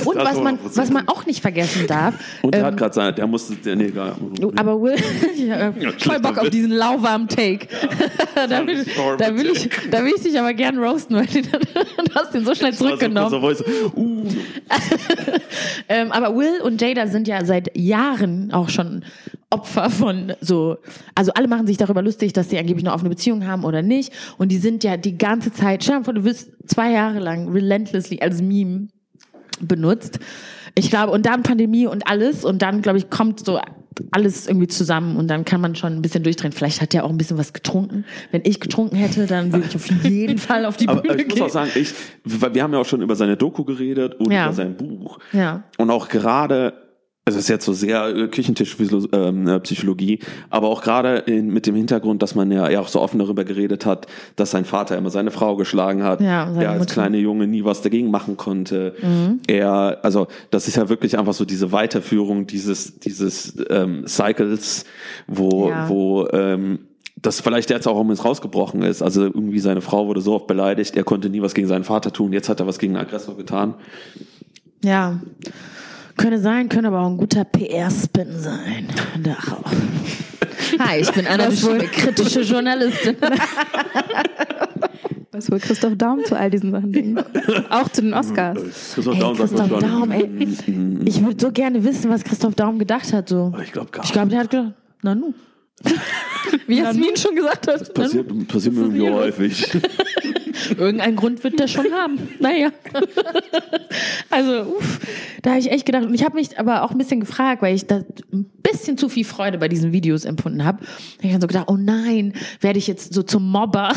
auch- 0.02 0.06
Und 0.06 0.16
Das 0.16 0.24
was 0.24 0.40
man, 0.42 0.56
100%. 0.58 0.76
was 0.76 0.90
man 0.90 1.08
auch 1.08 1.24
nicht 1.26 1.40
vergessen 1.40 1.86
darf, 1.86 2.14
Und 2.42 2.52
der 2.54 2.60
ähm, 2.62 2.66
hat 2.66 2.76
gerade 2.76 2.94
sein, 2.94 3.14
der 3.14 3.26
musste, 3.26 3.54
der, 3.54 3.76
nee, 3.76 3.84
egal. 3.86 4.14
aber 4.56 4.82
Will, 4.82 4.96
ich 5.36 5.50
hab 5.50 6.02
voll 6.02 6.20
Bock 6.20 6.38
auf 6.38 6.50
diesen 6.50 6.72
lauwarmen 6.72 7.28
Take. 7.28 7.68
da, 8.34 8.66
will, 8.66 8.84
da, 9.18 9.36
will 9.36 9.46
ich, 9.52 9.70
da 9.90 10.04
will 10.04 10.12
ich 10.16 10.22
dich 10.22 10.38
aber 10.38 10.52
gern 10.54 10.78
roasten, 10.78 11.16
weil 11.16 11.26
du, 11.26 11.42
du 11.42 12.14
hast 12.14 12.34
den 12.34 12.44
so 12.44 12.54
schnell 12.54 12.74
zurückgenommen. 12.74 13.30
So, 13.30 13.38
uh, 13.96 14.24
Ähm, 15.88 16.12
aber 16.12 16.34
Will 16.36 16.60
und 16.62 16.80
Jada 16.80 17.06
sind 17.06 17.28
ja 17.28 17.44
seit 17.44 17.76
Jahren 17.76 18.52
auch 18.52 18.68
schon 18.68 19.04
Opfer 19.52 19.90
von 19.90 20.32
so, 20.40 20.76
also 21.14 21.32
alle 21.34 21.46
machen 21.48 21.66
sich 21.66 21.76
darüber 21.76 22.02
lustig, 22.02 22.32
dass 22.32 22.50
sie 22.50 22.58
angeblich 22.58 22.84
eine 22.84 22.94
offene 22.94 23.10
Beziehung 23.10 23.46
haben 23.46 23.64
oder 23.64 23.82
nicht. 23.82 24.12
Und 24.38 24.50
die 24.50 24.58
sind 24.58 24.82
ja 24.84 24.96
die 24.96 25.16
ganze 25.18 25.52
Zeit, 25.52 25.86
dir 25.86 26.00
mal 26.00 26.12
du 26.12 26.24
wirst 26.24 26.50
zwei 26.66 26.90
Jahre 26.92 27.18
lang 27.20 27.48
relentlessly 27.52 28.20
als 28.20 28.42
Meme 28.42 28.88
benutzt. 29.60 30.18
Ich 30.74 30.90
glaube, 30.90 31.12
und 31.12 31.26
dann 31.26 31.42
Pandemie 31.42 31.86
und 31.86 32.08
alles 32.08 32.44
und 32.44 32.62
dann, 32.62 32.82
glaube 32.82 32.98
ich, 32.98 33.10
kommt 33.10 33.44
so 33.44 33.60
alles 34.10 34.46
irgendwie 34.46 34.68
zusammen 34.68 35.16
und 35.18 35.28
dann 35.28 35.44
kann 35.44 35.60
man 35.60 35.74
schon 35.76 35.92
ein 35.92 36.00
bisschen 36.02 36.22
durchdrehen. 36.22 36.52
Vielleicht 36.52 36.80
hat 36.80 36.94
er 36.94 37.04
auch 37.04 37.10
ein 37.10 37.18
bisschen 37.18 37.36
was 37.36 37.52
getrunken. 37.52 38.06
Wenn 38.30 38.40
ich 38.44 38.58
getrunken 38.58 38.96
hätte, 38.96 39.26
dann 39.26 39.52
würde 39.52 39.66
ich 39.68 39.76
auf 39.76 39.86
jeden 40.02 40.38
Fall 40.38 40.64
auf 40.64 40.78
die 40.78 40.88
aber 40.88 41.02
Bühne 41.02 41.16
ich 41.20 41.26
muss 41.26 41.34
gehen. 41.34 41.42
auch 41.44 41.50
sagen, 41.50 41.70
ich, 41.74 41.92
weil 42.24 42.54
wir 42.54 42.62
haben 42.62 42.72
ja 42.72 42.78
auch 42.78 42.86
schon 42.86 43.02
über 43.02 43.14
seine 43.16 43.36
Doku 43.36 43.64
geredet 43.64 44.14
und 44.14 44.32
Ja. 44.32 44.44
über 44.46 44.54
sein 44.54 44.76
Buch. 44.78 45.18
Ja. 45.34 45.64
Und 45.76 45.90
auch 45.90 46.08
gerade, 46.08 46.72
es 47.24 47.36
ist 47.36 47.48
jetzt 47.48 47.64
so 47.64 47.72
sehr 47.72 48.06
äh, 48.08 48.26
Küchentischpsychologie, 48.28 50.18
aber 50.50 50.68
auch 50.68 50.82
gerade 50.82 51.22
mit 51.42 51.66
dem 51.66 51.74
Hintergrund, 51.76 52.22
dass 52.22 52.34
man 52.34 52.50
ja, 52.50 52.80
auch 52.80 52.88
so 52.88 53.00
offen 53.00 53.18
darüber 53.18 53.44
geredet 53.44 53.86
hat, 53.86 54.06
dass 54.36 54.50
sein 54.50 54.64
Vater 54.64 54.96
immer 54.98 55.10
seine 55.10 55.30
Frau 55.30 55.56
geschlagen 55.56 56.02
hat, 56.02 56.20
Ja, 56.20 56.52
er 56.58 56.70
als 56.70 56.80
Mutter. 56.80 56.94
kleine 56.94 57.18
Junge 57.18 57.46
nie 57.46 57.64
was 57.64 57.82
dagegen 57.82 58.10
machen 58.10 58.36
konnte. 58.36 58.94
Er, 59.46 59.98
also 60.02 60.26
das 60.50 60.66
ist 60.68 60.76
ja 60.76 60.88
wirklich 60.88 61.18
einfach 61.18 61.34
so 61.34 61.44
diese 61.44 61.70
Weiterführung 61.72 62.46
dieses 62.46 62.98
dieses 62.98 63.54
ähm, 63.70 64.06
Cycles, 64.06 64.84
wo 65.26 65.68
Ja. 65.68 65.88
wo 65.88 66.26
ähm, 66.32 66.80
das 67.20 67.40
vielleicht 67.40 67.70
jetzt 67.70 67.86
auch 67.86 67.96
um 68.00 68.10
uns 68.10 68.24
rausgebrochen 68.24 68.82
ist. 68.82 69.00
Also 69.00 69.22
irgendwie 69.22 69.60
seine 69.60 69.80
Frau 69.80 70.08
wurde 70.08 70.20
so 70.20 70.34
oft 70.34 70.48
beleidigt, 70.48 70.96
er 70.96 71.04
konnte 71.04 71.28
nie 71.30 71.40
was 71.40 71.54
gegen 71.54 71.68
seinen 71.68 71.84
Vater 71.84 72.12
tun, 72.12 72.32
jetzt 72.32 72.48
hat 72.48 72.58
er 72.58 72.66
was 72.66 72.80
gegen 72.80 72.94
den 72.94 73.02
Aggressor 73.02 73.36
getan. 73.36 73.74
Ja. 74.82 75.20
Könnte 76.16 76.38
sein, 76.38 76.68
könnte 76.68 76.88
aber 76.88 77.00
auch 77.00 77.08
ein 77.10 77.16
guter 77.16 77.44
PR-Spin 77.44 78.38
sein. 78.38 78.86
Dach 79.22 79.52
auch. 79.52 79.72
Hi, 80.78 81.00
ich 81.00 81.10
bin 81.12 81.26
Anna 81.26 81.46
Das 81.46 81.62
wohl- 81.64 81.78
kritische 81.78 82.40
Journalistin. 82.42 83.16
Was 85.32 85.50
wohl 85.50 85.58
Christoph 85.60 85.94
Daum 85.96 86.24
zu 86.24 86.36
all 86.36 86.50
diesen 86.50 86.70
Sachen 86.70 86.92
denkt. 86.92 87.24
Auch 87.70 87.88
zu 87.88 88.02
den 88.02 88.12
Oscars. 88.14 88.58
Christoph 88.94 89.14
Ey, 89.14 89.20
Daum 89.20 89.36
sagt 89.36 89.56
Christoph. 89.56 89.78
Daum, 89.80 90.10
ey. 90.10 90.48
Ich 91.06 91.22
würde 91.24 91.36
so 91.40 91.50
gerne 91.50 91.82
wissen, 91.84 92.10
was 92.10 92.22
Christoph 92.24 92.54
Daum 92.54 92.78
gedacht 92.78 93.12
hat. 93.12 93.28
So. 93.28 93.52
Ich 93.62 93.72
glaube 93.72 93.90
gar 93.90 94.04
Ich 94.04 94.12
glaube, 94.12 94.28
der 94.28 94.40
hat 94.40 94.50
gedacht, 94.50 94.72
na 95.02 95.14
nu. 95.14 95.34
Wie 96.66 96.78
Jasmin 96.78 97.16
schon 97.16 97.34
gesagt 97.34 97.66
hat. 97.66 97.80
nu. 97.88 97.94
Passiert, 97.94 98.48
passiert 98.48 98.74
mir 98.74 98.80
irgendwie 98.82 99.10
häufig. 99.10 99.70
Irgendeinen 100.76 101.16
Grund 101.16 101.42
wird 101.44 101.58
der 101.58 101.68
schon 101.68 101.86
haben. 101.92 102.18
Naja. 102.40 102.70
Also, 104.30 104.62
uff, 104.76 105.00
da 105.42 105.50
habe 105.50 105.60
ich 105.60 105.70
echt 105.70 105.86
gedacht. 105.86 106.04
Und 106.04 106.14
ich 106.14 106.24
habe 106.24 106.34
mich 106.36 106.58
aber 106.58 106.82
auch 106.82 106.90
ein 106.90 106.98
bisschen 106.98 107.20
gefragt, 107.20 107.62
weil 107.62 107.74
ich 107.74 107.86
da 107.86 108.02
ein 108.32 108.46
bisschen 108.62 108.96
zu 108.96 109.08
viel 109.08 109.24
Freude 109.24 109.58
bei 109.58 109.68
diesen 109.68 109.92
Videos 109.92 110.24
empfunden 110.24 110.64
habe. 110.64 110.78
Ich 111.20 111.30
habe 111.32 111.40
so 111.40 111.46
gedacht, 111.46 111.66
oh 111.68 111.76
nein, 111.76 112.32
werde 112.60 112.78
ich 112.78 112.86
jetzt 112.86 113.12
so 113.12 113.22
zum 113.22 113.50
Mobber? 113.50 113.92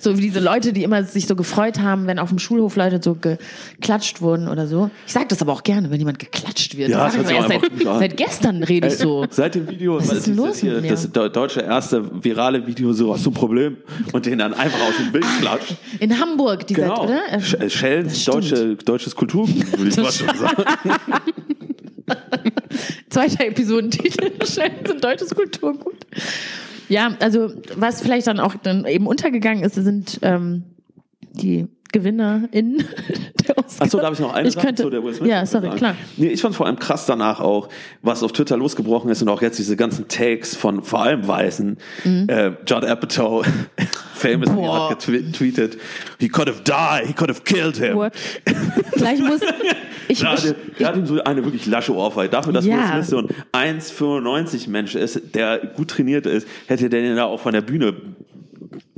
So 0.00 0.16
wie 0.16 0.20
diese 0.22 0.40
Leute, 0.40 0.72
die 0.72 0.82
immer 0.82 1.02
sich 1.04 1.26
so 1.26 1.34
gefreut 1.36 1.78
haben, 1.80 2.06
wenn 2.06 2.18
auf 2.18 2.28
dem 2.28 2.38
Schulhof 2.38 2.76
Leute 2.76 3.00
so 3.02 3.14
geklatscht 3.16 4.20
wurden 4.20 4.48
oder 4.48 4.66
so. 4.66 4.90
Ich 5.06 5.12
sage 5.12 5.26
das 5.28 5.40
aber 5.42 5.52
auch 5.52 5.62
gerne, 5.62 5.90
wenn 5.90 5.98
jemand 5.98 6.18
geklatscht 6.18 6.76
wird. 6.76 6.90
Ja, 6.90 7.04
das 7.06 7.16
das 7.16 7.30
ich 7.30 7.36
erst 7.36 7.48
seit, 7.48 7.62
seit 7.98 8.16
gestern 8.16 8.62
rede 8.62 8.88
ich 8.88 8.96
so. 8.98 9.24
Seit 9.30 9.54
dem 9.54 9.68
Video, 9.68 9.96
Was 9.98 10.12
ist 10.12 10.26
los 10.28 10.58
hier, 10.58 10.80
das 10.80 11.08
deu- 11.12 11.28
deutsche 11.28 11.60
erste 11.60 12.22
virale 12.24 12.66
Video, 12.66 12.92
so 12.92 13.12
hast 13.14 13.24
du 13.26 13.30
ein 13.30 13.34
Problem 13.34 13.76
und 14.12 14.26
den 14.26 14.38
dann 14.38 14.54
einfach 14.54 14.80
aus 14.88 14.96
dem 14.98 15.10
Bild 15.12 15.24
klatscht. 15.40 15.74
In 16.00 16.18
Hamburg, 16.18 16.66
dieser, 16.66 16.82
Genau. 16.82 17.04
oder? 17.04 17.20
Sch- 17.38 17.58
äh, 17.60 17.70
stimmt. 17.70 18.28
deutsche, 18.28 18.76
deutsches 18.76 19.14
Kulturgut, 19.16 19.78
würde 19.78 19.88
ich 19.90 19.94
fast 19.94 20.18
schon 20.18 20.28
sagen. 20.36 20.64
Zweiter 23.10 23.46
Episodentitel. 23.46 24.32
Schellen 24.46 24.84
sind 24.86 25.04
deutsches 25.04 25.34
Kulturgut. 25.34 25.94
Ja, 26.88 27.14
also 27.20 27.52
was 27.76 28.00
vielleicht 28.00 28.26
dann 28.26 28.40
auch 28.40 28.54
dann 28.56 28.84
eben 28.86 29.06
untergegangen 29.06 29.64
ist, 29.64 29.74
sind 29.76 30.18
ähm, 30.22 30.64
die 31.32 31.66
Gewinnerin 31.92 32.82
der 33.46 33.58
Oscars. 33.58 33.80
Achso, 33.80 33.98
da 33.98 34.04
habe 34.04 34.14
ich 34.14 34.20
noch 34.20 34.32
eine 34.34 34.48
ich 34.48 34.54
Sache 34.54 34.66
könnte, 34.66 34.82
zu 34.82 34.90
der 34.90 35.04
Will 35.04 35.14
Smith 35.14 35.28
Ja, 35.30 35.44
sorry, 35.46 35.66
sagen. 35.66 35.76
klar. 35.78 35.94
Nee, 36.16 36.28
ich 36.28 36.40
fand 36.40 36.54
vor 36.54 36.66
allem 36.66 36.78
krass 36.78 37.06
danach 37.06 37.40
auch, 37.40 37.68
was 38.02 38.22
auf 38.22 38.32
Twitter 38.32 38.56
losgebrochen 38.56 39.10
ist 39.10 39.22
und 39.22 39.28
auch 39.28 39.42
jetzt 39.42 39.58
diese 39.58 39.76
ganzen 39.76 40.08
Takes 40.08 40.56
von 40.56 40.82
vor 40.82 41.02
allem 41.02 41.26
Weißen. 41.28 41.76
Äh, 42.28 42.52
John 42.66 42.84
Apatow, 42.84 43.44
famously, 44.14 44.52
Mhm. 44.54 44.56
Boah. 44.56 44.90
hat 44.90 44.98
getweetet, 45.06 45.78
he 46.18 46.28
could 46.28 46.48
have 46.48 46.62
died, 46.64 47.06
he 47.06 47.12
could 47.12 47.28
have 47.30 47.42
killed 47.44 47.76
him. 47.76 47.96
What? 47.96 48.12
Vielleicht 48.94 49.22
muss 49.22 49.40
ich 50.08 50.20
Ja, 50.20 50.34
der, 50.34 50.54
der 50.78 50.88
hat 50.88 50.96
ihm 50.96 51.06
so 51.06 51.22
eine 51.22 51.44
wirklich 51.44 51.66
lasche 51.66 51.94
Ohrfeige. 51.94 52.30
Dafür, 52.30 52.52
dass 52.52 52.64
Ja. 52.64 52.94
Will 52.96 53.02
Smith 53.04 53.06
so 53.08 53.18
ein 53.52 53.78
1,95 53.80 54.70
Mensch 54.70 54.94
ist, 54.94 55.34
der 55.34 55.58
gut 55.58 55.88
trainiert 55.88 56.26
ist, 56.26 56.46
hätte 56.66 56.88
der 56.88 57.02
den 57.02 57.16
da 57.16 57.24
auch 57.24 57.40
von 57.40 57.52
der 57.52 57.60
Bühne 57.62 57.94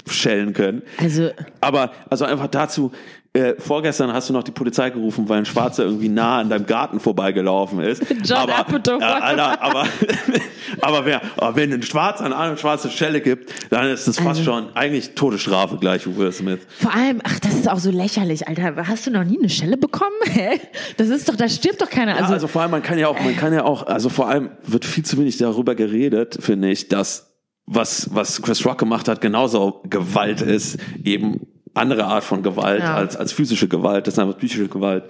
schellen 0.09 0.53
können. 0.53 0.83
Also- 0.99 1.31
aber 1.61 1.93
also 2.11 2.25
einfach 2.25 2.49
dazu. 2.49 2.93
Äh, 3.37 3.57
vorgestern 3.59 4.13
hast 4.13 4.29
du 4.29 4.33
noch 4.33 4.45
die 4.45 4.53
Polizei 4.53 4.91
gerufen, 4.91 5.29
weil 5.29 5.39
ein 5.39 5.45
Schwarzer 5.45 5.83
irgendwie 5.83 6.09
nah 6.09 6.39
an 6.39 6.49
deinem 6.51 6.67
Garten 6.67 7.01
vorbeigelaufen 7.01 7.81
ist. 7.81 8.01
John 8.25 8.39
aber, 8.39 8.59
Apatow. 8.59 9.01
äh, 9.01 9.05
Alter, 9.05 9.61
aber, 9.61 9.89
aber, 10.81 11.05
wer, 11.05 11.21
aber 11.37 11.57
wenn 11.57 11.73
ein 11.73 11.83
Schwarzer 11.83 12.27
an 12.27 12.33
eine 12.33 12.57
schwarze 12.57 12.91
Stelle 12.91 13.21
gibt, 13.21 13.53
dann 13.73 13.87
ist 13.89 14.07
das 14.07 14.19
fast 14.19 14.29
Also- 14.39 14.45
schon 14.45 14.69
eigentlich 14.77 15.17
Todesstrafe 15.17 15.79
gleich 15.79 16.07
Will 16.17 16.31
Smith. 16.31 16.61
Vor 16.79 16.95
allem, 16.95 17.21
ach, 17.25 17.41
das 17.41 17.55
ist 17.55 17.69
auch 17.69 17.81
so 17.81 17.91
lächerlich, 17.91 18.47
Alter. 18.47 18.87
Hast 18.87 19.05
du 19.09 19.11
noch 19.11 19.25
nie 19.25 19.39
eine 19.41 19.49
Schelle 19.49 19.79
bekommen? 19.79 20.13
Hä? 20.33 20.61
Das 20.97 21.09
ist 21.09 21.29
doch, 21.29 21.35
da 21.35 21.49
stirbt 21.49 21.83
doch 21.83 21.91
keiner. 21.91 22.13
Ja, 22.15 22.21
Also, 22.23 22.35
also, 22.35 22.47
vor 22.47 22.63
allem, 22.63 22.71
man 22.71 22.85
kann 22.85 22.99
ja 22.99 23.09
auch, 23.09 23.19
man 23.21 23.37
kann 23.37 23.53
ja 23.53 23.65
auch, 23.65 23.85
also 23.89 24.11
vor 24.11 24.29
allem 24.29 24.51
wird 24.65 24.85
viel 24.85 25.05
zu 25.05 25.19
wenig 25.19 25.39
darüber 25.39 25.75
geredet, 25.75 26.39
finde 26.41 26.71
ich, 26.71 26.87
dass 26.87 27.34
was, 27.67 28.11
was 28.15 28.43
Chris 28.43 28.65
Rock 28.67 28.79
gemacht 28.79 29.09
hat, 29.09 29.21
genauso 29.21 29.81
Gewalt 29.89 30.41
ist, 30.43 30.79
eben 31.03 31.41
andere 31.73 32.05
Art 32.05 32.23
von 32.25 32.43
Gewalt 32.43 32.81
Ja. 32.81 32.95
als, 32.95 33.17
als 33.17 33.33
physische 33.33 33.69
Gewalt, 33.69 34.07
das 34.07 34.15
ist 34.15 34.19
einfach 34.21 34.39
psychische 34.39 34.69
Gewalt. 34.69 35.05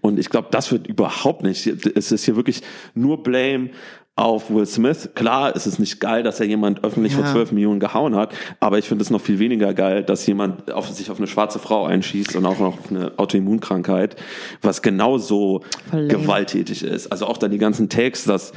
Und 0.00 0.18
ich 0.18 0.28
glaube, 0.30 0.48
das 0.50 0.72
wird 0.72 0.86
überhaupt 0.86 1.42
nicht, 1.42 1.66
es 1.66 2.10
ist 2.12 2.24
hier 2.24 2.34
wirklich 2.36 2.62
nur 2.94 3.22
Blame 3.22 3.70
auf 4.16 4.50
Will 4.50 4.66
Smith. 4.66 5.10
Klar, 5.14 5.52
es 5.54 5.68
ist 5.68 5.78
nicht 5.78 6.00
geil, 6.00 6.24
dass 6.24 6.40
er 6.40 6.46
jemand 6.46 6.82
öffentlich 6.82 7.12
Ja. 7.12 7.20
vor 7.20 7.26
12 7.30 7.52
Millionen 7.52 7.78
gehauen 7.78 8.16
hat, 8.16 8.32
aber 8.58 8.78
ich 8.78 8.86
finde 8.88 9.02
es 9.02 9.10
noch 9.10 9.20
viel 9.20 9.38
weniger 9.38 9.72
geil, 9.74 10.02
dass 10.02 10.26
jemand 10.26 10.72
auf, 10.72 10.88
sich 10.88 11.08
auf 11.12 11.18
eine 11.18 11.28
schwarze 11.28 11.60
Frau 11.60 11.84
einschießt 11.84 12.34
und 12.34 12.44
auch 12.46 12.58
noch 12.58 12.78
auf 12.78 12.90
eine 12.90 13.12
Autoimmunkrankheit, 13.16 14.16
was 14.60 14.82
genauso 14.82 15.60
lame. 15.92 16.08
gewalttätig 16.08 16.82
ist. 16.82 17.12
Also 17.12 17.26
auch 17.26 17.36
dann 17.36 17.52
die 17.52 17.58
ganzen 17.58 17.88
Takes, 17.88 18.24
dass 18.24 18.52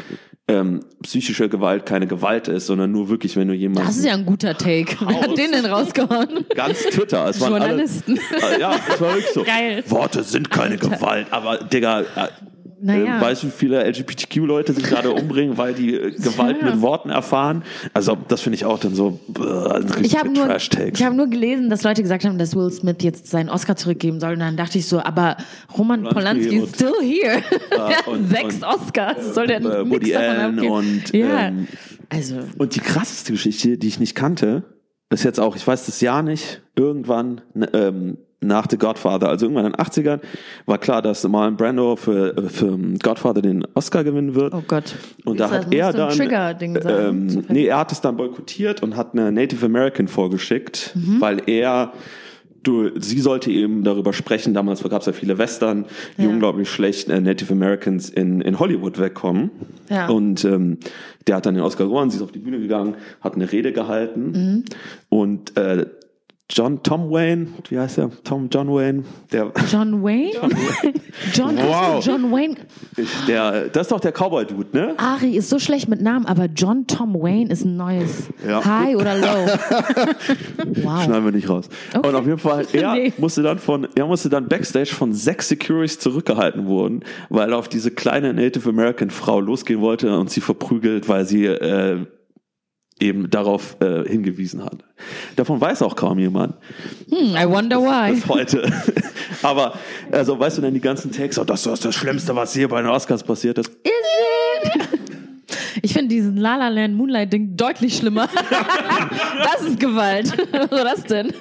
ähm, 0.52 0.82
psychische 1.04 1.50
Gewalt 1.50 1.86
keine 1.86 2.08
Gewalt 2.08 2.48
ist, 2.48 2.68
sondern 2.68 2.92
nur 2.92 3.10
wirklich, 3.10 3.36
wenn 3.36 3.48
du 3.48 3.54
jemanden 3.54 3.88
das 3.88 3.98
ist 3.98 4.06
ja 4.06 4.14
ein 4.14 4.26
guter 4.26 4.58
Take. 4.58 4.98
Wer 5.00 5.22
hat 5.22 5.38
den 5.38 5.52
denn 5.52 5.66
rausgehauen? 5.66 6.46
ganz 6.56 6.84
Twitter. 6.84 7.30
Es 7.30 7.40
waren 7.40 7.52
Journalisten. 7.52 8.20
Alle, 8.42 8.56
äh, 8.56 8.60
ja, 8.60 8.76
es 8.90 9.02
war 9.02 9.10
wirklich 9.14 9.34
so. 9.34 9.44
Geil. 9.44 9.84
Worte 9.88 10.24
sind 10.24 10.50
keine 10.50 10.78
Gewalt, 10.78 11.28
aber 11.32 11.58
Digga, 11.58 12.02
äh, 12.02 12.28
Naja. 12.82 13.18
äh, 13.18 13.22
weißt 13.22 13.44
du, 13.44 13.48
wie 13.48 13.52
viele 13.52 13.84
LGBTQ-Leute 13.88 14.74
sich 14.74 14.84
gerade 14.84 15.12
umbringen, 15.12 15.58
weil 15.58 15.74
die 15.74 15.94
äh, 15.96 16.12
Gewalt 16.18 16.58
Ja. 16.62 16.72
mit 16.72 16.82
Worten 16.82 17.10
erfahren? 17.10 17.64
Also 17.94 18.18
das 18.28 18.42
finde 18.42 18.56
ich 18.56 18.66
auch 18.66 18.80
dann 18.80 18.96
so 18.96 19.20
äh, 19.38 19.42
ein 19.76 19.86
Ich 20.04 20.18
habe 20.18 20.30
nur, 20.32 20.56
ich 20.56 21.04
hab 21.04 21.14
nur 21.14 21.28
gelesen, 21.28 21.70
dass 21.70 21.84
Leute 21.84 22.02
gesagt 22.02 22.26
haben, 22.26 22.38
dass 22.38 22.56
Will 22.56 22.72
Smith 22.72 22.98
jetzt 23.02 23.28
seinen 23.28 23.50
Oscar 23.50 23.76
zurückgeben 23.76 24.20
soll. 24.20 24.34
Und 24.34 24.40
dann 24.40 24.58
dachte 24.58 24.78
ich 24.78 24.88
so, 24.88 25.00
aber 25.00 25.38
Roman 25.78 26.04
Polanski 26.04 26.48
Polanski 26.48 26.58
ist 26.58 26.76
still 26.76 26.94
here. 27.02 27.42
Hat 27.96 28.08
und- 28.08 28.30
Sechs 28.30 28.56
und, 28.56 28.64
Oscars. 28.64 29.34
Soll 29.36 29.48
der 29.48 29.62
äh, 29.62 29.90
Woody 29.90 30.16
Allen 30.16 30.56
abgeben? 30.58 30.72
und, 30.74 31.14
ja. 31.14 31.48
ähm, 31.48 31.68
also, 32.10 32.36
Und 32.58 32.76
die 32.76 32.80
krasseste 32.80 33.32
Geschichte, 33.34 33.78
die 33.78 33.88
ich 33.88 34.00
nicht 34.00 34.16
kannte, 34.16 34.64
ist 35.10 35.24
jetzt 35.24 35.40
auch, 35.40 35.56
ich 35.56 35.66
weiß 35.66 35.86
das 35.86 36.02
Jahr 36.02 36.24
nicht, 36.24 36.62
irgendwann 36.76 37.42
ne, 37.54 37.70
ähm, 37.74 38.18
nach 38.44 38.66
The 38.70 38.78
Godfather, 38.78 39.30
also 39.30 39.46
irgendwann 39.46 39.68
in 39.68 39.72
den 39.74 39.80
80ern, 39.82 40.20
war 40.66 40.78
klar, 40.80 41.02
dass 41.04 41.28
Marlon 41.28 41.58
Brando 41.58 41.96
für, 41.96 42.50
für 42.50 42.76
Godfather 43.02 43.42
den 43.44 43.66
Oscar 43.76 44.04
gewinnen 44.04 44.34
wird. 44.34 44.54
oh 44.56 44.64
Gott. 44.68 44.96
Und 45.26 45.40
da 45.40 45.50
hat 45.52 45.72
er 45.74 45.94
dann, 45.94 46.10
Trigger-Ding 46.18 46.80
ähm, 46.88 47.44
nee, 47.50 47.66
er 47.68 47.78
hat 47.78 47.92
es 47.92 48.02
dann 48.02 48.18
boykottiert 48.18 48.82
und 48.82 48.96
hat 48.98 49.14
eine 49.14 49.32
Native 49.32 49.66
American 49.66 50.08
vorgeschickt, 50.08 50.92
Mhm. 50.96 51.22
weil 51.22 51.42
er, 51.46 51.94
du, 52.64 52.90
sie 53.00 53.20
sollte 53.20 53.52
eben 53.52 53.84
darüber 53.84 54.12
sprechen, 54.12 54.54
damals 54.56 54.82
gab 54.84 55.02
es 55.02 55.06
ja 55.06 55.14
viele 55.14 55.38
Western, 55.38 55.86
die 56.18 56.24
Ja. 56.24 56.30
unglaublich 56.30 56.68
schlecht 56.70 57.10
äh, 57.10 57.22
Native 57.22 57.54
Americans 57.54 58.10
in, 58.10 58.42
in 58.42 58.58
Hollywood 58.58 58.98
wegkommen. 59.00 59.52
Ja. 59.90 60.08
Und 60.10 60.44
ähm, 60.46 60.78
der 61.28 61.36
hat 61.36 61.46
dann 61.46 61.54
den 61.54 61.64
Oscar 61.64 61.86
gewonnen, 61.86 62.10
sie 62.10 62.18
ist 62.18 62.24
auf 62.24 62.32
die 62.32 62.40
Bühne 62.40 62.60
gegangen, 62.60 62.96
hat 63.22 63.36
eine 63.36 63.52
Rede 63.52 63.72
gehalten 63.72 64.32
Mhm. 64.32 64.64
und 65.10 65.56
äh, 65.58 65.86
John 66.54 66.84
Tom 66.84 67.10
Wayne, 67.10 67.48
wie 67.70 67.80
heißt 67.80 67.98
er? 67.98 68.12
Tom 68.26 68.50
John 68.52 68.68
Wayne, 68.68 69.04
der 69.32 69.52
John 69.72 70.04
Wayne? 70.04 70.32
John, 71.34 71.58
Wow. 71.62 72.06
John 72.06 72.30
Wayne. 72.32 72.56
der 73.28 73.70
das 73.70 73.84
ist 73.88 73.92
doch 73.92 74.02
der 74.02 74.12
Cowboy 74.12 74.46
Dude, 74.46 74.68
ne? 74.74 74.94
Ari 74.98 75.38
ist 75.38 75.50
so 75.50 75.60
schlecht 75.60 75.88
mit 75.88 76.02
Namen, 76.02 76.26
aber 76.26 76.48
John 76.54 76.88
Tom 76.88 77.14
Wayne 77.14 77.50
ist 77.52 77.64
ein 77.64 77.78
neues. 77.78 78.28
Ja. 78.46 78.64
High 78.66 78.98
oder 78.98 79.16
low? 79.18 79.48
wow. 80.84 81.04
Schneiden 81.04 81.24
wir 81.26 81.32
nicht 81.32 81.48
raus. 81.50 81.70
Okay. 81.96 82.08
Und 82.08 82.16
auf 82.16 82.26
jeden 82.26 82.38
Fall, 82.40 82.66
er 82.74 82.94
Nee. 82.96 83.14
musste 83.18 83.42
dann 83.44 83.58
von, 83.60 83.88
er 83.96 84.06
musste 84.06 84.28
dann 84.30 84.48
backstage 84.50 84.88
von 84.94 85.14
sechs 85.14 85.48
Securities 85.48 86.00
zurückgehalten 86.00 86.66
wurden, 86.68 87.04
weil 87.30 87.52
er 87.52 87.58
auf 87.58 87.70
diese 87.70 87.92
kleine 87.92 88.34
Native 88.34 88.68
American 88.70 89.10
Frau 89.10 89.40
losgehen 89.40 89.80
wollte 89.80 90.18
und 90.18 90.30
sie 90.30 90.42
verprügelt, 90.42 91.08
weil 91.08 91.26
sie 91.26 91.46
äh, 91.46 92.06
eben 93.02 93.30
darauf 93.30 93.78
äh, 93.82 94.08
hingewiesen 94.08 94.64
hat. 94.64 94.78
Davon 95.36 95.60
weiß 95.60 95.82
auch 95.82 95.96
kaum 95.96 96.20
jemand 96.20 96.56
Hm, 97.10 97.36
I 97.36 97.48
wonder 97.48 97.80
why. 97.82 98.14
bis 98.14 98.28
heute. 98.28 98.72
Aber 99.42 99.74
also 100.12 100.40
weißt 100.40 100.58
du 100.60 100.62
denn 100.62 100.74
die 100.74 100.82
ganzen 100.82 101.12
Takes, 101.12 101.40
oh, 101.40 101.44
das 101.44 101.66
ist 101.66 101.84
das 101.86 101.96
Schlimmste, 101.96 102.36
was 102.36 102.54
hier 102.54 102.68
bei 102.68 102.82
den 102.82 102.90
Oscars 102.92 103.24
passiert 103.24 103.58
ist. 103.58 103.72
Ich 105.84 105.94
finde 105.94 106.10
diesen 106.10 106.38
La 106.38 106.58
La 106.58 106.68
Land 106.70 106.96
Moonlight 106.96 107.34
Ding 107.34 107.58
deutlich 107.58 107.98
schlimmer. 107.98 108.30
das 109.44 109.68
ist 109.68 109.80
Gewalt. 109.80 110.32
Was 110.52 110.70
war 110.72 110.84
das 110.84 111.04
denn? 111.04 111.34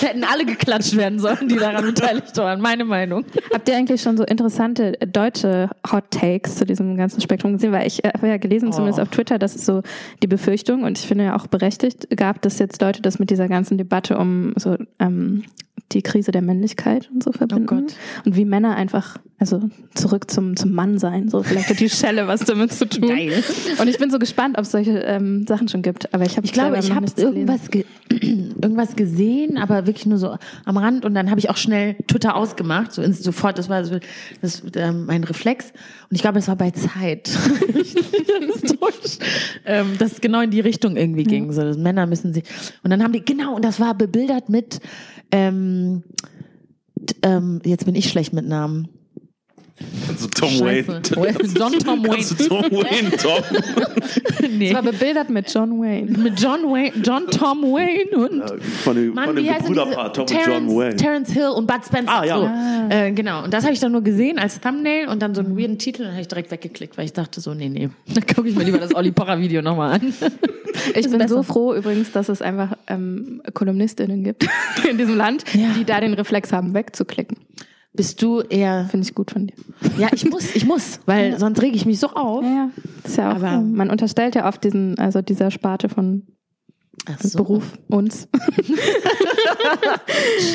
Da 0.00 0.08
hätten 0.08 0.24
alle 0.24 0.44
geklatscht 0.44 0.96
werden 0.96 1.18
sollen, 1.18 1.48
die 1.48 1.56
daran 1.56 1.84
beteiligt 1.84 2.36
waren. 2.36 2.60
Meine 2.60 2.84
Meinung. 2.84 3.24
Habt 3.52 3.68
ihr 3.68 3.76
eigentlich 3.76 4.02
schon 4.02 4.16
so 4.16 4.24
interessante 4.24 4.92
deutsche 5.06 5.70
Hot 5.90 6.10
Takes 6.10 6.56
zu 6.56 6.64
diesem 6.66 6.96
ganzen 6.96 7.20
Spektrum 7.20 7.54
gesehen? 7.54 7.72
Weil 7.72 7.86
ich 7.86 8.04
äh, 8.04 8.10
habe 8.14 8.28
ja 8.28 8.36
gelesen, 8.36 8.72
zumindest 8.72 8.98
Oh. 8.98 9.02
auf 9.02 9.08
Twitter, 9.08 9.38
dass 9.38 9.54
es 9.54 9.64
so 9.64 9.82
die 10.22 10.26
Befürchtung, 10.26 10.82
und 10.82 10.98
ich 10.98 11.06
finde 11.06 11.24
ja 11.24 11.36
auch 11.36 11.46
berechtigt, 11.46 12.08
gab, 12.16 12.42
dass 12.42 12.58
jetzt 12.58 12.80
Leute 12.82 13.02
das 13.02 13.18
mit 13.18 13.30
dieser 13.30 13.48
ganzen 13.48 13.78
Debatte 13.78 14.18
um 14.18 14.52
so 14.56 14.76
ähm, 14.98 15.44
die 15.94 16.02
Krise 16.02 16.32
der 16.32 16.42
Männlichkeit 16.42 17.10
und 17.12 17.22
so 17.22 17.32
verbinden. 17.32 17.86
Oh. 17.88 18.26
Und 18.26 18.36
wie 18.36 18.44
Männer 18.44 18.76
einfach, 18.76 19.18
also 19.38 19.60
zurück 19.94 20.30
zum, 20.30 20.56
zum 20.56 20.72
Mann 20.72 20.98
sein. 20.98 21.28
So, 21.28 21.42
vielleicht 21.42 21.68
hat 21.68 21.80
die 21.80 21.90
Schelle 21.90 22.26
was 22.26 22.40
damit 22.40 22.72
zu 22.72 22.88
tun. 22.88 23.08
Geil. 23.08 23.42
Und 23.80 23.88
ich 23.88 23.98
bin 23.98 24.10
so 24.10 24.18
gespannt, 24.18 24.56
ob 24.58 24.64
es 24.64 24.72
solche 24.72 24.98
ähm, 25.00 25.46
Sachen 25.46 25.68
schon 25.68 25.82
gibt. 25.82 26.12
Aber 26.14 26.24
ich 26.24 26.36
habe 26.36 26.46
Ich 26.46 26.52
glaube, 26.52 26.78
ich 26.78 26.92
habe 26.92 27.06
irgendwas, 27.16 27.70
ge 27.70 27.84
irgendwas 28.10 28.96
gesehen, 28.96 29.58
aber 29.58 29.86
wirklich 29.86 30.06
nur 30.06 30.18
so 30.18 30.36
am 30.64 30.76
Rand. 30.76 31.04
Und 31.04 31.14
dann 31.14 31.30
habe 31.30 31.40
ich 31.40 31.50
auch 31.50 31.56
schnell 31.56 31.96
Twitter 32.06 32.36
ausgemacht, 32.36 32.92
so 32.92 33.02
sofort. 33.12 33.58
Das 33.58 33.68
war 33.68 33.84
so, 33.84 33.98
das, 34.40 34.62
ähm, 34.76 35.06
mein 35.06 35.24
Reflex. 35.24 35.72
Und 36.10 36.16
ich 36.16 36.22
glaube, 36.22 36.38
das 36.38 36.48
war 36.48 36.56
bei 36.56 36.70
Zeit. 36.70 37.30
das, 38.50 39.18
ähm, 39.64 39.96
das 39.98 40.20
genau 40.20 40.40
in 40.40 40.50
die 40.50 40.60
Richtung 40.60 40.96
irgendwie 40.96 41.24
ging. 41.24 41.52
So, 41.52 41.62
dass 41.62 41.76
Männer 41.76 42.06
müssen 42.06 42.32
sich. 42.32 42.44
Und 42.82 42.90
dann 42.90 43.02
haben 43.02 43.12
die 43.12 43.24
genau. 43.24 43.56
Und 43.56 43.64
das 43.64 43.80
war 43.80 43.94
bebildert 43.94 44.48
mit. 44.48 44.80
Ähm, 45.32 46.04
ähm, 47.22 47.60
jetzt 47.64 47.86
bin 47.86 47.94
ich 47.94 48.08
schlecht 48.08 48.32
mit 48.32 48.46
Namen. 48.46 48.88
Also 50.08 50.28
Tom 50.28 50.50
Scheiße. 50.50 51.02
John 51.56 51.72
Tom 51.78 52.02
Wayne. 52.02 52.08
Kannst 52.14 52.40
du 52.40 52.48
Tom 52.48 52.62
Wayne, 52.70 53.10
Tom? 53.16 53.42
nee. 54.58 54.68
Es 54.68 54.74
war 54.74 54.82
bebildert 54.82 55.30
mit 55.30 55.52
John 55.52 55.80
Wayne. 55.80 56.10
Mit 56.18 56.40
John 56.40 56.62
Wayne, 56.64 56.92
John 57.02 57.26
Tom 57.28 57.62
Wayne 57.62 58.10
und 58.16 58.60
Von 58.82 58.96
dem, 58.96 59.14
Mann, 59.14 59.26
von 59.26 59.36
wie 59.36 59.42
dem 59.44 59.52
heißt 59.54 59.66
denn 59.68 59.72
diese? 59.74 59.84
Bruderpaar, 59.84 60.12
Tom 60.12 60.22
und 60.22 60.26
Terrence, 60.28 60.48
John 60.72 60.76
Wayne. 60.78 60.96
Terrence 60.96 61.32
Hill 61.32 61.48
und 61.48 61.66
Bud 61.66 61.84
Spencer. 61.86 62.12
Ah, 62.12 62.24
ja. 62.24 62.88
So. 62.88 62.94
Äh, 62.94 63.12
genau. 63.12 63.44
Und 63.44 63.54
das 63.54 63.64
habe 63.64 63.72
ich 63.74 63.80
dann 63.80 63.92
nur 63.92 64.02
gesehen 64.02 64.38
als 64.38 64.60
Thumbnail 64.60 65.08
und 65.08 65.20
dann 65.22 65.34
so 65.34 65.40
einen 65.42 65.56
weirden 65.56 65.78
Titel 65.78 66.02
und 66.02 66.06
dann 66.08 66.12
habe 66.14 66.22
ich 66.22 66.28
direkt 66.28 66.50
weggeklickt, 66.50 66.98
weil 66.98 67.04
ich 67.04 67.12
dachte 67.12 67.40
so, 67.40 67.54
nee, 67.54 67.68
nee. 67.68 67.88
Dann 68.14 68.26
gucke 68.26 68.48
ich 68.48 68.56
mir 68.56 68.64
lieber 68.64 68.78
das 68.78 68.94
Olli 68.94 69.12
Pocher 69.12 69.38
Video 69.38 69.62
nochmal 69.62 69.92
an. 69.94 70.12
Ich 70.94 71.08
bin 71.08 71.18
besser. 71.18 71.28
so 71.36 71.42
froh 71.42 71.74
übrigens, 71.74 72.12
dass 72.12 72.28
es 72.28 72.42
einfach 72.42 72.76
ähm, 72.88 73.42
Kolumnistinnen 73.54 74.24
gibt 74.24 74.46
in 74.88 74.98
diesem 74.98 75.16
Land, 75.16 75.44
Ja. 75.54 75.68
die 75.78 75.84
da 75.84 76.00
den 76.00 76.14
Reflex 76.14 76.52
haben, 76.52 76.74
wegzuklicken. 76.74 77.36
Bist 77.94 78.22
du 78.22 78.40
eher. 78.40 78.86
Finde 78.90 79.06
ich 79.06 79.14
gut 79.14 79.30
von 79.32 79.48
dir. 79.48 79.54
Ja, 79.98 80.08
ich 80.12 80.24
muss, 80.28 80.54
ich 80.54 80.64
muss, 80.64 81.00
weil 81.06 81.38
sonst 81.38 81.60
rege 81.60 81.76
ich 81.76 81.84
mich 81.84 81.98
so 81.98 82.08
auf. 82.08 82.42
Ja, 82.44 82.50
ja. 82.50 82.70
Das 83.02 83.12
ist 83.12 83.18
ja 83.18 83.30
auch, 83.32 83.36
Aber- 83.36 83.52
ähm, 83.52 83.74
man 83.74 83.90
unterstellt 83.90 84.34
ja 84.34 84.48
oft 84.48 84.64
diesen, 84.64 84.98
also 84.98 85.20
dieser 85.22 85.50
Sparte 85.50 85.88
von 85.90 86.22
so. 87.20 87.36
Beruf 87.38 87.64
uns, 87.88 88.28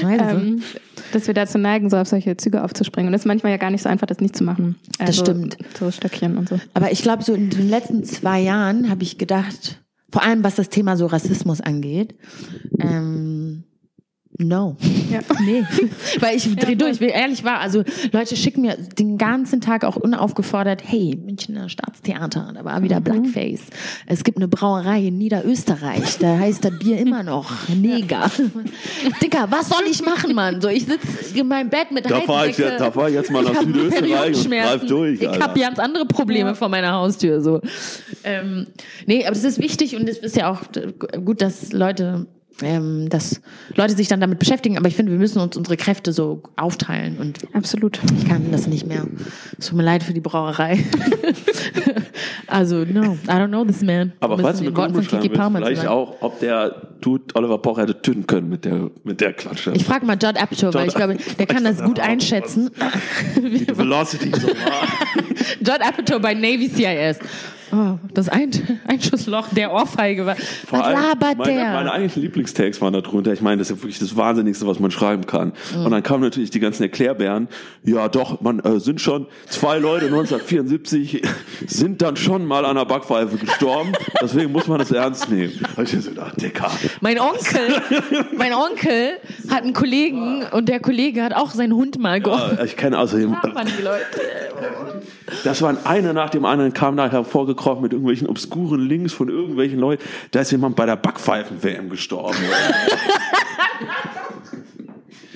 Scheiße. 0.01 0.23
ähm, 0.23 0.63
dass 1.11 1.27
wir 1.27 1.33
dazu 1.33 1.57
neigen, 1.57 1.89
so 1.89 1.97
auf 1.97 2.07
solche 2.07 2.38
Züge 2.38 2.63
aufzuspringen. 2.63 3.09
Und 3.09 3.13
es 3.15 3.21
ist 3.21 3.25
manchmal 3.25 3.51
ja 3.51 3.57
gar 3.57 3.69
nicht 3.71 3.81
so 3.83 3.89
einfach, 3.89 4.07
das 4.07 4.19
nicht 4.19 4.35
zu 4.35 4.43
machen. 4.43 4.75
Also, 4.99 5.23
stimmt. 5.23 5.57
So 5.79 5.91
Stöckchen 5.91 6.38
und 6.38 6.49
so. 6.49 6.59
Aber 6.73 6.91
ich 6.91 7.01
glaube, 7.01 7.23
so 7.23 7.33
in 7.33 7.49
den 7.49 7.69
letzten 7.69 8.03
zwei 8.03 8.39
Jahren 8.41 8.89
habe 8.89 9.03
ich 9.03 9.17
gedacht, 9.17 9.83
vor 10.11 10.23
allem 10.23 10.43
was 10.43 10.55
das 10.55 10.69
Thema 10.69 10.95
so 10.97 11.05
Rassismus 11.07 11.59
angeht, 11.61 12.15
ähm, 12.79 13.63
No. 14.39 14.75
Ja. 15.11 15.19
Nee. 15.45 15.63
Weil 16.19 16.35
ich 16.35 16.53
dreh 16.55 16.75
durch, 16.75 16.99
will 16.99 17.09
ehrlich 17.09 17.43
war. 17.43 17.59
Also 17.59 17.83
Leute 18.11 18.35
schicken 18.35 18.61
mir 18.61 18.75
den 18.75 19.17
ganzen 19.17 19.61
Tag 19.61 19.85
auch 19.85 19.95
unaufgefordert, 19.95 20.81
hey, 20.85 21.17
Münchner 21.23 21.69
Staatstheater, 21.69 22.51
da 22.53 22.65
war 22.65 22.81
wieder 22.83 22.99
Blackface. 22.99 23.67
Es 24.07 24.23
gibt 24.23 24.38
eine 24.38 24.47
Brauerei 24.47 25.05
in 25.07 25.17
Niederösterreich, 25.17 26.17
da 26.17 26.38
heißt 26.39 26.65
das 26.65 26.77
Bier 26.79 26.97
immer 26.97 27.23
noch 27.23 27.69
Neger. 27.69 28.29
Dicker, 29.21 29.47
was 29.49 29.69
soll 29.69 29.83
ich 29.89 30.03
machen, 30.03 30.33
Mann? 30.35 30.59
So, 30.59 30.67
ich 30.67 30.85
sitze 30.85 31.07
in 31.38 31.47
meinem 31.47 31.69
Bett 31.69 31.91
mit 31.91 32.09
Da 32.09 32.19
fahr 32.21 32.47
ich 32.47 32.57
da 32.57 32.91
fahr 32.91 33.09
ich 33.09 33.15
jetzt 33.15 33.31
mal 33.31 33.43
nach 33.43 33.51
Ich 33.51 33.57
hab 33.57 33.65
Südösterreich 33.65 34.45
und 34.45 34.51
greif 34.51 34.85
durch, 34.88 35.21
Ich 35.21 35.29
Alter. 35.29 35.43
habe 35.45 35.59
ganz 35.59 35.79
andere 35.79 36.05
Probleme 36.05 36.55
vor 36.55 36.67
meiner 36.69 36.93
Haustür. 36.93 37.41
So. 37.41 37.61
Ähm, 38.23 38.67
nee, 39.05 39.23
aber 39.25 39.35
das 39.35 39.43
ist 39.43 39.59
wichtig 39.59 39.95
und 39.95 40.09
es 40.09 40.17
ist 40.17 40.35
ja 40.35 40.51
auch 40.51 40.61
gut, 41.23 41.41
dass 41.41 41.71
Leute, 41.71 42.27
ähm, 42.62 43.10
dass 43.10 43.41
Leute 43.76 43.95
sich 43.95 44.08
dann 44.08 44.20
damit 44.20 44.39
beschäftigen. 44.39 44.78
Aber 44.78 44.88
ich 44.88 44.95
finde, 44.95 45.12
wir 45.12 45.20
müssen 45.20 45.39
uns 45.39 45.55
unsere 45.58 45.78
Kräfte 45.78 46.12
so 46.14 46.41
aufteilen 46.55 47.18
und 47.18 47.39
Absolut. 47.53 47.99
ich 48.18 48.28
kann 48.28 48.51
das 48.51 48.68
nicht 48.68 48.88
mehr. 48.88 49.05
Es 49.58 49.68
tut 49.68 49.78
mir 49.78 49.84
leid 49.84 50.03
für 50.03 50.14
die 50.14 50.22
Brauerei. 50.22 50.84
also, 52.47 52.86
no, 52.86 53.18
I 53.26 53.32
don't 53.32 53.47
know 53.47 53.64
this 53.64 53.82
man. 53.82 54.14
Aber 54.20 54.38
falls 54.39 54.60
du 54.60 54.76
Worten 54.76 54.93
von 54.93 55.03
beschreiben 55.03 55.24
Kiki 55.24 55.36
Palmer 55.36 55.60
vielleicht 55.60 55.88
auch, 55.88 56.16
ob 56.22 56.39
der 56.39 56.93
Dude 57.01 57.24
Oliver 57.36 57.60
Pocher 57.60 57.84
hätte 57.84 58.01
töten 58.01 58.26
können 58.26 58.49
mit 58.49 58.66
der, 58.66 58.89
mit 59.03 59.22
der 59.22 59.34
Klatsche. 59.34 59.74
Ich 59.76 59.86
frage 59.86 60.05
mal 60.05 60.18
Judd 60.22 60.41
Apatow, 60.41 60.74
weil 60.74 60.88
ich 60.88 60.95
glaube, 60.95 61.18
der 61.38 61.45
kann 61.45 61.64
das 61.64 61.84
gut 61.84 61.99
einschätzen. 61.99 62.72
die 63.36 63.78
Velocity 63.78 64.32
so 64.32 64.47
war. 64.47 64.88
Judd 65.60 65.82
Apatow 65.82 66.20
bei 66.20 66.34
Navy 66.34 66.70
CIS. 66.70 67.20
Oh, 67.72 67.97
das 68.13 68.30
Ein 68.30 68.51
Einschussloch 68.88 69.47
der 69.49 69.74
Ohrfeige 69.74 70.26
war. 70.26 70.36
Vor 70.36 70.80
Was 70.80 70.88
labert 70.93 71.38
meine, 71.38 71.53
der? 71.53 71.72
meine 71.74 71.91
eigentlichen 71.91 72.22
Lieblingstags 72.24 72.80
waren 72.82 72.93
da 72.93 73.01
drunter. 73.01 73.34
Ich 73.34 73.41
meine, 73.41 73.57
das 73.59 73.70
ist 73.70 73.76
ja 73.78 73.84
wirklich 73.84 73.99
das 73.99 74.15
Wahnsinnigste, 74.15 74.65
was 74.68 74.80
man 74.80 74.91
schreiben 74.91 75.26
kann. 75.26 75.53
Mhm. 75.76 75.86
Und 75.86 75.91
dann 75.91 76.03
kamen 76.03 76.24
natürlich 76.24 76.49
die 76.49 76.59
ganzen 76.59 76.84
Erklärbären. 76.84 77.47
Ja, 77.84 78.07
doch, 78.07 78.41
man 78.41 78.59
äh, 78.59 78.80
sind 78.80 79.01
schon 79.01 79.28
zwei 79.49 79.78
Leute 79.80 80.05
1974 80.05 81.22
sind 81.68 82.01
dann 82.01 82.15
schon 82.15 82.45
mal 82.45 82.65
an 82.65 82.76
der 82.78 82.86
Backpfeife 82.86 83.38
gestorben. 83.38 83.91
Deswegen 84.22 84.51
muss 84.51 84.68
man 84.68 84.80
das 84.80 84.91
ernst 84.91 85.30
nehmen. 85.30 85.53
Da 85.76 85.82
ich 85.84 85.91
so 85.91 86.09
gedacht, 86.09 86.41
Dicker. 86.41 86.72
Mein 87.01 87.20
Onkel, 87.20 87.82
mein 88.38 88.53
Onkel 88.53 89.18
hat 89.49 89.63
einen 89.63 89.74
Kollegen 89.74 90.43
und 90.51 90.70
der 90.70 90.80
Kollege 90.80 91.24
hat 91.24 91.34
auch 91.34 91.51
seinen 91.51 91.74
Hund 91.74 91.99
mal 91.99 92.22
geopfert. 92.22 92.59
Äh, 92.59 92.65
Ich 92.65 92.78
kenne 92.78 92.97
außerdem, 92.99 93.32
Ja, 93.43 93.63
die 93.63 93.82
Leute. 93.84 94.03
das 95.43 95.61
waren 95.61 95.78
einer 95.86 96.13
nach 96.13 96.30
dem 96.30 96.45
anderen, 96.45 96.74
kam 96.74 96.97
da 96.97 97.09
hervorgekrochen 97.58 97.82
mit 97.82 97.91
irgendwelchen 97.93 98.28
obskuren 98.30 98.82
Links 98.88 99.14
von 99.14 99.30
irgendwelchen 99.30 99.80
Leuten. 99.80 100.03
Da 100.32 100.41
ist 100.41 100.51
jemand 100.51 100.76
bei 100.76 100.86
der 100.86 100.95
Backpfeifen-WM 100.95 101.89
gestorben. 101.89 102.38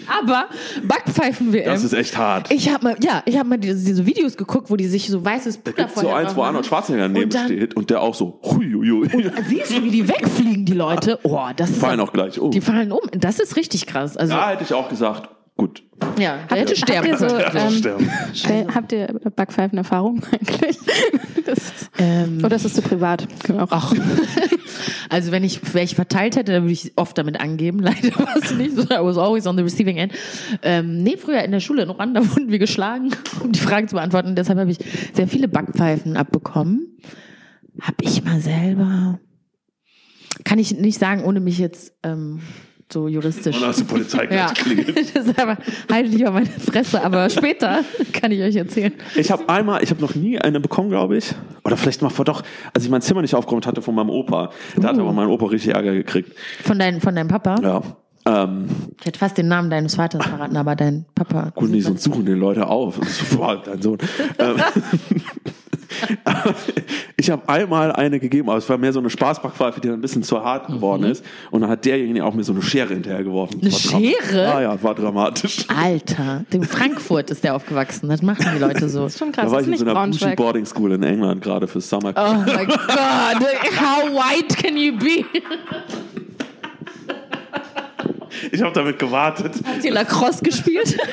Aber 0.07 0.47
Backpfeifen-WM. 0.83 1.65
Das 1.65 1.83
ist 1.85 1.93
echt 1.93 2.17
hart. 2.17 2.51
Ich 2.51 2.69
habe 2.69 2.83
mal, 2.83 2.95
ja, 3.01 3.23
ich 3.25 3.37
habe 3.37 3.47
mal 3.47 3.57
diese, 3.57 3.85
diese 3.85 4.05
Videos 4.05 4.35
geguckt, 4.35 4.69
wo 4.69 4.75
die 4.75 4.87
sich 4.87 5.07
so 5.07 5.23
weißes 5.23 5.59
Puder 5.59 5.85
Gibt 5.85 5.97
so 5.97 6.09
eins, 6.09 6.35
wo. 6.35 6.41
Arnold 6.43 6.65
Schwarzenegger 6.65 7.07
neben 7.07 7.25
Und 7.25 7.33
dann- 7.33 7.45
steht 7.45 7.75
und 7.77 7.89
der 7.89 8.01
auch 8.01 8.13
so, 8.13 8.39
hui, 8.43 8.73
hui, 8.73 8.89
hui. 9.09 9.31
Siehst 9.47 9.71
du, 9.71 9.83
wie 9.83 9.89
die 9.91 10.05
wegfliegen, 10.09 10.65
die 10.65 10.73
Leute? 10.73 11.17
Oh, 11.23 11.39
das 11.55 11.69
ist. 11.69 11.79
fallen 11.79 11.99
auch 12.01 12.11
gleich 12.11 12.39
um. 12.39 12.51
Die 12.51 12.59
fallen 12.59 12.91
um. 12.91 12.99
Das 13.13 13.39
ist 13.39 13.55
richtig 13.55 13.85
krass. 13.85 14.17
Also, 14.17 14.33
Da 14.33 14.49
hätte 14.49 14.63
ich 14.63 14.73
auch 14.73 14.89
gesagt, 14.89 15.29
gut. 15.55 15.83
Ja, 16.19 16.37
der 16.49 16.57
hätte 16.57 16.75
sterben 16.75 17.11
Habt 17.11 17.21
ihr 17.21 17.29
so, 17.29 17.35
können. 17.37 17.99
ähm. 17.99 18.09
Stell- 18.33 18.67
habt 18.73 18.91
ihr 18.91 19.07
Backpfeifen-Erfahrung 19.35 20.21
eigentlich? 20.31 20.77
Das 21.43 21.57
ist, 21.57 21.89
Ähm, 21.97 22.43
oder 22.45 22.55
ist 22.55 22.65
es 22.65 22.75
zu 22.75 22.81
privat? 22.83 23.27
Können 23.43 23.59
wir 23.59 23.71
auch. 23.73 23.93
Also 25.09 25.31
wenn 25.31 25.43
ich 25.43 25.73
welche 25.73 25.95
verteilt 25.95 26.37
hätte, 26.37 26.53
dann 26.53 26.63
würde 26.63 26.71
ich 26.73 26.93
oft 26.95 27.17
damit 27.17 27.39
angeben. 27.39 27.79
Leider 27.81 28.15
war 28.17 28.37
es 28.37 28.51
nicht 28.53 28.75
so. 28.75 28.83
I 28.83 28.99
was 29.03 29.17
always 29.17 29.45
on 29.45 29.57
the 29.57 29.63
receiving 29.63 29.97
end. 29.97 30.13
Ähm, 30.61 31.03
nee, 31.03 31.17
früher 31.17 31.43
in 31.43 31.51
der 31.51 31.59
Schule 31.59 31.83
in 31.83 31.89
Rwanda 31.89 32.21
wurden 32.29 32.49
wir 32.49 32.59
geschlagen, 32.59 33.11
um 33.43 33.51
die 33.51 33.59
Fragen 33.59 33.87
zu 33.89 33.95
beantworten. 33.95 34.35
Deshalb 34.35 34.57
habe 34.59 34.71
ich 34.71 34.77
sehr 35.13 35.27
viele 35.27 35.47
Backpfeifen 35.49 36.15
abbekommen. 36.15 36.97
Hab 37.81 37.95
ich 38.01 38.23
mal 38.23 38.39
selber. 38.39 39.19
Kann 40.45 40.59
ich 40.59 40.71
nicht 40.77 40.97
sagen, 40.99 41.23
ohne 41.25 41.41
mich 41.41 41.57
jetzt 41.57 41.93
ähm, 42.03 42.39
so 42.93 43.07
juristisch. 43.07 43.55
Und 43.57 43.65
hast 43.67 43.81
du 43.81 43.85
Polizei 43.85 44.27
Ja, 44.31 44.47
klingelt. 44.47 44.97
das 45.15 45.25
ist 45.27 45.39
aber 45.39 45.57
halt 45.91 46.07
lieber 46.07 46.31
meine 46.31 46.47
Fresse, 46.47 47.03
aber 47.03 47.29
später 47.31 47.83
kann 48.13 48.31
ich 48.31 48.41
euch 48.41 48.55
erzählen. 48.55 48.93
Ich 49.15 49.31
habe 49.31 49.47
einmal, 49.49 49.83
ich 49.83 49.89
habe 49.89 50.01
noch 50.01 50.15
nie 50.15 50.39
eine 50.39 50.59
bekommen, 50.59 50.89
glaube 50.89 51.17
ich. 51.17 51.33
Oder 51.63 51.77
vielleicht 51.77 52.01
mal 52.01 52.09
vor 52.09 52.25
doch, 52.25 52.43
als 52.73 52.83
ich 52.83 52.89
mein 52.89 53.01
Zimmer 53.01 53.21
nicht 53.21 53.35
aufgeräumt 53.35 53.65
hatte 53.67 53.81
von 53.81 53.95
meinem 53.95 54.09
Opa. 54.09 54.51
Da 54.75 54.89
hat 54.89 54.97
Uh. 54.97 55.01
aber 55.01 55.13
mein 55.13 55.27
Opa 55.27 55.45
richtig 55.47 55.73
Ärger 55.73 55.93
gekriegt. 55.93 56.31
Von, 56.63 56.79
dein, 56.79 57.01
von 57.01 57.15
deinem 57.15 57.27
Papa? 57.27 57.55
Ja. 57.61 57.81
Ähm, 58.23 58.65
Ich 58.99 59.05
hätte 59.07 59.17
fast 59.19 59.37
den 59.37 59.47
Namen 59.47 59.69
deines 59.71 59.95
Vaters 59.95 60.23
verraten, 60.25 60.55
aber 60.55 60.75
dein 60.75 61.05
Papa. 61.15 61.51
gut, 61.55 61.69
nee, 61.71 61.79
sonst 61.81 62.03
suchen 62.03 62.25
die 62.25 62.33
Leute 62.33 62.67
auf. 62.67 62.99
So, 63.03 63.35
boah, 63.37 63.61
dein 63.63 63.81
Sohn. 63.81 63.97
Ich 67.17 67.29
habe 67.29 67.47
einmal 67.47 67.91
eine 67.91 68.19
gegeben, 68.19 68.49
aber 68.49 68.57
es 68.57 68.67
war 68.67 68.79
mehr 68.79 68.91
so 68.91 68.99
eine 68.99 69.11
Spaßbackpfeife, 69.11 69.79
die 69.79 69.87
dann 69.89 69.99
ein 69.99 70.01
bisschen 70.01 70.23
zu 70.23 70.43
hart 70.43 70.65
geworden 70.67 71.03
ist. 71.03 71.23
Und 71.51 71.61
dann 71.61 71.69
hat 71.69 71.85
derjenige 71.85 72.25
auch 72.25 72.33
mir 72.33 72.43
so 72.43 72.51
eine 72.53 72.63
Schere 72.63 72.93
hinterhergeworfen. 72.93 73.61
Eine 73.61 73.71
war 73.71 73.79
Schere? 73.79 74.53
Ah 74.55 74.61
ja, 74.61 74.81
war 74.83 74.95
dramatisch. 74.95 75.65
Alter, 75.67 76.43
in 76.51 76.63
Frankfurt 76.63 77.29
ist 77.29 77.43
der 77.43 77.53
aufgewachsen. 77.55 78.09
Das 78.09 78.23
machen 78.23 78.43
die 78.55 78.59
Leute 78.59 78.89
so. 78.89 79.03
Das 79.03 79.13
ist 79.13 79.19
schon 79.19 79.31
Da 79.31 79.43
krass. 79.43 79.51
war 79.51 79.59
Das 79.59 79.67
ich 79.67 79.73
in 79.73 79.79
so 79.79 79.85
einer 79.85 80.07
Bougie. 80.07 80.35
Boarding 80.35 80.65
School 80.65 80.93
in 80.93 81.03
England 81.03 81.43
gerade 81.43 81.67
für 81.67 81.79
Summer. 81.79 82.11
Oh 82.15 82.33
my 82.43 82.65
God, 82.87 82.87
how 82.87 84.09
white 84.11 84.55
can 84.57 84.75
you 84.77 84.97
be? 84.97 85.23
Ich 88.51 88.61
habe 88.63 88.73
damit 88.73 88.97
gewartet. 88.97 89.53
Habt 89.63 89.83
ihr 89.83 89.93
Lacrosse 89.93 90.41
gespielt? 90.43 90.97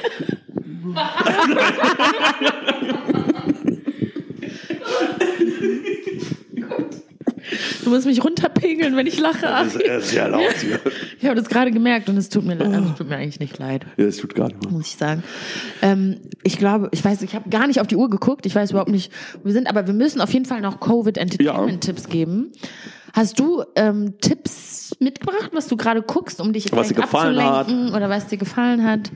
Du 7.84 7.90
musst 7.90 8.06
mich 8.06 8.22
runterpegeln, 8.22 8.94
wenn 8.96 9.06
ich 9.06 9.18
lache. 9.18 9.40
Das 9.46 9.74
ist 9.74 9.82
äh, 9.82 10.00
sehr 10.00 10.28
laut 10.28 10.42
hier. 10.60 10.78
Ich 11.18 11.24
habe 11.24 11.36
das 11.36 11.48
gerade 11.48 11.70
gemerkt 11.70 12.08
und 12.10 12.16
es 12.18 12.28
tut 12.28 12.44
mir, 12.44 12.54
le- 12.56 12.66
also, 12.66 12.90
es 12.90 12.96
tut 12.98 13.08
mir 13.08 13.16
eigentlich 13.16 13.40
nicht 13.40 13.58
leid, 13.58 13.86
Ja, 13.96 14.04
das 14.04 14.18
tut 14.18 14.34
gar 14.34 14.48
nicht 14.48 14.62
mal. 14.64 14.72
muss 14.72 14.88
ich 14.88 14.96
sagen. 14.96 15.22
Ähm, 15.80 16.18
ich 16.42 16.58
glaube, 16.58 16.88
ich 16.92 17.02
weiß, 17.02 17.22
ich 17.22 17.34
habe 17.34 17.48
gar 17.48 17.66
nicht 17.66 17.80
auf 17.80 17.86
die 17.86 17.96
Uhr 17.96 18.10
geguckt. 18.10 18.44
Ich 18.44 18.54
weiß 18.54 18.70
überhaupt 18.72 18.90
nicht, 18.90 19.10
wo 19.40 19.46
wir 19.46 19.52
sind, 19.54 19.66
aber 19.68 19.86
wir 19.86 19.94
müssen 19.94 20.20
auf 20.20 20.32
jeden 20.32 20.44
Fall 20.44 20.60
noch 20.60 20.78
Covid-Entertainment-Tipps 20.80 22.08
geben. 22.08 22.52
Hast 23.18 23.40
du 23.40 23.64
ähm, 23.74 24.14
Tipps 24.20 24.94
mitgebracht, 25.00 25.50
was 25.52 25.66
du 25.68 25.76
gerade 25.76 26.02
guckst, 26.02 26.40
um 26.40 26.52
dich 26.52 26.64
Was 26.72 26.88
dir 26.88 26.94
vielleicht 26.94 27.10
gefallen 27.10 27.42
hat? 27.42 27.60
abzulenken 27.66 27.94
oder 27.94 28.08
was 28.08 28.26
dir 28.28 28.38
gefallen 28.38 28.84
hat? 28.84 29.10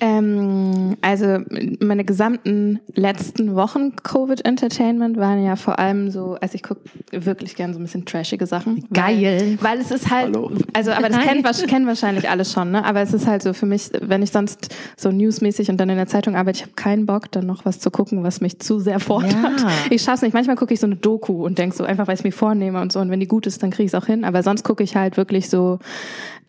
Ähm, 0.00 0.96
also 1.02 1.38
meine 1.80 2.04
gesamten 2.04 2.80
letzten 2.94 3.54
Wochen 3.54 3.96
Covid 3.96 4.44
Entertainment 4.46 5.18
waren 5.18 5.44
ja 5.44 5.56
vor 5.56 5.78
allem 5.78 6.10
so, 6.10 6.36
also 6.40 6.54
ich 6.54 6.62
gucke 6.62 6.80
wirklich 7.10 7.54
gern 7.54 7.74
so 7.74 7.80
ein 7.80 7.82
bisschen 7.82 8.04
trashige 8.06 8.46
Sachen. 8.46 8.86
Geil. 8.92 9.58
Weil, 9.60 9.72
weil 9.72 9.78
es 9.80 9.90
ist 9.90 10.10
halt, 10.10 10.34
Hallo. 10.34 10.52
also 10.72 10.92
aber 10.92 11.08
das 11.08 11.18
Nein. 11.18 11.26
kennen, 11.28 11.44
wahrsch- 11.44 11.66
kennen 11.66 11.86
wahrscheinlich 11.86 12.30
alle 12.30 12.44
schon, 12.44 12.70
ne? 12.70 12.84
Aber 12.84 13.00
es 13.02 13.12
ist 13.12 13.26
halt 13.26 13.42
so 13.42 13.52
für 13.52 13.66
mich, 13.66 13.90
wenn 14.00 14.22
ich 14.22 14.30
sonst 14.30 14.74
so 14.96 15.10
newsmäßig 15.10 15.68
und 15.70 15.76
dann 15.76 15.90
in 15.90 15.96
der 15.96 16.06
Zeitung 16.06 16.34
arbeite, 16.36 16.56
ich 16.58 16.62
habe 16.62 16.74
keinen 16.76 17.04
Bock, 17.04 17.30
dann 17.32 17.46
noch 17.46 17.64
was 17.64 17.78
zu 17.80 17.90
gucken, 17.90 18.22
was 18.22 18.40
mich 18.40 18.58
zu 18.60 18.78
sehr 18.80 19.00
fordert. 19.00 19.32
Ja. 19.32 19.68
Ich 19.90 20.02
schaff's 20.02 20.22
nicht. 20.22 20.32
Manchmal 20.34 20.56
gucke 20.56 20.72
ich 20.72 20.80
so 20.80 20.86
eine 20.86 20.96
Doku 20.96 21.44
und 21.44 21.58
denk 21.58 21.74
so 21.74 21.84
einfach, 21.84 22.06
weil 22.08 22.14
ich 22.14 22.24
mir 22.24 22.32
vornehme 22.32 22.80
und 22.80 22.90
so. 22.92 23.00
Und 23.00 23.10
wenn 23.10 23.20
die 23.20 23.28
gut 23.28 23.39
ist, 23.46 23.62
dann 23.62 23.70
kriege 23.70 23.84
ich 23.86 23.92
es 23.92 23.94
auch 23.94 24.06
hin. 24.06 24.24
Aber 24.24 24.42
sonst 24.42 24.62
gucke 24.64 24.82
ich 24.82 24.96
halt 24.96 25.16
wirklich 25.16 25.48
so 25.48 25.78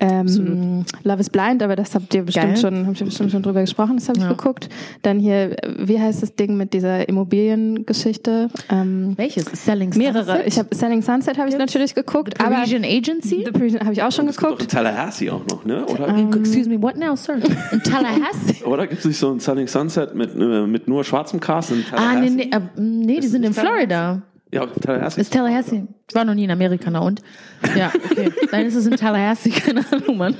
ähm, 0.01 0.83
Love 1.03 1.19
is 1.19 1.29
Blind, 1.29 1.61
aber 1.61 1.75
das 1.75 1.93
habt 1.93 2.13
ihr 2.15 2.23
bestimmt 2.23 2.55
Geil. 2.55 2.57
schon, 2.57 2.87
habt 2.87 2.99
ihr 2.99 3.05
bestimmt 3.05 3.31
schon 3.31 3.43
drüber 3.43 3.61
gesprochen, 3.61 3.97
das 3.97 4.09
habe 4.09 4.17
ich 4.17 4.23
Ja. 4.23 4.31
geguckt. 4.31 4.67
Dann 5.03 5.19
hier, 5.19 5.55
wie 5.77 5.99
heißt 5.99 6.23
das 6.23 6.35
Ding 6.35 6.57
mit 6.57 6.73
dieser 6.73 7.07
Immobiliengeschichte? 7.07 8.49
Ähm, 8.69 9.13
Welches? 9.15 9.45
Selling 9.45 9.95
mehrere. 9.95 10.25
Sunset? 10.25 10.47
Ich 10.47 10.57
habe 10.57 10.75
Selling 10.75 11.01
Sunset 11.03 11.37
habe 11.37 11.49
ich 11.49 11.57
natürlich 11.57 11.93
geguckt, 11.93 12.39
aber 12.41 12.55
Parisian 12.55 12.83
Agency? 12.83 13.43
The 13.45 13.51
Parisian 13.51 13.81
habe 13.83 13.93
ich 13.93 14.01
auch 14.01 14.11
schon 14.11 14.27
in 14.27 14.33
geguckt. 14.33 14.69
Tallahassee 14.71 15.29
auch 15.29 15.45
noch, 15.45 15.65
ne? 15.65 15.85
Oder, 15.85 16.17
Excuse 16.35 16.67
me, 16.67 16.81
what 16.81 16.97
now, 16.97 17.15
sir? 17.15 17.35
In 17.71 17.83
Tallahassee? 17.83 18.63
oder 18.65 18.87
gibt 18.87 18.99
es 19.01 19.05
nicht 19.05 19.19
so 19.19 19.31
ein 19.31 19.39
Selling 19.39 19.67
Sunset 19.67 20.15
mit, 20.15 20.35
äh, 20.35 20.65
mit 20.65 20.87
nur 20.87 21.03
schwarzem 21.03 21.39
Cast 21.39 21.71
in 21.71 21.83
ah, 21.91 21.95
Tallahassee? 21.97 22.29
nee, 22.31 22.49
nee, 22.51 22.55
äh, 22.55 22.81
nee 22.81 23.19
die 23.19 23.27
sind 23.27 23.43
in 23.43 23.53
Florida. 23.53 24.23
Ja, 24.51 24.65
Tallahassee. 24.65 25.21
Ist 25.21 25.33
Tallahassee. 25.33 25.83
Ich 26.09 26.15
war 26.15 26.25
noch 26.25 26.33
nie 26.33 26.43
in 26.43 26.51
Amerika, 26.51 26.89
na 26.91 26.99
und? 26.99 27.21
Ja, 27.75 27.91
okay. 28.11 28.31
Dann 28.51 28.65
ist 28.65 28.75
es 28.75 28.85
in 28.85 28.95
Tallahassee, 28.97 29.49
keine 29.65 29.85
Ahnung, 29.91 30.17
Mann. 30.17 30.35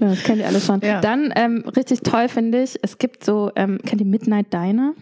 Ja, 0.00 0.08
das 0.08 0.22
kennt 0.22 0.38
ihr 0.38 0.46
alle 0.46 0.60
schon. 0.60 0.80
Ja. 0.80 1.00
Dann 1.00 1.32
ähm, 1.36 1.64
richtig 1.76 2.00
toll 2.00 2.28
finde 2.28 2.62
ich, 2.62 2.78
es 2.82 2.98
gibt 2.98 3.24
so, 3.24 3.50
ähm, 3.54 3.78
kennt 3.84 4.00
ihr 4.00 4.06
Midnight 4.06 4.52
Diner? 4.52 4.94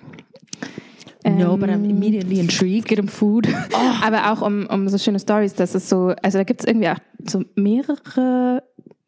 No, 1.29 1.57
but 1.57 1.69
I'm 1.69 1.89
immediately 1.89 2.39
intrigued. 2.39 2.85
Es 2.85 2.89
geht 2.89 3.01
um 3.01 3.09
Food, 3.09 3.49
aber 4.03 4.31
auch 4.31 4.43
um, 4.43 4.67
um 4.67 4.89
so 4.89 4.97
schöne 4.97 5.19
Stories. 5.19 5.55
Das 5.55 5.75
ist 5.75 5.89
so, 5.89 6.15
also 6.23 6.39
da 6.39 6.45
gibt 6.45 6.61
es 6.61 6.67
irgendwie 6.67 6.89
auch 6.89 6.99
so 7.25 7.43
mehrere 7.57 8.63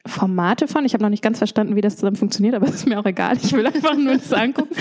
Formate 0.09 0.67
von. 0.69 0.85
Ich 0.85 0.95
habe 0.95 1.03
noch 1.03 1.11
nicht 1.11 1.23
ganz 1.23 1.39
verstanden, 1.39 1.77
wie 1.77 1.81
das 1.81 1.97
zusammen 1.97 2.17
funktioniert, 2.17 2.55
aber 2.55 2.67
es 2.69 2.77
ist 2.77 2.89
mir 2.89 2.99
auch 2.99 3.07
egal. 3.07 3.37
Ich 3.43 3.53
will 3.53 3.67
einfach 3.67 3.97
nur 3.97 4.15
das 4.15 4.33
angucken. 4.33 4.75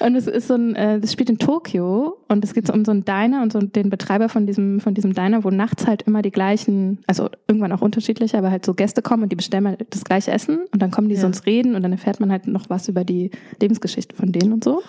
Und 0.00 0.14
es 0.16 0.26
ist 0.26 0.48
so 0.48 0.54
ein, 0.54 0.74
äh, 0.76 1.00
das 1.00 1.12
spielt 1.12 1.30
in 1.30 1.38
Tokio 1.38 2.16
und 2.28 2.44
es 2.44 2.54
geht 2.54 2.66
so 2.66 2.72
um 2.72 2.84
so 2.84 2.90
einen 2.92 3.04
Diner 3.04 3.42
und 3.42 3.52
so 3.52 3.60
den 3.60 3.90
Betreiber 3.90 4.28
von 4.28 4.46
diesem, 4.46 4.80
von 4.80 4.94
diesem 4.94 5.12
Diner, 5.12 5.44
wo 5.44 5.50
nachts 5.50 5.86
halt 5.86 6.02
immer 6.02 6.22
die 6.22 6.30
gleichen, 6.30 6.98
also 7.06 7.28
irgendwann 7.46 7.72
auch 7.72 7.80
unterschiedliche, 7.82 8.38
aber 8.38 8.50
halt 8.50 8.64
so 8.64 8.74
Gäste 8.74 9.02
kommen 9.02 9.24
und 9.24 9.32
die 9.32 9.36
bestellen 9.36 9.66
halt 9.66 9.86
das 9.90 10.04
gleiche 10.04 10.30
Essen 10.30 10.60
und 10.72 10.80
dann 10.80 10.90
kommen 10.90 11.08
die 11.08 11.14
Ja. 11.16 11.20
so 11.22 11.26
ins 11.26 11.46
Reden 11.46 11.74
und 11.74 11.82
dann 11.82 11.92
erfährt 11.92 12.20
man 12.20 12.30
halt 12.30 12.46
noch 12.46 12.70
was 12.70 12.88
über 12.88 13.04
die 13.04 13.30
Lebensgeschichte 13.60 14.14
von 14.14 14.32
denen 14.32 14.52
und 14.52 14.64
so. 14.64 14.82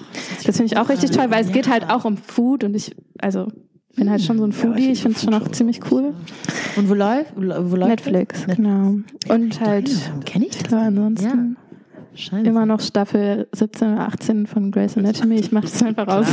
Das 0.46 0.58
finde 0.58 0.74
ich 0.74 0.78
auch 0.78 0.90
richtig 0.90 1.12
toll, 1.12 1.28
weil 1.30 1.44
es 1.44 1.52
geht 1.52 1.70
halt 1.70 1.90
auch 1.90 2.06
um 2.06 2.18
Food 2.18 2.64
und 2.64 2.76
ich, 2.76 2.96
also 3.20 3.48
bin 4.00 4.10
halt 4.10 4.22
schon 4.22 4.38
so 4.38 4.46
ein 4.46 4.52
Foodie. 4.54 4.92
Ich 4.92 5.02
finde 5.02 5.18
es 5.18 5.24
schon 5.24 5.34
auch 5.34 5.48
ziemlich 5.50 5.80
cool. 5.92 6.14
Und 6.76 6.90
wo 6.90 6.94
läuft? 6.94 7.34
Wo 7.36 7.42
läuft 7.76 7.90
Netflix, 7.90 8.46
genau. 8.48 8.96
Und 9.28 9.62
halt, 9.62 9.90
Kenne 10.26 10.46
ich 10.48 10.58
das? 10.58 10.74
ansonsten 10.74 11.58
Scheiße. 12.16 12.46
immer 12.48 12.66
noch 12.66 12.82
Staffel 12.82 13.48
17 13.54 13.94
oder 13.94 14.08
18 14.08 14.48
von 14.48 14.72
Grey's 14.72 14.98
Anatomy. 14.98 15.36
Ich 15.36 15.52
mache 15.52 15.64
das 15.68 15.82
einfach 15.84 16.08
raus. 16.08 16.28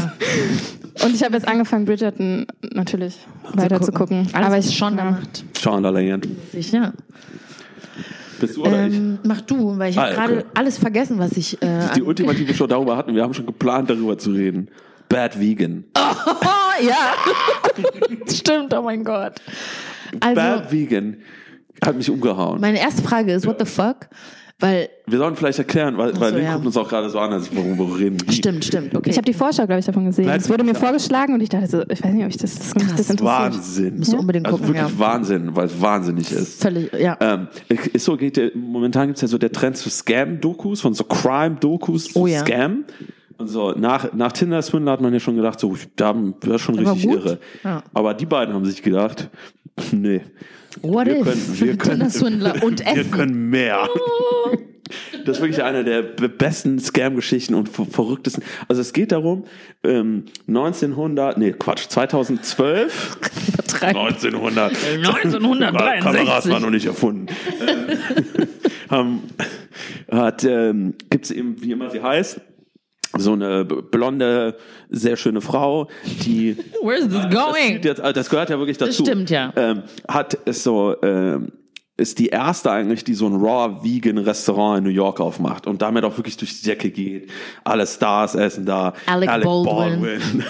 Und 1.04 1.14
ich 1.14 1.22
habe 1.22 1.34
jetzt 1.34 1.46
angefangen, 1.46 1.84
Bridgerton 1.84 2.46
natürlich 2.72 3.18
weiter 3.52 3.80
zu 3.80 3.92
gucken. 3.92 4.26
Alles, 4.32 4.46
Aber 4.46 4.58
ich 4.58 4.76
schon 4.76 4.96
da 4.96 5.04
ja. 5.04 5.10
macht. 5.12 5.44
Sean 5.56 5.82
Land. 5.82 6.26
Sicher. 6.52 6.92
Bist 8.40 8.56
du 8.56 8.62
oder 8.62 8.86
ich? 8.86 8.94
Ähm, 8.94 9.18
mach 9.24 9.40
du, 9.42 9.78
weil 9.78 9.90
ich 9.90 9.98
habe 9.98 10.10
Ah, 10.10 10.14
gerade 10.14 10.34
okay. 10.38 10.44
alles 10.54 10.78
vergessen, 10.78 11.18
was 11.18 11.32
ich. 11.36 11.60
Äh, 11.62 11.80
Die 11.96 12.02
ultimative 12.02 12.52
Show 12.54 12.66
darüber 12.66 12.96
hatten 12.96 13.14
wir 13.14 13.22
haben 13.22 13.32
schon 13.34 13.46
geplant, 13.46 13.88
darüber 13.88 14.18
zu 14.18 14.30
reden. 14.32 14.68
Bad 15.08 15.38
Vegan. 15.38 15.84
Oh, 15.96 16.00
ja. 16.86 17.14
Stimmt, 18.32 18.74
oh 18.74 18.82
mein 18.82 19.04
Gott. 19.04 19.40
Also, 20.20 20.34
Bad 20.34 20.72
Vegan 20.72 21.18
hat 21.84 21.96
mich 21.96 22.10
umgehauen. 22.10 22.60
meine 22.60 22.80
erste 22.80 23.02
Frage 23.02 23.32
ist, 23.32 23.46
what 23.46 23.58
the 23.58 23.66
fuck? 23.66 24.08
Weil, 24.58 24.88
Wir 25.06 25.18
sollen 25.18 25.36
vielleicht 25.36 25.58
erklären, 25.58 25.98
weil, 25.98 26.18
weil 26.18 26.30
so, 26.30 26.36
Link 26.36 26.48
ja. 26.48 26.54
guckt 26.54 26.64
uns 26.64 26.76
auch 26.78 26.88
gerade 26.88 27.10
so 27.10 27.18
an, 27.18 27.30
als 27.30 27.54
worum 27.54 27.78
wir 27.78 27.98
reden. 27.98 28.16
Stimmt, 28.30 28.64
stimmt, 28.64 28.94
okay. 28.94 29.10
Ich 29.10 29.16
habe 29.18 29.26
die 29.26 29.34
Vorschau, 29.34 29.66
glaube 29.66 29.80
ich, 29.80 29.84
davon 29.84 30.06
gesehen. 30.06 30.30
Es 30.30 30.48
wurde 30.48 30.64
mir 30.64 30.74
vorgeschlagen 30.74 31.34
und 31.34 31.42
ich 31.42 31.50
dachte 31.50 31.66
so, 31.66 31.82
ich 31.82 32.02
weiß 32.02 32.14
nicht, 32.14 32.24
ob 32.24 32.30
ich 32.30 32.38
das, 32.38 32.54
das, 32.54 32.74
mich 32.74 32.84
das 32.84 33.10
interessiert. 33.10 33.20
Wahnsinn. 33.22 33.98
Musst 33.98 34.14
du 34.14 34.16
unbedingt 34.16 34.46
also 34.46 34.56
gucken, 34.56 34.74
wirklich 34.74 34.92
ja. 34.92 34.98
Wahnsinn, 34.98 35.54
weil 35.54 35.66
es 35.66 35.78
wahnsinnig 35.78 36.32
ist. 36.32 36.62
Völlig, 36.62 36.90
ja. 36.94 37.18
Ähm, 37.20 37.48
ist 37.68 38.06
so, 38.06 38.16
geht 38.16 38.38
der, 38.38 38.52
momentan 38.54 39.08
gibt's 39.08 39.20
ja 39.20 39.28
so 39.28 39.36
der 39.36 39.52
Trend 39.52 39.76
zu 39.76 39.90
Scam-Dokus, 39.90 40.80
von 40.80 40.94
so 40.94 41.04
Crime-Dokus 41.04 42.14
zu 42.14 42.20
Oh 42.20 42.26
ja. 42.26 42.40
Scam. 42.40 42.86
Und 43.38 43.48
so, 43.48 43.72
nach, 43.72 44.12
nach 44.14 44.32
Tinder 44.32 44.62
Swindler 44.62 44.92
hat 44.92 45.00
man 45.00 45.12
ja 45.12 45.20
schon 45.20 45.36
gedacht, 45.36 45.60
so, 45.60 45.76
da 45.96 46.14
wäre 46.40 46.58
schon 46.58 46.78
Aber 46.78 46.92
richtig 46.92 47.10
gut. 47.10 47.24
irre. 47.24 47.38
Ja. 47.64 47.82
Aber 47.92 48.14
die 48.14 48.26
beiden 48.26 48.54
haben 48.54 48.64
sich 48.64 48.82
gedacht, 48.82 49.28
nee. 49.92 50.22
What 50.82 51.06
wir 51.06 51.18
if? 51.20 51.24
können- 51.24 51.60
wir 51.60 51.76
können- 51.76 51.90
Tinder-Swindler 52.00 52.62
und 52.62 52.80
Wir 52.80 52.86
Essen. 52.98 53.10
können 53.10 53.50
mehr. 53.50 53.88
Das 55.24 55.38
ist 55.38 55.42
wirklich 55.42 55.64
eine 55.64 55.82
der 55.82 56.02
be- 56.02 56.28
besten 56.28 56.78
Scam-Geschichten 56.78 57.54
und 57.54 57.68
ver 57.68 57.86
verrücktesten. 57.86 58.44
Also 58.68 58.80
es 58.82 58.92
geht 58.92 59.10
darum, 59.10 59.42
ähm, 59.82 60.26
1900, 60.46 61.38
nee, 61.38 61.50
Quatsch, 61.50 61.88
2012. 61.88 63.18
1900. 63.82 64.72
1963. 64.76 66.00
Kameras 66.04 66.48
waren 66.48 66.62
noch 66.62 66.70
nicht 66.70 66.86
erfunden. 66.86 67.26
Haben, 68.88 69.22
hat, 70.08 70.44
ähm, 70.44 70.94
gibt's 71.10 71.32
eben, 71.32 71.60
wie 71.60 71.72
immer 71.72 71.90
sie 71.90 72.00
heißt, 72.00 72.40
so 73.18 73.32
eine 73.32 73.64
blonde, 73.64 74.56
sehr 74.90 75.16
schöne 75.16 75.40
Frau, 75.40 75.88
die 76.24 76.56
Where 76.82 76.98
is 76.98 77.08
this 77.08 77.22
das, 77.22 77.34
going? 77.34 77.74
sieht 77.74 77.84
jetzt, 77.84 78.00
das 78.02 78.30
gehört 78.30 78.50
ja 78.50 78.58
wirklich 78.58 78.78
dazu. 78.78 79.04
stimmt, 79.04 79.30
ja. 79.30 79.52
Ähm, 79.56 79.82
hat 80.08 80.34
ist 80.34 80.62
so 80.62 80.94
ähm, 81.02 81.52
ist 81.98 82.18
die 82.18 82.26
erste 82.26 82.70
eigentlich, 82.70 83.04
die 83.04 83.14
so 83.14 83.26
ein 83.26 83.36
Raw 83.36 83.82
Vegan 83.82 84.18
Restaurant 84.18 84.78
in 84.78 84.84
New 84.84 84.90
York 84.90 85.18
aufmacht 85.18 85.66
und 85.66 85.80
damit 85.80 86.04
auch 86.04 86.16
wirklich 86.18 86.36
durch 86.36 86.60
die 86.60 86.66
Decke 86.66 86.90
geht. 86.90 87.30
Alle 87.64 87.86
Stars 87.86 88.34
essen 88.34 88.66
da. 88.66 88.92
Alec 89.06 89.42
Baldwin. 89.42 90.20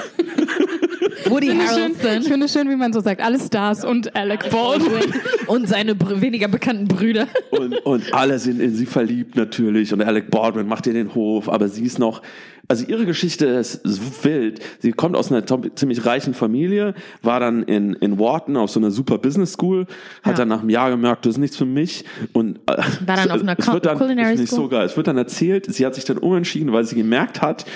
Woody 1.29 1.49
Ich 1.49 1.53
finde, 1.53 1.67
schön, 1.67 1.93
ich 1.93 1.99
Harrelson 1.99 2.23
finde 2.23 2.49
schön, 2.49 2.71
wie 2.71 2.77
man 2.77 2.93
so 2.93 3.01
sagt, 3.01 3.21
alle 3.21 3.39
Stars 3.41 3.85
und 3.85 4.15
Alec 4.15 4.51
Baldwin. 4.51 5.13
und 5.47 5.69
seine 5.69 5.95
br- 5.95 6.21
weniger 6.21 6.49
bekannten 6.49 6.89
Brüder. 6.89 7.27
und, 7.51 7.75
und 7.85 8.15
alle 8.15 8.39
sind 8.39 8.61
in 8.61 8.75
sie 8.75 8.87
verliebt 8.87 9.37
natürlich 9.37 9.93
und 9.93 10.03
Alec 10.03 10.31
Baldwin 10.31 10.67
macht 10.69 10.87
ihr 10.87 10.93
den 10.93 11.15
Hof, 11.15 11.49
aber 11.49 11.69
sie 11.69 11.85
ist 11.85 11.99
noch, 11.99 12.23
also 12.69 12.85
ihre 12.87 13.07
Geschichte 13.07 13.47
ist 13.47 13.81
wild. 14.25 14.61
Sie 14.81 14.93
kommt 14.93 15.17
aus 15.17 15.31
einer 15.33 15.45
ziemlich 15.75 16.05
reichen 16.07 16.35
Familie, 16.35 16.95
war 17.23 17.41
dann 17.41 17.63
in, 17.63 17.95
in 17.95 18.19
Wharton 18.19 18.57
auf 18.57 18.71
so 18.71 18.81
einer 18.81 18.91
super 18.91 19.19
Business 19.19 19.53
School, 19.53 19.87
hat 20.23 20.33
Ja. 20.33 20.39
dann 20.39 20.49
nach 20.49 20.61
einem 20.61 20.71
Jahr 20.71 20.91
gemerkt, 20.91 21.27
das 21.27 21.35
ist 21.35 21.39
nichts 21.39 21.57
für 21.57 21.65
mich 21.67 22.05
und 22.33 22.59
äh, 22.67 22.77
War 23.07 23.17
dann 23.17 23.31
auf 23.31 23.41
einer 23.43 23.57
es 23.59 23.67
wird 23.73 23.87
dann, 23.87 23.99
Culinary 23.99 24.29
finde 24.31 24.43
ich 24.45 24.51
School? 24.51 24.59
so 24.65 24.69
geil. 24.69 24.87
Es 24.87 24.97
wird 24.97 25.07
dann 25.07 25.19
erzählt, 25.19 25.67
sie 25.73 25.87
hat 25.87 25.95
sich 25.95 26.05
dann 26.05 26.19
umentschieden, 26.19 26.73
weil 26.73 26.85
sie 26.85 26.97
gemerkt 26.97 27.43
hat, 27.43 27.67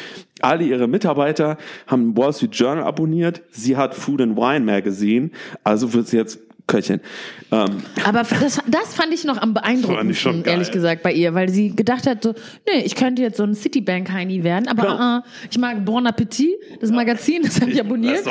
alle 0.43 0.65
ihre 0.65 0.89
Mitarbeiter 0.89 1.59
haben 1.87 2.17
Wall 2.17 2.33
Street 2.33 2.55
Journal 2.55 2.85
abonniert, 2.85 3.43
sie 3.51 3.77
hat 3.77 3.95
Food 3.95 4.21
and 4.23 4.37
Wine 4.37 4.65
Magazine, 4.65 5.31
also 5.65 5.93
wird 5.93 6.09
sie 6.09 6.17
jetzt 6.17 6.39
Köchin. 6.71 7.01
Ähm, 7.53 7.83
Aber 8.05 8.23
das, 8.23 8.61
das 8.67 8.95
fand 8.95 9.13
ich 9.13 9.25
noch 9.25 9.37
am 9.37 9.55
beeindruckendsten, 9.55 10.45
ehrlich 10.45 10.71
gesagt, 10.71 11.03
bei 11.03 11.13
ihr, 11.13 11.35
weil 11.35 11.49
sie 11.49 11.75
gedacht 11.75 12.07
hat, 12.07 12.23
so, 12.23 12.35
nee, 12.73 12.83
ich 12.85 12.95
könnte 12.95 13.23
jetzt 13.23 13.37
so 13.39 13.43
ein 13.43 13.55
Citibank-Heini 13.55 14.45
werden, 14.45 14.69
aber 14.69 14.83
Genau. 14.83 15.19
äh, 15.19 15.23
ich 15.51 15.59
mag 15.59 15.85
Bon 15.85 16.07
Appetit, 16.07 16.51
das 16.81 16.91
Magazin, 16.91 17.43
das 17.43 17.61
habe 17.61 17.71
ich 17.73 17.81
abonniert. 17.81 18.25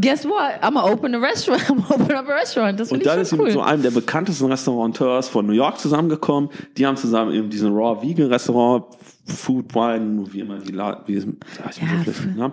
Guess 0.00 0.24
what? 0.24 0.62
I'm 0.62 0.74
gonna 0.74 0.84
open 0.84 1.14
a 1.14 1.18
restaurant. 1.18 1.62
I'm 1.70 1.84
open 1.90 2.14
up 2.16 2.28
a 2.28 2.32
restaurant. 2.34 2.80
Das 2.80 2.90
Und 2.90 3.04
dann 3.04 3.20
ist 3.20 3.30
sie 3.30 3.36
schon 3.36 3.44
mit 3.44 3.52
so 3.52 3.60
cool. 3.60 3.66
einem 3.66 3.82
der 3.82 3.90
bekanntesten 3.90 4.46
Restaurateurs 4.50 5.28
von 5.28 5.46
New 5.46 5.52
York 5.52 5.78
zusammengekommen. 5.78 6.50
Die 6.76 6.86
haben 6.86 6.96
zusammen 6.96 7.32
eben 7.34 7.50
diesen 7.50 7.72
Raw 7.74 8.00
Vegan 8.02 8.28
Restaurant, 8.28 8.84
Food, 9.26 9.74
Wine, 9.74 10.24
wie 10.32 10.40
immer 10.40 10.58
die 10.58 10.72
La 10.72 11.02
wie 11.06 11.16
ich 11.16 11.24
Ja, 11.24 12.34
Namen. 12.36 12.52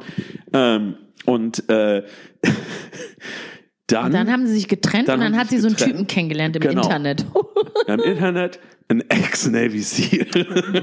Ähm, 0.52 0.96
und 1.26 1.70
äh, 1.70 2.04
dann, 3.88 4.12
Dann 4.14 4.32
haben 4.32 4.48
sie 4.48 4.54
sich 4.54 4.68
getrennt 4.68 5.08
Dann 5.10 5.20
und 5.20 5.26
dann 5.26 5.38
hat 5.38 5.50
sie 5.50 5.60
so 5.60 5.68
einen 5.68 5.76
Typen 5.76 6.08
kennengelernt 6.08 6.56
im 6.56 6.62
Genau. 6.62 6.84
Internet. 6.84 7.26
im 7.88 8.00
Internet 8.00 8.60
ein 8.90 9.02
Ex-Navy 9.10 9.80
SEAL. 9.82 10.28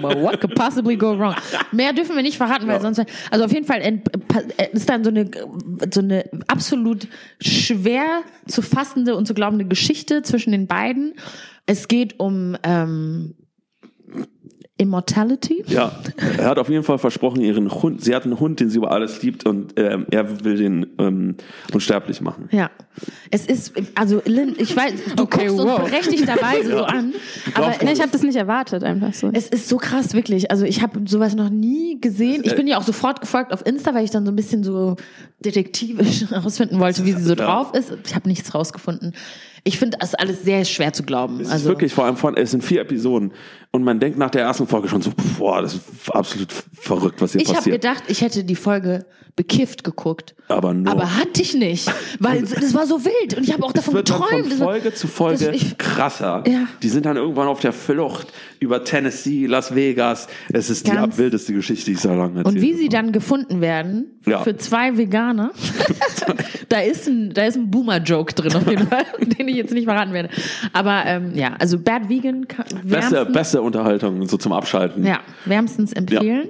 What 0.03 0.41
could 0.41 0.55
possibly 0.55 0.97
go 0.97 1.19
wrong? 1.19 1.35
Mehr 1.73 1.93
dürfen 1.93 2.17
wir 2.17 2.23
nicht 2.23 2.37
verraten, 2.37 2.67
weil 2.67 2.81
sonst, 2.81 3.01
also 3.31 3.45
auf 3.45 3.53
jeden 3.53 3.67
Fall 3.67 3.81
pa- 4.29 4.43
ist 4.73 4.89
dann 4.89 5.05
so 5.05 5.11
eine, 5.11 5.31
so 5.93 6.01
eine 6.01 6.25
absolut 6.47 7.07
schwer 7.41 8.23
zu 8.47 8.63
fassende 8.63 9.17
und 9.17 9.27
zu 9.27 9.35
glaubende 9.35 9.65
Geschichte 9.67 10.23
zwischen 10.23 10.53
den 10.53 10.67
beiden. 10.67 11.15
Es 11.67 11.89
geht 11.89 12.19
um 12.19 12.57
ähm, 12.63 13.35
Immortality. 14.81 15.63
ja, 15.69 15.93
er 16.39 16.47
hat 16.47 16.59
auf 16.59 16.69
jeden 16.69 16.83
Fall 16.85 16.99
versprochen, 16.99 17.41
ihren 17.43 17.71
Hund, 17.71 18.03
sie 18.03 18.15
hat 18.15 18.25
einen 18.25 18.41
Hund, 18.41 18.61
den 18.61 18.71
sie 18.71 18.79
über 18.79 18.91
alles 18.91 19.23
liebt 19.23 19.45
und 19.47 19.75
ähm, 19.77 20.07
er 20.11 20.45
will 20.45 20.57
den 20.57 20.87
ähm, 20.99 21.37
unsterblich 21.73 22.21
machen. 22.21 22.49
Ja, 22.51 22.71
es 23.31 23.47
ist, 23.47 23.73
also 23.95 24.23
Lynn, 24.25 24.55
ich 24.59 24.75
weiß, 24.77 24.93
du 25.17 25.23
Okay, 25.23 25.47
guckst 25.49 25.59
wow. 25.65 25.81
uns 25.81 25.91
berechtigterweise 25.91 26.71
so 26.79 26.83
an, 26.85 27.13
aber 27.55 27.75
Nee, 27.85 27.93
ich 27.93 28.01
habe 28.01 28.11
das 28.11 28.23
nicht 28.23 28.37
erwartet, 28.37 28.83
einfach 28.85 29.13
so. 29.15 29.31
Es 29.33 29.49
ist 29.49 29.69
so 29.69 29.77
krass, 29.77 30.15
wirklich. 30.15 30.51
Also 30.51 30.65
ich 30.65 30.83
habe 30.83 31.01
sowas 31.07 31.35
noch 31.35 31.51
nie 31.51 32.01
gesehen. 32.01 32.43
Ich 32.45 32.55
bin 32.57 32.67
ja 32.67 32.79
auch 32.79 32.83
sofort 32.83 33.21
gefolgt 33.21 33.53
auf 33.53 33.65
Insta, 33.67 33.95
weil 33.95 34.05
ich 34.05 34.11
dann 34.11 34.25
so 34.27 34.33
ein 34.33 34.37
bisschen 34.37 34.65
so 34.65 34.97
detektivisch 35.45 36.23
herausfinden 36.31 36.79
wollte, 36.81 37.05
wie 37.05 37.13
sie 37.13 37.23
so 37.23 37.35
Ja. 37.35 37.47
drauf 37.47 37.75
ist. 37.75 37.93
Ich 38.07 38.15
habe 38.15 38.29
nichts 38.29 38.55
rausgefunden. 38.55 39.15
Ich 39.63 39.79
finde 39.79 39.99
das 39.99 40.15
alles 40.15 40.43
sehr 40.43 40.65
schwer 40.65 40.93
zu 40.95 41.03
glauben. 41.03 41.41
Es 41.41 41.49
ist 41.49 41.53
also 41.53 41.69
wirklich 41.69 41.93
vor 41.93 42.05
allem 42.07 42.17
von, 42.17 42.35
es 42.37 42.51
sind 42.51 42.65
vier 42.65 42.81
Episoden 42.81 43.33
und 43.73 43.85
man 43.85 44.01
denkt 44.01 44.19
nach 44.19 44.31
der 44.31 44.43
ersten 44.43 44.67
Folge 44.67 44.89
schon 44.89 45.03
so, 45.03 45.13
boah, 45.39 45.63
das 45.63 45.75
ist 45.75 46.11
absolut 46.13 46.53
verrückt, 46.53 47.21
was 47.21 47.33
hier 47.33 47.41
ich 47.43 47.49
habe 47.49 47.59
passiert. 47.59 47.81
gedacht, 47.83 48.03
ich 48.09 48.21
hätte 48.21 48.45
die 48.45 48.57
Folge 48.57 49.05
bekifft 49.37 49.85
geguckt. 49.85 50.35
Aber 50.49 50.75
no. 50.75 50.91
Aber 50.91 51.17
hatte 51.17 51.41
ich 51.41 51.55
nicht, 51.55 51.91
weil 52.19 52.43
das 52.61 52.75
war 52.75 52.85
so 52.87 53.05
wild 53.05 53.37
und 53.37 53.45
ich 53.45 53.53
habe 53.53 53.63
auch 53.63 53.73
davon 53.73 53.95
geträumt. 53.95 54.49
von 54.49 54.59
Folge 54.59 54.93
zu 54.93 55.07
Folge 55.07 55.47
das- 55.47 55.55
ich- 55.57 55.79
krasser. 55.79 56.43
Ja. 56.49 56.67
Die 56.83 56.89
sind 56.89 57.07
dann 57.07 57.17
irgendwann 57.17 57.47
auf 57.47 57.61
der 57.61 57.73
Flucht 57.73 58.27
über 58.59 58.83
Tennessee, 58.85 59.47
Las 59.47 59.73
Vegas. 59.75 60.27
Es 60.53 60.69
ist 60.69 60.87
die 60.89 60.91
Ganz- 60.91 61.15
abwildeste 61.15 61.55
Geschichte, 61.55 61.87
die 61.87 61.93
ich 61.93 62.01
so 62.01 62.09
lange 62.09 62.39
erzählt 62.41 62.47
Und 62.57 62.61
wie 62.61 62.75
sie 62.75 62.87
habe. 62.87 62.97
dann 62.97 63.13
gefunden 63.13 63.61
werden 63.61 64.07
Ja. 64.27 64.41
für 64.43 64.57
zwei 64.57 64.97
Veganer, 64.99 65.53
da 66.69 66.81
ist 66.81 67.07
ein, 67.07 67.33
da 67.33 67.45
ist 67.45 67.57
ein 67.57 67.71
Boomer-Joke 67.71 68.35
drin 68.35 68.55
auf 68.57 68.69
jeden 68.69 68.89
Fall, 68.89 69.05
den 69.21 69.49
ich 69.49 69.57
jetzt 69.57 69.73
nicht 69.73 69.85
verraten 69.85 70.13
werde. 70.13 70.29
Aber 70.73 71.05
ähm, 71.07 71.33
ja, 71.35 71.55
also 71.59 71.79
Bad 71.79 72.09
Vegan 72.09 72.49
kann 72.49 72.67
Beste, 72.85 73.25
beste 73.61 73.79
Unterhaltung 73.79 74.27
so 74.27 74.37
zum 74.37 74.53
Abschalten. 74.53 75.05
ja, 75.05 75.21
wärmstens 75.45 75.93
empfehlen. 75.93 76.49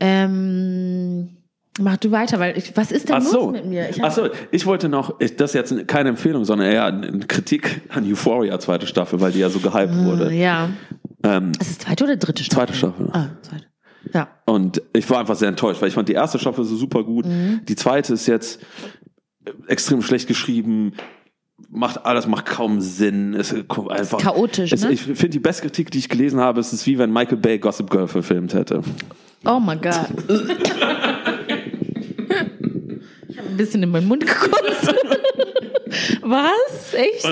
Ähm, 0.00 1.36
mach 1.80 1.96
du 1.98 2.10
weiter, 2.10 2.38
weil 2.38 2.56
ich, 2.56 2.76
was 2.76 2.92
ist 2.92 3.08
denn 3.08 3.16
Ach 3.16 3.22
los 3.22 3.32
so. 3.32 3.50
mit 3.50 3.66
mir? 3.66 3.88
Ich 3.90 4.02
Ach 4.02 4.10
so, 4.12 4.28
ich 4.50 4.66
wollte 4.66 4.88
noch, 4.88 5.20
ich, 5.20 5.36
das 5.36 5.50
ist 5.50 5.54
jetzt 5.54 5.88
keine 5.88 6.10
Empfehlung, 6.10 6.44
sondern 6.44 6.70
eher 6.70 6.86
eine 6.86 7.20
Kritik 7.20 7.82
an 7.88 8.10
Euphoria 8.10 8.58
zweite 8.58 8.86
Staffel, 8.86 9.20
weil 9.20 9.32
die 9.32 9.40
ja 9.40 9.50
so 9.50 9.58
gehypt 9.60 9.94
wurde. 9.96 10.32
ja. 10.32 10.70
Ähm, 11.22 11.52
Ist 11.60 11.70
es 11.70 11.78
zweite 11.80 12.04
oder 12.04 12.16
dritte 12.16 12.42
Staffel? 12.42 12.66
zweite 12.68 12.78
Staffel. 12.78 13.08
Ah, 13.12 13.26
zweite. 13.42 13.66
Ja. 14.14 14.28
Und 14.46 14.80
ich 14.94 15.08
war 15.10 15.20
einfach 15.20 15.36
sehr 15.36 15.48
enttäuscht, 15.50 15.82
weil 15.82 15.88
ich 15.88 15.94
fand 15.94 16.08
die 16.08 16.14
erste 16.14 16.38
Staffel 16.38 16.64
so 16.64 16.76
super 16.76 17.04
gut. 17.04 17.26
Mhm. 17.26 17.60
Die 17.68 17.76
zweite 17.76 18.14
ist 18.14 18.26
jetzt 18.26 18.60
extrem 19.68 20.00
schlecht 20.00 20.28
geschrieben, 20.28 20.94
macht 21.70 22.04
alles 22.04 22.26
macht 22.26 22.46
kaum 22.46 22.80
Sinn. 22.80 23.34
Es 23.34 23.54
kommt 23.68 23.90
einfach 23.90 24.18
chaotisch, 24.18 24.72
es, 24.72 24.82
ne? 24.82 24.92
Ich 24.92 25.02
finde 25.02 25.28
die 25.28 25.38
beste 25.38 25.62
Kritik, 25.62 25.90
die 25.90 25.98
ich 25.98 26.08
gelesen 26.08 26.40
habe, 26.40 26.60
es 26.60 26.72
ist 26.72 26.86
wie 26.86 26.98
wenn 26.98 27.12
Michael 27.12 27.38
Bay 27.38 27.58
Gossip 27.58 27.90
Girl 27.90 28.08
verfilmt 28.08 28.54
hätte. 28.54 28.82
Oh 29.44 29.58
my 29.58 29.76
God. 29.76 30.06
bisschen 33.60 33.82
in 33.82 33.90
meinen 33.90 34.08
Mund 34.08 34.26
gekotzt. 34.26 34.94
Was? 36.22 36.94
Echt? 36.94 37.24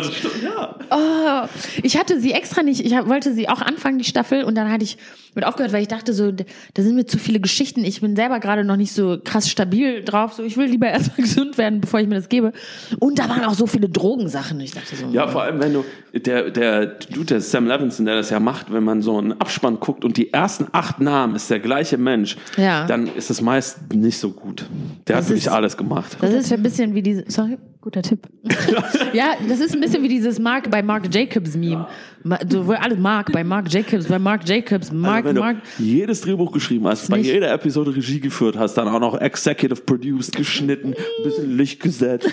Ja. 0.43 0.75
Oh, 0.91 1.49
ich 1.83 1.97
hatte 1.97 2.21
sie 2.21 2.33
extra 2.33 2.63
nicht, 2.63 2.85
ich 2.85 2.93
wollte 2.93 3.33
sie 3.33 3.49
auch 3.49 3.61
anfangen, 3.61 3.99
die 3.99 4.05
Staffel, 4.05 4.43
und 4.45 4.57
dann 4.57 4.71
hatte 4.71 4.83
ich 4.85 4.97
mit 5.35 5.45
aufgehört, 5.47 5.73
weil 5.73 5.83
ich 5.83 5.89
dachte 5.89 6.13
so, 6.13 6.33
da 6.33 6.45
sind 6.83 6.97
mir 6.97 7.07
zu 7.07 7.17
viele 7.19 7.39
Geschichten. 7.39 7.85
Ich 7.85 8.01
bin 8.01 8.17
selber 8.17 8.41
gerade 8.41 8.65
noch 8.65 8.77
nicht 8.77 8.91
so 8.93 9.19
krass 9.23 9.49
stabil 9.49 10.03
drauf. 10.03 10.33
So, 10.33 10.43
ich 10.43 10.57
will 10.57 10.67
lieber 10.67 10.87
erstmal 10.91 11.19
gesund 11.19 11.57
werden, 11.59 11.81
bevor 11.81 12.01
ich 12.01 12.09
mir 12.09 12.17
das 12.17 12.29
gebe. 12.29 12.53
Und 12.99 13.21
da 13.21 13.29
waren 13.29 13.45
auch 13.45 13.55
so 13.55 13.67
viele 13.69 13.89
Drogensachen. 13.89 14.59
Ich 14.61 14.73
dachte 14.73 14.97
so, 14.97 15.07
Ja, 15.13 15.29
vor 15.29 15.43
allem, 15.43 15.61
wenn 15.61 15.75
du, 15.75 15.85
der, 16.19 16.51
der 16.51 16.87
Dude, 16.87 17.27
der 17.27 17.41
Sam 17.41 17.67
Levinson, 17.69 18.07
der 18.07 18.17
das 18.17 18.31
ja 18.31 18.41
macht, 18.41 18.73
wenn 18.73 18.83
man 18.83 19.01
so 19.03 19.17
einen 19.19 19.41
Abspann 19.41 19.79
guckt 19.79 20.05
und 20.05 20.17
die 20.17 20.33
ersten 20.33 20.67
acht 20.73 20.99
Namen 20.99 21.37
ist 21.37 21.49
der 21.51 21.61
gleiche 21.61 21.99
Mensch, 21.99 22.37
Ja. 22.57 22.87
dann 22.87 23.07
ist 23.15 23.31
es 23.31 23.41
meist 23.41 23.93
nicht 23.95 24.19
so 24.19 24.31
gut. 24.33 24.65
Der 25.07 25.17
hat 25.17 25.23
Das 25.23 25.29
wirklich 25.29 25.47
ist- 25.47 25.53
alles 25.53 25.77
gemacht. 25.77 26.18
Das 26.21 26.33
ist 26.35 26.53
ein 26.53 26.63
bisschen 26.63 26.95
wie 26.95 27.03
diese, 27.03 27.25
sorry? 27.29 27.59
Guter 27.81 28.03
Tipp. 28.03 28.27
Ja, 29.15 29.35
das 29.49 29.61
ist 29.61 29.73
ein 29.75 29.81
bisschen 29.81 30.03
wie 30.03 30.09
dieses 30.09 30.39
Mark 30.39 30.71
bei 30.71 30.83
Mark 30.83 31.13
Jacobs 31.15 31.57
Meme. 31.57 31.87
Ma- 32.25 32.39
So, 32.51 32.67
wo 32.67 32.73
alles 32.73 32.99
Mark 32.99 33.33
bei 33.33 33.43
Mark 33.45 33.73
Jacobs, 33.73 34.07
bei 34.07 34.19
Mark 34.19 34.47
Jacobs, 34.47 34.93
Mark, 34.93 35.25
Also 35.25 35.41
Mark. 35.41 35.57
du 35.79 35.83
jedes 35.85 36.21
Drehbuch 36.21 36.53
geschrieben 36.53 36.87
hast, 36.87 37.09
bei 37.09 37.19
nicht- 37.19 37.27
jeder 37.33 37.51
Episode 37.53 37.95
Regie 37.95 38.21
geführt 38.21 38.59
hast, 38.59 38.75
dann 38.75 38.89
auch 38.89 39.01
noch 39.01 39.19
Executive 39.21 39.81
Produced, 39.83 40.37
geschnitten, 40.37 40.89
ein 40.89 41.25
bisschen 41.25 41.57
Licht 41.57 41.81
gesetzt. 41.81 42.29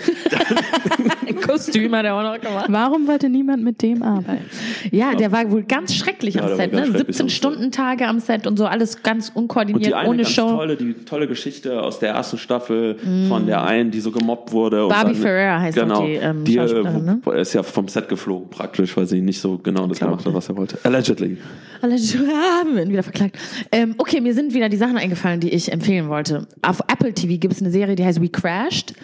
Kostüm 1.40 1.94
hat 1.94 2.04
er 2.04 2.14
auch 2.14 2.22
noch 2.22 2.40
gemacht. 2.40 2.66
Warum 2.68 3.06
wollte 3.06 3.28
niemand 3.28 3.62
mit 3.62 3.82
dem 3.82 4.02
arbeiten? 4.02 4.44
Ja, 4.90 5.14
der 5.14 5.32
war 5.32 5.50
wohl 5.50 5.62
ganz 5.64 5.94
schrecklich 5.94 6.34
Ja, 6.36 6.42
am 6.42 6.56
Set, 6.56 6.72
ne? 6.72 6.78
schrecklich 6.86 6.96
17 7.16 7.20
am 7.24 7.28
Set. 7.28 7.36
Stunden 7.36 7.70
Tage 7.70 8.06
am 8.06 8.20
Set 8.20 8.46
und 8.46 8.56
so, 8.56 8.66
alles 8.66 9.02
ganz 9.02 9.28
Und 9.30 9.42
unkoordiniert, 9.42 9.86
die 9.86 9.94
eine 9.94 10.08
ohne 10.08 10.22
ganz 10.22 10.30
Show. 10.34 10.48
tolle, 10.48 10.76
die 10.76 10.92
tolle 11.04 11.26
Geschichte 11.28 11.82
aus 11.82 11.98
der 11.98 12.10
ersten 12.14 12.38
Staffel 12.38 12.96
von 13.28 13.46
der 13.46 13.64
einen, 13.64 13.90
die 13.90 14.00
so 14.00 14.10
gemobbt 14.10 14.52
wurde. 14.52 14.82
und 14.84 14.90
Barbie 14.90 15.12
dann- 15.12 15.22
Ferreira 15.22 15.60
heißt 15.60 15.76
genau, 15.78 16.04
die, 16.06 16.12
ähm, 16.14 16.44
die 16.44 16.56
äh, 16.56 16.60
Schauspielerin, 16.60 17.04
ne? 17.24 17.32
ist 17.40 17.52
ja 17.54 17.62
vom 17.62 17.88
Set 17.88 18.08
geflogen 18.08 18.48
praktisch, 18.50 18.96
weil 18.96 19.06
sie 19.06 19.20
nicht 19.20 19.40
so 19.40 19.58
genau 19.58 19.86
das 19.86 19.98
gemacht 19.98 20.24
hat, 20.24 20.34
was 20.34 20.48
er 20.48 20.56
wollte. 20.56 20.78
Allegedly. 20.82 21.36
Alle 21.82 21.94
werden 22.74 22.90
wieder 22.90 23.02
verklagt. 23.02 23.38
Ähm, 23.72 23.94
okay, 23.98 24.20
mir 24.20 24.34
sind 24.34 24.54
wieder 24.54 24.68
die 24.68 24.76
Sachen 24.76 24.96
eingefallen, 24.96 25.40
die 25.40 25.50
ich 25.50 25.72
empfehlen 25.72 26.08
wollte. 26.08 26.46
Auf 26.62 26.80
Apple 26.88 27.12
TV 27.12 27.38
gibt 27.38 27.54
es 27.54 27.60
eine 27.60 27.70
Serie, 27.70 27.96
die 27.96 28.04
heißt 28.04 28.20
We 28.20 28.28
Crashed. 28.28 28.94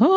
Oh. 0.00 0.08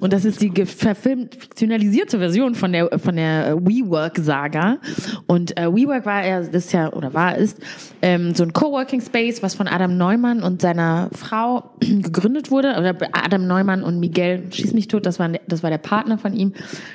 Und 0.00 0.12
das 0.12 0.24
ist 0.24 0.42
die 0.42 0.50
verfilmt, 0.66 1.34
fiktionalisierte 1.36 2.18
Version 2.18 2.54
von 2.54 2.72
der, 2.72 2.98
von 2.98 3.16
der 3.16 3.48
äh, 3.48 3.54
WeWork-Saga. 3.54 4.78
Und 5.26 5.56
äh, 5.58 5.72
WeWork 5.72 6.04
war 6.04 6.26
ja, 6.26 6.40
ist 6.40 6.72
ja, 6.72 6.92
oder 6.92 7.14
war, 7.14 7.36
ist, 7.36 7.58
ähm, 8.02 8.34
so 8.34 8.42
ein 8.42 8.52
Coworking 8.52 9.00
Space, 9.00 9.42
was 9.42 9.54
von 9.54 9.68
Adam 9.68 9.96
Neumann 9.96 10.42
und 10.42 10.60
seiner 10.60 11.08
Frau 11.12 11.70
gegründet 11.80 12.50
wurde. 12.50 12.76
Oder 12.78 12.94
Adam 13.12 13.46
Neumann 13.46 13.82
und 13.82 13.98
Miguel, 14.00 14.44
schieß 14.50 14.74
mich 14.74 14.88
tot, 14.88 15.06
das 15.06 15.18
war, 15.18 15.30
das 15.46 15.62
war 15.62 15.70
der 15.70 15.78
Partner 15.78 16.18
von 16.18 16.34
ihm. 16.34 16.52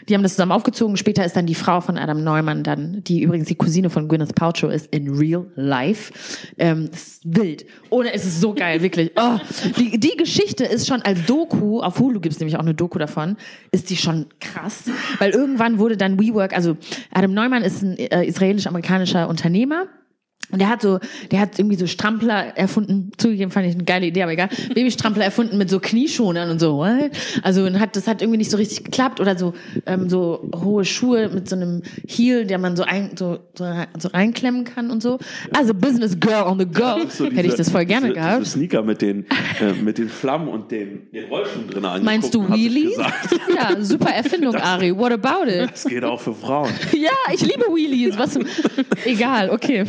Die 0.08 0.14
haben 0.14 0.24
das 0.24 0.34
zusammen 0.34 0.52
aufgezogen. 0.52 0.98
Später 0.98 1.26
ist 1.26 1.36
dann 1.36 1.46
die 1.46 1.56
Frau 1.56 1.82
von 1.82 1.98
Adam 1.98 2.24
Neumann 2.24 2.64
dann, 2.64 3.04
die 3.04 3.24
übrigens 3.24 3.48
die 3.48 3.56
Cousine 3.56 3.90
von 3.90 4.08
Gwyneth 4.12 4.36
Paltrow 4.36 4.72
ist, 4.72 4.94
in 4.94 5.10
real 5.10 5.46
life. 5.56 6.12
Ähm, 6.58 6.90
ist 6.92 7.22
wild. 7.24 7.66
Ohne, 7.90 8.14
es 8.14 8.26
ist 8.26 8.42
so 8.42 8.54
geil, 8.54 8.82
wirklich. 8.82 9.12
Oh, 9.16 9.38
die, 9.78 9.98
die 10.00 10.18
Geschichte 10.18 10.66
ist 10.66 10.88
schon 10.88 11.02
als 11.02 11.26
Doku, 11.26 11.80
auf 11.80 12.00
Hulu 12.00 12.20
gibt 12.20 12.34
es 12.34 12.40
nämlich 12.40 12.58
auch 12.58 12.62
eine 12.62 12.74
Doku 12.74 13.00
davon, 13.00 13.38
ist 13.72 13.90
die 13.90 13.96
schon 13.96 14.26
krass. 14.40 14.84
Weil 15.20 15.32
irgendwann 15.32 15.80
wurde 15.80 15.96
dann 15.96 16.20
WeWork, 16.20 16.54
also 16.54 16.78
Adam 17.12 17.34
Neumann 17.34 17.64
ist 17.64 17.82
ein 17.82 17.98
äh, 17.98 18.26
israelisch-amerikanischer 18.26 19.30
Unternehmer. 19.30 19.88
Und 20.52 20.60
der 20.60 20.70
hat 20.70 20.82
so, 20.82 21.00
der 21.32 21.40
hat 21.40 21.58
irgendwie 21.58 21.78
so 21.78 21.88
Strampler 21.88 22.58
erfunden. 22.58 23.12
Zugegeben 23.18 23.52
fand 23.52 23.68
ich 23.68 23.76
eine 23.76 23.84
geile 23.84 24.06
Idee, 24.08 24.24
aber 24.24 24.34
egal. 24.34 24.50
Babystrampler 24.74 25.24
erfunden 25.24 25.58
mit 25.58 25.70
so 25.70 25.80
Knieschonern 25.80 26.50
und 26.50 26.60
so. 26.60 26.78
What? 26.78 27.12
Also 27.44 27.64
und 27.64 27.80
hat, 27.80 27.96
das 27.96 28.08
hat 28.08 28.22
irgendwie 28.22 28.38
nicht 28.38 28.52
so 28.52 28.58
richtig 28.58 28.84
geklappt 28.84 29.20
oder 29.20 29.38
so, 29.38 29.54
ähm, 29.86 30.10
so 30.10 30.50
hohe 30.56 30.86
Schuhe 30.86 31.30
mit 31.30 31.50
so 31.50 31.56
einem 31.56 31.82
Heel, 32.08 32.46
der 32.46 32.58
man 32.58 32.76
so, 32.76 32.84
ein, 32.84 33.12
so, 33.16 33.40
so, 33.58 33.66
so 33.98 34.10
reinklemmen 34.10 34.64
kann 34.64 34.92
und 34.92 35.02
so. 35.02 35.20
Also 35.56 35.74
Business 35.74 36.20
Girl 36.20 36.44
on 36.44 36.60
the 36.60 36.66
go. 36.66 36.82
So 37.12 37.26
Hätte 37.26 37.48
ich 37.48 37.56
das 37.56 37.70
voll 37.70 37.86
gerne 37.86 38.08
diese, 38.08 38.20
gehabt. 38.20 38.42
Diese 38.42 38.52
Sneaker 38.52 38.84
mit 38.84 39.02
den, 39.02 39.26
äh, 39.60 39.74
mit 39.82 39.98
den 39.98 40.10
Flammen 40.10 40.48
und 40.48 40.72
den, 40.72 41.12
den 41.12 41.26
Rollschuhen 41.26 41.68
drin 41.70 42.04
Meinst 42.04 42.34
du 42.34 42.48
Wheelies? 42.48 42.98
Ja, 43.56 43.82
super 43.82 44.12
Erfindung, 44.12 44.56
Ari. 44.56 44.96
What 44.96 45.12
about 45.12 45.50
it? 45.50 45.72
Das 45.72 45.84
geht 45.86 46.04
auch 46.04 46.20
für 46.20 46.34
Frauen. 46.34 46.70
Ja, 46.94 47.34
ich 47.34 47.42
liebe 47.42 47.66
Wheelies. 47.66 48.18
Was? 48.18 48.40
Egal, 49.06 49.50
okay. 49.50 49.84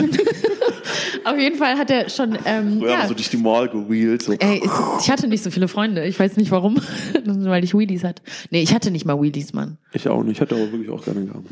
Auf 1.24 1.38
jeden 1.38 1.56
Fall 1.56 1.78
hat 1.78 1.90
er 1.90 2.08
schon. 2.08 2.38
Ähm, 2.44 2.78
Früher 2.78 2.92
haben 2.92 2.98
ja. 2.98 3.02
wir 3.02 3.08
so 3.08 3.14
durch 3.14 3.30
die 3.30 3.36
Mall 3.36 3.68
gewheelt. 3.68 4.22
So. 4.22 4.32
Ey, 4.32 4.62
ich 5.00 5.10
hatte 5.10 5.28
nicht 5.28 5.42
so 5.42 5.50
viele 5.50 5.68
Freunde. 5.68 6.04
Ich 6.06 6.18
weiß 6.18 6.36
nicht 6.36 6.50
warum. 6.50 6.76
Weil 7.24 7.64
ich 7.64 7.74
Wheelies 7.74 8.04
hatte. 8.04 8.22
Nee, 8.50 8.62
ich 8.62 8.74
hatte 8.74 8.90
nicht 8.90 9.04
mal 9.04 9.20
Wheelies, 9.20 9.52
Mann. 9.52 9.78
Ich 9.92 10.08
auch 10.08 10.22
nicht, 10.22 10.32
ich 10.32 10.40
hätte 10.40 10.54
aber 10.54 10.70
wirklich 10.72 10.90
auch 10.90 11.04
gerne 11.04 11.24
gehabt. 11.24 11.46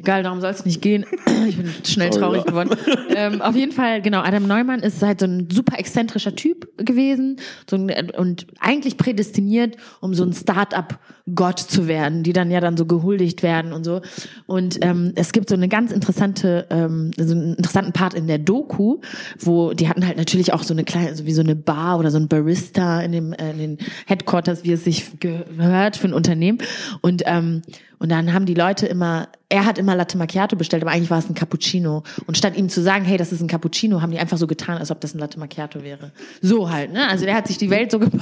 Egal, 0.00 0.22
darum 0.22 0.40
soll 0.40 0.50
es 0.50 0.64
nicht 0.64 0.80
gehen. 0.80 1.04
Ich 1.48 1.56
bin 1.56 1.72
schnell 1.86 2.12
Sorry, 2.12 2.22
traurig 2.22 2.42
ja. 2.44 2.50
geworden. 2.50 2.70
Ähm, 3.16 3.40
auf 3.40 3.56
jeden 3.56 3.72
Fall, 3.72 4.02
genau, 4.02 4.20
Adam 4.20 4.46
Neumann 4.46 4.80
ist 4.80 5.02
halt 5.02 5.20
so 5.20 5.26
ein 5.26 5.48
super 5.50 5.78
exzentrischer 5.78 6.36
Typ 6.36 6.68
gewesen 6.76 7.36
so 7.68 7.76
ein, 7.76 8.10
und 8.10 8.46
eigentlich 8.60 8.98
prädestiniert, 8.98 9.76
um 10.00 10.12
so 10.12 10.22
ein 10.22 10.34
Start-up-Gott 10.34 11.58
zu 11.58 11.88
werden, 11.88 12.22
die 12.22 12.34
dann 12.34 12.50
ja 12.50 12.60
dann 12.60 12.76
so 12.76 12.84
gehuldigt 12.84 13.42
werden 13.42 13.72
und 13.72 13.84
so. 13.84 14.02
Und 14.46 14.84
ähm, 14.84 15.12
es 15.16 15.32
gibt 15.32 15.48
so 15.48 15.54
eine 15.54 15.68
ganz 15.68 15.92
interessante, 15.92 16.66
ähm, 16.70 17.10
so 17.16 17.34
einen 17.34 17.54
interessanten 17.54 17.92
Part 17.92 18.12
in 18.12 18.26
der 18.26 18.38
Doku, 18.38 19.00
wo 19.38 19.72
die 19.72 19.88
hatten 19.88 20.06
halt 20.06 20.18
natürlich 20.18 20.52
auch 20.52 20.62
so 20.62 20.74
eine 20.74 20.84
kleine, 20.84 21.16
so 21.16 21.24
wie 21.24 21.32
so 21.32 21.42
eine 21.42 21.56
Bar 21.56 21.98
oder 21.98 22.10
so 22.10 22.18
ein 22.18 22.28
Barista 22.28 23.00
in, 23.00 23.12
dem, 23.12 23.32
äh, 23.32 23.50
in 23.50 23.58
den 23.58 23.78
Headquarters, 24.06 24.62
wie 24.62 24.72
es 24.72 24.84
sich 24.84 25.18
gehört 25.20 25.96
für 25.96 26.08
ein 26.08 26.14
Unternehmen. 26.14 26.58
Und 27.00 27.22
ähm, 27.24 27.62
und 28.00 28.10
dann 28.10 28.32
haben 28.32 28.46
die 28.46 28.54
Leute 28.54 28.86
immer, 28.86 29.28
er 29.50 29.66
hat 29.66 29.76
immer 29.76 29.89
Latte 29.96 30.18
Macchiato 30.18 30.56
bestellt, 30.56 30.82
aber 30.82 30.92
eigentlich 30.92 31.10
war 31.10 31.18
es 31.18 31.28
ein 31.28 31.34
Cappuccino. 31.34 32.02
Und 32.26 32.36
statt 32.36 32.56
ihm 32.56 32.68
zu 32.68 32.82
sagen, 32.82 33.04
hey, 33.04 33.16
das 33.16 33.32
ist 33.32 33.40
ein 33.40 33.48
Cappuccino, 33.48 34.00
haben 34.00 34.12
die 34.12 34.18
einfach 34.18 34.38
so 34.38 34.46
getan, 34.46 34.78
als 34.78 34.90
ob 34.90 35.00
das 35.00 35.14
ein 35.14 35.18
Latte 35.18 35.38
Macchiato 35.38 35.82
wäre. 35.82 36.12
So 36.40 36.70
halt, 36.70 36.92
ne? 36.92 37.08
Also 37.08 37.24
der 37.24 37.34
hat 37.34 37.46
sich 37.48 37.58
die 37.58 37.70
Welt 37.70 37.90
so 37.90 37.98
gebaut, 37.98 38.20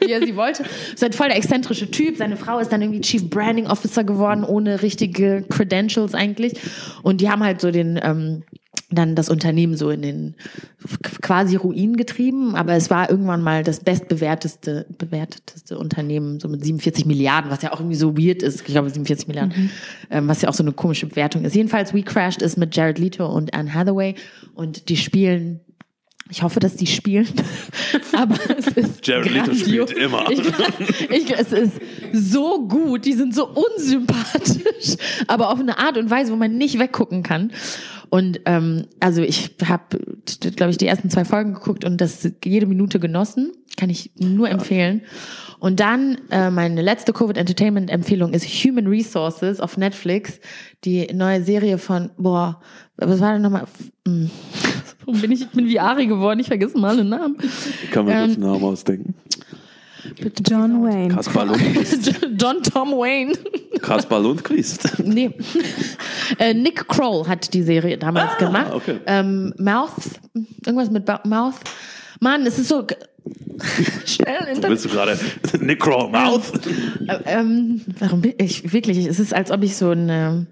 wie 0.00 0.10
er 0.10 0.20
sie 0.24 0.36
wollte. 0.36 0.64
Ist 0.94 1.02
halt 1.02 1.14
voll 1.14 1.28
der 1.28 1.36
exzentrische 1.36 1.90
Typ. 1.90 2.16
Seine 2.16 2.36
Frau 2.36 2.58
ist 2.58 2.72
dann 2.72 2.82
irgendwie 2.82 3.00
Chief 3.00 3.28
Branding 3.28 3.66
Officer 3.66 4.04
geworden, 4.04 4.44
ohne 4.44 4.82
richtige 4.82 5.44
Credentials 5.48 6.14
eigentlich. 6.14 6.54
Und 7.02 7.20
die 7.20 7.30
haben 7.30 7.42
halt 7.42 7.60
so 7.60 7.70
den, 7.70 7.98
ähm, 8.02 8.42
dann 8.90 9.16
das 9.16 9.28
Unternehmen 9.28 9.76
so 9.76 9.90
in 9.90 10.02
den 10.02 10.34
quasi 11.20 11.56
Ruin 11.56 11.96
getrieben, 11.96 12.54
aber 12.54 12.74
es 12.74 12.88
war 12.88 13.10
irgendwann 13.10 13.42
mal 13.42 13.64
das 13.64 13.80
bestbewerteste 13.80 14.86
bewerteteste 14.96 15.78
Unternehmen, 15.78 16.38
so 16.38 16.48
mit 16.48 16.64
47 16.64 17.04
Milliarden, 17.04 17.50
was 17.50 17.62
ja 17.62 17.72
auch 17.72 17.80
irgendwie 17.80 17.96
so 17.96 18.16
weird 18.16 18.42
ist. 18.42 18.60
Ich 18.60 18.66
glaube 18.66 18.88
47 18.88 19.26
Milliarden, 19.26 19.70
ähm, 20.10 20.28
was 20.28 20.42
ja 20.42 20.48
auch 20.48 20.54
so 20.54 20.62
eine 20.62 20.72
komische 20.72 21.06
Bewertung 21.06 21.44
ist. 21.44 21.54
Jedenfalls 21.54 21.94
We 21.94 22.02
Crashed 22.02 22.42
ist 22.42 22.56
mit 22.56 22.76
Jared 22.76 22.98
Leto 22.98 23.26
und 23.26 23.54
Anne 23.54 23.74
Hathaway 23.74 24.14
und 24.54 24.88
die 24.88 24.96
spielen 24.96 25.60
ich 26.28 26.42
hoffe, 26.42 26.58
dass 26.58 26.74
die 26.74 26.88
spielen, 26.88 27.28
aber 28.12 28.36
es 28.58 28.66
ist 28.68 29.06
Jared 29.06 29.30
Leto 29.30 29.54
spielt 29.54 29.92
immer. 29.92 30.28
Ich, 30.28 30.40
ich, 31.08 31.30
es 31.30 31.52
ist 31.52 31.80
so 32.12 32.66
gut, 32.66 33.04
die 33.04 33.12
sind 33.12 33.32
so 33.32 33.46
unsympathisch, 33.46 34.96
aber 35.28 35.50
auf 35.50 35.60
eine 35.60 35.78
Art 35.78 35.96
und 35.96 36.10
Weise, 36.10 36.32
wo 36.32 36.36
man 36.36 36.58
nicht 36.58 36.80
weggucken 36.80 37.22
kann. 37.22 37.52
Und 38.08 38.40
ähm, 38.44 38.86
also 39.00 39.22
ich 39.22 39.50
habe, 39.64 39.98
glaube 40.56 40.70
ich, 40.70 40.78
die 40.78 40.86
ersten 40.86 41.10
zwei 41.10 41.24
Folgen 41.24 41.54
geguckt 41.54 41.84
und 41.84 42.00
das 42.00 42.28
jede 42.44 42.66
Minute 42.66 43.00
genossen. 43.00 43.52
Kann 43.76 43.90
ich 43.90 44.10
nur 44.16 44.48
empfehlen. 44.48 45.02
Und 45.58 45.80
dann 45.80 46.18
äh, 46.30 46.50
meine 46.50 46.80
letzte 46.80 47.12
Covid-Entertainment-Empfehlung 47.12 48.32
ist 48.32 48.46
Human 48.46 48.86
Resources 48.86 49.60
auf 49.60 49.76
Netflix. 49.76 50.40
Die 50.84 51.06
neue 51.12 51.42
Serie 51.42 51.76
von, 51.78 52.10
boah, 52.16 52.60
was 52.96 53.20
war 53.20 53.34
denn 53.34 53.42
nochmal? 53.42 53.64
Hm. 54.06 54.30
Warum 55.04 55.20
bin 55.20 55.30
ich, 55.32 55.42
ich 55.42 55.48
bin 55.48 55.66
wie 55.66 55.78
Ari 55.78 56.06
geworden? 56.06 56.40
Ich 56.40 56.48
vergesse 56.48 56.78
mal 56.78 56.96
den 56.96 57.10
Namen. 57.10 57.36
Ich 57.84 57.90
kann 57.90 58.06
mir 58.06 58.12
Ähm, 58.12 58.18
einen 58.18 58.40
Namen 58.40 58.64
ausdenken. 58.64 59.14
John 60.48 60.82
Wayne. 60.84 61.14
Kaspar 61.14 61.44
Lundquist. 61.46 62.12
John 62.40 62.62
Tom 62.62 62.90
Wayne. 62.92 63.32
Kaspar 63.80 64.20
Lundquist. 64.20 64.98
Nee. 65.04 65.30
äh, 66.38 66.54
Nick 66.54 66.86
Kroll 66.88 67.26
hat 67.26 67.52
die 67.54 67.62
Serie 67.62 67.98
damals 67.98 68.32
Ah, 68.36 68.38
gemacht. 68.38 68.72
okay. 68.72 68.98
Ähm, 69.06 69.52
Mouth, 69.58 69.90
irgendwas 70.64 70.90
mit 70.90 71.04
Ba- 71.04 71.22
Mouth. 71.24 71.56
Mann, 72.20 72.46
es 72.46 72.58
ist 72.58 72.68
so 72.68 72.86
schnell. 74.06 74.38
Internet. 74.48 74.70
Willst 74.70 74.84
du 74.86 74.88
gerade 74.88 75.18
Necro 75.60 76.08
Mouth? 76.08 76.52
Äh, 77.08 77.18
ähm, 77.26 77.82
warum 78.00 78.20
bin 78.20 78.34
ich 78.38 78.72
wirklich? 78.72 79.06
Es 79.06 79.20
ist, 79.20 79.32
als 79.32 79.52
ob 79.52 79.62
ich 79.62 79.76
so 79.76 79.90
eine, 79.90 80.46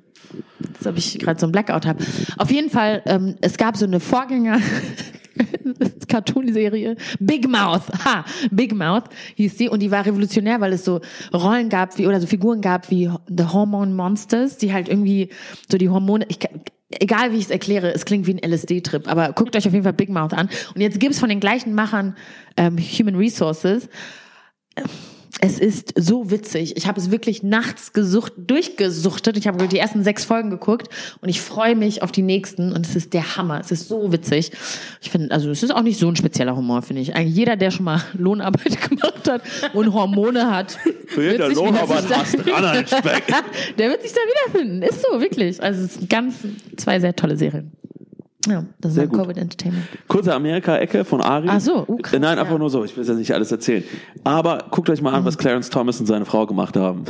als 0.79 0.87
ob 0.87 0.97
ich 0.97 1.19
gerade 1.19 1.41
so 1.41 1.47
ein 1.47 1.53
Blackout 1.53 1.85
habe. 1.85 2.05
Auf 2.39 2.51
jeden 2.53 2.71
Fall, 2.71 3.03
ähm, 3.07 3.35
es 3.41 3.57
gab 3.57 3.77
so 3.77 3.85
eine 3.87 3.99
Vorgänger. 3.99 4.61
Cartoonserie. 6.09 6.97
Big 7.21 7.49
Mouth. 7.49 7.83
Ha, 8.05 8.25
Big 8.51 8.75
Mouth 8.75 9.05
hieß 9.37 9.57
die 9.57 9.69
und 9.69 9.81
die 9.81 9.91
war 9.91 10.07
revolutionär, 10.07 10.61
weil 10.61 10.73
es 10.73 10.85
so 10.85 11.01
Rollen 11.33 11.69
gab 11.69 11.97
wie 11.99 12.07
oder 12.07 12.21
so 12.21 12.27
Figuren 12.27 12.61
gab 12.61 12.91
wie 12.91 13.11
The 13.27 13.45
Hormone 13.45 13.93
Monsters, 13.93 14.59
die 14.59 14.73
halt 14.73 14.89
irgendwie 14.89 15.31
so 15.71 15.79
die 15.79 15.89
Hormone 15.89 16.27
ich, 16.29 16.39
egal 16.91 17.33
wie 17.33 17.37
ich 17.37 17.45
es 17.45 17.51
erkläre, 17.51 17.93
es 17.93 18.05
klingt 18.05 18.27
wie 18.27 18.35
ein 18.35 18.51
LSD-Trip, 18.51 19.09
aber 19.09 19.33
guckt 19.33 19.57
euch 19.57 19.67
auf 19.67 19.73
jeden 19.73 19.85
Fall 19.85 19.93
Big 19.93 20.09
Mouth 20.09 20.33
an. 20.33 20.49
Und 20.75 20.81
jetzt 20.81 21.01
gibt's 21.01 21.19
von 21.19 21.29
den 21.29 21.41
gleichen 21.41 21.75
Machern 21.75 22.17
ähm, 22.57 22.79
Human 22.79 23.17
Resources. 23.17 23.89
Es 25.41 25.59
ist 25.59 25.93
so 25.99 26.31
witzig. 26.31 26.77
Ich 26.77 26.87
habe 26.87 26.99
es 26.99 27.11
wirklich 27.11 27.43
nachts 27.43 27.93
gesucht, 27.93 28.33
durchgesuchtet. 28.37 29.37
Ich 29.37 29.47
habe 29.47 29.67
die 29.69 29.79
ersten 29.79 30.03
sechs 30.05 30.25
Folgen 30.25 30.51
geguckt 30.51 30.89
und 31.21 31.29
ich 31.29 31.41
freue 31.41 31.75
mich 31.75 32.03
auf 32.03 32.13
die 32.13 32.23
nächsten 32.23 32.73
und 32.73 32.87
es 32.87 32.97
ist 32.97 33.13
der 33.13 33.37
Hammer. 33.37 33.61
Es 33.61 33.71
ist 33.71 33.89
so 33.89 34.13
witzig. 34.13 34.53
Ich 35.03 35.11
finde, 35.11 35.33
also 35.33 35.51
es 35.51 35.63
ist 35.63 35.71
auch 35.71 35.83
nicht 35.83 35.99
so 35.99 36.09
ein 36.09 36.17
spezieller 36.17 36.57
Humor, 36.57 36.83
finde 36.83 37.03
ich. 37.03 37.15
Eigentlich 37.15 37.35
jeder, 37.35 37.57
der 37.57 37.71
schon 37.71 37.85
mal 37.85 38.03
Lohnarbeit 38.15 38.81
gemacht 38.89 39.29
hat 39.29 39.43
und 39.75 39.93
Hormone 39.93 40.51
hat, 40.51 40.79
Für 41.09 41.33
jeder 41.33 41.49
sich 41.49 41.57
Lohnarbeit 41.57 42.05
Speck. 42.89 43.25
der 43.79 43.91
wird 43.91 44.03
sich 44.03 44.13
da 44.13 44.21
wiederfinden. 44.21 44.83
Ist 44.83 45.03
so, 45.03 45.21
wirklich. 45.21 45.63
Also 45.63 45.85
es 45.85 45.95
sind 45.95 46.09
ganz 46.09 46.37
zwei 46.77 47.01
sehr 47.01 47.15
tolle 47.15 47.37
Serien. 47.37 47.73
Ja, 48.47 48.65
das 48.81 48.91
ist 48.91 48.95
Sehr 48.97 49.05
ein 49.05 49.09
gut. 49.09 49.21
Covid 49.21 49.37
Entertainment. 49.39 49.87
Kurze 50.09 50.35
Amerika-Ecke 50.35 51.05
von 51.05 51.21
Ari. 51.21 51.47
Ach 51.49 51.61
so, 51.61 51.85
uh, 51.87 51.97
krass, 51.97 52.21
Nein, 52.21 52.39
einfach 52.39 52.53
ja. 52.53 52.59
nur 52.59 52.71
so. 52.71 52.85
Ich 52.85 52.97
will 52.97 53.05
jetzt 53.05 53.17
nicht 53.17 53.33
alles 53.33 53.51
erzählen. 53.51 53.85
Aber 54.23 54.65
guckt 54.71 54.91
euch 54.91 55.01
mal 55.01 55.15
an, 55.15 55.25
was 55.25 55.39
Clarence 55.39 55.71
Thomas 55.71 55.99
und 56.01 56.07
seine 56.07 56.25
Frau 56.25 56.47
gemacht 56.47 56.77
haben. 56.77 57.05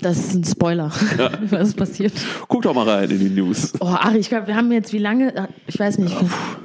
Das 0.00 0.18
ist 0.18 0.34
ein 0.34 0.44
Spoiler, 0.44 0.92
was 1.50 1.68
ist 1.68 1.76
passiert. 1.76 2.12
Guckt 2.48 2.66
doch 2.66 2.74
mal 2.74 2.88
rein 2.88 3.10
in 3.10 3.18
die 3.18 3.30
News. 3.30 3.72
Oh, 3.80 3.86
Ari, 3.86 4.18
ich 4.18 4.28
glaube, 4.28 4.46
wir 4.46 4.54
haben 4.54 4.70
jetzt 4.70 4.92
wie 4.92 4.98
lange? 4.98 5.48
Ich 5.66 5.78
weiß 5.78 5.98
nicht. 5.98 6.14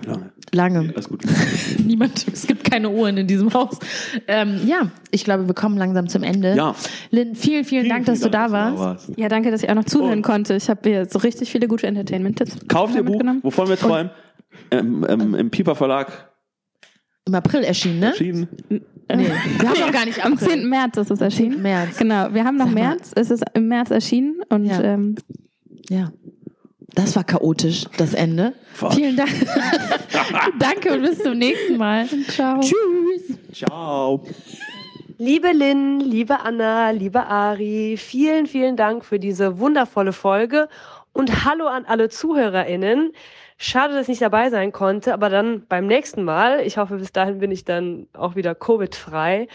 Lange. 0.05 0.31
Lange. 0.53 0.79
Alles 0.93 1.07
gut. 1.07 1.21
Niemand, 1.85 2.27
es 2.27 2.45
gibt 2.45 2.69
keine 2.69 2.89
Uhren 2.89 3.17
in 3.17 3.27
diesem 3.27 3.53
Haus. 3.53 3.79
Ähm, 4.27 4.59
ja, 4.65 4.91
ich 5.11 5.23
glaube, 5.23 5.47
wir 5.47 5.53
kommen 5.53 5.77
langsam 5.77 6.09
zum 6.09 6.23
Ende. 6.23 6.55
Ja. 6.55 6.75
Lynn, 7.09 7.35
vielen, 7.35 7.63
vielen, 7.63 7.87
Dank, 7.87 8.05
dass 8.05 8.19
du 8.19 8.29
da 8.29 8.51
warst. 8.51 9.11
Ja, 9.15 9.29
danke, 9.29 9.49
dass 9.49 9.63
ich 9.63 9.69
auch 9.69 9.75
noch 9.75 9.85
zuhören 9.85 10.17
Und- 10.17 10.21
konnte. 10.23 10.55
Ich 10.55 10.69
habe 10.69 10.89
hier 10.89 11.05
so 11.05 11.19
richtig 11.19 11.51
viele 11.51 11.67
gute 11.67 11.87
Entertainment-Tipps 11.87 12.67
Kauft 12.67 12.95
ihr 12.95 13.03
Buch, 13.03 13.21
wovon 13.43 13.69
wir 13.69 13.77
träumen. 13.77 14.11
Ähm, 14.71 15.05
ähm, 15.07 15.35
Im 15.35 15.49
Piper 15.49 15.75
Verlag 15.75 16.29
Im 17.25 17.33
April 17.33 17.63
erschienen, 17.63 17.99
ne? 17.99 18.07
erschienen. 18.07 18.49
Nee, 19.15 19.31
wir 19.59 19.69
haben 19.69 19.79
noch 19.79 19.91
gar 19.91 20.05
nicht 20.05 20.23
Am 20.25 20.33
April. 20.33 20.47
10. 20.49 20.69
März 20.69 20.97
ist 20.97 21.11
es 21.11 21.21
erschienen. 21.21 21.53
10. 21.53 21.61
März. 21.61 21.97
Genau, 21.97 22.33
wir 22.33 22.43
haben 22.45 22.57
noch. 22.57 22.69
März. 22.69 23.11
Es 23.15 23.29
ist 23.31 23.43
im 23.53 23.67
März 23.67 23.91
erschienen 23.91 24.41
und 24.49 24.65
Ja. 24.65 24.81
ähm, 24.81 25.15
Ja. 25.89 26.11
Das 26.93 27.15
war 27.15 27.23
chaotisch, 27.23 27.85
das 27.97 28.13
Ende. 28.13 28.53
Fuck. 28.73 28.95
Vielen 28.95 29.15
Dank. 29.15 29.29
Danke 30.59 30.93
und 30.93 31.03
bis 31.03 31.19
zum 31.19 31.37
nächsten 31.37 31.77
Mal. 31.77 32.05
ciao. 32.27 32.59
Tschüss. 32.59 33.37
Ciao. 33.53 34.23
Liebe 35.17 35.51
Lynn, 35.53 35.99
liebe 36.01 36.41
Anna, 36.41 36.89
liebe 36.89 37.25
Ari, 37.27 37.95
vielen, 37.97 38.45
vielen 38.47 38.75
Dank 38.75 39.05
für 39.05 39.19
diese 39.19 39.59
wundervolle 39.59 40.13
Folge 40.13 40.67
und 41.13 41.45
hallo 41.45 41.67
an 41.67 41.85
alle 41.85 42.09
ZuhörerInnen. 42.09 43.11
Schade, 43.63 43.93
dass 43.93 44.05
ich 44.05 44.07
nicht 44.07 44.23
dabei 44.23 44.49
sein 44.49 44.71
konnte, 44.71 45.13
aber 45.13 45.29
dann 45.29 45.67
beim 45.67 45.85
nächsten 45.85 46.23
Mal, 46.23 46.61
ich 46.61 46.77
hoffe, 46.77 46.97
bis 46.97 47.11
dahin 47.11 47.37
bin 47.37 47.51
ich 47.51 47.63
dann 47.63 48.07
auch 48.13 48.35
wieder 48.35 48.55
Covid-frei. 48.55 49.47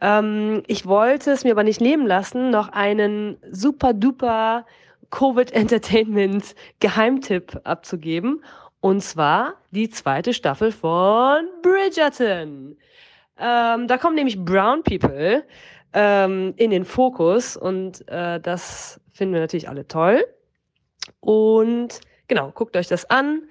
Ähm, 0.00 0.62
ich 0.68 0.86
wollte 0.86 1.32
es 1.32 1.44
mir 1.44 1.50
aber 1.50 1.62
nicht 1.62 1.82
nehmen 1.82 2.06
lassen, 2.06 2.48
noch 2.48 2.70
einen 2.70 3.36
super 3.50 3.92
duper 3.92 4.64
Covid-Entertainment-Geheimtipp 5.10 7.60
abzugeben. 7.64 8.42
Und 8.80 9.02
zwar 9.02 9.56
die 9.70 9.90
zweite 9.90 10.32
Staffel 10.32 10.72
von 10.72 11.46
Bridgerton. 11.60 12.78
Ähm, 13.38 13.86
da 13.86 13.98
kommen 13.98 14.14
nämlich 14.14 14.42
Brown 14.42 14.82
People 14.82 15.44
ähm, 15.92 16.54
in 16.56 16.70
den 16.70 16.86
Fokus 16.86 17.58
und 17.58 18.08
äh, 18.08 18.40
das 18.40 18.98
finden 19.12 19.34
wir 19.34 19.42
natürlich 19.42 19.68
alle 19.68 19.86
toll. 19.86 20.24
Und 21.20 22.00
genau, 22.28 22.50
guckt 22.50 22.76
euch 22.76 22.88
das 22.88 23.08
an. 23.10 23.42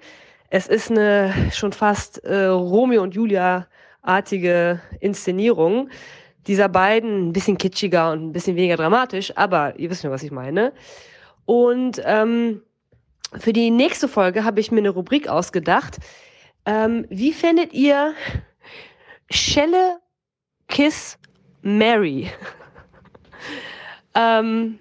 Es 0.50 0.66
ist 0.66 0.90
eine 0.90 1.32
schon 1.52 1.72
fast 1.72 2.18
äh, 2.24 2.46
Romeo 2.46 3.02
und 3.02 3.14
Julia-artige 3.14 4.80
Inszenierung 5.00 5.88
dieser 6.46 6.68
beiden, 6.68 7.28
ein 7.28 7.32
bisschen 7.32 7.56
kitschiger 7.56 8.12
und 8.12 8.28
ein 8.28 8.32
bisschen 8.32 8.56
weniger 8.56 8.76
dramatisch, 8.76 9.32
aber 9.36 9.78
ihr 9.78 9.88
wisst 9.90 10.02
schon, 10.02 10.10
was 10.10 10.22
ich 10.22 10.32
meine. 10.32 10.72
Und 11.46 12.02
ähm, 12.04 12.62
für 13.38 13.52
die 13.52 13.70
nächste 13.70 14.08
Folge 14.08 14.44
habe 14.44 14.60
ich 14.60 14.70
mir 14.70 14.78
eine 14.78 14.90
Rubrik 14.90 15.28
ausgedacht. 15.28 15.98
Ähm, 16.66 17.06
wie 17.08 17.32
findet 17.32 17.72
ihr 17.72 18.14
Schelle 19.30 19.98
Kiss 20.68 21.18
Mary. 21.62 22.30
ähm, 24.14 24.78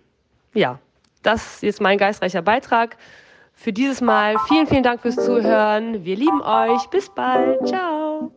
ja, 0.53 0.79
das 1.21 1.55
ist 1.55 1.63
jetzt 1.63 1.81
mein 1.81 1.97
geistreicher 1.97 2.41
Beitrag 2.41 2.97
für 3.61 3.71
dieses 3.71 4.01
Mal. 4.01 4.35
Vielen, 4.47 4.67
vielen 4.67 4.83
Dank 4.83 5.01
fürs 5.01 5.15
Zuhören. 5.15 6.03
Wir 6.03 6.15
lieben 6.15 6.41
euch. 6.41 6.87
Bis 6.87 7.09
bald. 7.09 7.67
Ciao. 7.67 8.31